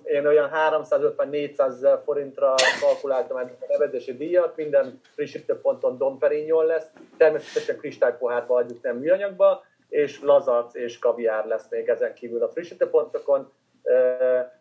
én 0.04 0.26
olyan 0.26 0.50
350-400 0.70 1.58
ezer 1.58 2.00
forintra 2.04 2.54
kalkuláltam 2.80 3.36
egy 3.36 3.56
nevezési 3.68 4.16
díjat, 4.16 4.56
minden 4.56 5.00
frissítő 5.14 5.60
ponton 5.60 5.98
Dom 5.98 6.18
Perignon 6.18 6.66
lesz, 6.66 6.86
természetesen 7.16 7.76
kristálypohárba 7.76 8.56
adjuk, 8.56 8.82
nem 8.82 8.96
műanyagba, 8.96 9.64
és 9.88 10.22
lazac 10.22 10.74
és 10.74 10.98
kaviár 10.98 11.46
lesz 11.46 11.66
még 11.70 11.88
ezen 11.88 12.14
kívül 12.14 12.42
a 12.42 12.48
frissítő 12.48 12.88
pontokon. 12.88 13.52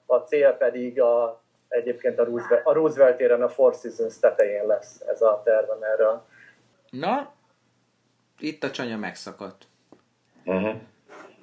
A 0.05 0.17
cél 0.17 0.51
pedig 0.51 1.01
a, 1.01 1.42
egyébként 1.73 2.19
a 2.19 2.23
Roosevelt, 2.23 2.65
a 2.65 2.73
Roosevelt 2.73 3.17
téren 3.17 3.41
a 3.41 3.49
Four 3.49 3.73
Seasons 3.73 4.19
tetején 4.19 4.65
lesz 4.65 5.01
ez 5.07 5.21
a 5.21 5.41
tervem 5.45 5.83
erről. 5.93 6.25
Na, 6.89 7.33
itt 8.39 8.63
a 8.63 8.71
csanya 8.71 8.97
megszakadt. 8.97 9.67
Uh-huh. 10.45 10.75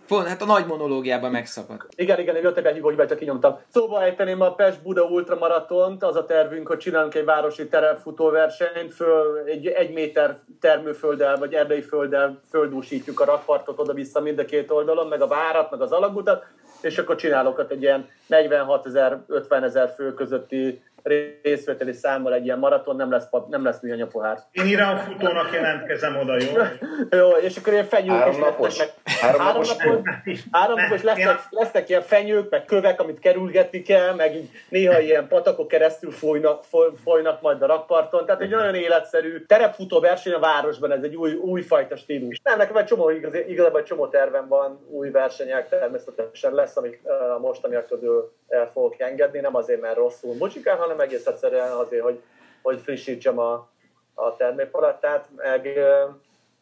Pont, 0.07 0.27
hát 0.27 0.43
a 0.43 0.45
nagy 0.45 0.67
monológiában 0.67 1.31
megszakadt. 1.31 1.87
Igen, 1.97 2.19
igen, 2.19 2.37
én 2.37 2.43
jöttek 2.43 2.67
egy 2.67 2.75
hívóhívást, 2.75 3.15
kinyomtam. 3.15 3.59
Szóval 3.69 4.03
ejteném 4.03 4.41
a 4.41 4.55
Pest-Buda 4.55 5.03
ultramaratont, 5.03 6.03
az 6.03 6.17
a 6.17 6.27
tervünk, 6.27 6.67
hogy 6.67 6.79
csinálunk 6.79 7.15
egy 7.15 7.25
városi 7.25 7.69
terepfutóversenyt, 7.69 8.95
föl 8.95 9.43
egy, 9.47 9.67
egy 9.67 9.93
méter 9.93 10.39
termőfölddel, 10.61 11.37
vagy 11.37 11.55
erdei 11.55 11.83
földdel 11.83 12.41
földúsítjuk 12.49 13.21
a 13.21 13.25
rakpartot 13.25 13.79
oda-vissza 13.79 14.21
mind 14.21 14.39
a 14.39 14.45
két 14.45 14.71
oldalon, 14.71 15.07
meg 15.07 15.21
a 15.23 15.27
várat, 15.27 15.71
meg 15.71 15.81
az 15.81 15.93
alagutat, 15.93 16.47
és 16.83 16.99
akkor 16.99 17.17
csinálok 17.17 17.59
ott 17.59 17.71
egy 17.71 17.83
ilyen 17.83 18.09
46 18.27 18.87
ezer, 18.87 19.19
50 19.27 19.65
ezer 19.65 19.93
fő 19.97 20.15
közötti 20.15 20.83
részvételi 21.03 21.93
számmal 21.93 22.35
egy 22.35 22.45
ilyen 22.45 22.59
maraton, 22.59 22.97
nem 22.97 23.11
lesz, 23.11 23.29
nem 23.49 23.65
lesz 23.65 23.81
műanyag 23.81 24.09
pohár. 24.09 24.39
Én 24.53 24.67
Irán 24.67 24.97
futónak 24.97 25.53
jelentkezem 25.53 26.17
oda, 26.17 26.37
jó? 26.37 26.63
jó, 27.21 27.29
és 27.29 27.57
akkor 27.57 27.73
ilyen 27.73 27.85
fenyők 27.85 28.13
három 28.13 28.33
is 28.33 28.39
napos. 28.39 28.79
lesznek. 28.79 28.95
Meg, 29.05 29.15
három, 29.15 29.41
három 29.41 29.63
napos, 29.63 30.03
napos, 30.05 30.41
három 30.51 30.79
napos 30.81 31.03
lesznek, 31.03 31.41
lesznek 31.51 31.89
ilyen 31.89 32.03
fenyők, 32.03 32.51
meg 32.51 32.65
kövek, 32.65 33.01
amit 33.01 33.19
kerülgetni 33.19 33.83
kell, 33.83 34.15
meg 34.15 34.35
így 34.35 34.51
néha 34.69 35.01
ilyen 35.01 35.29
patakok 35.29 35.69
keresztül 35.69 36.11
folynak, 36.11 36.65
folynak 37.05 37.41
majd 37.41 37.63
a 37.63 37.67
rakparton. 37.67 38.27
Tehát 38.27 38.41
egy 38.41 38.51
nagyon 38.51 38.75
életszerű 38.75 39.45
terepfutó 39.45 40.01
verseny 40.01 40.33
a 40.33 40.39
városban, 40.39 40.93
ez 40.93 41.03
egy 41.03 41.17
új, 41.17 41.33
újfajta 41.33 41.97
stílus. 41.97 42.41
Nem, 42.45 42.59
nekem 42.59 42.77
egy 42.77 42.85
csomó, 42.85 43.11
igaz, 43.11 43.35
igazából 43.49 43.81
egy 43.81 43.87
csomó 43.87 44.07
tervem 44.07 44.49
van, 44.49 44.87
új 44.91 45.11
versenyek 45.11 45.69
természetesen 45.69 46.55
lesz, 46.55 46.77
amik 46.77 47.01
uh, 47.03 47.41
mostaniak 47.41 47.87
közül 47.87 48.33
el 48.49 48.71
fogok 48.73 49.01
engedni, 49.01 49.41
nem 49.41 49.57
azért, 49.57 49.81
mert 49.81 49.97
rosszul 49.97 50.35
mocsikál, 50.39 50.77
hanem 50.77 50.90
egész 50.99 51.27
egyszerűen 51.27 51.71
azért, 51.71 52.03
hogy, 52.03 52.23
hogy 52.63 52.81
frissítsem 52.81 53.39
a, 53.39 53.69
a 54.15 54.37
termékpalettát, 54.37 55.29
meg 55.37 55.79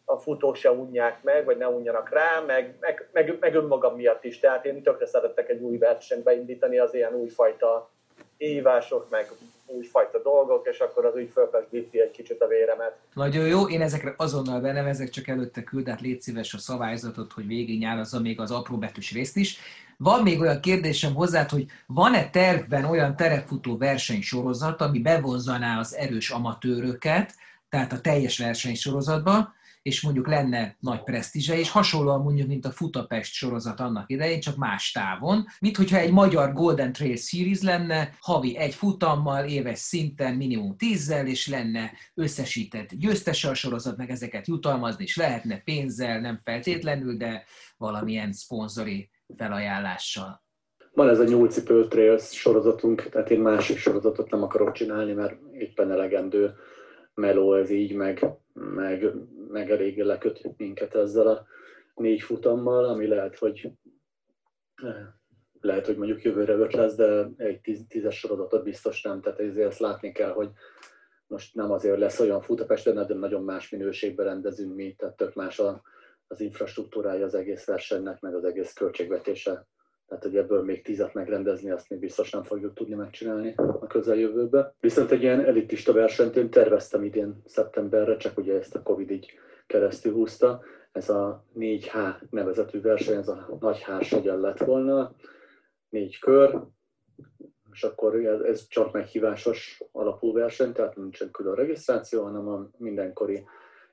a 0.05 0.16
futók 0.16 0.56
se 0.56 0.70
unják 0.70 1.22
meg, 1.22 1.44
vagy 1.44 1.56
ne 1.56 1.68
unjanak 1.68 2.09
rá, 2.10 2.42
meg, 2.46 2.76
meg, 2.80 3.09
meg, 3.12 3.36
meg 3.40 3.55
önmagam 3.55 3.96
miatt 3.96 4.24
is. 4.24 4.38
Tehát 4.38 4.64
én 4.64 4.82
tökre 4.82 5.06
szeretek 5.06 5.48
egy 5.48 5.60
új 5.60 5.78
versenyt 5.78 6.22
beindítani, 6.22 6.78
az 6.78 6.94
ilyen 6.94 7.14
újfajta 7.14 7.90
hívások, 8.36 9.10
meg 9.10 9.28
újfajta 9.66 10.22
dolgok, 10.22 10.66
és 10.66 10.78
akkor 10.78 11.05
az 11.05 11.14
úgy 11.14 11.30
fölpesdíti 11.32 12.00
egy 12.00 12.10
kicsit 12.10 12.42
a 12.42 12.46
véremet. 12.46 12.96
Nagyon 13.14 13.46
jó, 13.46 13.68
én 13.68 13.82
ezekre 13.82 14.14
azonnal 14.16 14.60
benevezek, 14.60 15.09
csak 15.09 15.28
előtte 15.28 15.62
küld 15.62 15.88
át 15.88 16.00
légy 16.00 16.20
szíves 16.20 16.55
a 16.55 16.59
szabályzatot, 16.59 17.32
hogy 17.32 17.46
végignyálazza 17.46 18.20
még 18.20 18.40
az 18.40 18.50
apróbetűs 18.50 19.12
részt 19.12 19.36
is. 19.36 19.59
Van 20.01 20.23
még 20.23 20.41
olyan 20.41 20.61
kérdésem 20.61 21.15
hozzá, 21.15 21.47
hogy 21.49 21.66
van-e 21.87 22.31
tervben 22.31 22.85
olyan 22.85 23.16
terepfutó 23.16 23.77
versenysorozat, 23.77 24.81
ami 24.81 24.99
bevonzaná 24.99 25.79
az 25.79 25.95
erős 25.95 26.31
amatőröket, 26.31 27.35
tehát 27.69 27.93
a 27.93 28.01
teljes 28.01 28.39
versenysorozatba, 28.39 29.53
és 29.83 30.01
mondjuk 30.01 30.27
lenne 30.27 30.77
nagy 30.81 31.03
presztízse, 31.03 31.59
és 31.59 31.70
hasonlóan 31.70 32.23
mondjuk, 32.23 32.49
mint 32.49 32.66
a 32.66 32.70
Futapest 32.70 33.33
sorozat 33.33 33.81
annak 33.81 34.11
idején, 34.11 34.41
csak 34.41 34.57
más 34.57 34.91
távon, 34.91 35.47
mint 35.61 35.77
hogyha 35.77 35.97
egy 35.97 36.12
magyar 36.12 36.53
Golden 36.53 36.93
Trail 36.93 37.16
Series 37.16 37.61
lenne, 37.61 38.16
havi 38.20 38.57
egy 38.57 38.75
futammal, 38.75 39.45
éves 39.45 39.79
szinten 39.79 40.35
minimum 40.35 40.77
tízzel, 40.77 41.27
és 41.27 41.47
lenne 41.47 41.93
összesített 42.15 42.95
győztese 42.95 43.49
a 43.49 43.55
sorozatnak, 43.55 44.09
ezeket 44.09 44.47
jutalmazni 44.47 45.05
is 45.05 45.16
lehetne 45.16 45.57
pénzzel, 45.57 46.20
nem 46.20 46.37
feltétlenül, 46.45 47.16
de 47.16 47.45
valamilyen 47.77 48.33
szponzori 48.33 49.11
felajánlással. 49.36 50.42
Van 50.92 51.09
ez 51.09 51.20
a 51.20 51.24
nyúlcipő 51.24 51.88
Trails 51.88 52.32
sorozatunk, 52.32 53.02
tehát 53.02 53.30
én 53.30 53.40
másik 53.40 53.78
sorozatot 53.78 54.30
nem 54.30 54.42
akarok 54.42 54.72
csinálni, 54.72 55.12
mert 55.12 55.40
éppen 55.52 55.90
elegendő 55.90 56.55
meló 57.14 57.55
ez 57.55 57.70
így, 57.70 57.94
meg, 57.94 58.26
meg, 58.52 59.12
meg 59.48 59.70
elég 59.70 60.02
leköt 60.02 60.56
minket 60.56 60.94
ezzel 60.94 61.26
a 61.26 61.46
négy 61.94 62.22
futammal, 62.22 62.84
ami 62.84 63.06
lehet, 63.06 63.38
hogy 63.38 63.70
lehet, 65.60 65.86
hogy 65.86 65.96
mondjuk 65.96 66.22
jövőre 66.22 66.52
öt 66.52 66.72
lesz, 66.72 66.94
de 66.94 67.28
egy 67.36 67.60
tíz, 67.60 67.84
tízes 67.88 68.18
sorozatot 68.18 68.62
biztos 68.62 69.02
nem. 69.02 69.20
Tehát 69.20 69.40
ezért 69.40 69.78
látni 69.78 70.12
kell, 70.12 70.32
hogy 70.32 70.50
most 71.26 71.55
nem 71.55 71.70
azért 71.70 71.98
lesz 71.98 72.20
olyan 72.20 72.40
Futapesten, 72.40 73.06
de 73.06 73.14
nagyon 73.14 73.42
más 73.42 73.70
minőségben 73.70 74.26
rendezünk 74.26 74.74
mi, 74.74 74.94
tehát 74.94 75.16
tök 75.16 75.34
más 75.34 75.59
a, 75.59 75.82
az 76.28 76.40
infrastruktúrája 76.40 77.24
az 77.24 77.34
egész 77.34 77.64
versenynek, 77.64 78.20
meg 78.20 78.34
az 78.34 78.44
egész 78.44 78.72
költségvetése. 78.72 79.66
Tehát, 80.06 80.24
hogy 80.24 80.36
ebből 80.36 80.62
még 80.62 80.82
tízet 80.82 81.14
megrendezni, 81.14 81.70
azt 81.70 81.88
még 81.88 81.98
biztos 81.98 82.30
nem 82.30 82.42
fogjuk 82.42 82.74
tudni 82.74 82.94
megcsinálni 82.94 83.55
a 83.56 83.86
közeljövőben. 83.86 84.74
Viszont 84.80 85.10
egy 85.10 85.22
ilyen 85.22 85.44
elitista 85.44 85.92
versenyt 85.92 86.36
én 86.36 86.50
terveztem 86.50 87.05
idén 87.05 87.42
szeptemberre, 87.44 88.16
csak 88.16 88.38
ugye 88.38 88.55
ezt 88.55 88.74
a 88.74 88.82
Covid 88.82 89.10
így 89.10 89.32
keresztül 89.66 90.12
húzta. 90.12 90.62
Ez 90.92 91.09
a 91.09 91.44
4H 91.56 92.16
nevezetű 92.30 92.80
verseny, 92.80 93.16
ez 93.16 93.28
a 93.28 93.56
nagy 93.60 93.84
H 93.84 94.24
lett 94.24 94.59
volna, 94.59 95.14
négy 95.88 96.18
kör, 96.18 96.60
és 97.72 97.82
akkor 97.82 98.24
ez, 98.24 98.40
ez 98.40 98.66
csak 98.66 98.92
meghívásos 98.92 99.82
alapú 99.92 100.32
verseny, 100.32 100.72
tehát 100.72 100.96
nincsen 100.96 101.30
külön 101.30 101.55
regisztráció, 101.55 102.22
hanem 102.22 102.48
a 102.48 102.68
mindenkori 102.76 103.44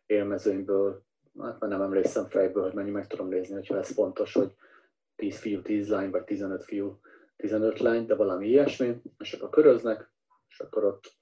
élmezőnyből 0.05 1.03
hát 1.39 1.59
már 1.59 1.69
nem 1.69 1.81
emlékszem 1.81 2.25
fejből, 2.25 2.63
hogy 2.63 2.73
mennyi 2.73 2.91
meg 2.91 3.07
tudom 3.07 3.27
nézni, 3.27 3.55
hogyha 3.55 3.77
ez 3.77 3.93
fontos, 3.93 4.33
hogy 4.33 4.51
10 5.15 5.39
fiú, 5.39 5.61
10 5.61 5.89
lány, 5.89 6.09
vagy 6.09 6.23
15 6.23 6.63
fiú, 6.63 6.99
15 7.37 7.79
lány, 7.79 8.05
de 8.05 8.15
valami 8.15 8.47
ilyesmi, 8.47 9.01
és 9.17 9.33
akkor 9.33 9.49
köröznek, 9.49 10.11
és 10.49 10.59
akkor 10.59 10.83
ott, 10.83 11.13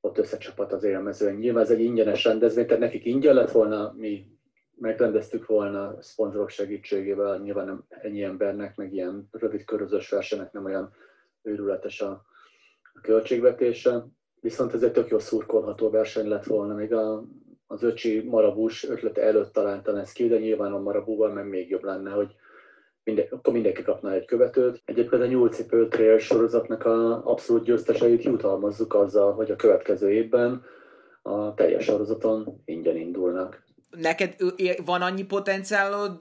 ott 0.00 0.18
összecsapat 0.18 0.72
az 0.72 0.82
élmezőny. 0.82 1.38
Nyilván 1.38 1.62
ez 1.62 1.70
egy 1.70 1.80
ingyenes 1.80 2.24
rendezvény, 2.24 2.66
tehát 2.66 2.82
nekik 2.82 3.04
ingyen 3.04 3.34
lett 3.34 3.50
volna, 3.50 3.92
mi 3.96 4.36
megrendeztük 4.78 5.46
volna 5.46 6.02
szponzorok 6.02 6.48
segítségével, 6.48 7.38
nyilván 7.38 7.66
nem 7.66 7.84
ennyi 7.88 8.22
embernek, 8.22 8.76
meg 8.76 8.92
ilyen 8.92 9.28
rövid 9.30 9.64
körözös 9.64 10.10
versenynek 10.10 10.52
nem 10.52 10.64
olyan 10.64 10.92
őrületes 11.42 12.00
a, 12.00 12.24
a 12.92 13.00
költségvetése. 13.00 14.06
Viszont 14.40 14.74
ez 14.74 14.82
egy 14.82 14.92
tök 14.92 15.08
jó 15.08 15.18
szurkolható 15.18 15.90
verseny 15.90 16.28
lett 16.28 16.44
volna, 16.44 16.74
még 16.74 16.92
a 16.92 17.24
az 17.66 17.82
öcsi 17.82 18.22
marabús 18.22 18.88
ötlete 18.88 19.22
előtt 19.22 19.52
találtam 19.52 19.96
ezt 19.96 20.12
ki, 20.12 20.28
de 20.28 20.38
nyilván 20.38 20.72
a 20.72 20.78
marabúval 20.78 21.32
meg 21.32 21.48
még 21.48 21.70
jobb 21.70 21.82
lenne, 21.82 22.10
hogy 22.10 22.34
minden, 23.04 23.26
akkor 23.30 23.52
mindenki 23.52 23.82
kapna 23.82 24.12
egy 24.12 24.24
követőt. 24.24 24.82
Egyébként 24.84 25.22
a 25.22 25.26
nyúlcipő 25.26 25.88
trail 25.88 26.18
sorozatnak 26.18 26.84
a 26.84 27.24
abszolút 27.24 27.64
győzteseit 27.64 28.22
jutalmazzuk 28.22 28.94
azzal, 28.94 29.32
hogy 29.32 29.50
a 29.50 29.56
következő 29.56 30.10
évben 30.10 30.64
a 31.22 31.54
teljes 31.54 31.84
sorozaton 31.84 32.62
ingyen 32.64 32.96
indulnak. 32.96 33.65
Neked 34.00 34.36
van 34.84 35.02
annyi 35.02 35.22
potenciálod 35.22 36.18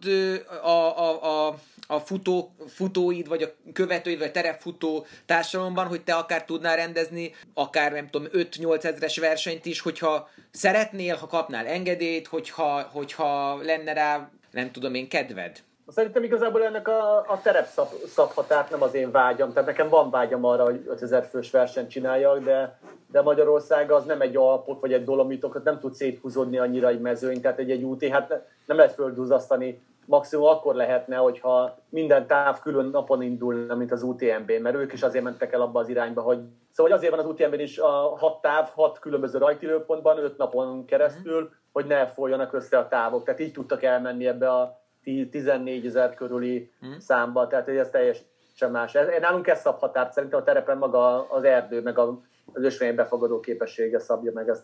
a, 0.63 0.69
a, 0.69 1.47
a 1.47 1.59
a 1.87 1.99
futó, 1.99 2.55
futóid, 2.67 3.27
vagy 3.27 3.43
a 3.43 3.53
követőid, 3.73 4.19
vagy 4.19 4.31
terepfutó 4.31 5.05
társadalomban, 5.25 5.87
hogy 5.87 6.01
te 6.01 6.13
akár 6.13 6.45
tudnál 6.45 6.75
rendezni, 6.75 7.35
akár 7.53 7.91
nem 7.91 8.09
tudom, 8.09 8.27
5-8 8.33 8.83
ezres 8.83 9.17
versenyt 9.17 9.65
is, 9.65 9.79
hogyha 9.79 10.29
szeretnél, 10.51 11.15
ha 11.15 11.27
kapnál 11.27 11.67
engedélyt, 11.67 12.27
hogyha, 12.27 12.81
hogyha 12.81 13.55
lenne 13.63 13.93
rá, 13.93 14.29
nem 14.51 14.71
tudom 14.71 14.93
én, 14.93 15.07
kedved? 15.07 15.63
Szerintem 15.87 16.23
igazából 16.23 16.63
ennek 16.63 16.87
a, 16.87 17.17
a 17.17 17.39
terep 17.43 17.65
szab, 17.65 17.87
szabhatárt 18.05 18.69
nem 18.69 18.81
az 18.81 18.93
én 18.93 19.11
vágyam, 19.11 19.53
tehát 19.53 19.67
nekem 19.67 19.89
van 19.89 20.09
vágyam 20.09 20.45
arra, 20.45 20.63
hogy 20.63 20.83
5000 20.87 21.25
fős 21.25 21.51
versenyt 21.51 21.89
csináljak, 21.89 22.43
de, 22.43 22.79
de 23.11 23.21
Magyarország 23.21 23.91
az 23.91 24.05
nem 24.05 24.21
egy 24.21 24.35
alpok 24.35 24.81
vagy 24.81 24.93
egy 24.93 25.03
dolomitok, 25.03 25.63
nem 25.63 25.79
tud 25.79 25.93
széthúzódni 25.93 26.57
annyira 26.57 26.87
egy 26.87 27.01
mezőny, 27.01 27.41
tehát 27.41 27.59
egy, 27.59 27.71
egy 27.71 27.83
úti, 27.83 28.09
hát 28.09 28.29
nem 28.65 28.77
lehet 28.77 28.93
földúzasztani 28.93 29.81
maximum 30.05 30.45
akkor 30.45 30.75
lehetne, 30.75 31.15
hogyha 31.15 31.77
minden 31.89 32.27
táv 32.27 32.59
külön 32.59 32.85
napon 32.85 33.21
indulna, 33.21 33.75
mint 33.75 33.91
az 33.91 34.03
utmb 34.03 34.51
mert 34.61 34.75
ők 34.75 34.93
is 34.93 35.03
azért 35.03 35.23
mentek 35.23 35.53
el 35.53 35.61
abba 35.61 35.79
az 35.79 35.89
irányba, 35.89 36.21
hogy 36.21 36.39
Szóval 36.75 36.91
hogy 36.91 37.01
azért 37.01 37.15
van 37.15 37.25
az 37.25 37.31
utmb 37.31 37.59
is 37.59 37.77
a 37.77 38.15
hat 38.17 38.41
táv, 38.41 38.69
hat 38.73 38.99
különböző 38.99 39.37
rajtidőpontban, 39.37 40.17
öt 40.17 40.37
napon 40.37 40.85
keresztül, 40.85 41.41
mm. 41.41 41.53
hogy 41.71 41.85
ne 41.85 42.07
folyjanak 42.07 42.53
össze 42.53 42.77
a 42.77 42.87
távok. 42.87 43.23
Tehát 43.23 43.39
így 43.39 43.51
tudtak 43.51 43.83
elmenni 43.83 44.27
ebbe 44.27 44.51
a 44.51 44.84
14 45.31 45.85
ezer 45.85 46.13
körüli 46.13 46.71
mm. 46.85 46.97
számba, 46.97 47.47
tehát 47.47 47.67
ez 47.67 47.89
teljesen 47.89 48.71
más. 48.71 48.91
Nálunk 49.19 49.47
ez 49.47 49.59
szab 49.59 49.79
határt, 49.79 50.13
szerintem 50.13 50.39
a 50.39 50.43
terepen 50.43 50.77
maga 50.77 51.29
az 51.29 51.43
erdő, 51.43 51.81
meg 51.81 51.99
az 51.99 52.13
ösvény 52.53 52.95
befogadó 52.95 53.39
képessége 53.39 53.99
szabja 53.99 54.31
meg 54.33 54.49
ezt. 54.49 54.63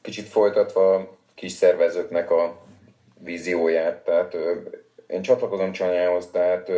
Kicsit 0.00 0.26
folytatva 0.26 0.94
a 0.94 1.08
kis 1.34 1.52
szervezőknek 1.52 2.30
a 2.30 2.58
vízióját, 3.18 4.04
tehát 4.04 4.36
én 5.06 5.22
csatlakozom 5.22 5.72
Csanyához, 5.72 6.30
tehát 6.30 6.70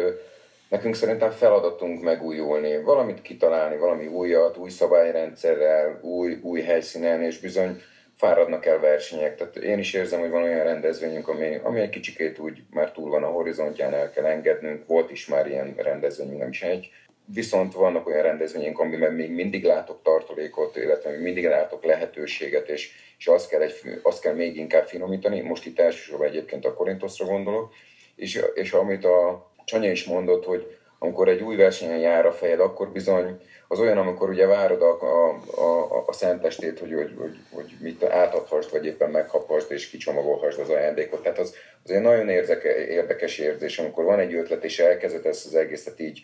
nekünk 0.69 0.95
szerintem 0.95 1.31
feladatunk 1.31 2.03
megújulni, 2.03 2.83
valamit 2.83 3.23
kitalálni, 3.23 3.77
valami 3.77 4.07
újat, 4.07 4.57
új 4.57 4.69
szabályrendszerrel, 4.69 5.99
új, 6.03 6.39
új 6.43 6.61
helyszínen, 6.61 7.23
és 7.23 7.41
bizony 7.41 7.81
fáradnak 8.21 8.67
el 8.67 8.81
versenyek. 8.81 9.37
Tehát 9.37 9.57
én 9.57 9.79
is 9.79 9.93
érzem, 9.93 10.21
hogy 10.21 10.31
van 10.31 10.43
olyan 10.43 10.65
rendezvényünk, 10.65 11.29
ami, 11.29 11.61
ami 11.63 11.81
egy 11.81 11.91
kicsikét 11.91 12.39
úgy 12.39 12.63
már 12.71 12.93
túl 12.93 13.11
van 13.11 13.23
a 13.23 13.31
horizontján, 13.31 13.95
el 13.95 14.11
kell 14.11 14.25
engednünk. 14.25 14.87
Volt 14.87 15.11
is 15.11 15.27
már 15.27 15.47
ilyen 15.47 15.75
rendezvényünk, 15.77 16.39
nem 16.39 16.49
is 16.49 16.63
egy. 16.63 16.91
Viszont 17.25 17.75
vannak 17.75 18.07
olyan 18.07 18.23
rendezvények, 18.23 18.79
amiben 18.79 19.13
még 19.13 19.31
mindig 19.31 19.65
látok 19.65 20.03
tartalékot, 20.03 20.77
illetve 20.77 21.11
még 21.11 21.21
mindig 21.21 21.45
látok 21.45 21.85
lehetőséget, 21.85 22.69
és, 22.69 22.91
és 23.19 23.27
azt, 23.27 23.49
kell 23.49 23.61
egy, 23.61 23.75
azt 24.03 24.21
kell 24.21 24.35
még 24.35 24.57
inkább 24.57 24.85
finomítani. 24.85 25.41
Most 25.41 25.67
itt 25.67 25.81
elsősorban 25.81 26.29
egyébként 26.29 26.65
a 26.65 26.75
Korintoszra 26.75 27.27
gondolok, 27.27 27.73
és, 28.17 28.43
és 28.55 28.73
amit 28.73 29.05
a 29.05 29.51
Csanya 29.65 29.91
is 29.91 30.05
mondott, 30.05 30.45
hogy 30.45 30.77
amikor 30.99 31.29
egy 31.29 31.43
új 31.43 31.57
versenyen 31.57 31.99
jár 31.99 32.27
a 32.27 32.33
fejed, 32.33 32.61
akkor 32.61 32.89
bizony 32.89 33.41
az 33.73 33.81
olyan, 33.81 33.99
amikor 33.99 34.29
ugye 34.29 34.47
várod 34.47 34.83
a, 34.83 34.99
a, 35.01 35.41
a, 35.61 36.05
a 36.07 36.13
szentestét, 36.13 36.79
hogy, 36.79 36.93
hogy, 36.93 37.15
hogy, 37.19 37.37
hogy 37.51 37.75
mit 37.81 38.05
átadhast, 38.05 38.71
vagy 38.71 38.87
éppen 38.87 39.11
meghaphast 39.11 39.71
és 39.71 39.91
kicsomagolhast 39.91 40.59
az 40.59 40.69
ajándékot. 40.69 41.23
Tehát 41.23 41.39
az, 41.39 41.55
az 41.85 41.91
egy 41.91 42.01
nagyon 42.01 42.29
érzeke, 42.29 42.87
érdekes 42.87 43.39
érzés, 43.39 43.79
amikor 43.79 44.05
van 44.05 44.19
egy 44.19 44.35
ötlet, 44.35 44.65
és 44.65 44.79
elkezded 44.79 45.27
ezt 45.27 45.47
az 45.47 45.55
egészet 45.55 46.01
így 46.01 46.21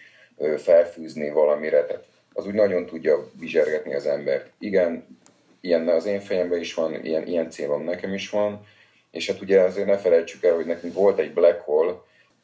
felfűzni 0.56 1.30
valamire. 1.30 1.84
Tehát 1.84 2.04
az 2.32 2.46
úgy 2.46 2.54
nagyon 2.54 2.86
tudja 2.86 3.30
vizsergetni 3.38 3.94
az 3.94 4.06
embert. 4.06 4.50
Igen, 4.58 5.18
ilyen 5.60 5.88
az 5.88 6.06
én 6.06 6.20
fejemben 6.20 6.60
is 6.60 6.74
van, 6.74 7.04
ilyen, 7.04 7.26
ilyen 7.26 7.50
célom 7.50 7.84
nekem 7.84 8.14
is 8.14 8.30
van, 8.30 8.66
és 9.10 9.30
hát 9.30 9.40
ugye 9.40 9.60
azért 9.60 9.86
ne 9.86 9.98
felejtsük 9.98 10.44
el, 10.44 10.54
hogy 10.54 10.66
nekünk 10.66 10.94
volt 10.94 11.18
egy 11.18 11.32
black 11.32 11.60
hole, 11.60 11.92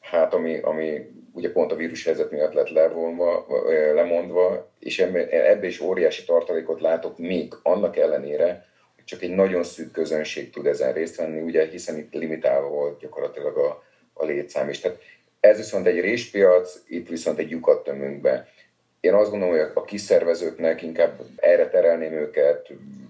hát 0.00 0.34
ami, 0.34 0.58
ami 0.60 1.10
ugye 1.32 1.52
pont 1.52 1.72
a 1.72 1.76
vírus 1.76 2.04
helyzet 2.04 2.30
miatt 2.30 2.52
lett 2.52 2.68
levonva, 2.68 3.46
lemondva, 3.94 4.70
és 4.78 4.98
ebbe 4.98 5.66
is 5.66 5.80
óriási 5.80 6.24
tartalékot 6.24 6.80
látok 6.80 7.18
még 7.18 7.52
annak 7.62 7.96
ellenére, 7.96 8.66
hogy 8.94 9.04
csak 9.04 9.22
egy 9.22 9.34
nagyon 9.34 9.62
szűk 9.62 9.92
közönség 9.92 10.50
tud 10.50 10.66
ezen 10.66 10.92
részt 10.92 11.16
venni, 11.16 11.40
ugye, 11.40 11.66
hiszen 11.66 11.98
itt 11.98 12.12
limitálva 12.12 12.68
volt 12.68 13.00
gyakorlatilag 13.00 13.56
a, 13.56 13.82
a 14.12 14.24
létszám 14.24 14.68
is. 14.68 14.80
Tehát 14.80 14.98
ez 15.40 15.56
viszont 15.56 15.86
egy 15.86 16.00
réspiac, 16.00 16.82
itt 16.86 17.08
viszont 17.08 17.38
egy 17.38 17.50
lyukat 17.50 17.84
tömünk 17.84 18.20
be. 18.20 18.48
Én 19.00 19.14
azt 19.14 19.30
gondolom, 19.30 19.54
hogy 19.54 19.70
a 19.74 19.84
kiszervezőknek 19.84 20.82
inkább 20.82 21.20
erre 21.36 21.68
terelném 21.68 22.12
őket, 22.12 22.68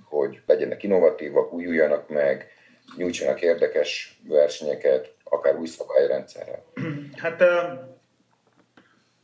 hogy 0.08 0.40
legyenek 0.46 0.82
innovatívak, 0.82 1.52
újuljanak 1.52 2.08
meg, 2.08 2.50
nyújtsanak 2.96 3.42
érdekes 3.42 4.20
versenyeket, 4.28 5.14
akár 5.24 5.56
új 5.56 5.66
szabályrendszerrel. 5.66 6.64
Hát 7.16 7.42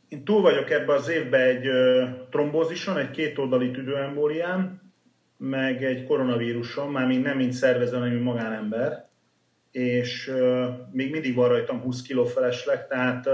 én 0.09 0.23
túl 0.23 0.41
vagyok 0.41 0.69
ebbe 0.69 0.93
az 0.93 1.09
évben 1.09 1.41
egy 1.41 1.69
trombózison, 2.29 2.97
egy 2.97 3.11
kétoldali 3.11 3.71
tüdőembólián, 3.71 4.81
meg 5.37 5.83
egy 5.83 6.05
koronavíruson, 6.05 6.91
már 6.91 7.07
még 7.07 7.21
nem 7.21 7.37
mint 7.37 7.53
szervező, 7.53 7.95
hanem 7.95 8.09
mint 8.09 8.23
magánember, 8.23 9.07
és 9.71 10.27
uh, 10.27 10.65
még 10.91 11.11
mindig 11.11 11.35
van 11.35 11.47
rajtam 11.47 11.81
20 11.81 12.01
kg 12.01 12.27
felesleg, 12.27 12.87
tehát 12.87 13.25
uh, 13.25 13.33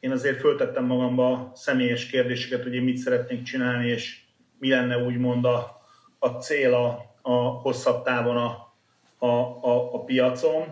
én 0.00 0.10
azért 0.10 0.40
föltettem 0.40 0.84
magamba 0.84 1.52
személyes 1.54 2.06
kérdéseket, 2.06 2.62
hogy 2.62 2.74
én 2.74 2.82
mit 2.82 2.96
szeretnék 2.96 3.42
csinálni, 3.42 3.88
és 3.88 4.20
mi 4.58 4.68
lenne 4.68 4.98
úgymond 4.98 5.44
a, 5.44 5.80
a 6.18 6.28
cél 6.28 6.74
a, 6.74 7.14
a 7.22 7.32
hosszabb 7.38 8.04
távon 8.04 8.36
a, 8.36 8.74
a, 9.18 9.26
a, 9.26 9.94
a 9.94 10.04
piacon. 10.04 10.64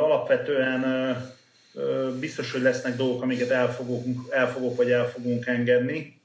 Alapvetően 0.00 0.84
biztos, 2.20 2.52
hogy 2.52 2.60
lesznek 2.60 2.96
dolgok, 2.96 3.22
amiket 3.22 3.50
elfogunk, 3.50 4.20
elfogok 4.30 4.76
vagy 4.76 4.90
el 4.90 5.08
fogunk 5.08 5.46
engedni. 5.46 6.20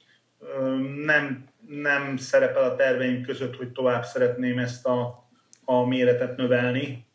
Nem, 1.06 1.44
nem 1.68 2.18
szerepel 2.18 2.64
a 2.64 2.76
terveim 2.76 3.22
között, 3.22 3.56
hogy 3.56 3.72
tovább 3.72 4.04
szeretném 4.04 4.58
ezt 4.58 4.86
a, 4.86 5.28
a 5.66 5.88
méretet 5.88 6.38
növelni. 6.38 7.06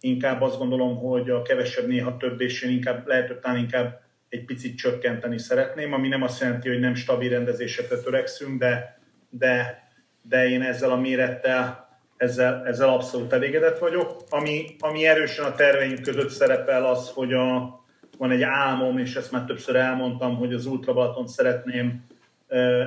Inkább 0.00 0.42
azt 0.42 0.58
gondolom, 0.58 0.96
hogy 0.96 1.30
a 1.30 1.42
kevesebb 1.42 1.86
néha 1.86 2.16
több, 2.16 2.40
és 2.40 2.62
én 2.62 2.70
inkább, 2.70 3.06
lehet, 3.06 3.26
hogy 3.26 3.38
talán 3.38 3.58
inkább 3.58 4.00
egy 4.28 4.44
picit 4.44 4.78
csökkenteni 4.78 5.38
szeretném, 5.38 5.92
ami 5.92 6.08
nem 6.08 6.22
azt 6.22 6.40
jelenti, 6.40 6.68
hogy 6.68 6.80
nem 6.80 6.94
stabil 6.94 7.30
rendezésekre 7.30 7.96
törekszünk, 7.96 8.58
de, 8.58 8.98
de, 9.30 9.82
de 10.22 10.48
én 10.48 10.62
ezzel 10.62 10.90
a 10.90 10.96
mérettel, 10.96 11.88
ezzel, 12.16 12.66
ezzel 12.66 12.88
abszolút 12.88 13.32
elégedett 13.32 13.78
vagyok. 13.78 14.22
Ami, 14.28 14.76
ami 14.78 15.06
erősen 15.06 15.44
a 15.44 15.54
terveink 15.54 16.02
között 16.02 16.30
szerepel 16.30 16.86
az, 16.86 17.10
hogy 17.10 17.32
a, 17.32 17.84
van 18.18 18.30
egy 18.30 18.42
álmom, 18.42 18.98
és 18.98 19.16
ezt 19.16 19.32
már 19.32 19.44
többször 19.44 19.76
elmondtam, 19.76 20.36
hogy 20.36 20.54
az 20.54 20.66
Ultra 20.66 20.92
Balaton 20.92 21.26
szeretném 21.26 22.04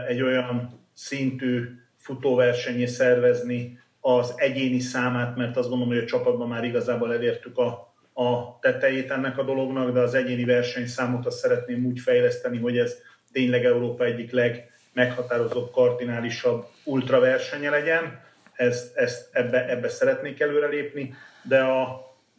egy 0.07 0.21
olyan 0.21 0.79
szintű 0.93 1.79
futóversenyé 1.97 2.85
szervezni 2.85 3.79
az 3.99 4.33
egyéni 4.35 4.79
számát, 4.79 5.35
mert 5.35 5.57
azt 5.57 5.69
gondolom, 5.69 5.93
hogy 5.93 6.03
a 6.03 6.07
csapatban 6.07 6.47
már 6.47 6.63
igazából 6.63 7.13
elértük 7.13 7.57
a, 7.57 7.93
a 8.13 8.59
tetejét 8.59 9.11
ennek 9.11 9.37
a 9.37 9.43
dolognak, 9.43 9.93
de 9.93 9.99
az 9.99 10.13
egyéni 10.13 10.45
versenyszámot 10.45 11.25
azt 11.25 11.37
szeretném 11.37 11.85
úgy 11.85 11.99
fejleszteni, 11.99 12.57
hogy 12.57 12.77
ez 12.77 12.97
tényleg 13.31 13.65
Európa 13.65 14.05
egyik 14.05 14.31
legmeghatározott, 14.31 15.71
kardinálisabb 15.71 16.65
ultraversenye 16.83 17.69
legyen. 17.69 18.21
Ezt, 18.53 18.97
ezt 18.97 19.29
ebbe, 19.31 19.69
ebbe 19.69 19.89
szeretnék 19.89 20.39
előrelépni, 20.39 21.13
de 21.43 21.59
a, 21.59 21.81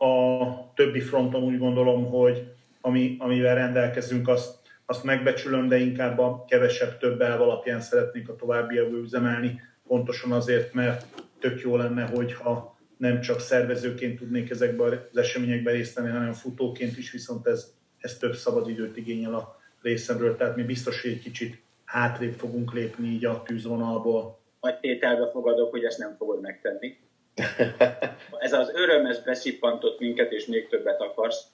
a 0.06 0.72
többi 0.74 1.00
fronton 1.00 1.42
úgy 1.42 1.58
gondolom, 1.58 2.10
hogy 2.10 2.52
ami, 2.81 3.16
amivel 3.19 3.55
rendelkezünk, 3.55 4.28
azt, 4.28 4.59
azt 4.86 5.05
megbecsülöm, 5.05 5.69
de 5.69 5.77
inkább 5.77 6.19
a 6.19 6.44
kevesebb 6.48 6.98
több 6.98 7.20
elv 7.20 7.40
alapján 7.40 7.81
szeretnék 7.81 8.28
a 8.28 8.36
továbbiakból 8.36 8.98
üzemelni, 8.98 9.61
pontosan 9.86 10.32
azért, 10.32 10.73
mert 10.73 11.05
tök 11.39 11.61
jó 11.61 11.77
lenne, 11.77 12.07
hogyha 12.07 12.78
nem 12.97 13.20
csak 13.20 13.40
szervezőként 13.40 14.19
tudnék 14.19 14.51
ezekben 14.51 15.07
az 15.12 15.19
eseményekben 15.19 15.74
részt 15.74 15.94
venni, 15.94 16.11
hanem 16.11 16.32
futóként 16.32 16.98
is, 16.98 17.11
viszont 17.11 17.47
ez, 17.47 17.73
ez 17.98 18.16
több 18.16 18.35
szabadidőt 18.35 18.97
igényel 18.97 19.35
a 19.35 19.61
részemről, 19.82 20.36
tehát 20.36 20.57
mi 20.57 20.62
biztos, 20.62 21.02
hogy 21.02 21.11
egy 21.11 21.23
kicsit 21.23 21.62
hátrébb 21.85 22.32
fogunk 22.32 22.73
lépni 22.73 23.09
így 23.09 23.24
a 23.24 23.43
tűzvonalból. 23.43 24.39
Nagy 24.61 24.78
tételbe 24.78 25.31
fogadok, 25.31 25.70
hogy 25.70 25.85
ezt 25.85 25.98
nem 25.98 26.15
fogod 26.19 26.40
megtenni. 26.40 26.98
Ez 28.39 28.52
az 28.52 28.73
öröm, 28.74 29.07
ez 29.07 29.19
beszippantott 29.19 30.01
minket, 30.01 30.32
és 30.32 30.47
még 30.47 30.69
többet 30.69 31.01
akarsz 31.01 31.44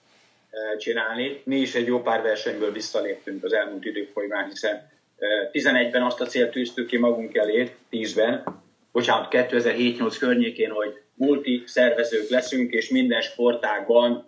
csinálni. 0.79 1.41
Mi 1.45 1.57
is 1.57 1.75
egy 1.75 1.87
jó 1.87 2.03
pár 2.03 2.23
versenyből 2.23 2.73
visszaléptünk 2.73 3.45
az 3.45 3.53
elmúlt 3.53 3.85
idők 3.85 4.11
folyamán, 4.13 4.49
hiszen 4.49 4.91
11-ben 5.53 6.03
azt 6.03 6.21
a 6.21 6.27
célt 6.27 6.51
tűztük 6.51 6.87
ki 6.87 6.97
magunk 6.97 7.37
elé, 7.37 7.71
10-ben, 7.91 8.45
bocsánat, 8.93 9.29
2007-8 9.31 10.17
környékén, 10.19 10.71
hogy 10.71 11.01
multi 11.15 11.63
szervezők 11.67 12.29
leszünk, 12.29 12.73
és 12.73 12.89
minden 12.89 13.21
sportágban 13.21 14.27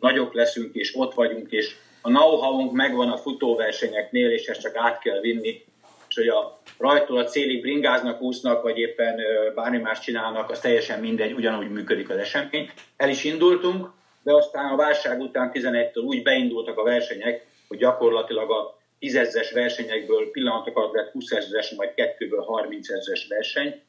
nagyok 0.00 0.34
leszünk, 0.34 0.74
és 0.74 0.96
ott 0.96 1.14
vagyunk, 1.14 1.50
és 1.50 1.76
a 2.00 2.08
know-how-unk 2.08 2.72
megvan 2.72 3.10
a 3.10 3.16
futóversenyeknél, 3.16 4.30
és 4.30 4.46
ezt 4.46 4.60
csak 4.60 4.76
át 4.76 4.98
kell 4.98 5.20
vinni, 5.20 5.64
és 6.08 6.14
hogy 6.14 6.28
a 6.28 6.60
rajtól 6.78 7.18
a 7.18 7.24
célig 7.24 7.60
bringáznak, 7.60 8.20
úsznak, 8.20 8.62
vagy 8.62 8.78
éppen 8.78 9.20
bármi 9.54 9.78
más 9.78 10.00
csinálnak, 10.00 10.50
az 10.50 10.60
teljesen 10.60 11.00
mindegy, 11.00 11.32
ugyanúgy 11.32 11.70
működik 11.70 12.10
az 12.10 12.16
esemény. 12.16 12.70
El 12.96 13.08
is 13.08 13.24
indultunk, 13.24 13.90
de 14.22 14.32
aztán 14.32 14.72
a 14.72 14.76
válság 14.76 15.20
után 15.20 15.50
11-től 15.54 16.04
úgy 16.04 16.22
beindultak 16.22 16.78
a 16.78 16.82
versenyek, 16.82 17.46
hogy 17.68 17.78
gyakorlatilag 17.78 18.50
a 18.50 18.78
10 18.98 19.14
ezres 19.14 19.52
versenyekből 19.52 20.30
pillanatok 20.30 20.76
alatt 20.76 20.94
lett 20.94 21.12
20 21.12 21.30
ezres, 21.30 21.70
majd 21.70 21.94
kettőből 21.94 22.40
30 22.40 22.88
ezres 22.88 23.26
verseny, 23.28 23.80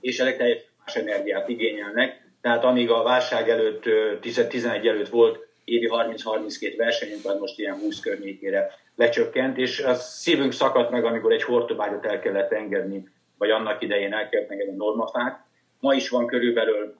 és 0.00 0.18
ezek 0.18 0.36
teljesen 0.36 0.68
más 0.84 0.96
energiát 0.96 1.48
igényelnek. 1.48 2.28
Tehát 2.40 2.64
amíg 2.64 2.90
a 2.90 3.02
válság 3.02 3.48
előtt, 3.48 3.82
10-11 4.22 4.88
előtt 4.88 5.08
volt 5.08 5.48
évi 5.64 5.88
30-32 5.90 6.74
versenyünk, 6.76 7.24
az 7.24 7.38
most 7.38 7.58
ilyen 7.58 7.78
20 7.78 8.00
környékére 8.00 8.70
lecsökkent, 8.96 9.58
és 9.58 9.80
a 9.80 9.94
szívünk 9.94 10.52
szakadt 10.52 10.90
meg, 10.90 11.04
amikor 11.04 11.32
egy 11.32 11.42
hortobágyat 11.42 12.06
el 12.06 12.20
kellett 12.20 12.52
engedni, 12.52 13.08
vagy 13.38 13.50
annak 13.50 13.82
idején 13.82 14.12
el 14.12 14.28
kellett 14.28 14.50
engedni 14.50 14.72
a 14.72 14.76
normafát. 14.76 15.44
Ma 15.80 15.94
is 15.94 16.08
van 16.08 16.26
körülbelül 16.26 16.94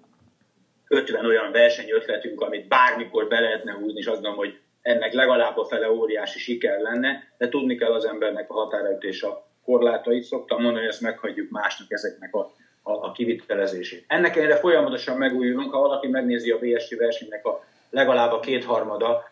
50 0.93 1.27
olyan 1.27 1.53
versenyötletünk, 1.53 2.41
amit 2.41 2.69
bármikor 2.69 3.29
be 3.29 3.41
lehetne 3.41 3.73
húzni, 3.73 3.99
és 3.99 4.07
azt 4.07 4.23
gondolom, 4.23 4.39
hogy 4.39 4.59
ennek 4.83 5.12
legalább 5.12 5.57
a 5.57 5.65
fele 5.65 5.91
óriási 5.91 6.39
siker 6.39 6.81
lenne, 6.81 7.33
de 7.39 7.49
tudni 7.49 7.77
kell 7.77 7.93
az 7.93 8.05
embernek 8.05 8.51
a 8.51 8.55
határait 8.55 9.03
és 9.03 9.23
a 9.23 9.49
korlátait. 9.65 10.23
Szoktam 10.23 10.62
mondani, 10.62 10.85
hogy 10.85 10.93
ezt 10.93 11.01
meghagyjuk 11.01 11.51
másnak 11.51 11.93
ezeknek 11.93 12.35
a, 12.35 12.55
a, 12.83 12.93
a 12.93 13.12
kivitelezését. 13.12 14.05
Ennek 14.07 14.37
ellenére 14.37 14.59
folyamatosan 14.59 15.17
megújulunk, 15.17 15.73
ha 15.73 15.81
valaki 15.81 16.09
megnézi 16.09 16.51
a 16.51 16.59
BSC 16.59 16.97
versenynek 16.97 17.47
a 17.47 17.65
legalább 17.91 18.33
a 18.33 18.41
kétharmada, 18.41 19.31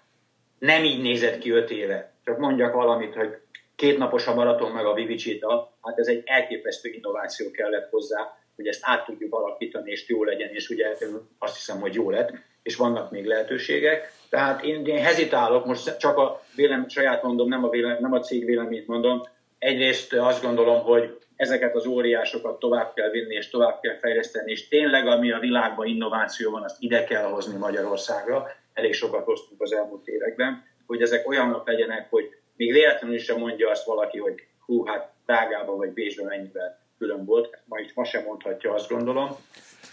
nem 0.58 0.84
így 0.84 1.02
nézett 1.02 1.38
ki 1.38 1.50
öt 1.50 1.70
éve. 1.70 2.12
Csak 2.24 2.38
mondjak 2.38 2.74
valamit, 2.74 3.14
hogy 3.14 3.36
két 3.76 3.98
napos 3.98 4.26
a 4.26 4.34
maraton 4.34 4.70
meg 4.70 4.86
a 4.86 4.94
Vivicita, 4.94 5.72
hát 5.82 5.98
ez 5.98 6.06
egy 6.06 6.22
elképesztő 6.24 6.90
innováció 6.90 7.50
kellett 7.50 7.90
hozzá, 7.90 8.36
hogy 8.58 8.66
ezt 8.66 8.80
át 8.82 9.04
tudjuk 9.04 9.34
alakítani, 9.34 9.90
és 9.90 10.08
jó 10.08 10.24
legyen, 10.24 10.48
és 10.48 10.68
ugye 10.68 10.96
azt 11.38 11.56
hiszem, 11.56 11.80
hogy 11.80 11.94
jó 11.94 12.10
lett, 12.10 12.32
és 12.62 12.76
vannak 12.76 13.10
még 13.10 13.24
lehetőségek. 13.26 14.12
Tehát 14.28 14.64
én, 14.64 14.86
én 14.86 15.02
hezitálok, 15.02 15.66
most 15.66 15.96
csak 15.96 16.16
a 16.16 16.42
vélem, 16.54 16.88
saját 16.88 17.22
mondom, 17.22 17.48
nem 17.48 17.64
a, 17.64 17.68
vélem, 17.68 17.96
nem 18.00 18.12
a 18.12 18.20
cég 18.20 18.44
véleményt 18.44 18.86
mondom. 18.86 19.22
Egyrészt 19.58 20.12
azt 20.12 20.42
gondolom, 20.42 20.82
hogy 20.82 21.18
ezeket 21.36 21.74
az 21.74 21.86
óriásokat 21.86 22.58
tovább 22.58 22.94
kell 22.94 23.10
vinni, 23.10 23.34
és 23.34 23.48
tovább 23.48 23.80
kell 23.80 23.98
fejleszteni, 23.98 24.50
és 24.50 24.68
tényleg, 24.68 25.06
ami 25.06 25.32
a 25.32 25.38
világban 25.38 25.86
innováció 25.86 26.50
van, 26.50 26.62
azt 26.62 26.82
ide 26.82 27.04
kell 27.04 27.24
hozni 27.24 27.58
Magyarországra. 27.58 28.46
Elég 28.74 28.92
sokat 28.94 29.24
hoztunk 29.24 29.62
az 29.62 29.72
elmúlt 29.72 30.06
években, 30.06 30.64
hogy 30.86 31.02
ezek 31.02 31.28
olyanok 31.28 31.66
legyenek, 31.66 32.10
hogy 32.10 32.30
még 32.56 32.72
véletlenül 32.72 33.18
sem 33.18 33.38
mondja 33.38 33.70
azt 33.70 33.84
valaki, 33.84 34.18
hogy 34.18 34.46
hú, 34.66 34.84
hát 34.84 35.12
Prágában 35.26 35.76
vagy 35.76 35.90
Bécsben 35.90 36.26
mennyivel 36.26 36.87
külön 36.98 37.24
volt, 37.24 37.58
ma 37.64 37.78
itt 37.78 37.94
ma 37.94 38.04
sem 38.04 38.24
mondhatja, 38.24 38.72
azt 38.72 38.88
gondolom. 38.88 39.36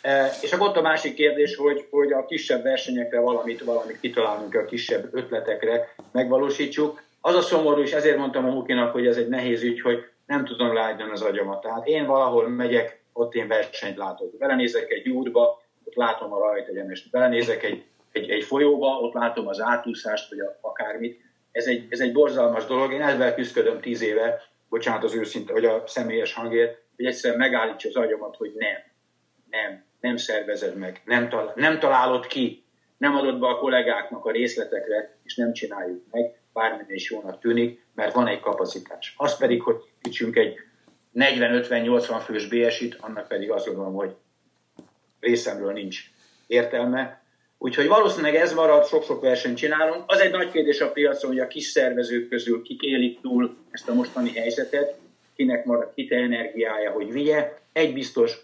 E, 0.02 0.32
és 0.42 0.54
akkor 0.54 0.68
ott 0.68 0.76
a 0.76 0.82
másik 0.82 1.14
kérdés, 1.14 1.56
hogy, 1.56 1.88
hogy 1.90 2.12
a 2.12 2.26
kisebb 2.26 2.64
versenyekre 2.64 3.20
valamit, 3.20 3.64
valamit 3.64 4.00
kitalálunk, 4.00 4.56
a 4.56 4.66
kisebb 4.66 5.10
ötletekre 5.12 5.96
megvalósítsuk. 6.12 7.04
Az 7.22 7.36
a 7.36 7.42
szomorú, 7.42 7.82
és 7.82 7.92
ezért 7.92 8.18
mondtam 8.18 8.46
a 8.46 8.54
Mukinak, 8.54 8.92
hogy 8.92 9.08
ez 9.08 9.18
egy 9.18 9.28
nehéz 9.28 9.64
ügy, 9.64 9.82
hogy 9.82 10.06
nem 10.26 10.46
tudom 10.46 10.74
ráadni 10.74 11.04
az 11.12 11.22
agyamat. 11.22 11.62
Tehát 11.62 11.88
én 11.88 12.06
valahol 12.06 12.50
megyek, 12.50 13.00
ott 13.14 13.34
én 13.36 13.48
versenyt 13.48 13.98
látok. 13.98 14.38
Belenézek 14.38 14.92
egy 14.92 15.10
útba, 15.10 15.62
ott 15.84 15.96
látom 15.96 16.34
a 16.34 16.40
rajt 16.40 16.68
egyenest. 16.68 17.10
Belenézek 17.10 17.64
egy, 17.64 17.84
egy, 18.12 18.30
egy 18.30 18.44
folyóba, 18.44 18.88
ott 18.88 19.14
látom 19.14 19.48
az 19.48 19.62
átúszást, 19.62 20.30
vagy 20.30 20.40
a, 20.40 20.58
akármit. 20.62 21.22
Ez 21.52 21.66
egy, 21.66 21.88
ez 21.90 22.00
egy 22.00 22.12
borzalmas 22.12 22.66
dolog. 22.66 22.94
Én 22.94 23.02
ezzel 23.02 23.36
küzdködöm 23.36 23.82
tíz 23.82 24.02
éve, 24.02 24.42
bocsánat 24.70 25.04
az 25.04 25.16
őszinte, 25.16 25.54
vagy 25.54 25.66
a 25.66 25.84
személyes 25.86 26.34
hangért, 26.34 26.78
hogy 26.96 27.06
egyszerűen 27.06 27.40
megállítsa 27.40 27.88
az 27.88 27.96
agyamat, 27.96 28.36
hogy 28.36 28.52
nem, 28.58 28.78
nem, 29.50 29.84
nem 30.00 30.18
szervezed 30.18 30.76
meg, 30.76 31.02
nem, 31.06 31.30
talál, 31.30 31.54
nem 31.56 31.80
találod 31.80 32.28
ki, 32.28 32.66
nem 32.98 33.16
adod 33.16 33.40
be 33.40 33.48
a 33.48 33.58
kollégáknak 33.58 34.26
a 34.26 34.32
részletekre, 34.32 35.18
és 35.24 35.36
nem 35.36 35.54
csináljuk 35.54 36.04
meg, 36.12 36.40
bármilyen 36.54 36.94
is 36.94 37.12
jónak 37.12 37.40
tűnik, 37.40 37.86
mert 37.96 38.14
van 38.14 38.28
egy 38.28 38.40
kapacitás. 38.40 39.14
Az 39.18 39.38
pedig, 39.38 39.62
hogy 39.62 39.76
kicsünk 40.02 40.36
egy 40.36 40.56
40-50-80 41.16 42.22
fős 42.24 42.48
BS-it, 42.48 42.96
annak 43.00 43.28
pedig 43.28 43.52
azt 43.52 43.66
gondolom, 43.66 43.94
hogy 43.94 44.16
részemről 45.20 45.72
nincs 45.72 46.00
értelme. 46.48 47.24
Úgyhogy 47.58 47.88
valószínűleg 47.88 48.36
ez 48.36 48.54
marad, 48.54 48.86
sok-sok 48.86 49.22
versenyt 49.22 49.58
csinálunk. 49.58 50.04
Az 50.08 50.20
egy 50.20 50.32
nagy 50.32 50.52
kérdés 50.52 50.82
a 50.82 50.92
piacon, 50.92 51.30
hogy 51.30 51.40
a 51.40 51.48
kis 51.48 51.66
szervezők 51.66 52.30
közül 52.30 52.62
kik 52.62 52.82
élik 52.82 53.22
túl 53.22 53.58
ezt 53.72 53.90
a 53.90 53.94
mostani 53.94 54.32
helyzetet, 54.32 54.96
kinek 55.36 55.66
marad 55.66 55.92
hite 55.96 56.16
energiája, 56.16 56.92
hogy 56.92 57.12
vigye. 57.12 57.58
Egy 57.72 57.94
biztos, 57.94 58.38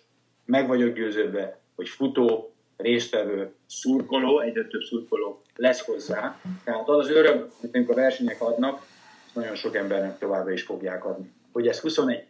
meg 0.46 0.68
vagyok 0.68 0.96
győződve, 0.96 1.60
hogy 1.76 1.90
futó, 1.90 2.54
résztvevő, 2.78 3.54
szurkoló, 3.66 4.40
egyre 4.40 4.68
több 4.68 4.82
szurkoló 4.82 5.42
lesz 5.56 5.86
hozzá. 5.86 6.42
Tehát 6.64 6.90
az 6.90 6.98
az 6.98 7.10
öröm, 7.10 7.52
amit 7.74 7.90
a 7.90 7.94
versenyek 7.94 8.42
adnak, 8.42 8.86
nagyon 9.34 9.56
sok 9.56 9.76
embernek 9.76 10.18
továbbra 10.18 10.52
is 10.52 10.64
fogják 10.64 11.06
adni. 11.06 11.32
Hogy 11.52 11.68
ez 11.68 11.80
21 11.80 12.24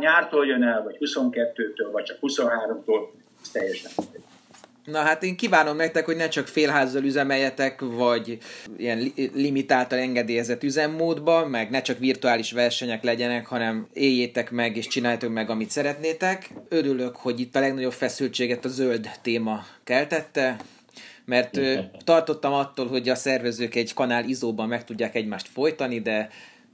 nyártól 0.00 0.46
jön 0.46 0.62
el, 0.62 0.82
vagy 0.82 0.96
22-től, 1.00 1.88
vagy 1.92 2.04
csak 2.04 2.18
23-tól, 2.22 3.08
ez 3.42 3.50
teljesen 3.50 3.92
Na 4.86 4.98
hát 4.98 5.22
én 5.22 5.36
kívánom 5.36 5.76
nektek, 5.76 6.04
hogy 6.04 6.16
ne 6.16 6.28
csak 6.28 6.46
félházzal 6.46 7.04
üzemeljetek, 7.04 7.80
vagy 7.80 8.38
ilyen 8.76 9.12
limitáltan 9.34 9.98
engedélyezett 9.98 10.62
üzemmódba, 10.62 11.46
meg 11.46 11.70
ne 11.70 11.82
csak 11.82 11.98
virtuális 11.98 12.52
versenyek 12.52 13.02
legyenek, 13.02 13.46
hanem 13.46 13.86
éljétek 13.92 14.50
meg 14.50 14.76
és 14.76 14.86
csináljátok 14.86 15.32
meg, 15.32 15.50
amit 15.50 15.70
szeretnétek. 15.70 16.50
Örülök, 16.68 17.16
hogy 17.16 17.40
itt 17.40 17.56
a 17.56 17.60
legnagyobb 17.60 17.92
feszültséget 17.92 18.64
a 18.64 18.68
zöld 18.68 19.10
téma 19.22 19.64
keltette, 19.84 20.56
mert 21.24 21.60
tartottam 22.04 22.52
attól, 22.52 22.86
hogy 22.86 23.08
a 23.08 23.14
szervezők 23.14 23.74
egy 23.74 23.94
kanál 23.94 24.24
izóban 24.24 24.68
meg 24.68 24.84
tudják 24.84 25.14
egymást 25.14 25.48
folytani, 25.48 26.00
de 26.00 26.28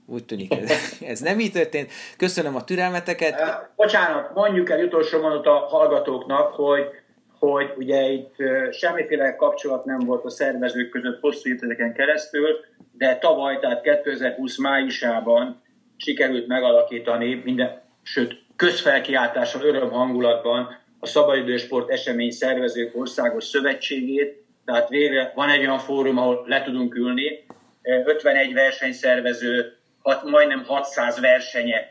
úgy 0.07 0.25
tűnik, 0.25 0.53
ez, 0.55 0.73
ez 1.13 1.21
nem 1.21 1.41
így 1.41 1.53
történt. 1.53 1.91
Köszönöm 2.17 2.57
a 2.57 2.65
türelmeteket. 2.65 3.41
Bocsánat, 3.77 4.35
mondjuk 4.35 4.71
el 4.71 4.85
utolsó 4.85 5.21
mondat 5.21 5.47
a 5.47 5.67
hallgatóknak, 5.69 6.53
hogy 6.53 7.02
hogy 7.49 7.73
ugye 7.77 8.11
itt 8.11 8.35
semmiféle 8.71 9.37
kapcsolat 9.37 9.85
nem 9.85 9.99
volt 9.99 10.25
a 10.25 10.31
szervezők 10.31 10.91
között 10.91 11.21
hosszú 11.21 11.49
évtizedeken 11.49 11.95
keresztül, 11.95 12.65
de 12.93 13.19
tavaly, 13.19 13.59
tehát 13.59 13.83
2020 13.83 14.59
májusában 14.59 15.63
sikerült 15.97 16.47
megalakítani 16.47 17.41
minden, 17.45 17.81
sőt, 18.03 18.43
közfelkiáltással, 18.57 19.63
öröm 19.63 19.91
hangulatban 19.91 20.79
a 21.01 21.07
Szabadidősport 21.07 21.91
Esemény 21.91 22.31
Szervezők 22.31 22.97
Országos 22.97 23.45
Szövetségét, 23.45 24.45
tehát 24.65 24.89
végre 24.89 25.33
van 25.35 25.49
egy 25.49 25.61
olyan 25.61 25.79
fórum, 25.79 26.19
ahol 26.19 26.45
le 26.47 26.63
tudunk 26.63 26.95
ülni, 26.95 27.45
51 27.83 28.53
versenyszervező, 28.53 29.77
hat, 30.03 30.25
majdnem 30.25 30.65
600 30.65 31.21
versenye 31.21 31.91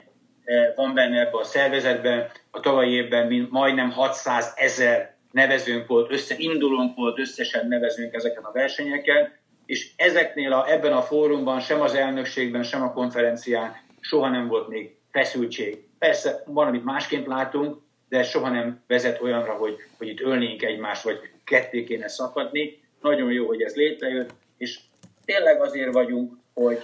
van 0.76 0.94
benne 0.94 1.20
ebben 1.20 1.42
a 1.42 1.44
szervezetben, 1.44 2.30
a 2.52 2.60
tavalyi 2.60 2.94
évben 2.94 3.48
majdnem 3.50 3.92
600 3.92 4.54
ezer 4.56 5.11
nevezőnk 5.32 5.88
volt, 5.88 6.12
összeindulónk 6.12 6.96
volt, 6.96 7.20
összesen 7.20 7.68
nevezünk 7.68 8.14
ezeken 8.14 8.44
a 8.44 8.52
versenyeken, 8.52 9.34
és 9.66 9.92
ezeknél 9.96 10.54
a, 10.54 10.72
ebben 10.72 10.94
a 10.94 11.02
fórumban, 11.02 11.60
sem 11.60 11.82
az 11.82 11.94
elnökségben, 11.94 12.64
sem 12.64 12.82
a 12.82 12.94
konferencián 12.94 13.76
soha 14.00 14.30
nem 14.30 14.48
volt 14.48 14.68
még 14.68 14.96
feszültség. 15.12 15.78
Persze 16.00 16.44
van, 16.46 16.68
amit 16.68 16.84
másként 16.84 17.28
látunk, 17.28 17.78
de 18.10 18.24
soha 18.24 18.50
nem 18.50 18.84
vezet 18.88 19.22
olyanra, 19.22 19.54
hogy, 19.54 19.76
hogy 19.98 20.08
itt 20.08 20.20
ölnénk 20.20 20.64
egymást, 20.64 21.04
vagy 21.04 21.20
ketté 21.44 21.84
kéne 21.84 22.08
szakadni. 22.08 22.82
Nagyon 23.02 23.32
jó, 23.32 23.48
hogy 23.48 23.62
ez 23.62 23.76
létrejött, 23.76 24.30
és 24.58 24.80
tényleg 25.26 25.62
azért 25.62 25.94
vagyunk, 25.94 26.34
hogy, 26.54 26.80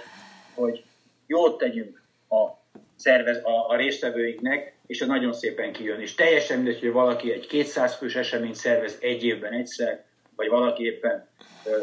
hogy 0.54 0.84
jót 1.26 1.58
tegyünk 1.58 2.02
a, 2.28 2.46
szervez, 2.96 3.44
a, 3.44 3.68
a 3.68 3.76
résztvevőinknek, 3.76 4.77
és 4.88 5.00
ez 5.00 5.08
nagyon 5.08 5.32
szépen 5.32 5.72
kijön. 5.72 6.00
És 6.00 6.14
teljesen 6.14 6.56
mindegy, 6.56 6.80
hogy 6.80 6.92
valaki 6.92 7.32
egy 7.32 7.46
200 7.46 7.96
fős 7.96 8.16
eseményt 8.16 8.54
szervez 8.54 8.98
egy 9.00 9.24
évben 9.24 9.52
egyszer, 9.52 10.04
vagy 10.36 10.48
valaki 10.48 10.84
éppen 10.84 11.28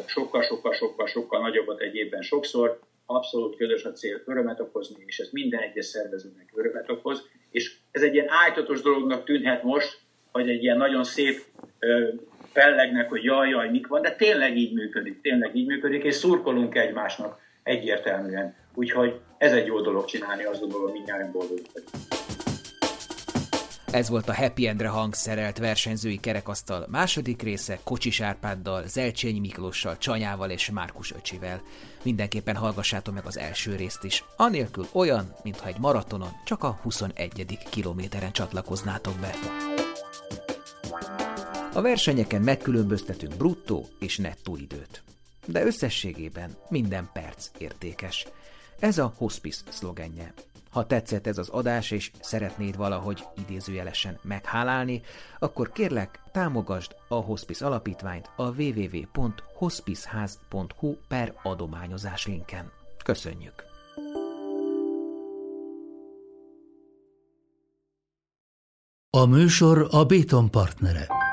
sokkal-sokkal-sokkal-sokkal 0.05 1.41
nagyobbat 1.41 1.81
egy 1.81 1.95
évben 1.95 2.21
sokszor, 2.21 2.79
abszolút 3.05 3.55
közös 3.55 3.83
a 3.83 3.91
cél 3.91 4.21
örömet 4.25 4.59
okozni, 4.59 5.03
és 5.05 5.19
ez 5.19 5.29
minden 5.31 5.59
egyes 5.59 5.85
szervezőnek 5.85 6.51
örömet 6.53 6.89
okoz. 6.89 7.27
És 7.51 7.75
ez 7.91 8.01
egy 8.01 8.13
ilyen 8.13 8.29
ájtatos 8.29 8.81
dolognak 8.81 9.23
tűnhet 9.23 9.63
most, 9.63 9.99
vagy 10.31 10.49
egy 10.49 10.63
ilyen 10.63 10.77
nagyon 10.77 11.03
szép 11.03 11.43
fellegnek, 12.51 13.09
hogy 13.09 13.23
jaj, 13.23 13.49
jaj, 13.49 13.69
mik 13.69 13.87
van, 13.87 14.01
de 14.01 14.15
tényleg 14.15 14.57
így 14.57 14.73
működik, 14.73 15.21
tényleg 15.21 15.55
így 15.55 15.67
működik, 15.67 16.03
és 16.03 16.15
szurkolunk 16.15 16.75
egymásnak 16.75 17.39
egyértelműen. 17.63 18.55
Úgyhogy 18.73 19.19
ez 19.37 19.53
egy 19.53 19.65
jó 19.65 19.81
dolog 19.81 20.05
csinálni, 20.05 20.43
azt 20.43 20.59
gondolom, 20.59 20.91
mindjárt 20.91 21.31
boldogok 21.31 22.24
ez 23.95 24.09
volt 24.09 24.29
a 24.29 24.35
Happy 24.35 24.67
Endre 24.67 24.87
hangszerelt 24.87 25.57
versenyzői 25.57 26.17
kerekasztal 26.17 26.85
második 26.89 27.41
része 27.41 27.79
Kocsis 27.83 28.21
Árpáddal, 28.21 28.87
Zelcsényi 28.87 29.39
Miklóssal, 29.39 29.97
Csanyával 29.97 30.49
és 30.49 30.69
Márkus 30.69 31.11
öcsivel. 31.11 31.61
Mindenképpen 32.03 32.55
hallgassátok 32.55 33.13
meg 33.13 33.25
az 33.25 33.37
első 33.37 33.75
részt 33.75 34.03
is, 34.03 34.23
anélkül 34.35 34.87
olyan, 34.91 35.33
mintha 35.43 35.67
egy 35.67 35.79
maratonon 35.79 36.29
csak 36.45 36.63
a 36.63 36.79
21. 36.81 37.57
kilométeren 37.69 38.31
csatlakoznátok 38.31 39.15
be. 39.19 39.35
A 41.73 41.81
versenyeken 41.81 42.41
megkülönböztetünk 42.41 43.35
bruttó 43.35 43.87
és 43.99 44.17
nettó 44.17 44.55
időt. 44.55 45.03
De 45.45 45.65
összességében 45.65 46.55
minden 46.69 47.09
perc 47.13 47.49
értékes. 47.57 48.27
Ez 48.79 48.97
a 48.97 49.13
hospice 49.17 49.61
szlogenje. 49.69 50.33
Ha 50.75 50.85
tetszett 50.85 51.27
ez 51.27 51.37
az 51.37 51.49
adás, 51.49 51.91
és 51.91 52.11
szeretnéd 52.21 52.77
valahogy 52.77 53.23
idézőjelesen 53.37 54.19
meghálálni, 54.21 55.01
akkor 55.39 55.71
kérlek, 55.71 56.21
támogasd 56.31 56.95
a 57.07 57.15
Hospice 57.15 57.65
Alapítványt 57.65 58.29
a 58.35 58.43
www.hospiceház.hu 58.43 60.95
per 61.07 61.33
adományozás 61.43 62.25
linken. 62.25 62.71
Köszönjük! 63.03 63.63
A 69.09 69.25
műsor 69.25 69.87
a 69.91 70.05
Béton 70.05 70.51
partnere. 70.51 71.24